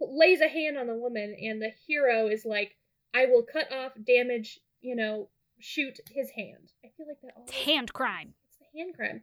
lays 0.00 0.40
a 0.40 0.48
hand 0.48 0.76
on 0.78 0.86
the 0.86 0.94
woman, 0.96 1.34
and 1.40 1.60
the 1.60 1.70
hero 1.86 2.26
is 2.28 2.44
like, 2.44 2.76
"I 3.14 3.26
will 3.26 3.42
cut 3.44 3.72
off, 3.72 3.92
damage, 4.02 4.60
you 4.80 4.94
know, 4.96 5.30
shoot 5.58 5.98
his 6.10 6.30
hand." 6.30 6.72
I 6.84 6.88
feel 6.96 7.06
like 7.08 7.20
that 7.22 7.32
always 7.36 7.50
hand 7.52 7.92
crime 7.92 8.34
It's 8.48 8.58
the 8.58 8.78
hand 8.78 8.94
crime. 8.94 9.22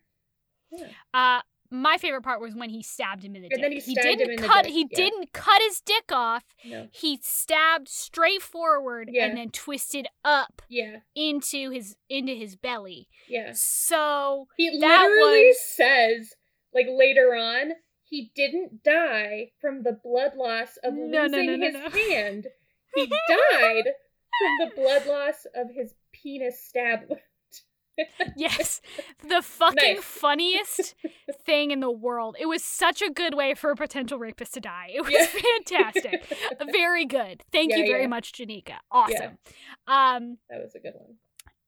Yeah. 0.72 0.88
uh 1.14 1.42
my 1.70 1.98
favorite 1.98 2.22
part 2.22 2.40
was 2.40 2.54
when 2.54 2.70
he 2.70 2.84
stabbed 2.84 3.24
him 3.24 3.36
in 3.36 3.42
the 3.42 3.50
dick. 3.50 3.58
And 3.58 3.64
then 3.64 3.72
he 3.72 3.80
stabbed 3.80 4.02
didn't 4.20 4.22
him 4.26 4.30
in 4.32 4.42
the 4.44 4.48
cut. 4.48 4.64
dick, 4.66 4.74
he 4.74 4.82
yeah. 4.92 4.96
didn't 4.96 5.34
cut 5.34 5.60
his 5.64 5.82
dick 5.82 6.12
off. 6.12 6.44
No. 6.64 6.88
He 6.92 7.18
stabbed 7.24 7.88
straight 7.90 8.44
forward 8.44 9.10
Yeah. 9.12 9.26
and 9.26 9.36
then 9.38 9.50
twisted 9.50 10.08
up 10.24 10.62
Yeah. 10.70 11.00
into 11.16 11.72
his 11.72 11.96
into 12.10 12.34
his 12.34 12.56
belly. 12.56 13.08
Yeah. 13.28 13.54
So 13.54 14.50
He 14.56 14.78
That 14.80 15.04
literally 15.10 15.48
was- 15.48 15.62
says, 15.62 16.36
like 16.74 16.88
later 16.90 17.36
on, 17.36 17.72
he 18.04 18.32
didn't 18.36 18.84
die 18.84 19.52
from 19.62 19.84
the 19.84 19.98
blood 20.04 20.36
loss 20.36 20.78
of 20.84 20.94
No, 20.94 21.24
losing 21.24 21.46
no, 21.46 21.56
no, 21.56 21.66
his 21.66 21.76
hand. 22.10 22.48
He 22.96 23.08
died 23.28 23.86
from 24.40 24.58
the 24.60 24.72
blood 24.76 25.08
loss 25.08 25.48
of 25.56 25.68
his 25.74 25.96
penis 26.12 26.64
stab 26.64 27.10
wound. 27.10 27.22
yes, 28.36 28.82
the 29.28 29.42
fucking 29.42 29.96
Nice. 29.96 30.04
funniest 30.04 30.96
thing 31.46 31.72
in 31.72 31.80
the 31.80 31.90
world. 31.92 32.36
It 32.40 32.46
was 32.48 32.64
such 32.64 33.02
a 33.02 33.10
good 33.12 33.34
way 33.36 33.54
for 33.56 33.72
a 33.72 33.76
potential 33.76 34.20
rapist 34.20 34.54
to 34.56 34.60
die. 34.60 34.90
It 34.94 35.02
was 35.04 35.12
Yeah. 35.12 35.26
fantastic. 35.58 36.26
Very 36.72 37.06
good. 37.06 37.44
Thank 37.52 37.72
Yeah, 37.72 37.78
you 37.78 37.86
very 37.88 38.02
yeah. 38.04 38.08
much, 38.08 38.32
Jenika. 38.34 38.76
Awesome. 38.92 39.38
Um 39.88 40.38
That 40.50 40.62
was 40.62 40.76
a 40.76 40.80
good 40.80 40.94
one. 40.96 41.16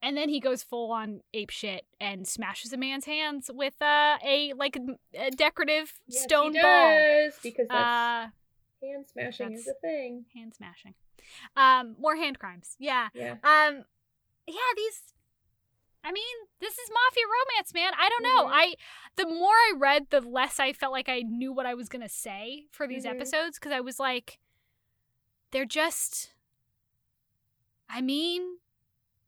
And 0.06 0.16
then 0.16 0.30
he 0.30 0.39
goes 0.39 0.62
full 0.64 0.91
on 0.91 1.20
ape 1.34 1.49
shit 1.49 1.86
and 1.99 2.28
smashes 2.28 2.72
a 2.72 2.78
man's 2.78 3.06
hands 3.06 3.49
with 3.53 3.82
uh, 3.82 4.18
a 4.24 4.53
like 4.56 4.78
a 5.18 5.32
decorative 5.32 5.93
Yes, 6.08 6.24
stone 6.24 6.53
he 6.53 6.62
ball. 6.62 7.32
because 7.43 7.68
that's 7.68 7.74
Uh 7.74 8.28
hand 8.82 9.06
smashing 9.12 9.53
is 9.53 9.68
a 9.68 9.74
thing. 9.82 10.26
hand 10.36 10.53
smashing. 10.56 10.93
Um 11.58 11.95
more 11.99 12.16
hand 12.16 12.38
crimes. 12.39 12.76
Yeah. 12.80 13.08
Yeah. 13.14 13.32
Um, 13.43 13.84
yeah, 14.47 14.72
these. 14.78 15.01
I 16.03 16.12
mean, 16.12 16.36
this 16.62 16.74
is 16.78 16.89
mafia 16.93 17.24
romance, 17.26 17.74
man. 17.74 17.91
I 17.99 18.08
don't 18.10 18.24
know. 18.24 18.45
Mhm. 18.45 18.53
I 18.53 18.76
the 19.16 19.26
more 19.26 19.56
I 19.56 19.74
read, 19.76 20.08
the 20.12 20.22
less 20.22 20.60
I 20.60 20.72
felt 20.72 20.93
like 20.93 21.10
I 21.10 21.22
knew 21.22 21.51
what 21.51 21.66
I 21.66 21.74
was 21.74 21.89
gonna 21.89 22.10
say 22.10 22.68
for 22.72 22.88
these 22.88 23.06
Mhm. 23.06 23.12
episodes 23.12 23.58
because 23.58 23.72
I 23.72 23.80
was 23.82 23.99
like, 23.99 24.38
they're 25.51 25.66
just. 25.66 26.32
I 27.89 28.01
mean, 28.01 28.58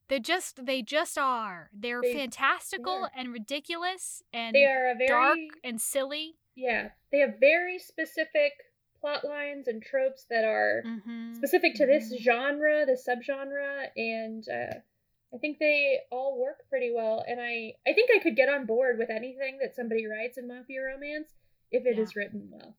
they're 0.09 0.19
just 0.19 0.65
they 0.65 0.81
just 0.81 1.17
are. 1.17 1.69
They're 1.73 2.01
They- 2.01 2.13
fantastical 2.13 3.01
yeah. 3.01 3.07
and 3.15 3.33
ridiculous 3.33 4.23
and 4.33 4.55
They 4.55 4.65
are 4.65 4.89
a 4.89 4.95
very 4.95 5.07
dark 5.07 5.37
and 5.63 5.79
silly. 5.81 6.35
yeah. 6.55 6.89
They 7.11 7.19
have 7.19 7.35
very 7.39 7.79
specific 7.79 8.53
plot 8.99 9.23
lines 9.23 9.67
and 9.67 9.81
tropes 9.83 10.25
that 10.29 10.43
are 10.43 10.83
Mm-hmm. 10.85 11.33
specific 11.35 11.75
to 11.75 11.85
this 11.85 12.11
Mhm. 12.13 12.17
genre, 12.19 12.85
the 12.85 12.93
subgenre, 12.93 13.89
and 13.95 14.43
uh, 14.49 14.79
I 15.33 15.37
think 15.39 15.59
they 15.59 15.99
all 16.11 16.39
work 16.39 16.67
pretty 16.69 16.91
well. 16.91 17.23
And 17.27 17.39
I, 17.41 17.73
I 17.85 17.93
think 17.93 18.09
I 18.15 18.19
could 18.19 18.35
get 18.35 18.49
on 18.49 18.65
board 18.65 18.97
with 18.97 19.09
anything 19.09 19.59
that 19.59 19.75
somebody 19.75 20.07
writes 20.07 20.37
in 20.37 20.47
mafia 20.47 20.81
romance 20.81 21.33
if 21.69 21.85
it 21.85 21.99
is 21.99 22.15
Yeah. 22.15 22.23
written 22.23 22.49
well. 22.51 22.75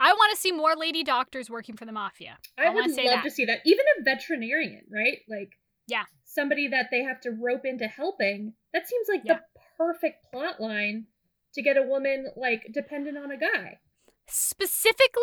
I 0.00 0.12
want 0.12 0.30
to 0.32 0.36
see 0.36 0.52
more 0.52 0.76
lady 0.76 1.02
doctors 1.02 1.48
working 1.48 1.76
for 1.76 1.84
the 1.84 1.92
mafia. 1.92 2.38
I, 2.56 2.66
I 2.66 2.70
would 2.70 2.90
say 2.94 3.06
love 3.06 3.16
that. 3.16 3.24
to 3.24 3.30
see 3.30 3.44
that. 3.46 3.60
Even 3.64 3.84
a 3.98 4.02
veterinarian, 4.02 4.84
right? 4.90 5.20
Like, 5.28 5.58
Yeah. 5.88 6.04
somebody 6.24 6.68
that 6.68 6.86
they 6.92 7.02
have 7.02 7.20
to 7.22 7.30
rope 7.30 7.64
into 7.64 7.86
helping. 7.88 8.52
That 8.72 8.86
seems 8.86 9.08
like 9.08 9.22
Yeah. 9.24 9.34
the 9.38 9.60
perfect 9.76 10.24
plot 10.30 10.60
line 10.60 11.06
to 11.54 11.62
get 11.62 11.76
a 11.76 11.82
woman 11.82 12.28
like 12.36 12.68
dependent 12.72 13.16
on 13.18 13.30
a 13.32 13.36
guy. 13.38 13.78
specifically 14.28 15.20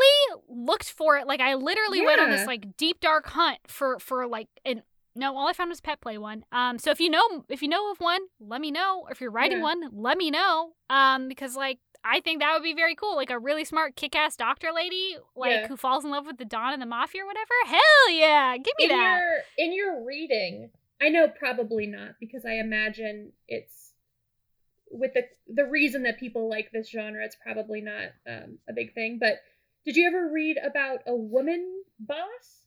looked 0.48 0.90
for 0.90 1.18
it 1.18 1.28
like 1.28 1.40
i 1.40 1.54
literally 1.54 2.02
went 2.02 2.20
on 2.20 2.30
this 2.32 2.48
like 2.48 2.76
deep 2.78 3.00
dark 3.00 3.28
hunt 3.28 3.60
for 3.68 4.00
for 4.00 4.26
like 4.28 4.48
and 4.66 4.82
no 5.16 5.36
all 5.38 5.48
i 5.48 5.54
found 5.54 5.70
was 5.70 5.80
pet 5.82 6.02
play 6.02 6.18
one 6.18 6.44
um 6.52 6.80
so 6.80 6.90
if 6.92 7.00
you 7.00 7.10
know 7.10 7.46
if 7.50 7.62
you 7.62 7.68
know 7.68 7.92
of 7.92 8.00
one 8.00 8.22
let 8.40 8.60
me 8.62 8.72
know 8.72 9.02
or 9.06 9.12
if 9.12 9.22
you're 9.22 9.30
writing 9.32 9.58
Yeah. 9.60 9.64
one 9.64 9.82
let 9.94 10.18
me 10.18 10.32
know 10.32 10.72
um 10.90 11.28
because 11.28 11.56
like 11.56 11.80
i 12.06 12.20
think 12.22 12.40
that 12.40 12.54
would 12.54 12.64
be 12.64 12.74
very 12.74 12.96
cool 12.96 13.16
like 13.16 13.30
a 13.30 13.38
really 13.40 13.66
smart 13.66 13.96
kick-ass 13.96 14.36
doctor 14.38 14.70
lady 14.74 15.18
like 15.36 15.52
Yeah. 15.52 15.68
who 15.68 15.76
falls 15.76 16.06
in 16.06 16.12
love 16.12 16.26
with 16.26 16.38
the 16.38 16.46
don 16.46 16.72
and 16.74 16.82
the 16.82 16.86
mafia 16.86 17.24
or 17.24 17.26
whatever? 17.26 17.54
Hell 17.66 18.12
yeah 18.12 18.56
give 18.58 18.74
me 18.78 18.86
in 18.86 18.90
that. 18.92 19.20
your 19.20 19.66
in 19.68 19.74
your 19.76 20.06
reading 20.06 20.70
i 21.02 21.10
know 21.10 21.28
probably 21.28 21.88
not 21.88 22.12
because 22.20 22.46
i 22.46 22.54
imagine 22.54 23.32
it's 23.48 23.92
with 24.92 25.14
the 25.14 25.24
the 25.48 25.66
reason 25.66 26.04
that 26.04 26.20
people 26.20 26.48
like 26.50 26.70
this 26.72 26.90
genre 26.90 27.26
it's 27.26 27.36
probably 27.36 27.82
not 27.82 28.10
um, 28.30 28.60
a 28.70 28.74
big 28.74 28.94
thing 28.94 29.18
but 29.20 29.40
did 29.84 29.96
you 29.98 30.08
ever 30.08 30.32
read 30.32 30.58
about 30.66 31.00
a 31.06 31.16
woman 31.16 31.84
boss? 32.00 32.64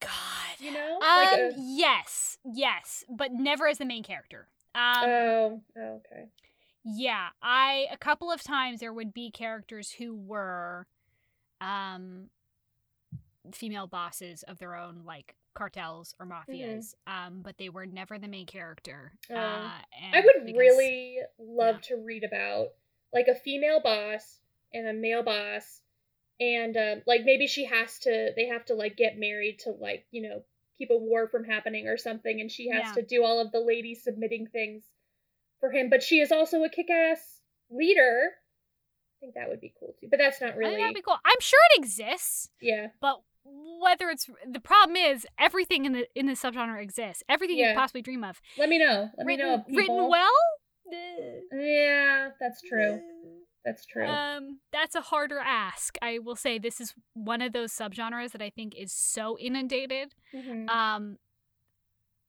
God. 0.00 0.10
You 0.58 0.72
know? 0.72 0.94
Um 0.96 1.00
like 1.00 1.38
a, 1.38 1.54
yes 1.58 2.38
yes 2.44 3.04
but 3.08 3.32
never 3.32 3.68
as 3.68 3.78
the 3.78 3.84
main 3.84 4.02
character 4.02 4.48
um 4.78 5.04
oh 5.10 5.60
oh, 5.76 6.00
okay 6.06 6.24
Yeah, 6.84 7.28
I 7.42 7.86
a 7.92 7.96
couple 7.98 8.30
of 8.30 8.42
times 8.42 8.80
there 8.80 8.92
would 8.92 9.12
be 9.12 9.30
characters 9.30 9.90
who 9.90 10.14
were 10.14 10.86
um 11.60 12.28
female 13.52 13.86
bosses 13.86 14.42
of 14.44 14.58
their 14.58 14.76
own 14.76 15.02
like 15.04 15.34
cartels 15.54 16.14
or 16.20 16.26
mafias 16.26 16.94
um 17.08 17.40
but 17.42 17.56
they 17.58 17.68
were 17.68 17.84
never 17.86 18.16
the 18.18 18.28
main 18.28 18.46
character 18.46 19.12
Oh. 19.30 19.34
uh 19.34 19.70
i 20.12 20.20
would 20.20 20.44
because- 20.46 20.58
really 20.58 21.18
love 21.38 21.76
yeah. 21.76 21.96
to 21.96 22.02
read 22.04 22.22
about 22.24 22.68
like 23.12 23.26
a 23.26 23.34
female 23.34 23.80
boss 23.82 24.38
and 24.72 24.86
a 24.86 24.92
male 24.92 25.22
boss 25.24 25.80
and 26.38 26.76
um, 26.76 27.02
like 27.06 27.22
maybe 27.24 27.48
she 27.48 27.64
has 27.64 27.98
to 28.00 28.30
they 28.36 28.46
have 28.46 28.64
to 28.66 28.74
like 28.74 28.96
get 28.96 29.18
married 29.18 29.58
to 29.60 29.70
like 29.70 30.06
you 30.12 30.22
know 30.28 30.42
keep 30.78 30.90
a 30.90 30.96
war 30.96 31.28
from 31.28 31.44
happening 31.44 31.88
or 31.88 31.96
something 31.98 32.40
and 32.40 32.50
she 32.50 32.68
has 32.70 32.84
Yeah. 32.86 32.92
to 32.94 33.02
do 33.02 33.24
all 33.24 33.40
of 33.40 33.52
the 33.52 33.60
ladies 33.60 34.02
submitting 34.04 34.46
things 34.46 34.84
for 35.60 35.70
him. 35.70 35.90
But 35.90 36.02
she 36.02 36.20
is 36.20 36.30
also 36.32 36.62
a 36.64 36.68
kick-ass 36.70 37.40
leader. 37.70 38.30
I 39.16 39.20
think 39.20 39.34
that 39.34 39.48
would 39.48 39.60
be 39.60 39.74
cool 39.78 39.94
too. 40.00 40.06
But 40.08 40.18
that's 40.18 40.40
not 40.40 40.52
I 40.52 40.56
really 40.56 40.70
think 40.76 40.82
that'd 40.84 40.94
be 40.94 41.02
cool. 41.02 41.18
I'm 41.24 41.40
sure 41.40 41.58
it 41.74 41.80
exists 41.84 42.50
yeah. 42.62 42.88
but 43.00 43.20
whether 43.44 44.08
it's 44.10 44.28
the 44.50 44.60
problem 44.60 44.96
is 44.96 45.26
everything 45.38 45.84
in 45.86 45.92
the 45.92 46.06
in 46.14 46.26
the 46.26 46.34
subgenre 46.34 46.82
exists. 46.82 47.22
Everything 47.28 47.56
you 47.56 47.64
Yeah. 47.64 47.72
could 47.72 47.80
possibly 47.80 48.02
dream 48.02 48.22
of. 48.22 48.40
Let 48.56 48.68
me 48.68 48.78
know. 48.78 49.10
Let 49.16 49.26
written, 49.26 49.26
me 49.26 49.36
know 49.36 49.64
written 49.68 50.08
well? 50.08 50.30
Yeah 51.52 52.30
that's 52.40 52.62
true 52.62 53.00
that's 53.64 53.84
true 53.84 54.06
Um, 54.06 54.60
that's 54.72 54.94
a 54.94 55.00
harder 55.00 55.38
ask. 55.38 55.96
I 56.00 56.18
will 56.18 56.36
say 56.36 56.58
this 56.58 56.80
is 56.80 56.94
one 57.14 57.42
of 57.42 57.52
those 57.52 57.72
subgenres 57.72 58.32
that 58.32 58.42
I 58.42 58.50
think 58.50 58.74
is 58.76 58.92
so 58.92 59.38
inundated. 59.38 60.14
Mhm. 60.34 60.68
Um, 60.68 61.18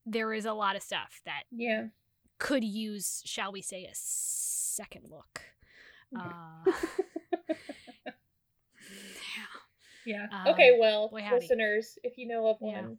there 0.06 0.34
is 0.34 0.46
a 0.46 0.54
lot 0.54 0.76
of 0.76 0.82
stuff 0.82 1.22
that 1.26 1.44
yeah 1.52 1.88
could 2.40 2.64
use, 2.64 3.22
shall 3.26 3.52
we 3.52 3.62
say, 3.62 3.84
a 3.86 3.92
second 3.94 5.06
look. 5.10 5.42
Uh, 6.16 6.66
yeah 10.06 10.28
Um, 10.32 10.48
okay 10.54 10.76
well 10.80 11.10
boy, 11.10 11.24
listeners 11.32 11.98
if 12.04 12.18
you 12.18 12.28
know 12.28 12.48
of 12.48 12.58
Yeah. 12.62 12.82
one 12.82 12.98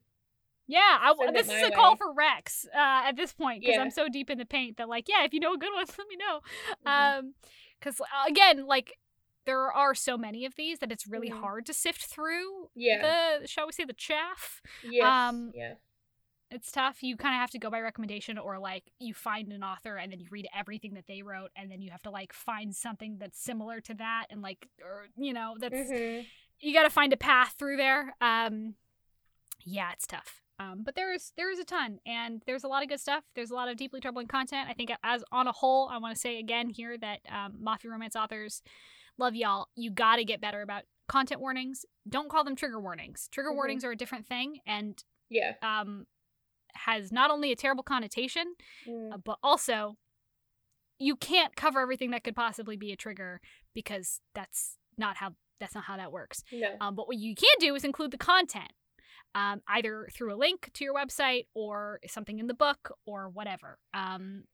yeah, 0.69 0.99
I, 1.01 1.33
this 1.33 1.49
is 1.49 1.63
a 1.65 1.73
call 1.73 1.97
for 1.97 2.13
Rex 2.13 2.65
uh, 2.73 2.79
at 3.09 3.17
this 3.17 3.33
point 3.33 3.61
because 3.61 3.75
Yeah. 3.75 3.83
I'm 3.83 3.91
so 3.91 4.09
deep 4.09 4.31
in 4.31 4.39
the 4.39 4.45
paint 4.45 4.77
that, 4.77 4.89
like, 4.89 5.09
yeah, 5.09 5.25
if 5.25 5.35
you 5.35 5.41
know 5.41 5.55
a 5.55 5.59
good 5.59 5.73
one, 5.75 5.85
let 5.99 6.07
me 6.07 6.15
know. 6.17 6.41
Mhm. 6.87 7.19
Um, 7.19 7.35
because 7.81 8.01
again, 8.29 8.67
like, 8.67 8.99
there 9.47 9.73
are 9.73 9.95
so 9.95 10.17
many 10.19 10.45
of 10.45 10.55
these 10.57 10.79
that 10.81 10.93
it's 10.93 11.07
really 11.07 11.31
Mhm. 11.31 11.41
hard 11.41 11.67
to 11.67 11.73
sift 11.75 12.03
through 12.05 12.71
Yeah. 12.75 13.39
the 13.41 13.47
shall 13.49 13.67
we 13.67 13.73
say 13.73 13.85
the 13.85 13.93
chaff. 13.95 14.61
yes. 14.85 15.05
um, 15.05 15.51
yeah. 15.55 15.75
It's 16.53 16.71
tough. 16.73 17.03
You 17.03 17.17
kind 17.17 17.35
of 17.35 17.41
have 17.41 17.51
to 17.53 17.59
go 17.61 17.71
by 17.71 17.81
recommendation 17.81 18.37
or 18.37 18.59
like 18.59 18.91
you 18.99 19.15
find 19.15 19.53
an 19.53 19.63
author 19.63 19.97
and 19.97 20.11
then 20.13 20.19
you 20.21 20.27
read 20.31 20.49
everything 20.55 20.95
that 20.95 21.07
they 21.07 21.23
wrote 21.23 21.51
and 21.57 21.71
then 21.71 21.81
you 21.81 21.91
have 21.93 22.03
to 22.03 22.11
like 22.11 22.33
find 22.33 22.75
something 22.75 23.19
that's 23.19 23.39
similar 23.41 23.81
to 23.83 23.95
that 23.95 24.27
and 24.31 24.43
like 24.43 24.69
or 24.83 25.07
you 25.17 25.33
know, 25.33 25.57
that's 25.61 25.75
Mhm. 25.75 26.27
you 26.59 26.73
got 26.75 26.83
to 26.83 26.91
find 26.91 27.13
a 27.13 27.17
path 27.17 27.55
through 27.59 27.77
there. 27.77 28.15
Um, 28.21 28.75
yeah, 29.65 29.93
it's 29.93 30.07
tough. 30.09 30.43
Um, 30.61 30.83
but 30.85 30.95
there's 30.95 31.33
there 31.37 31.51
is 31.51 31.59
a 31.59 31.65
ton, 31.65 31.99
and 32.07 32.43
there's 32.47 32.65
a 32.65 32.69
lot 32.69 32.83
of 32.83 32.89
good 32.91 33.01
stuff. 33.01 33.25
There's 33.35 33.51
a 33.51 33.55
lot 33.55 33.69
of 33.69 33.77
deeply 33.79 33.99
troubling 34.01 34.27
content. 34.27 34.69
I 34.69 34.75
think 34.75 34.91
as 35.03 35.25
on 35.33 35.47
a 35.49 35.53
whole, 35.53 35.89
I 35.91 35.97
want 35.99 36.15
to 36.15 36.21
say 36.21 36.39
again 36.39 36.69
here 36.69 36.99
that 36.99 37.21
um, 37.31 37.55
mafia 37.61 37.91
romance 37.91 38.15
authors 38.15 38.63
love 39.19 39.35
y'all. 39.35 39.69
You 39.75 39.91
got 39.91 40.17
to 40.17 40.25
get 40.25 40.41
better 40.41 40.61
about 40.61 40.83
content 41.09 41.41
warnings. 41.41 41.85
Don't 42.09 42.29
call 42.31 42.45
them 42.45 42.55
trigger 42.57 42.79
warnings. 42.81 43.29
Trigger 43.33 43.51
Mhm. 43.51 43.57
warnings 43.57 43.85
are 43.85 43.91
a 43.91 43.97
different 43.97 44.27
thing, 44.27 44.61
and 44.67 45.03
Yeah. 45.31 45.55
um, 45.63 46.07
has 46.75 47.11
not 47.11 47.31
only 47.31 47.51
a 47.53 47.57
terrible 47.57 47.83
connotation, 47.83 48.55
Mm. 48.87 49.15
uh, 49.15 49.17
but 49.17 49.39
also 49.43 49.97
you 50.99 51.17
can't 51.17 51.57
cover 51.57 51.81
everything 51.81 52.11
that 52.11 52.23
could 52.23 52.37
possibly 52.37 52.77
be 52.77 52.93
a 52.93 52.97
trigger 52.97 53.41
because 53.75 54.21
that's 54.35 54.77
not 54.99 55.17
how 55.17 55.35
that's 55.59 55.75
not 55.75 55.85
how 55.85 55.97
that 55.97 56.11
works. 56.13 56.43
No. 56.53 56.77
Um, 56.81 56.95
but 56.95 57.07
what 57.07 57.17
you 57.19 57.35
can 57.35 57.49
do 57.59 57.75
is 57.75 57.85
include 57.85 58.11
the 58.13 58.19
content, 58.19 58.73
um, 59.35 59.63
either 59.69 60.09
through 60.13 60.35
a 60.35 60.37
link 60.37 60.71
to 60.75 60.85
your 60.85 60.95
website 60.95 61.47
or 61.55 62.01
something 62.07 62.39
in 62.39 62.47
the 62.47 62.55
book 62.55 62.93
or 63.07 63.29
whatever. 63.29 63.79
Um, 63.95 64.45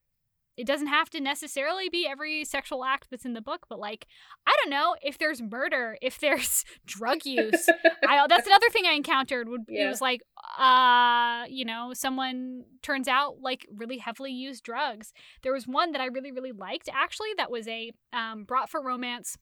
it 0.56 0.66
doesn't 0.66 0.86
have 0.86 1.10
to 1.10 1.20
necessarily 1.20 1.88
be 1.90 2.06
every 2.06 2.44
sexual 2.44 2.84
act 2.84 3.08
that's 3.10 3.26
in 3.26 3.34
the 3.34 3.42
book, 3.42 3.66
but 3.68 3.78
like, 3.78 4.06
I 4.46 4.56
don't 4.62 4.70
know 4.70 4.96
if 5.02 5.18
there's 5.18 5.42
murder, 5.42 5.98
if 6.00 6.18
there's 6.18 6.64
drug 6.86 7.24
use. 7.24 7.68
I, 8.08 8.26
that's 8.26 8.46
another 8.46 8.70
thing 8.70 8.84
I 8.86 8.92
encountered. 8.92 9.48
Would 9.48 9.62
it 9.68 9.86
was 9.86 10.00
like, 10.00 10.22
uh, 10.58 11.44
you 11.48 11.64
know, 11.64 11.92
someone 11.92 12.64
turns 12.82 13.06
out 13.06 13.36
like 13.42 13.66
really 13.74 13.98
heavily 13.98 14.32
used 14.32 14.64
drugs. 14.64 15.12
There 15.42 15.52
was 15.52 15.66
one 15.66 15.92
that 15.92 16.00
I 16.00 16.06
really 16.06 16.32
really 16.32 16.52
liked 16.52 16.88
actually. 16.92 17.30
That 17.36 17.50
was 17.50 17.68
a 17.68 17.92
um, 18.12 18.46
Bratva 18.46 18.82
romance. 18.82 19.36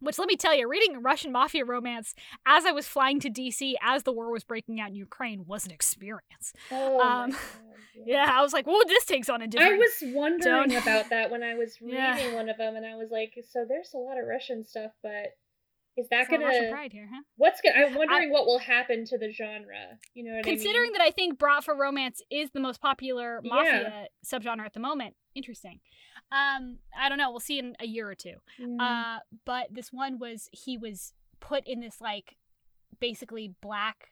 Which 0.00 0.18
let 0.18 0.28
me 0.28 0.36
tell 0.36 0.54
you, 0.54 0.68
reading 0.68 0.96
a 0.96 1.00
Russian 1.00 1.32
mafia 1.32 1.64
romance 1.64 2.14
as 2.46 2.64
I 2.66 2.72
was 2.72 2.86
flying 2.86 3.20
to 3.20 3.30
DC 3.30 3.74
as 3.82 4.02
the 4.02 4.12
war 4.12 4.30
was 4.30 4.44
breaking 4.44 4.80
out 4.80 4.88
in 4.90 4.94
Ukraine 4.96 5.44
was 5.46 5.64
an 5.66 5.72
experience. 5.72 6.52
oh 6.70 7.00
um, 7.00 7.30
God, 7.30 7.38
Yeah, 8.06 8.28
I 8.28 8.42
was 8.42 8.52
like, 8.52 8.66
"Whoa, 8.66 8.80
this 8.88 9.04
takes 9.04 9.28
on 9.28 9.40
a 9.40 9.46
different." 9.46 9.74
I 9.74 9.76
was 9.78 10.02
wondering 10.14 10.68
Don't- 10.70 10.82
about 10.82 11.10
that 11.10 11.30
when 11.30 11.42
I 11.44 11.54
was 11.54 11.78
Yeah. 11.80 12.16
reading 12.16 12.34
one 12.34 12.48
of 12.48 12.56
them, 12.58 12.74
and 12.76 12.84
I 12.84 12.96
was 12.96 13.10
like, 13.10 13.32
"So 13.50 13.64
there's 13.68 13.92
a 13.94 13.98
lot 13.98 14.18
of 14.18 14.26
Russian 14.26 14.64
stuff, 14.64 14.90
but 15.02 15.36
is 15.96 16.08
that 16.10 16.28
gonna? 16.28 16.70
pride 16.72 16.92
here, 16.92 17.08
huh? 17.12 17.22
What's 17.36 17.60
gonna? 17.60 17.86
I'm 17.86 17.94
wondering 17.94 18.32
what 18.32 18.46
will 18.46 18.58
happen 18.58 19.04
to 19.06 19.16
the 19.16 19.30
genre. 19.30 19.96
You 20.12 20.24
know 20.24 20.34
what 20.34 20.44
Considering 20.44 20.76
I 20.76 20.82
mean? 20.86 20.92
that 20.94 21.02
I 21.02 21.10
think 21.12 21.38
Bratva 21.38 21.78
romance 21.78 22.20
is 22.32 22.50
the 22.50 22.58
most 22.58 22.80
popular 22.82 23.40
Yeah. 23.44 23.54
mafia 23.54 24.06
subgenre 24.26 24.66
at 24.66 24.72
the 24.74 24.80
moment. 24.80 25.14
Interesting. 25.36 25.78
Um, 26.32 26.78
I 26.98 27.08
don't 27.08 27.18
know. 27.18 27.30
We'll 27.30 27.40
see 27.40 27.58
in 27.58 27.76
a 27.80 27.86
year 27.86 28.08
or 28.08 28.14
two. 28.14 28.34
Mm. 28.60 28.80
Uh, 28.80 29.20
but 29.44 29.68
this 29.70 29.92
one 29.92 30.18
was 30.18 30.48
he 30.52 30.76
was 30.76 31.12
put 31.40 31.66
in 31.66 31.80
this 31.80 32.00
like 32.00 32.36
basically 33.00 33.54
black 33.60 34.08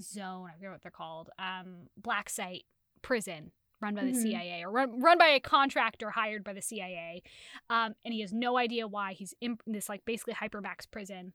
zone. 0.00 0.48
I 0.50 0.54
forget 0.54 0.70
what 0.70 0.82
they're 0.82 0.90
called. 0.90 1.30
Um, 1.38 1.88
black 1.96 2.28
site 2.30 2.64
prison 3.02 3.52
run 3.80 3.94
by 3.94 4.02
the 4.04 4.10
Mhm. 4.12 4.22
CIA 4.22 4.64
or 4.64 4.72
run, 4.72 5.00
run 5.00 5.18
by 5.18 5.28
a 5.28 5.38
contractor 5.40 6.10
hired 6.10 6.42
by 6.42 6.52
the 6.52 6.62
CIA. 6.62 7.22
Um, 7.70 7.94
and 8.04 8.12
he 8.12 8.20
has 8.22 8.32
no 8.32 8.56
idea 8.58 8.88
why 8.88 9.12
he's 9.12 9.34
in 9.40 9.58
this 9.66 9.88
like 9.88 10.04
basically 10.04 10.34
hypermax 10.34 10.90
prison, 10.90 11.32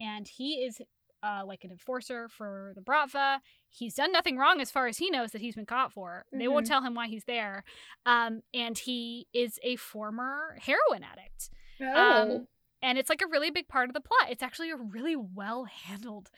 and 0.00 0.28
he 0.28 0.56
is. 0.64 0.80
Uh, 1.22 1.42
like 1.44 1.64
an 1.64 1.70
enforcer 1.72 2.28
for 2.28 2.72
the 2.76 2.80
Bratva. 2.82 3.38
He's 3.68 3.94
done 3.94 4.12
nothing 4.12 4.36
wrong 4.36 4.60
as 4.60 4.70
far 4.70 4.86
as 4.86 4.98
he 4.98 5.10
knows 5.10 5.32
that 5.32 5.40
he's 5.40 5.56
been 5.56 5.66
caught 5.66 5.92
for. 5.92 6.24
They 6.30 6.46
won't 6.46 6.66
Mhm. 6.66 6.68
tell 6.68 6.82
him 6.82 6.94
why 6.94 7.08
he's 7.08 7.24
there. 7.24 7.64
Um, 8.04 8.42
and 8.54 8.78
he 8.78 9.26
is 9.32 9.58
a 9.64 9.76
former 9.76 10.56
heroin 10.60 11.02
addict 11.02 11.50
oh, 11.80 12.22
um, 12.32 12.46
and 12.82 12.98
it's 12.98 13.08
like 13.10 13.22
a 13.22 13.26
really 13.26 13.50
big 13.50 13.66
part 13.66 13.88
of 13.88 13.94
the 13.94 14.00
plot. 14.00 14.30
It's 14.30 14.42
actually 14.42 14.70
a 14.70 14.76
really 14.76 15.16
well 15.16 15.64
handled 15.64 16.30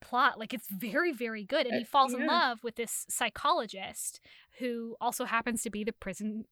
plot. 0.00 0.38
Like 0.38 0.52
it's 0.52 0.68
very, 0.68 1.12
very 1.12 1.44
good. 1.44 1.66
And 1.66 1.76
he 1.76 1.82
Uh, 1.82 1.86
falls 1.86 2.12
in 2.12 2.20
love 2.26 2.62
with 2.62 2.74
this 2.76 3.06
psychologist 3.08 4.20
who 4.58 4.96
also 5.00 5.24
happens 5.24 5.62
to 5.62 5.70
be 5.70 5.84
the 5.84 5.92
prison 5.92 6.44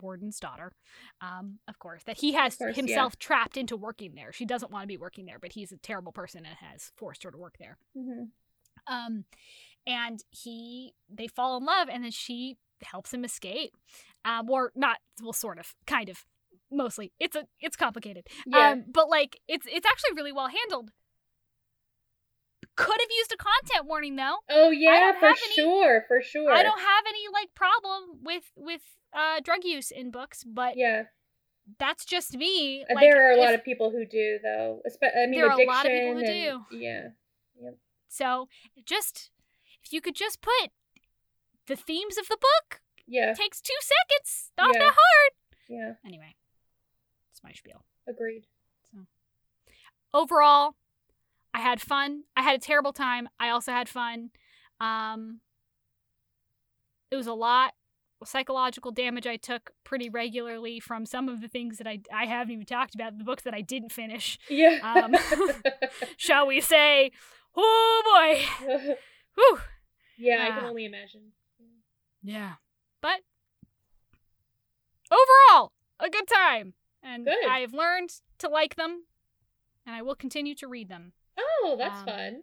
warden's 0.00 0.38
daughter. 0.38 0.72
Um, 1.20 1.58
of 1.68 1.78
course, 1.78 2.02
that 2.04 2.18
he 2.18 2.32
has 2.32 2.56
course, 2.56 2.76
yeah. 2.76 2.82
himself 2.82 3.18
trapped 3.18 3.56
into 3.56 3.76
working 3.76 4.14
there. 4.14 4.32
She 4.32 4.44
doesn't 4.44 4.70
want 4.72 4.82
to 4.84 4.88
be 4.88 4.96
working 4.96 5.26
there, 5.26 5.38
but 5.38 5.52
he's 5.52 5.72
a 5.72 5.76
terrible 5.76 6.12
person 6.12 6.44
and 6.46 6.56
has 6.56 6.92
forced 6.96 7.22
her 7.24 7.30
to 7.30 7.38
work 7.38 7.56
there. 7.58 7.78
Mhm. 7.96 8.30
Um, 8.86 9.24
and 9.86 10.22
he 10.30 10.94
they 11.08 11.26
fall 11.26 11.56
in 11.56 11.64
love, 11.64 11.88
and 11.90 12.04
then 12.04 12.10
she 12.10 12.56
helps 12.82 13.12
him 13.12 13.24
escape. 13.24 13.76
Um, 14.24 14.48
or 14.50 14.72
not, 14.74 14.98
well, 15.22 15.32
sort 15.32 15.58
of, 15.58 15.74
kind 15.86 16.08
of, 16.08 16.24
mostly. 16.70 17.12
It's 17.18 17.36
a 17.36 17.46
it's 17.60 17.76
complicated. 17.76 18.26
yeah. 18.46 18.70
Um, 18.70 18.84
but 18.88 19.08
like 19.08 19.40
it's 19.48 19.66
it's 19.70 19.86
actually 19.86 20.14
really 20.14 20.32
well 20.32 20.48
handled. 20.48 20.90
Could 22.86 23.00
have 23.00 23.10
used 23.20 23.32
a 23.32 23.36
content 23.36 23.86
warning 23.86 24.16
though. 24.16 24.38
oh 24.48 24.70
yeah, 24.70 25.12
for 25.18 25.28
have 25.28 25.38
any- 25.44 25.54
sure, 25.54 26.04
for 26.08 26.22
sure. 26.22 26.50
I 26.52 26.62
don't 26.62 26.80
have 26.80 27.04
any 27.08 27.24
like 27.32 27.54
problem 27.54 28.20
with 28.22 28.50
with 28.56 28.82
uh 29.12 29.40
drug 29.40 29.64
use 29.64 29.90
in 29.90 30.10
books, 30.10 30.44
but 30.44 30.76
Yeah, 30.76 31.04
that's 31.78 32.04
just 32.04 32.36
me. 32.36 32.82
Uh, 32.88 32.94
Like, 32.94 33.02
there 33.02 33.28
are 33.28 33.32
a 33.32 33.40
lot 33.40 33.54
of 33.54 33.62
people 33.64 33.90
who 33.90 34.04
do 34.06 34.38
though. 34.42 34.80
Espe- 34.88 35.14
I 35.16 35.26
mean, 35.26 35.40
There 35.40 35.50
are 35.50 35.60
a 35.60 35.64
lot 35.66 35.84
of 35.86 35.92
people 35.92 36.14
who 36.14 36.24
and- 36.24 36.66
do. 36.70 36.76
Yeah, 36.76 37.08
Yep. 37.62 37.74
so 38.08 38.48
just 38.84 39.30
if 39.84 39.92
you 39.92 40.00
could 40.00 40.14
just 40.14 40.40
put 40.40 40.70
the 41.66 41.76
themes 41.76 42.16
of 42.18 42.28
the 42.28 42.36
book 42.40 42.80
yeah, 43.06 43.32
takes 43.34 43.60
two 43.60 43.74
seconds. 43.80 44.52
Not 44.56 44.74
Yeah. 44.74 44.80
that 44.84 44.94
hard. 44.96 45.32
yeah. 45.68 45.92
Anyway, 46.04 46.34
it's 47.30 47.42
my 47.42 47.52
spiel. 47.52 47.84
Agreed. 48.08 48.46
So 48.90 49.06
overall 50.14 50.74
i 51.54 51.60
had 51.60 51.80
fun 51.80 52.22
i 52.36 52.42
had 52.42 52.56
a 52.56 52.58
terrible 52.62 52.92
time 52.92 53.28
i 53.38 53.48
also 53.50 53.72
had 53.72 53.88
fun 53.88 54.30
um 54.80 55.40
it 57.10 57.16
was 57.16 57.26
a 57.26 57.32
lot 57.34 57.72
of 58.22 58.28
psychological 58.28 58.90
damage 58.92 59.26
i 59.26 59.36
took 59.36 59.70
pretty 59.84 60.08
regularly 60.08 60.78
from 60.80 61.06
some 61.06 61.28
of 61.28 61.40
the 61.40 61.48
things 61.48 61.78
that 61.78 61.86
i 61.86 61.98
i 62.14 62.24
haven't 62.26 62.52
even 62.52 62.66
talked 62.66 62.94
about 62.94 63.16
the 63.18 63.24
books 63.24 63.42
that 63.42 63.54
i 63.54 63.60
didn't 63.60 63.92
finish 63.92 64.38
Yeah. 64.48 64.78
Um, 64.82 65.14
shall 66.16 66.46
we 66.46 66.60
say 66.60 67.10
oh 67.56 68.02
boy 68.60 68.66
Whew. 69.36 69.58
yeah, 70.18 70.44
I 70.46 70.50
can 70.50 70.64
Ah. 70.64 70.68
only 70.68 70.84
imagine. 70.84 71.32
yeah 72.22 72.54
but 73.00 73.20
overall 75.10 75.72
a 75.98 76.08
good 76.10 76.26
time 76.28 76.74
and 77.02 77.24
Good. 77.24 77.46
i've 77.48 77.72
learned 77.72 78.10
to 78.38 78.48
like 78.48 78.76
them 78.76 79.04
and 79.86 79.96
i 79.96 80.02
will 80.02 80.14
continue 80.14 80.54
to 80.56 80.68
read 80.68 80.88
them 80.88 81.12
Oh, 81.40 81.76
that's 81.78 82.00
Um, 82.00 82.06
fun. 82.06 82.42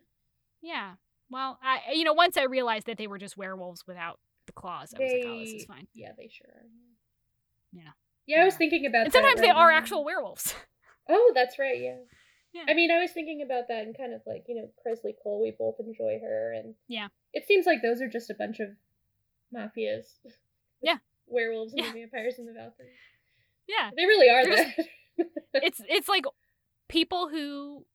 Yeah. 0.61 0.95
Well, 1.29 1.59
I 1.61 1.91
you 1.93 2.03
know 2.03 2.13
once 2.13 2.37
I 2.37 2.43
realized 2.43 2.87
that 2.87 2.97
they 2.97 3.07
were 3.07 3.17
just 3.19 3.37
werewolves 3.37 3.85
without 3.85 4.19
the 4.47 4.53
claws, 4.53 4.93
I 4.93 4.99
was 5.03 5.11
like, 5.11 5.23
oh, 5.25 5.39
this 5.39 5.53
is 5.53 5.65
fine. 5.65 5.87
Yeah, 5.93 6.11
they 6.17 6.29
sure 6.29 6.47
are. 6.47 6.65
Yeah. 7.73 7.91
Yeah, 8.25 8.41
I 8.41 8.45
was 8.45 8.55
thinking 8.55 8.85
about 8.85 9.05
And 9.05 9.07
that 9.07 9.13
sometimes 9.13 9.41
they 9.41 9.49
are 9.49 9.71
now. 9.71 9.77
actual 9.77 10.03
werewolves. 10.03 10.53
Oh, 11.09 11.31
that's 11.33 11.57
right, 11.57 11.79
yeah. 11.79 11.99
Yeah. 12.51 12.63
I 12.67 12.73
mean, 12.73 12.91
I 12.91 12.99
was 12.99 13.11
thinking 13.13 13.41
about 13.41 13.69
that 13.69 13.83
and 13.85 13.95
kind 13.97 14.13
of 14.13 14.19
like, 14.27 14.43
you 14.49 14.55
know, 14.55 14.69
Kresley 14.85 15.13
Cole, 15.23 15.41
we 15.41 15.51
both 15.57 15.75
enjoy 15.79 16.19
her 16.21 16.51
and 16.51 16.75
Yeah. 16.89 17.07
It 17.31 17.47
seems 17.47 17.65
like 17.65 17.81
those 17.81 18.01
are 18.01 18.09
just 18.09 18.29
a 18.29 18.33
bunch 18.33 18.59
of 18.59 18.69
mafias. 19.55 20.17
Yeah. 20.81 20.97
Werewolves 21.27 21.71
and 21.73 21.81
Yeah. 21.85 21.93
vampires 21.93 22.35
and 22.39 22.45
the 22.47 22.51
Valkyries. 22.51 22.91
yeah. 23.67 23.89
They 23.95 24.03
really 24.05 24.30
are 24.30 24.43
They're. 24.43 24.73
It's 25.53 25.81
it's 25.88 26.09
like 26.09 26.26
people 26.89 27.30
who 27.30 27.85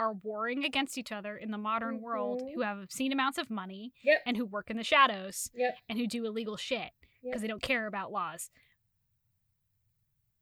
are 0.00 0.12
warring 0.14 0.64
against 0.64 0.96
each 0.96 1.12
other 1.12 1.36
in 1.36 1.50
the 1.50 1.58
modern 1.58 2.00
world 2.00 2.40
Mhm. 2.42 2.54
who 2.54 2.62
have 2.62 2.78
obscene 2.78 3.12
amounts 3.12 3.36
of 3.38 3.50
money 3.50 3.92
Yep. 4.02 4.22
and 4.26 4.36
who 4.36 4.46
work 4.46 4.70
in 4.70 4.76
the 4.78 4.84
shadows 4.84 5.50
Yep. 5.54 5.78
and 5.88 5.98
who 5.98 6.06
do 6.06 6.24
illegal 6.24 6.56
shit 6.56 6.92
because 7.22 7.34
Yep. 7.36 7.40
they 7.42 7.46
don't 7.48 7.62
care 7.62 7.86
about 7.86 8.10
laws. 8.10 8.50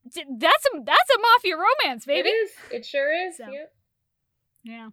That's 0.05 0.17
a 0.17 0.81
that's 0.83 1.11
a 1.11 1.19
mafia 1.21 1.57
romance, 1.57 2.07
baby. 2.07 2.29
It 2.29 2.33
is. 2.33 2.51
It 2.71 2.87
sure 2.87 3.13
is. 3.13 3.37
So. 3.37 3.49
Yep. 3.51 3.75
Yeah. 4.63 4.89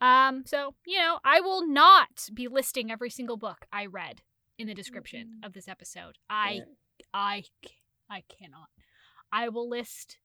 Um, 0.00 0.44
so, 0.46 0.74
you 0.86 0.98
know, 0.98 1.18
I 1.24 1.40
will 1.40 1.66
not 1.66 2.28
be 2.34 2.46
listing 2.48 2.90
every 2.90 3.10
single 3.10 3.36
book 3.36 3.66
I 3.72 3.86
read 3.86 4.22
in 4.58 4.66
the 4.66 4.74
description 4.74 5.38
Mhm. 5.40 5.46
of 5.46 5.52
this 5.54 5.66
episode. 5.66 6.18
I 6.28 6.52
Yeah. 6.52 6.64
I 7.12 7.44
I 8.08 8.20
cannot. 8.22 8.68
I 9.32 9.48
will 9.48 9.68
list 9.68 10.18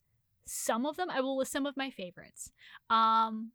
some 0.45 0.85
of 0.85 0.95
them. 0.97 1.09
I 1.09 1.21
will 1.21 1.37
list 1.37 1.51
some 1.51 1.65
of 1.65 1.77
my 1.77 1.89
favorites. 1.89 2.51
Um 2.89 3.53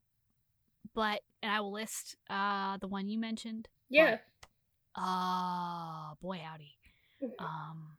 but 0.94 1.20
and 1.42 1.50
I 1.52 1.60
will 1.60 1.72
list 1.72 2.16
uh 2.30 2.78
the 2.78 2.88
one 2.88 3.08
you 3.08 3.18
mentioned. 3.18 3.68
Yeah. 3.88 4.18
Uh 4.94 6.14
boy 6.20 6.40
howdy. 6.44 6.76
Um 7.38 7.96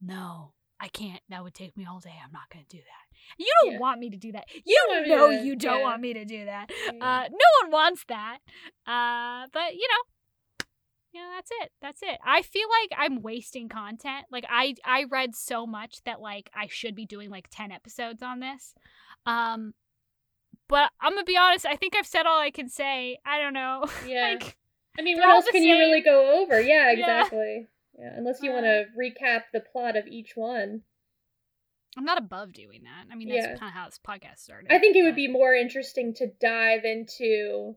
no. 0.00 0.52
I 0.80 0.88
can't. 0.88 1.20
That 1.30 1.42
would 1.44 1.54
take 1.54 1.76
me 1.76 1.86
all 1.88 2.00
day. 2.00 2.12
I'm 2.22 2.32
not 2.32 2.50
going 2.52 2.64
to 2.68 2.76
do 2.76 2.82
that. 2.82 3.16
You 3.38 3.46
don't 3.62 3.74
Yeah. 3.74 3.78
want 3.78 4.00
me 4.00 4.10
to 4.10 4.16
do 4.18 4.32
that. 4.32 4.44
You 4.66 4.86
me 4.90 5.08
know 5.08 5.30
do 5.30 5.46
you 5.46 5.56
don't 5.56 5.78
yeah. 5.78 5.84
want 5.84 6.02
me 6.02 6.12
to 6.14 6.24
do 6.24 6.44
that. 6.44 6.70
Yeah. 6.92 6.92
Uh, 7.00 7.28
no 7.30 7.62
one 7.62 7.70
wants 7.70 8.04
that. 8.08 8.38
Uh, 8.86 9.46
but 9.52 9.74
you 9.74 9.88
know, 9.88 10.66
you 11.12 11.20
know, 11.22 11.30
that's 11.36 11.50
it. 11.62 11.70
That's 11.80 12.02
it. 12.02 12.18
I 12.26 12.42
feel 12.42 12.66
like 12.82 12.98
I'm 12.98 13.22
wasting 13.22 13.68
content. 13.68 14.26
Like 14.30 14.44
I, 14.50 14.74
I 14.84 15.04
read 15.08 15.34
so 15.36 15.64
much 15.64 16.02
that 16.04 16.20
like 16.20 16.50
I 16.54 16.66
should 16.66 16.96
be 16.96 17.06
doing 17.06 17.30
like 17.30 17.46
ten 17.50 17.70
episodes 17.70 18.22
on 18.22 18.40
this. 18.40 18.74
Um, 19.24 19.74
but 20.74 20.90
I'm 21.00 21.12
gonna 21.12 21.22
be 21.24 21.36
honest. 21.36 21.64
I 21.66 21.76
think 21.76 21.94
I've 21.94 22.06
said 22.06 22.26
all 22.26 22.40
I 22.40 22.50
can 22.50 22.68
say. 22.68 23.18
I 23.24 23.38
don't 23.40 23.54
know. 23.54 23.84
Yeah. 24.08 24.30
like, 24.40 24.56
I 24.98 25.02
mean, 25.02 25.16
what 25.18 25.28
else 25.28 25.46
can 25.52 25.62
you 25.62 25.76
really 25.78 26.00
go 26.00 26.42
over? 26.42 26.60
Yeah, 26.60 26.90
Yeah. 26.90 26.98
exactly. 26.98 27.66
Yeah, 27.96 28.10
unless 28.16 28.42
you 28.42 28.50
want 28.50 28.64
to 28.64 28.86
recap 28.98 29.42
the 29.52 29.60
plot 29.60 29.96
of 29.96 30.08
each 30.08 30.32
one. 30.34 30.82
I'm 31.96 32.04
not 32.04 32.18
above 32.18 32.52
doing 32.52 32.82
that. 32.82 33.04
I 33.12 33.14
mean, 33.14 33.28
that's 33.28 33.46
Yeah. 33.46 33.54
kind 33.56 33.68
of 33.70 33.74
how 33.74 33.84
this 33.86 34.00
podcast 34.04 34.38
started. 34.40 34.72
I 34.72 34.80
think 34.80 34.96
it 34.96 35.04
would 35.04 35.14
be 35.14 35.28
more 35.28 35.54
interesting 35.54 36.12
to 36.14 36.26
dive 36.40 36.84
into 36.84 37.76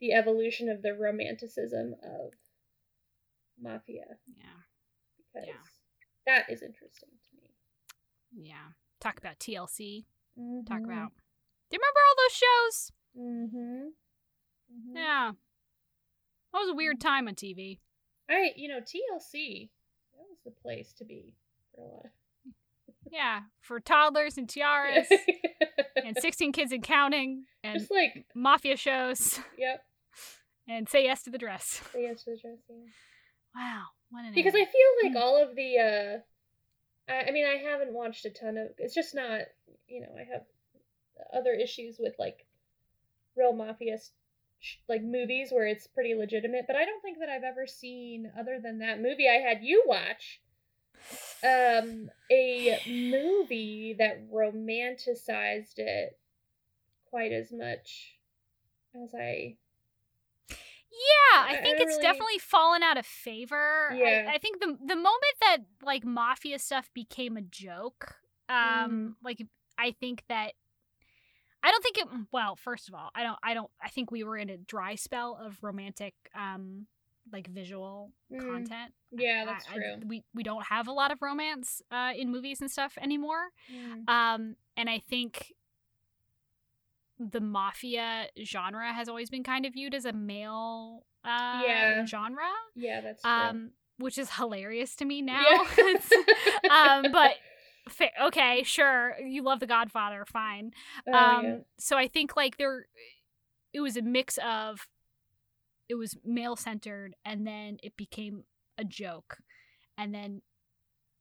the 0.00 0.12
evolution 0.12 0.68
of 0.68 0.82
the 0.82 0.94
romanticism 0.94 1.94
of 2.04 2.32
mafia 3.60 4.04
Yeah, 4.36 4.44
because 5.34 5.48
Yeah. 5.48 5.54
that 6.26 6.48
is 6.48 6.62
interesting 6.62 7.08
to 7.10 7.36
me. 7.36 8.46
yeah. 8.48 8.68
Talk 9.00 9.18
about 9.18 9.40
TLC. 9.40 10.06
Mm-hmm. 10.38 10.64
Talk 10.72 10.84
about. 10.84 11.12
Do 11.70 11.76
you 11.76 11.80
remember 11.80 12.00
all 12.08 12.16
those 12.18 12.36
shows? 12.36 12.92
Mm-hmm. 13.18 13.86
mm-hmm. 14.72 14.96
Yeah. 14.96 15.32
That 16.52 16.58
was 16.58 16.68
a 16.68 16.74
weird 16.74 17.00
time 17.00 17.28
on 17.28 17.34
TV. 17.34 17.78
I, 18.28 18.50
you 18.56 18.68
know, 18.68 18.80
TLC. 18.80 19.68
That 20.12 20.26
was 20.28 20.38
the 20.44 20.50
place 20.50 20.92
to 20.98 21.04
be 21.04 21.34
for 21.74 21.82
a 21.84 21.88
lot. 21.88 22.04
Of... 22.06 22.10
Yeah, 23.12 23.40
for 23.60 23.80
toddlers 23.80 24.36
and 24.36 24.48
tiaras 24.48 25.06
and 26.04 26.16
16 26.20 26.52
kids 26.52 26.70
and 26.70 26.82
counting 26.82 27.44
and 27.64 27.78
Just 27.78 27.90
like, 27.90 28.26
mafia 28.34 28.76
shows 28.76 29.40
yep. 29.58 29.84
and 30.68 30.88
say 30.88 31.04
yes 31.04 31.22
to 31.22 31.30
the 31.30 31.38
dress. 31.38 31.80
Say 31.92 32.02
yes 32.02 32.22
to 32.24 32.30
the 32.32 32.36
dress, 32.36 32.58
yeah. 32.68 32.76
Wow, 33.56 33.82
what 34.10 34.26
an 34.26 34.32
because 34.34 34.54
era. 34.54 34.64
I 34.64 34.66
feel 34.66 35.08
like 35.08 35.16
Mm. 35.16 35.20
all 35.24 35.42
of 35.42 35.56
the 35.56 35.78
uh 35.78 37.12
I, 37.12 37.28
I 37.28 37.30
mean 37.32 37.46
I 37.46 37.56
haven't 37.68 37.92
watched 37.94 38.24
a 38.26 38.30
ton 38.30 38.56
of 38.58 38.68
it's 38.78 38.94
just 38.94 39.14
not 39.14 39.40
you 39.88 40.02
know 40.02 40.14
I 40.14 40.24
have 40.32 40.42
other 41.32 41.52
issues 41.52 41.96
with 41.98 42.14
like 42.18 42.46
real 43.36 43.52
mafia 43.52 43.98
sh- 44.60 44.76
like 44.88 45.02
movies 45.02 45.50
where 45.52 45.66
it's 45.66 45.86
pretty 45.86 46.14
legitimate 46.14 46.64
but 46.66 46.76
I 46.76 46.84
don't 46.84 47.00
think 47.02 47.18
that 47.20 47.28
I've 47.28 47.44
ever 47.44 47.66
seen 47.66 48.30
other 48.38 48.58
than 48.62 48.78
that 48.80 49.00
movie 49.00 49.28
I 49.28 49.40
had 49.40 49.62
you 49.62 49.82
watch 49.86 50.40
um 51.42 52.10
a 52.30 52.78
movie 52.86 53.94
that 53.98 54.30
romanticized 54.30 55.78
it 55.78 56.18
quite 57.08 57.32
as 57.32 57.50
much 57.52 58.16
as 59.02 59.14
I 59.14 59.56
Yeah, 60.48 61.40
I 61.42 61.56
think 61.62 61.78
I 61.78 61.82
it's 61.82 61.90
really- 61.92 62.02
definitely 62.02 62.38
fallen 62.38 62.82
out 62.82 62.98
of 62.98 63.06
favor. 63.06 63.90
Yeah. 63.94 64.26
I, 64.28 64.34
I 64.34 64.38
think 64.38 64.60
the 64.60 64.76
the 64.84 64.96
moment 64.96 65.34
that 65.40 65.58
like 65.82 66.04
mafia 66.04 66.58
stuff 66.58 66.90
became 66.94 67.36
a 67.36 67.42
joke, 67.42 68.16
Mm. 68.50 68.84
um, 68.84 69.16
like 69.22 69.46
I 69.78 69.92
think 69.92 70.24
that 70.28 70.52
I 71.62 71.70
don't 71.70 71.82
think 71.82 71.98
it. 71.98 72.06
Well, 72.32 72.56
first 72.56 72.88
of 72.88 72.94
all, 72.94 73.10
I 73.14 73.22
don't. 73.22 73.38
I 73.42 73.54
don't. 73.54 73.70
I 73.82 73.88
think 73.90 74.10
we 74.10 74.24
were 74.24 74.36
in 74.38 74.48
a 74.50 74.56
dry 74.56 74.94
spell 74.94 75.38
of 75.40 75.58
romantic, 75.62 76.14
um, 76.34 76.86
like 77.32 77.46
visual 77.48 78.12
Mm. 78.32 78.40
content. 78.40 78.92
yeah 79.12 79.44
that's 79.44 79.66
I- 79.68 79.72
I- 79.72 79.74
true 79.74 79.94
we 80.06 80.22
we 80.34 80.42
don't 80.42 80.64
have 80.66 80.86
a 80.88 80.92
lot 80.92 81.10
of 81.12 81.20
romance 81.20 81.82
uh, 81.90 82.12
in 82.16 82.30
movies 82.30 82.60
and 82.60 82.70
stuff 82.70 82.96
anymore. 83.00 83.50
Mm. 83.72 84.08
Um, 84.08 84.56
and 84.76 84.88
I 84.88 84.98
think 85.00 85.52
the 87.18 87.40
mafia 87.40 88.28
genre 88.42 88.92
has 88.94 89.08
always 89.08 89.28
been 89.28 89.42
kind 89.44 89.66
of 89.66 89.74
viewed 89.74 89.94
as 89.94 90.04
a 90.06 90.12
male 90.12 91.04
uh, 91.24 91.60
Yeah. 91.66 92.06
genre, 92.06 92.48
yeah 92.74 93.00
that's 93.02 93.22
true 93.22 93.30
um, 93.30 93.70
which 93.98 94.16
is 94.16 94.30
hilarious 94.30 94.96
to 94.96 95.04
me 95.04 95.20
now. 95.20 95.44
Yeah. 95.76 95.94
Um, 96.70 97.12
but 97.12 97.32
okay, 98.22 98.62
sure, 98.64 99.16
you 99.20 99.42
love 99.42 99.60
The 99.60 99.66
Godfather, 99.66 100.24
fine. 100.26 100.72
Oh, 101.06 101.12
um, 101.12 101.44
yeah. 101.44 101.56
so 101.78 101.96
I 101.96 102.08
think 102.08 102.36
like 102.36 102.56
there, 102.56 102.86
it 103.72 103.80
was 103.80 103.96
a 103.96 104.02
mix 104.02 104.38
of, 104.44 104.86
it 105.88 105.94
was 105.94 106.16
male 106.24 106.56
centered, 106.56 107.14
and 107.24 107.46
then 107.46 107.78
it 107.82 107.96
became 107.96 108.44
a 108.78 108.84
joke, 108.84 109.38
and 109.98 110.14
then 110.14 110.42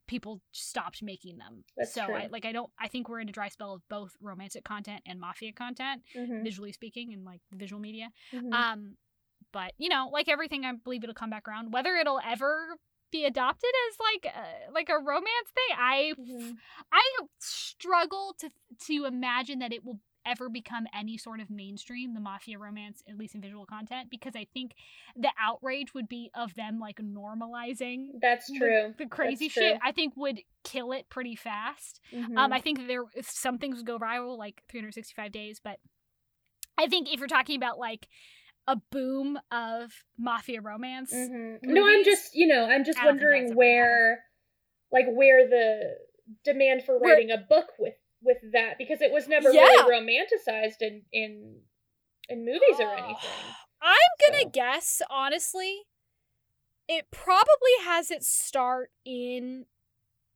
people 0.08 0.42
stopped 0.52 1.04
making 1.04 1.38
them. 1.38 1.64
That's 1.78 1.94
so 1.94 2.02
I 2.02 2.28
like 2.32 2.44
I 2.46 2.52
don't 2.52 2.72
I 2.80 2.88
think 2.88 3.10
we're 3.10 3.20
in 3.20 3.30
a 3.30 3.32
dry 3.32 3.48
spell 3.50 3.76
of 3.76 3.82
both 3.90 4.12
romantic 4.20 4.64
content 4.64 5.02
and 5.06 5.20
mafia 5.20 5.54
content, 5.54 6.02
Mhm. 6.16 6.44
visually 6.44 6.72
speaking, 6.72 7.14
and 7.14 7.24
like 7.26 7.42
visual 7.52 7.80
media. 7.80 8.10
Mhm. 8.34 8.52
Um, 8.54 8.98
but 9.52 9.74
you 9.78 9.90
know, 9.90 10.10
like 10.12 10.28
everything, 10.28 10.66
I 10.66 10.74
believe 10.74 11.04
it'll 11.04 11.14
come 11.16 11.30
back 11.30 11.48
around. 11.48 11.74
Whether 11.74 11.96
it'll 11.96 12.20
ever 12.26 12.78
be 13.12 13.26
adopted 13.26 13.70
as 13.90 13.98
like 14.00 14.34
uh, 14.36 14.72
like 14.74 14.90
a 14.90 14.98
romance 14.98 15.50
thing, 15.54 15.78
I 15.78 16.14
Mhm. 16.20 16.58
I 16.92 17.02
struggle 17.40 18.36
to 18.40 18.52
to 18.88 19.06
imagine 19.06 19.60
that 19.60 19.74
it 19.74 19.84
will 19.84 20.00
ever 20.26 20.50
become 20.50 20.86
any 20.94 21.18
sort 21.18 21.40
of 21.40 21.50
mainstream 21.50 22.14
the 22.14 22.20
mafia 22.20 22.60
romance 22.60 23.02
at 23.10 23.18
least 23.18 23.34
in 23.36 23.42
visual 23.42 23.66
content 23.66 24.10
because 24.12 24.36
i 24.36 24.46
think 24.54 24.74
the 25.16 25.30
outrage 25.42 25.94
would 25.94 26.10
be 26.10 26.30
of 26.36 26.54
them 26.56 26.78
like 26.78 26.98
normalizing 26.98 28.10
That's 28.22 28.52
true. 28.52 28.94
the 28.98 29.06
crazy 29.08 29.46
That's 29.46 29.54
shit 29.54 29.72
true. 29.72 29.80
i 29.82 29.94
think 29.94 30.14
would 30.18 30.42
kill 30.66 30.92
it 30.92 31.08
pretty 31.10 31.36
fast 31.38 32.02
Mhm. 32.14 32.38
um 32.38 32.52
i 32.52 32.60
think 32.60 32.86
there 32.86 33.06
if 33.16 33.30
some 33.30 33.58
things 33.58 33.78
would 33.78 33.86
go 33.86 33.98
viral 33.98 34.38
like 34.38 34.62
365 34.70 35.32
days 35.32 35.62
but 35.64 35.80
i 36.78 36.86
think 36.88 37.12
if 37.12 37.20
you're 37.20 37.28
talking 37.28 37.56
about 37.56 37.80
like 37.80 38.08
a 38.70 38.76
boom 38.92 39.40
of 39.52 40.04
mafia 40.18 40.62
romance 40.62 41.12
Mhm. 41.14 41.60
No, 41.64 41.88
I'm 41.88 42.04
just 42.04 42.36
you 42.36 42.46
know 42.48 42.66
I'm 42.66 42.84
just 42.84 43.00
I 43.00 43.06
don't 43.06 43.14
think 43.18 43.22
that's 43.22 43.32
wondering 43.34 43.56
where, 43.56 44.24
like 44.92 45.06
where 45.10 45.48
the 45.48 45.98
demand 46.44 46.84
for 46.84 47.00
Where- 47.00 47.14
writing 47.16 47.32
a 47.32 47.38
book 47.38 47.68
with 47.80 47.96
with 48.22 48.38
that 48.52 48.78
because 48.78 49.02
it 49.02 49.12
was 49.12 49.28
never 49.28 49.52
Yeah. 49.52 49.62
really 49.62 49.92
romanticized 49.92 50.82
in 50.82 51.04
in 51.12 51.62
in 52.28 52.46
movies 52.46 52.80
or 52.80 52.92
anything. 52.98 53.16
I'm 53.82 53.98
gonna 54.28 54.44
So. 54.44 54.50
guess, 54.50 55.02
honestly, 55.10 55.84
it 56.88 57.10
probably 57.12 57.72
has 57.82 58.12
its 58.12 58.28
start 58.28 58.92
in 59.06 59.66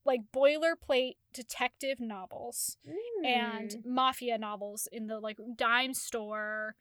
like 0.06 0.22
boilerplate 0.34 1.18
detective 1.34 2.00
novels 2.00 2.78
and 3.24 3.70
Mm. 3.72 3.86
mafia 3.86 4.38
novels 4.38 4.88
in 4.92 5.08
the 5.08 5.20
like 5.20 5.38
dime 5.56 5.94
store 5.94 6.76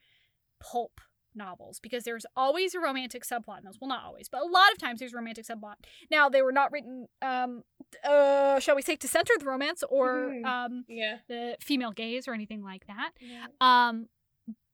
pulp 0.60 1.00
novels 1.34 1.80
because 1.80 2.04
there's 2.04 2.26
always 2.36 2.74
a 2.74 2.80
romantic 2.80 3.24
subplot 3.24 3.58
in 3.58 3.64
those. 3.64 3.78
Well, 3.80 3.88
not 3.88 4.04
always, 4.04 4.28
but 4.28 4.42
a 4.42 4.46
lot 4.46 4.70
of 4.72 4.78
times 4.78 5.00
there's 5.00 5.12
a 5.12 5.16
romantic 5.16 5.46
subplot. 5.46 5.74
Now 6.10 6.28
they 6.28 6.42
were 6.42 6.52
not 6.52 6.72
written, 6.72 7.08
um, 7.22 7.62
uh, 8.04 8.58
shall 8.60 8.76
we 8.76 8.82
say, 8.82 8.96
to 8.96 9.08
center 9.08 9.32
the 9.38 9.44
romance 9.46 9.82
or 9.88 10.30
Mhm. 10.30 10.44
um 10.46 10.84
yeah. 10.88 11.18
the 11.28 11.56
female 11.60 11.92
gaze 11.92 12.26
or 12.28 12.34
anything 12.34 12.62
like 12.62 12.86
that 12.86 13.10
yeah. 13.20 13.46
um 13.60 14.08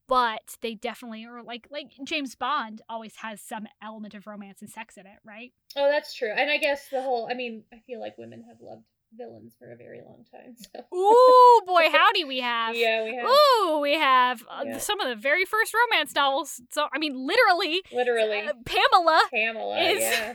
but 0.06 0.56
they 0.62 0.74
definitely 0.74 1.24
are 1.26 1.43
like 1.43 1.66
like 1.70 1.93
james 2.05 2.35
bond 2.35 2.80
always 2.89 3.16
has 3.16 3.40
some 3.43 3.66
element 3.82 4.14
of 4.14 4.26
romance 4.26 4.60
and 4.62 4.70
sex 4.70 4.97
in 4.97 5.06
it 5.06 5.18
right 5.24 5.52
Oh, 5.76 5.89
that's 5.90 6.14
true. 6.14 6.32
And 6.35 6.51
I 6.51 6.56
guess 6.56 6.89
the 6.89 7.02
whole 7.02 7.28
I 7.30 7.35
mean 7.35 7.64
I 7.72 7.78
feel 7.86 8.01
like 8.01 8.16
women 8.18 8.43
have 8.48 8.60
loved 8.60 8.85
villains 9.16 9.55
for 9.59 9.70
a 9.72 9.76
very 9.76 10.01
long 10.01 10.24
time. 10.30 10.55
So 10.74 10.97
ooh 10.97 11.60
boy 11.66 11.89
howdy 11.93 12.24
we 12.24 12.40
have 12.40 12.74
yeah, 12.76 13.05
we 13.05 13.14
have 13.16 13.26
Ooh, 13.26 13.78
we 13.80 13.94
have 13.94 14.43
uh, 14.51 14.64
Yeah. 14.66 14.78
some 14.78 15.01
of 15.01 15.09
the 15.09 15.16
very 15.16 15.44
first 15.44 15.72
romance 15.74 16.14
novels. 16.14 16.60
So, 16.70 16.86
I 16.93 16.98
mean, 16.98 17.14
literally, 17.26 17.82
literally 17.93 18.40
uh, 18.40 18.52
Pamela 18.64 19.22
Pamela. 19.32 19.78
is- 19.80 20.01
yeah, 20.01 20.35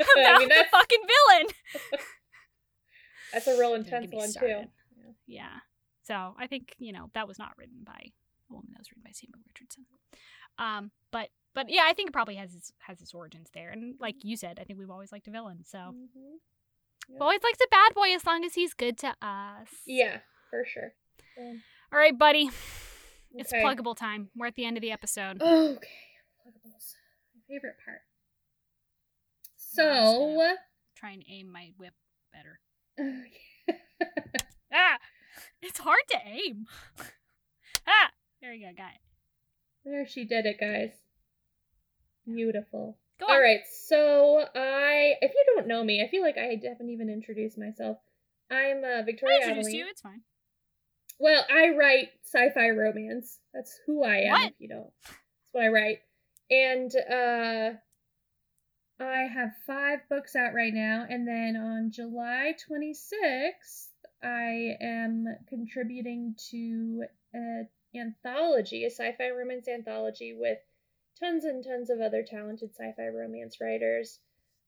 about 0.16 0.38
mean, 0.40 0.48
the 0.48 0.64
fucking 0.70 1.02
villain. 1.28 1.46
that's 3.32 3.46
a 3.46 3.58
real 3.58 3.74
intense 3.74 4.10
one 4.12 4.28
started. 4.28 4.62
too. 4.64 5.14
Yeah. 5.26 5.58
So 6.02 6.34
I 6.38 6.46
think 6.46 6.74
you 6.78 6.92
know 6.92 7.10
that 7.14 7.28
was 7.28 7.38
not 7.38 7.52
written 7.58 7.78
by 7.84 7.92
a 8.50 8.52
woman. 8.52 8.70
That 8.72 8.78
was 8.80 8.90
written 8.90 9.02
by 9.04 9.12
Samuel 9.12 9.40
Richardson. 9.46 9.84
Um, 10.58 10.90
but 11.12 11.28
but 11.54 11.68
yeah, 11.70 11.82
I 11.86 11.92
think 11.92 12.08
it 12.08 12.12
probably 12.12 12.36
has 12.36 12.54
its 12.54 12.72
has 12.78 13.00
its 13.02 13.12
origins 13.14 13.48
there. 13.52 13.70
And 13.70 13.94
like 14.00 14.16
you 14.22 14.36
said, 14.36 14.58
I 14.60 14.64
think 14.64 14.78
we've 14.78 14.90
always 14.90 15.12
liked 15.12 15.28
a 15.28 15.30
villain. 15.30 15.64
So 15.64 15.78
Mhm. 15.78 16.38
We've 17.08 17.20
always 17.20 17.40
liked 17.42 17.60
a 17.60 17.68
bad 17.70 17.94
boy 17.94 18.14
as 18.14 18.24
long 18.26 18.44
as 18.44 18.54
he's 18.54 18.74
good 18.74 18.98
to 18.98 19.08
us. 19.22 19.68
Yeah, 19.86 20.18
for 20.50 20.64
sure. 20.66 20.92
All 21.38 21.98
right, 21.98 22.16
buddy. 22.16 22.50
It's 23.34 23.52
pluggable 23.52 23.96
time. 23.96 24.30
We're 24.36 24.46
at 24.46 24.54
the 24.54 24.64
end 24.64 24.76
of 24.76 24.80
the 24.80 24.90
episode. 24.90 25.40
Okay, 25.40 25.88
pluggables. 26.46 26.94
My 27.34 27.40
favorite 27.48 27.76
part. 27.84 28.00
So, 29.56 30.54
Try 30.96 31.12
and 31.12 31.22
aim 31.30 31.52
my 31.52 31.70
whip 31.78 31.94
better. 32.32 32.60
Ah, 34.72 34.98
it's 35.62 35.78
hard 35.78 36.02
to 36.10 36.18
aim. 36.26 36.66
ah, 37.86 38.10
there 38.40 38.52
you 38.52 38.66
go, 38.66 38.72
got 38.76 38.90
it. 38.92 39.00
there 39.84 40.06
she 40.06 40.24
did 40.24 40.44
it, 40.44 40.60
guys. 40.60 40.90
Beautiful. 42.26 42.98
Go 43.20 43.26
on. 43.26 43.32
All 43.32 43.40
right, 43.40 43.60
so 43.86 44.44
I, 44.54 45.14
if 45.20 45.32
you 45.32 45.44
don't 45.54 45.66
know 45.66 45.82
me, 45.82 46.02
I 46.02 46.08
feel 46.08 46.22
like 46.22 46.38
I 46.38 46.60
haven't 46.62 46.90
even 46.90 47.10
introduced 47.10 47.58
myself. 47.58 47.98
I'm 48.50 48.84
uh, 48.84 49.00
I 49.00 49.02
Victoria 49.02 49.38
introduced 49.38 49.68
Aveline. 49.68 49.74
you. 49.74 49.86
It's 49.90 50.00
fine. 50.00 50.20
Well, 51.18 51.44
I 51.52 51.70
write 51.70 52.08
sci-fi 52.24 52.70
romance. 52.70 53.38
That's 53.52 53.76
who 53.86 54.04
I 54.04 54.18
am. 54.18 54.30
What? 54.30 54.50
If 54.50 54.60
you 54.60 54.68
don't, 54.68 54.90
that's 55.02 55.52
what 55.52 55.64
I 55.64 55.68
write. 55.68 55.98
And 56.50 56.90
uh, 56.96 57.70
I 59.00 59.26
have 59.26 59.50
five 59.66 60.00
books 60.08 60.36
out 60.36 60.54
right 60.54 60.72
now, 60.72 61.04
and 61.08 61.26
then 61.26 61.56
on 61.56 61.90
July 61.90 62.54
26th, 62.70 63.88
I 64.22 64.76
am 64.80 65.26
contributing 65.48 66.34
to 66.50 67.04
an 67.32 67.68
anthology, 67.94 68.84
a 68.84 68.90
sci-fi 68.90 69.30
romance 69.30 69.68
anthology 69.68 70.34
with 70.38 70.58
tons 71.18 71.44
and 71.44 71.64
tons 71.64 71.90
of 71.90 72.00
other 72.00 72.22
talented 72.22 72.70
sci-fi 72.74 73.08
romance 73.08 73.60
writers. 73.60 74.20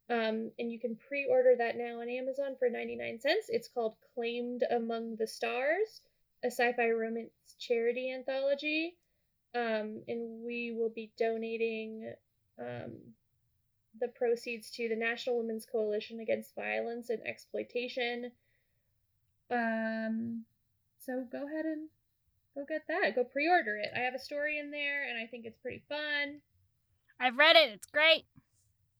Um, 0.09 0.51
and 0.59 0.73
you 0.73 0.81
can 0.81 0.97
pre-order 0.97 1.55
that 1.59 1.77
now 1.77 2.01
on 2.01 2.09
Amazon 2.09 2.57
for 2.59 2.69
99 2.69 3.21
cents. 3.21 3.47
It's 3.49 3.69
called 3.69 3.95
Claimed 4.15 4.65
Among 4.71 5.17
the 5.17 5.27
Stars 5.27 6.01
a 6.43 6.47
sci-fi 6.47 6.91
romance 6.91 7.31
charity 7.59 8.13
anthology, 8.13 8.97
um, 9.55 10.03
and 10.09 10.43
we 10.45 10.73
will 10.73 10.91
be 10.91 11.13
donating 11.19 12.13
um, 12.59 12.93
the 14.01 14.09
proceeds 14.09 14.71
to 14.71 14.89
the 14.89 14.97
National 14.97 15.39
Women's 15.39 15.67
Coalition 15.67 16.21
Against 16.21 16.55
Violence 16.55 17.11
and 17.11 17.21
Exploitation. 17.27 18.33
Um, 19.51 20.45
so 21.05 21.27
go 21.31 21.47
ahead 21.47 21.67
and 21.67 21.89
go 22.55 22.65
get 22.69 22.83
that. 22.89 23.15
Go 23.15 23.25
pre-order 23.25 23.77
it. 23.77 23.91
I 23.95 24.01
have 24.01 24.15
a 24.15 24.19
story 24.19 24.59
in 24.59 24.71
there, 24.71 25.09
and 25.09 25.19
I 25.19 25.27
think 25.27 25.47
it's 25.47 25.59
pretty 25.59 25.83
fun. 25.89 26.41
I've 27.21 27.37
read 27.37 27.57
it. 27.57 27.71
It's 27.75 27.87
great. 27.87 28.25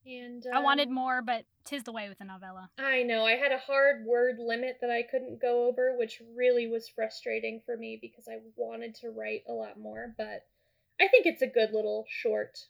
And 0.05 0.43
I 0.51 0.59
wanted 0.59 0.87
um, 0.87 0.95
more, 0.95 1.21
but 1.21 1.45
tis 1.63 1.83
the 1.83 1.91
way 1.91 2.09
with 2.09 2.19
a 2.21 2.25
novella. 2.25 2.69
I 2.79 3.03
know. 3.03 3.25
I 3.25 3.33
had 3.33 3.51
a 3.51 3.59
hard 3.59 4.05
word 4.05 4.37
limit 4.39 4.77
that 4.81 4.89
I 4.89 5.03
couldn't 5.03 5.41
go 5.41 5.67
over, 5.67 5.95
which 5.97 6.21
really 6.35 6.67
was 6.67 6.89
frustrating 6.89 7.61
for 7.65 7.77
me 7.77 7.99
because 8.01 8.27
I 8.27 8.37
wanted 8.55 8.95
to 8.95 9.09
write 9.09 9.43
a 9.47 9.53
lot 9.53 9.79
more, 9.79 10.15
but 10.17 10.45
I 10.99 11.07
think 11.07 11.25
it's 11.25 11.41
a 11.41 11.47
good 11.47 11.71
little 11.71 12.05
short 12.09 12.65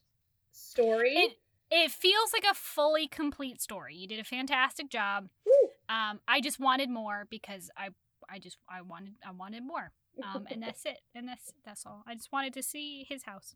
story. 0.52 1.14
It 1.16 1.34
it 1.74 1.92
feels 1.92 2.34
like 2.34 2.44
a 2.50 2.54
fully 2.54 3.08
complete 3.08 3.62
story. 3.62 3.96
You 3.96 4.08
did 4.08 4.20
a 4.20 4.26
fantastic 4.26 4.90
job. 4.90 5.30
Um, 5.88 6.20
I 6.28 6.42
just 6.42 6.60
wanted 6.60 6.90
more 6.90 7.28
because 7.30 7.70
I 7.78 7.90
I 8.30 8.40
just 8.40 8.58
I 8.70 8.82
wanted 8.82 9.14
I 9.26 9.32
wanted 9.32 9.64
more. 9.64 9.92
Um, 10.24 10.46
and 10.52 10.62
that's 10.62 10.86
it. 10.86 11.00
And 11.16 11.28
that's 11.28 11.54
that's 11.66 11.86
all. 11.86 12.04
I 12.08 12.16
just 12.16 12.32
wanted 12.32 12.54
to 12.54 12.64
see 12.64 13.06
his 13.10 13.24
house. 13.24 13.56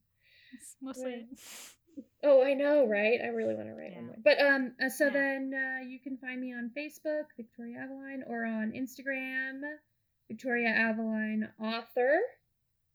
It's 0.54 0.76
mostly 0.82 1.06
Right. 1.06 2.06
oh, 2.24 2.44
I 2.44 2.54
know, 2.54 2.88
right? 2.88 3.20
I 3.24 3.28
really 3.28 3.56
want 3.56 3.68
to 3.68 3.74
write 3.74 3.92
Yeah. 3.92 3.98
one 3.98 4.08
more. 4.08 4.18
But 4.24 4.40
um, 4.42 4.76
uh, 4.84 4.90
so 4.90 5.06
Yeah. 5.06 5.12
then 5.12 5.54
uh, 5.54 5.84
you 5.86 6.00
can 6.00 6.18
find 6.18 6.40
me 6.42 6.54
on 6.54 6.72
Facebook, 6.76 7.26
Victoria 7.38 7.80
Aveline, 7.80 8.24
or 8.28 8.46
on 8.46 8.72
Instagram, 8.72 9.62
Victoria 10.28 10.70
Aveline 10.70 11.50
Author, 11.60 12.20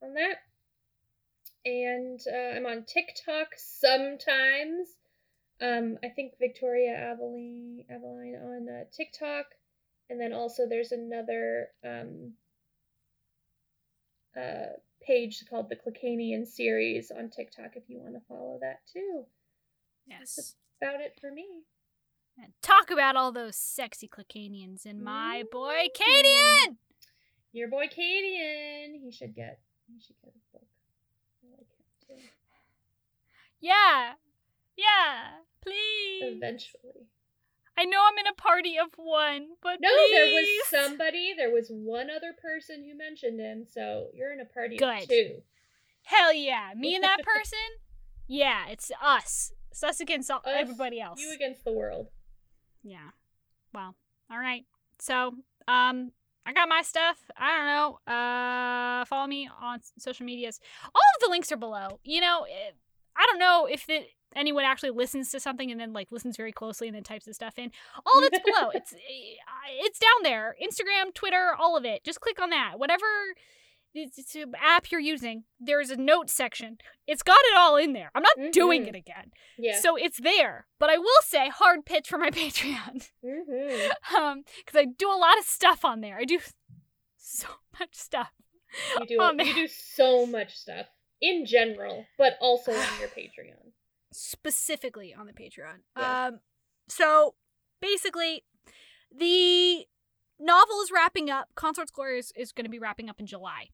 on 0.02 0.14
that. 0.14 0.36
And 1.64 2.20
uh, 2.32 2.56
I'm 2.56 2.66
on 2.66 2.84
TikTok 2.84 3.48
sometimes. 3.56 4.88
Um, 5.60 5.98
I 6.02 6.08
think 6.08 6.32
Victoria 6.38 6.94
Aveline, 7.12 7.84
Aveline 7.90 8.34
on 8.42 8.68
uh, 8.68 8.84
TikTok, 8.96 9.44
and 10.08 10.18
then 10.18 10.32
also 10.32 10.66
there's 10.66 10.92
another 10.92 11.68
um, 11.84 12.32
uh, 14.36 14.76
page 15.02 15.44
called 15.48 15.68
the 15.68 15.76
Clecanian 15.76 16.46
series 16.46 17.10
on 17.10 17.30
TikTok 17.30 17.76
if 17.76 17.84
you 17.88 17.98
want 17.98 18.14
to 18.14 18.20
follow 18.28 18.58
that 18.60 18.80
too. 18.92 19.24
Yes. 20.06 20.36
That's 20.36 20.54
about 20.80 21.00
it 21.00 21.18
for 21.20 21.30
me. 21.30 21.46
And 22.38 22.52
talk 22.62 22.90
about 22.90 23.16
all 23.16 23.32
those 23.32 23.56
sexy 23.56 24.08
Clecanians 24.08 24.86
and 24.86 25.02
my 25.02 25.44
boy. 25.50 25.88
Cadian. 25.94 26.76
Your 27.52 27.68
boy 27.68 27.86
Cadian. 27.86 29.00
He 29.02 29.10
should 29.10 29.34
get. 29.34 29.60
He 29.92 30.00
should 30.00 30.16
get 30.24 30.32
a 30.32 30.56
book. 30.56 30.66
I 31.44 31.50
like 31.50 31.60
him 31.60 32.16
too. 32.16 32.22
Yeah. 33.60 34.12
Yeah. 34.76 35.40
Please. 35.62 36.36
Eventually. 36.36 37.08
I 37.80 37.84
know 37.84 37.98
I'm 38.06 38.18
in 38.18 38.26
a 38.26 38.34
party 38.34 38.76
of 38.78 38.88
one, 38.96 39.46
but 39.62 39.78
No, 39.80 39.88
there 40.10 40.26
was 40.26 40.46
somebody. 40.68 41.32
There 41.34 41.50
was 41.50 41.68
one 41.70 42.10
other 42.10 42.34
person 42.40 42.84
who 42.84 42.94
mentioned 42.96 43.40
him. 43.40 43.64
So 43.66 44.08
you're 44.12 44.32
in 44.32 44.40
a 44.40 44.44
party 44.44 44.76
Good. 44.76 45.04
of 45.04 45.08
two. 45.08 45.42
Hell 46.02 46.34
yeah. 46.34 46.72
Me 46.76 46.94
and 46.94 47.04
that 47.04 47.22
person? 47.24 47.58
yeah, 48.26 48.68
it's 48.68 48.90
us. 49.02 49.52
It's 49.70 49.82
us 49.82 50.00
against 50.00 50.30
all, 50.30 50.40
Us, 50.40 50.52
everybody 50.54 51.00
else. 51.00 51.20
You 51.20 51.32
against 51.32 51.64
the 51.64 51.72
world. 51.72 52.08
Yeah. 52.82 53.10
Well, 53.72 53.94
all 54.30 54.38
right. 54.38 54.64
So, 54.98 55.34
um, 55.68 56.12
I 56.44 56.52
got 56.52 56.68
my 56.68 56.82
stuff. 56.82 57.18
I 57.36 57.56
don't 57.56 57.66
know. 57.66 58.12
Uh, 58.12 59.04
follow 59.06 59.26
me 59.26 59.48
on 59.60 59.78
social 59.98 60.26
medias. 60.26 60.58
All 60.84 61.00
of 61.16 61.20
the 61.22 61.30
links 61.30 61.50
are 61.52 61.56
below. 61.56 62.00
You 62.02 62.20
know, 62.20 62.42
eh, 62.50 62.72
I 63.16 63.26
don't 63.26 63.38
know 63.38 63.66
if 63.70 63.88
it, 63.88 64.08
anyone 64.34 64.64
actually 64.64 64.90
listens 64.90 65.30
to 65.30 65.40
something 65.40 65.70
and 65.70 65.80
then 65.80 65.92
like 65.92 66.08
listens 66.10 66.36
very 66.36 66.52
closely 66.52 66.86
and 66.88 66.96
then 66.96 67.02
types 67.02 67.24
the 67.26 67.34
stuff 67.34 67.58
in. 67.58 67.70
All 68.06 68.20
that's 68.20 68.38
below. 68.44 68.70
It's 68.74 68.92
eh, 68.92 69.36
it's 69.80 69.98
down 69.98 70.22
there. 70.22 70.54
Instagram, 70.62 71.12
Twitter, 71.14 71.52
all 71.58 71.76
of 71.76 71.84
it. 71.84 72.04
Just 72.04 72.20
click 72.20 72.40
on 72.40 72.50
that. 72.50 72.78
Whatever 72.78 73.04
it's, 73.92 74.18
it's 74.18 74.36
app 74.60 74.92
you're 74.92 75.00
using, 75.00 75.42
there's 75.58 75.90
a 75.90 75.96
note 75.96 76.30
section. 76.30 76.78
It's 77.08 77.24
got 77.24 77.40
it 77.50 77.56
all 77.58 77.76
in 77.76 77.92
there. 77.92 78.12
I'm 78.14 78.22
not 78.22 78.52
doing 78.52 78.84
Mhm. 78.84 78.88
it 78.90 78.94
again. 78.94 79.32
Yeah. 79.58 79.80
So 79.80 79.96
it's 79.96 80.20
there. 80.20 80.68
But 80.78 80.90
I 80.90 80.98
will 80.98 81.22
say 81.24 81.48
hard 81.48 81.84
pitch 81.84 82.08
for 82.08 82.16
my 82.18 82.30
Patreon. 82.40 83.10
mm-hmm. 83.24 84.16
um 84.16 84.44
because 84.64 84.78
i 84.80 84.84
do 84.84 85.08
a 85.10 85.18
lot 85.18 85.38
of 85.38 85.44
stuff 85.44 85.84
on 85.84 86.00
there 86.00 86.18
i 86.18 86.24
do 86.24 86.38
so 87.16 87.46
much 87.78 87.94
stuff 87.94 88.30
You 89.00 89.06
do. 89.06 89.44
you 89.44 89.54
do 89.54 89.66
so 89.68 90.24
much 90.26 90.54
stuff 90.56 90.86
in 91.20 91.44
general, 91.46 92.06
but 92.18 92.34
also 92.40 92.72
on 92.72 92.86
your 92.98 93.08
Patreon. 93.18 93.72
specifically 94.12 95.14
on 95.14 95.26
the 95.26 95.32
patreon. 95.32 95.78
Yeah. 95.96 96.26
um 96.26 96.40
so 96.88 97.34
basically 97.80 98.44
the 99.16 99.86
novel 100.40 100.80
is 100.82 100.90
wrapping 100.92 101.30
up. 101.30 101.48
Consort's 101.54 101.90
glory 101.92 102.18
is, 102.18 102.32
is 102.36 102.50
going 102.52 102.64
to 102.64 102.70
be 102.70 102.78
wrapping 102.78 103.08
up 103.10 103.20
in 103.20 103.26
july. 103.26 103.68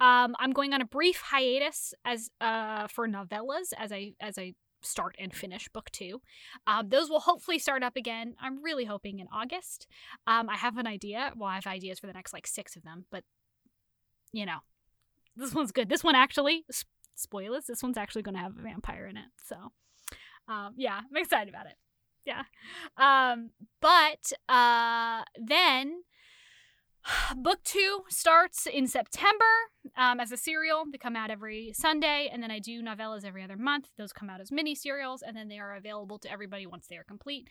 Um 0.00 0.34
i'm 0.38 0.52
going 0.52 0.74
on 0.74 0.80
a 0.82 0.84
brief 0.86 1.22
hiatus 1.30 1.94
as 2.04 2.30
uh 2.40 2.86
for 2.88 3.08
novellas 3.08 3.72
as 3.78 3.92
i 3.92 4.12
as 4.20 4.36
i 4.38 4.54
start 4.82 5.16
and 5.18 5.34
finish 5.34 5.68
book 5.68 5.90
two. 5.90 6.20
Um, 6.68 6.88
those 6.88 7.10
will 7.10 7.18
hopefully 7.20 7.58
start 7.58 7.82
up 7.82 7.96
again. 7.96 8.34
I'm 8.40 8.62
really 8.62 8.84
hoping 8.84 9.18
in 9.18 9.26
august. 9.32 9.86
Um, 10.26 10.48
i 10.48 10.56
have 10.56 10.76
an 10.76 10.86
idea. 10.86 11.32
Well 11.36 11.48
i 11.48 11.54
have 11.56 11.66
ideas 11.66 11.98
for 11.98 12.06
the 12.06 12.12
next 12.12 12.32
like 12.32 12.46
six 12.46 12.76
of 12.76 12.82
them 12.84 13.06
but 13.10 13.24
you 14.32 14.44
know 14.46 14.58
this 15.38 15.54
one's 15.54 15.72
good. 15.72 15.88
This 15.88 16.04
one 16.04 16.14
actually 16.14 16.64
spoilers 17.18 17.64
this 17.66 17.82
one's 17.82 17.98
actually 17.98 18.22
going 18.22 18.34
to 18.34 18.40
have 18.40 18.56
a 18.56 18.62
vampire 18.62 19.06
in 19.06 19.16
it 19.16 19.26
so 19.44 19.56
um, 20.46 20.72
yeah 20.76 20.98
i'm 20.98 21.16
excited 21.16 21.48
about 21.48 21.66
it. 21.66 21.74
Yeah. 22.24 22.42
Um, 22.98 23.50
but 23.80 24.32
uh, 24.50 25.22
then 25.40 26.02
book 27.36 27.60
two 27.64 28.02
starts 28.08 28.66
in 28.66 28.86
september 28.86 29.44
um, 29.96 30.20
as 30.20 30.30
a 30.30 30.36
serial. 30.36 30.84
They 30.90 30.98
come 30.98 31.16
out 31.16 31.30
every 31.30 31.72
sunday 31.74 32.28
and 32.32 32.42
then 32.42 32.50
i 32.50 32.58
do 32.58 32.82
novellas 32.82 33.24
every 33.24 33.42
other 33.42 33.56
month. 33.56 33.88
Those 33.96 34.12
come 34.12 34.30
out 34.30 34.40
as 34.40 34.52
mini 34.52 34.74
serials 34.74 35.22
and 35.22 35.36
then 35.36 35.48
they 35.48 35.58
are 35.58 35.74
available 35.74 36.18
to 36.20 36.30
everybody 36.30 36.66
once 36.66 36.86
they 36.86 36.96
are 36.96 37.04
complete. 37.04 37.48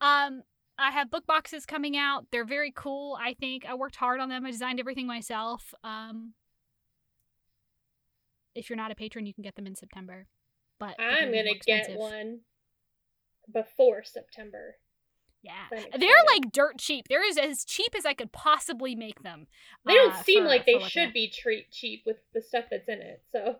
Um, 0.00 0.42
i 0.78 0.90
have 0.90 1.10
book 1.10 1.26
boxes 1.26 1.66
coming 1.66 1.96
out. 1.96 2.26
They're 2.32 2.46
very 2.46 2.72
cool 2.74 3.18
i 3.20 3.34
think. 3.34 3.64
I 3.66 3.74
worked 3.74 3.96
hard 3.96 4.20
on 4.20 4.28
them. 4.28 4.46
I 4.46 4.50
designed 4.50 4.80
everything 4.80 5.06
myself. 5.06 5.74
Um, 5.84 6.32
if 8.54 8.68
you're 8.68 8.76
not 8.76 8.90
a 8.90 8.94
patron 8.94 9.26
you 9.26 9.34
can 9.34 9.42
get 9.42 9.54
them 9.56 9.66
in 9.66 9.74
september 9.74 10.26
but 10.78 10.94
I'm 10.98 11.30
gonna 11.30 11.54
get 11.64 11.96
one 11.96 12.40
before 13.52 14.02
September. 14.04 14.76
Yeah. 15.42 15.80
They're 15.98 16.24
like 16.26 16.52
dirt 16.52 16.78
cheap. 16.78 17.06
They're 17.08 17.22
as, 17.28 17.36
as 17.36 17.64
cheap 17.64 17.94
as 17.96 18.06
I 18.06 18.14
could 18.14 18.32
possibly 18.32 18.94
make 18.94 19.22
them. 19.22 19.46
They 19.84 19.94
don't 19.94 20.14
uh, 20.14 20.22
seem 20.22 20.44
for- 20.44 20.48
like 20.48 20.66
they 20.66 20.78
should 20.80 21.12
be 21.12 21.28
treat 21.28 21.70
cheap 21.70 22.02
with 22.06 22.16
the 22.32 22.40
stuff 22.40 22.64
that's 22.70 22.88
in 22.88 23.00
it. 23.00 23.22
So 23.30 23.56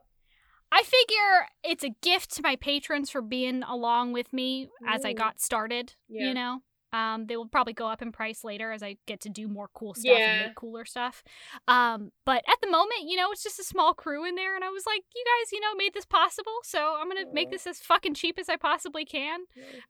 I 0.72 0.82
figure 0.82 1.48
it's 1.62 1.84
a 1.84 1.94
gift 2.02 2.34
to 2.36 2.42
my 2.42 2.56
patrons 2.56 3.10
for 3.10 3.20
being 3.20 3.62
along 3.62 4.12
with 4.12 4.32
me 4.32 4.70
as 4.88 5.04
I 5.04 5.12
got 5.12 5.40
started. 5.40 5.94
Yeah. 6.08 6.28
You 6.28 6.34
know, 6.34 6.62
um, 6.94 7.26
they 7.26 7.36
will 7.36 7.48
probably 7.48 7.72
go 7.74 7.88
up 7.88 8.00
in 8.00 8.12
price 8.12 8.44
later 8.44 8.70
as 8.72 8.82
I 8.82 8.96
get 9.06 9.20
to 9.22 9.28
do 9.28 9.48
more 9.48 9.68
cool 9.74 9.92
stuff 9.94 10.04
Yeah. 10.16 10.30
and 10.30 10.46
make 10.46 10.54
cooler 10.54 10.84
stuff. 10.84 11.22
Um, 11.68 12.12
but 12.24 12.42
at 12.48 12.58
the 12.62 12.70
moment, 12.70 13.02
you 13.06 13.16
know, 13.16 13.30
it's 13.32 13.42
just 13.42 13.58
a 13.58 13.64
small 13.64 13.92
crew 13.92 14.24
in 14.24 14.36
there, 14.36 14.54
and 14.54 14.62
I 14.64 14.68
was 14.70 14.86
like, 14.86 15.02
you 15.14 15.24
guys, 15.24 15.52
you 15.52 15.60
know, 15.60 15.74
made 15.76 15.92
this 15.92 16.04
possible, 16.06 16.52
so 16.62 16.96
I'm 16.98 17.08
gonna 17.08 17.26
make 17.32 17.50
this 17.50 17.66
as 17.66 17.78
fucking 17.80 18.14
cheap 18.14 18.38
as 18.38 18.48
I 18.48 18.56
possibly 18.56 19.04
can. 19.04 19.40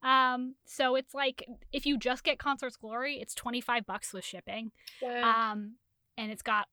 Um, 0.03 0.55
so 0.65 0.97
it's 0.97 1.15
like 1.15 1.47
if 1.73 1.87
you 1.87 1.99
just 1.99 2.25
get 2.25 2.39
Consort's 2.39 2.77
Glory, 2.77 3.21
it's 3.21 3.35
twenty 3.35 3.61
five 3.61 3.87
bucks 3.87 4.13
with 4.13 4.25
shipping. 4.25 4.73
wow. 5.03 5.53
Um, 5.53 5.75
and 6.17 6.31
it's 6.33 6.43
got 6.43 6.69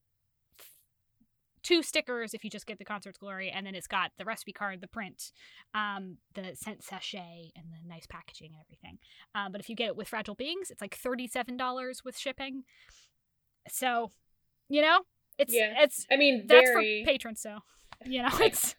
two 1.63 1.83
stickers 1.83 2.33
if 2.33 2.43
you 2.43 2.49
just 2.49 2.65
get 2.65 2.77
the 2.79 2.85
Consort's 2.85 3.17
Glory, 3.17 3.49
and 3.49 3.65
then 3.65 3.75
it's 3.75 3.87
got 3.87 4.11
the 4.17 4.25
recipe 4.25 4.51
card, 4.53 4.81
the 4.81 4.87
print, 4.87 5.31
um, 5.73 6.17
the 6.33 6.55
scent 6.55 6.83
sachet, 6.83 7.51
and 7.55 7.65
the 7.71 7.87
nice 7.87 8.05
packaging 8.07 8.51
and 8.53 8.61
everything. 8.65 8.97
Um, 9.35 9.51
but 9.51 9.61
if 9.61 9.69
you 9.69 9.75
get 9.75 9.87
it 9.87 9.95
with 9.95 10.07
Fragile 10.07 10.35
Beings, 10.35 10.69
it's 10.71 10.81
like 10.81 10.95
thirty-seven 10.95 11.57
dollars 11.57 12.01
with 12.03 12.17
shipping. 12.17 12.63
So, 13.69 14.11
you 14.69 14.81
know, 14.81 15.01
it's 15.37 15.53
Yeah. 15.53 15.75
it's 15.83 16.05
I 16.11 16.17
mean, 16.17 16.45
that's 16.47 16.69
very 16.69 17.03
for 17.03 17.11
patrons. 17.11 17.41
So, 17.41 17.59
you 18.05 18.21
know, 18.23 18.29
it's 18.39 18.75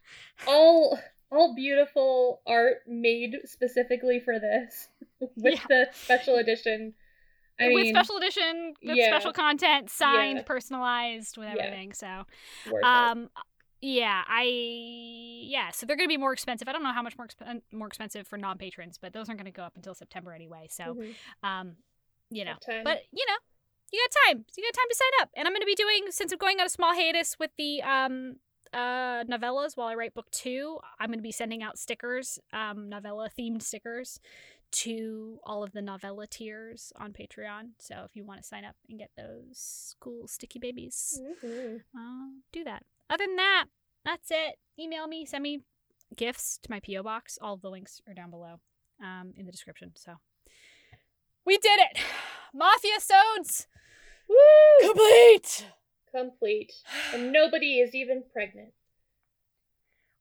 all 0.47 0.99
all 1.31 1.55
beautiful 1.55 2.43
art 2.47 2.79
made 2.87 3.37
specifically 3.47 4.21
for 4.21 4.39
this 4.39 4.89
with 5.21 5.55
Yeah. 5.55 5.65
the 5.69 5.89
special 5.93 6.37
edition. 6.37 6.95
I 7.63 7.69
with 7.75 7.85
mean, 7.85 7.95
special 7.95 8.17
edition, 8.17 8.75
with 8.83 8.97
yeah. 8.97 9.09
special 9.09 9.33
content, 9.33 9.91
signed, 9.91 10.39
Yeah. 10.39 10.43
personalized, 10.45 11.37
with 11.37 11.49
everything. 11.49 11.93
So, 11.93 12.25
worth 12.71 12.83
it. 12.83 12.85
um, 12.85 13.31
yeah, 13.81 14.23
I 14.29 14.43
yeah. 14.45 15.71
So 15.71 15.87
they're 15.87 15.97
gonna 15.97 16.09
be 16.09 16.17
more 16.17 16.33
expensive. 16.33 16.69
I 16.69 16.73
don't 16.73 16.83
know 16.85 16.93
how 16.93 17.03
much 17.03 17.17
more 17.19 17.27
exp- 17.27 17.63
more 17.73 17.89
expensive 17.89 18.27
for 18.27 18.37
non 18.39 18.59
patrons, 18.59 18.99
but 19.01 19.13
those 19.13 19.29
aren't 19.29 19.39
gonna 19.41 19.51
go 19.51 19.63
up 19.65 19.75
until 19.77 19.95
September 19.95 20.33
anyway. 20.33 20.67
So, 20.71 20.95
Mhm. 20.95 21.15
um, 21.43 21.77
you 22.31 22.45
know, 22.45 22.55
but 22.85 23.03
you 23.13 23.25
know, 23.27 23.37
you 23.93 24.07
got 24.09 24.21
time. 24.29 24.45
You 24.57 24.65
got 24.65 24.75
time 24.75 24.89
to 24.89 24.95
sign 24.97 25.23
up. 25.23 25.31
And 25.37 25.47
I'm 25.47 25.53
going 25.53 25.61
to 25.61 25.67
be 25.67 25.75
doing 25.75 26.07
since 26.11 26.33
I'm 26.33 26.39
going 26.39 26.59
on 26.61 26.67
a 26.67 26.71
small 26.71 26.95
hiatus 26.95 27.39
with 27.39 27.51
the 27.59 27.83
um 27.83 28.37
uh 28.73 29.23
novellas 29.25 29.77
while 29.77 29.89
I 29.89 29.95
write 29.95 30.15
book 30.15 30.31
2, 30.31 30.79
I'm 30.99 31.09
going 31.09 31.19
to 31.19 31.23
be 31.23 31.31
sending 31.33 31.63
out 31.63 31.77
stickers, 31.79 32.39
um 32.55 32.89
novella 32.89 33.29
themed 33.39 33.61
stickers 33.63 34.19
to 34.73 35.39
all 35.45 35.63
of 35.63 35.73
the 35.73 35.83
novella 35.83 36.27
tiers 36.27 36.93
on 36.97 37.13
Patreon. 37.13 37.71
So 37.79 38.05
if 38.09 38.17
you 38.17 38.25
want 38.25 38.41
to 38.41 38.47
sign 38.47 38.65
up 38.65 38.77
and 38.89 38.99
get 38.99 39.11
those 39.17 39.97
cool 40.01 40.27
sticky 40.29 40.59
babies, 40.59 41.21
Mhm. 41.23 41.83
uh, 41.97 42.41
do 42.53 42.65
that. 42.65 42.85
Other 43.11 43.27
than 43.27 43.37
that, 43.37 43.67
that's 44.05 44.31
it. 44.31 44.59
Email 44.79 45.07
me, 45.07 45.25
send 45.27 45.43
me 45.43 45.63
gifts 46.17 46.59
to 46.63 46.71
my 46.71 46.81
PO 46.81 47.03
box. 47.03 47.39
All 47.41 47.55
of 47.55 47.61
the 47.63 47.71
links 47.71 48.01
are 48.07 48.15
down 48.15 48.31
below 48.31 48.61
um, 49.01 49.33
in 49.37 49.47
the 49.47 49.53
description. 49.53 49.93
So 49.97 50.17
we 51.45 51.59
did 51.59 51.81
it, 51.81 51.99
Mafia 52.55 52.99
Sodes 53.01 53.67
Woo! 54.29 54.37
complete. 54.89 55.67
Complete. 56.15 56.73
And 57.15 57.33
nobody 57.33 57.81
is 57.81 57.95
even 57.95 58.23
pregnant. 58.33 58.73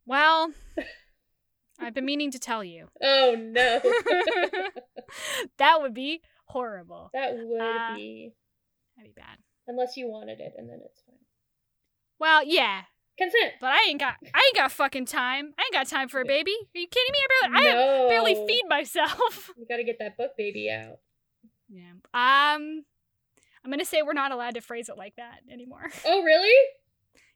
Well, 0.06 0.54
I've 1.82 1.94
been 1.94 2.06
meaning 2.06 2.32
to 2.32 2.40
tell 2.40 2.64
you. 2.64 2.88
Oh 3.04 3.36
no. 3.38 3.82
that 5.58 5.82
would 5.82 5.94
be 5.94 6.22
horrible. 6.46 7.10
that 7.14 7.34
would 7.36 7.62
Uh, 7.62 7.96
be 7.96 8.34
That'd 8.98 9.16
be 9.16 9.20
bad. 9.22 9.38
unless 9.68 9.98
you 9.98 10.08
wanted 10.08 10.40
it 10.40 10.54
and 10.58 10.70
then 10.70 10.80
it's 10.84 11.02
fine. 11.06 11.16
Well, 12.20 12.44
yeah, 12.46 12.84
Consent. 13.18 13.54
but 13.60 13.72
I 13.72 13.86
ain't 13.90 14.00
got 14.00 14.16
I 14.34 14.42
ain't 14.48 14.56
got 14.56 14.72
fucking 14.72 15.06
time. 15.06 15.54
I 15.58 15.64
ain't 15.64 15.74
got 15.74 15.88
time 15.88 16.08
for 16.08 16.22
a 16.22 16.26
baby. 16.26 16.52
Are 16.52 16.80
you 16.80 16.88
kidding 16.88 17.12
me? 17.12 17.20
I 17.44 17.62
barely, 17.64 18.06
I 18.06 18.10
barely 18.10 18.48
feed 18.48 18.64
myself. 18.70 19.52
You 19.58 19.66
gotta 19.68 19.84
get 19.84 20.00
that 20.00 20.18
book 20.18 20.32
baby 20.38 20.70
out. 20.70 21.00
Yeah. 21.70 21.92
Um, 22.14 22.84
I'm 23.64 23.72
gonna 23.72 23.86
say 23.86 24.02
we're 24.02 24.14
not 24.14 24.32
allowed 24.32 24.56
to 24.56 24.62
phrase 24.62 24.90
it 24.90 24.98
like 24.98 25.16
that 25.18 25.40
anymore. 25.52 25.90
Oh 26.06 26.24
really? 26.24 26.56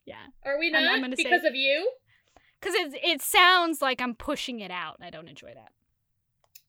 Yeah, 0.04 0.16
Are 0.44 0.58
we 0.58 0.72
I'm- 0.72 0.84
not? 0.84 1.04
I'm 1.10 1.16
say- 1.16 1.24
because 1.24 1.44
of 1.44 1.54
you? 1.54 1.90
Because 2.60 2.74
it 2.74 2.94
it 3.02 3.22
sounds 3.22 3.80
like 3.82 4.00
I'm 4.00 4.14
pushing 4.14 4.60
it 4.60 4.70
out. 4.70 4.96
I 5.00 5.10
don't 5.10 5.28
enjoy 5.28 5.52
that. 5.54 5.72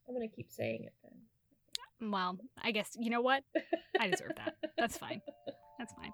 I'm 0.07 0.13
gonna 0.13 0.27
keep 0.27 0.51
saying 0.51 0.83
it 0.85 0.93
then. 1.03 2.11
Well, 2.11 2.37
I 2.61 2.71
guess 2.71 2.91
you 2.99 3.09
know 3.09 3.21
what? 3.21 3.43
I 3.99 4.07
deserve 4.09 4.33
that. 4.37 4.55
That's 4.77 4.97
fine. 5.03 5.21
That's 5.77 5.93
fine. 5.93 6.13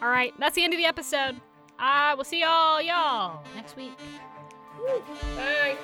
All 0.00 0.08
right, 0.08 0.32
that's 0.38 0.54
the 0.54 0.64
end 0.64 0.72
of 0.72 0.78
the 0.78 0.86
episode. 0.86 1.40
I 1.78 2.14
will 2.14 2.24
see 2.24 2.40
y'all, 2.40 2.80
y'all 2.82 3.42
next 3.56 3.76
week. 3.76 3.92
Woo. 4.78 5.02
Bye. 5.36 5.76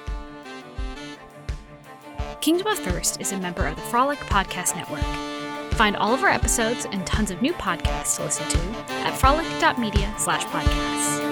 Kingdom 2.40 2.66
of 2.68 2.78
Thirst 2.78 3.20
is 3.20 3.32
a 3.32 3.38
member 3.38 3.66
of 3.66 3.76
the 3.76 3.82
Frolic 3.82 4.18
Podcast 4.20 4.76
Network. 4.76 5.02
Find 5.74 5.96
all 5.96 6.12
of 6.14 6.22
our 6.22 6.28
episodes 6.28 6.86
and 6.90 7.06
tons 7.06 7.30
of 7.30 7.40
new 7.42 7.52
podcasts 7.54 8.16
to 8.16 8.24
listen 8.24 8.48
to 8.48 8.58
at 9.06 9.16
frolic.media 9.16 10.12
slash 10.18 10.44
podcasts. 10.46 11.27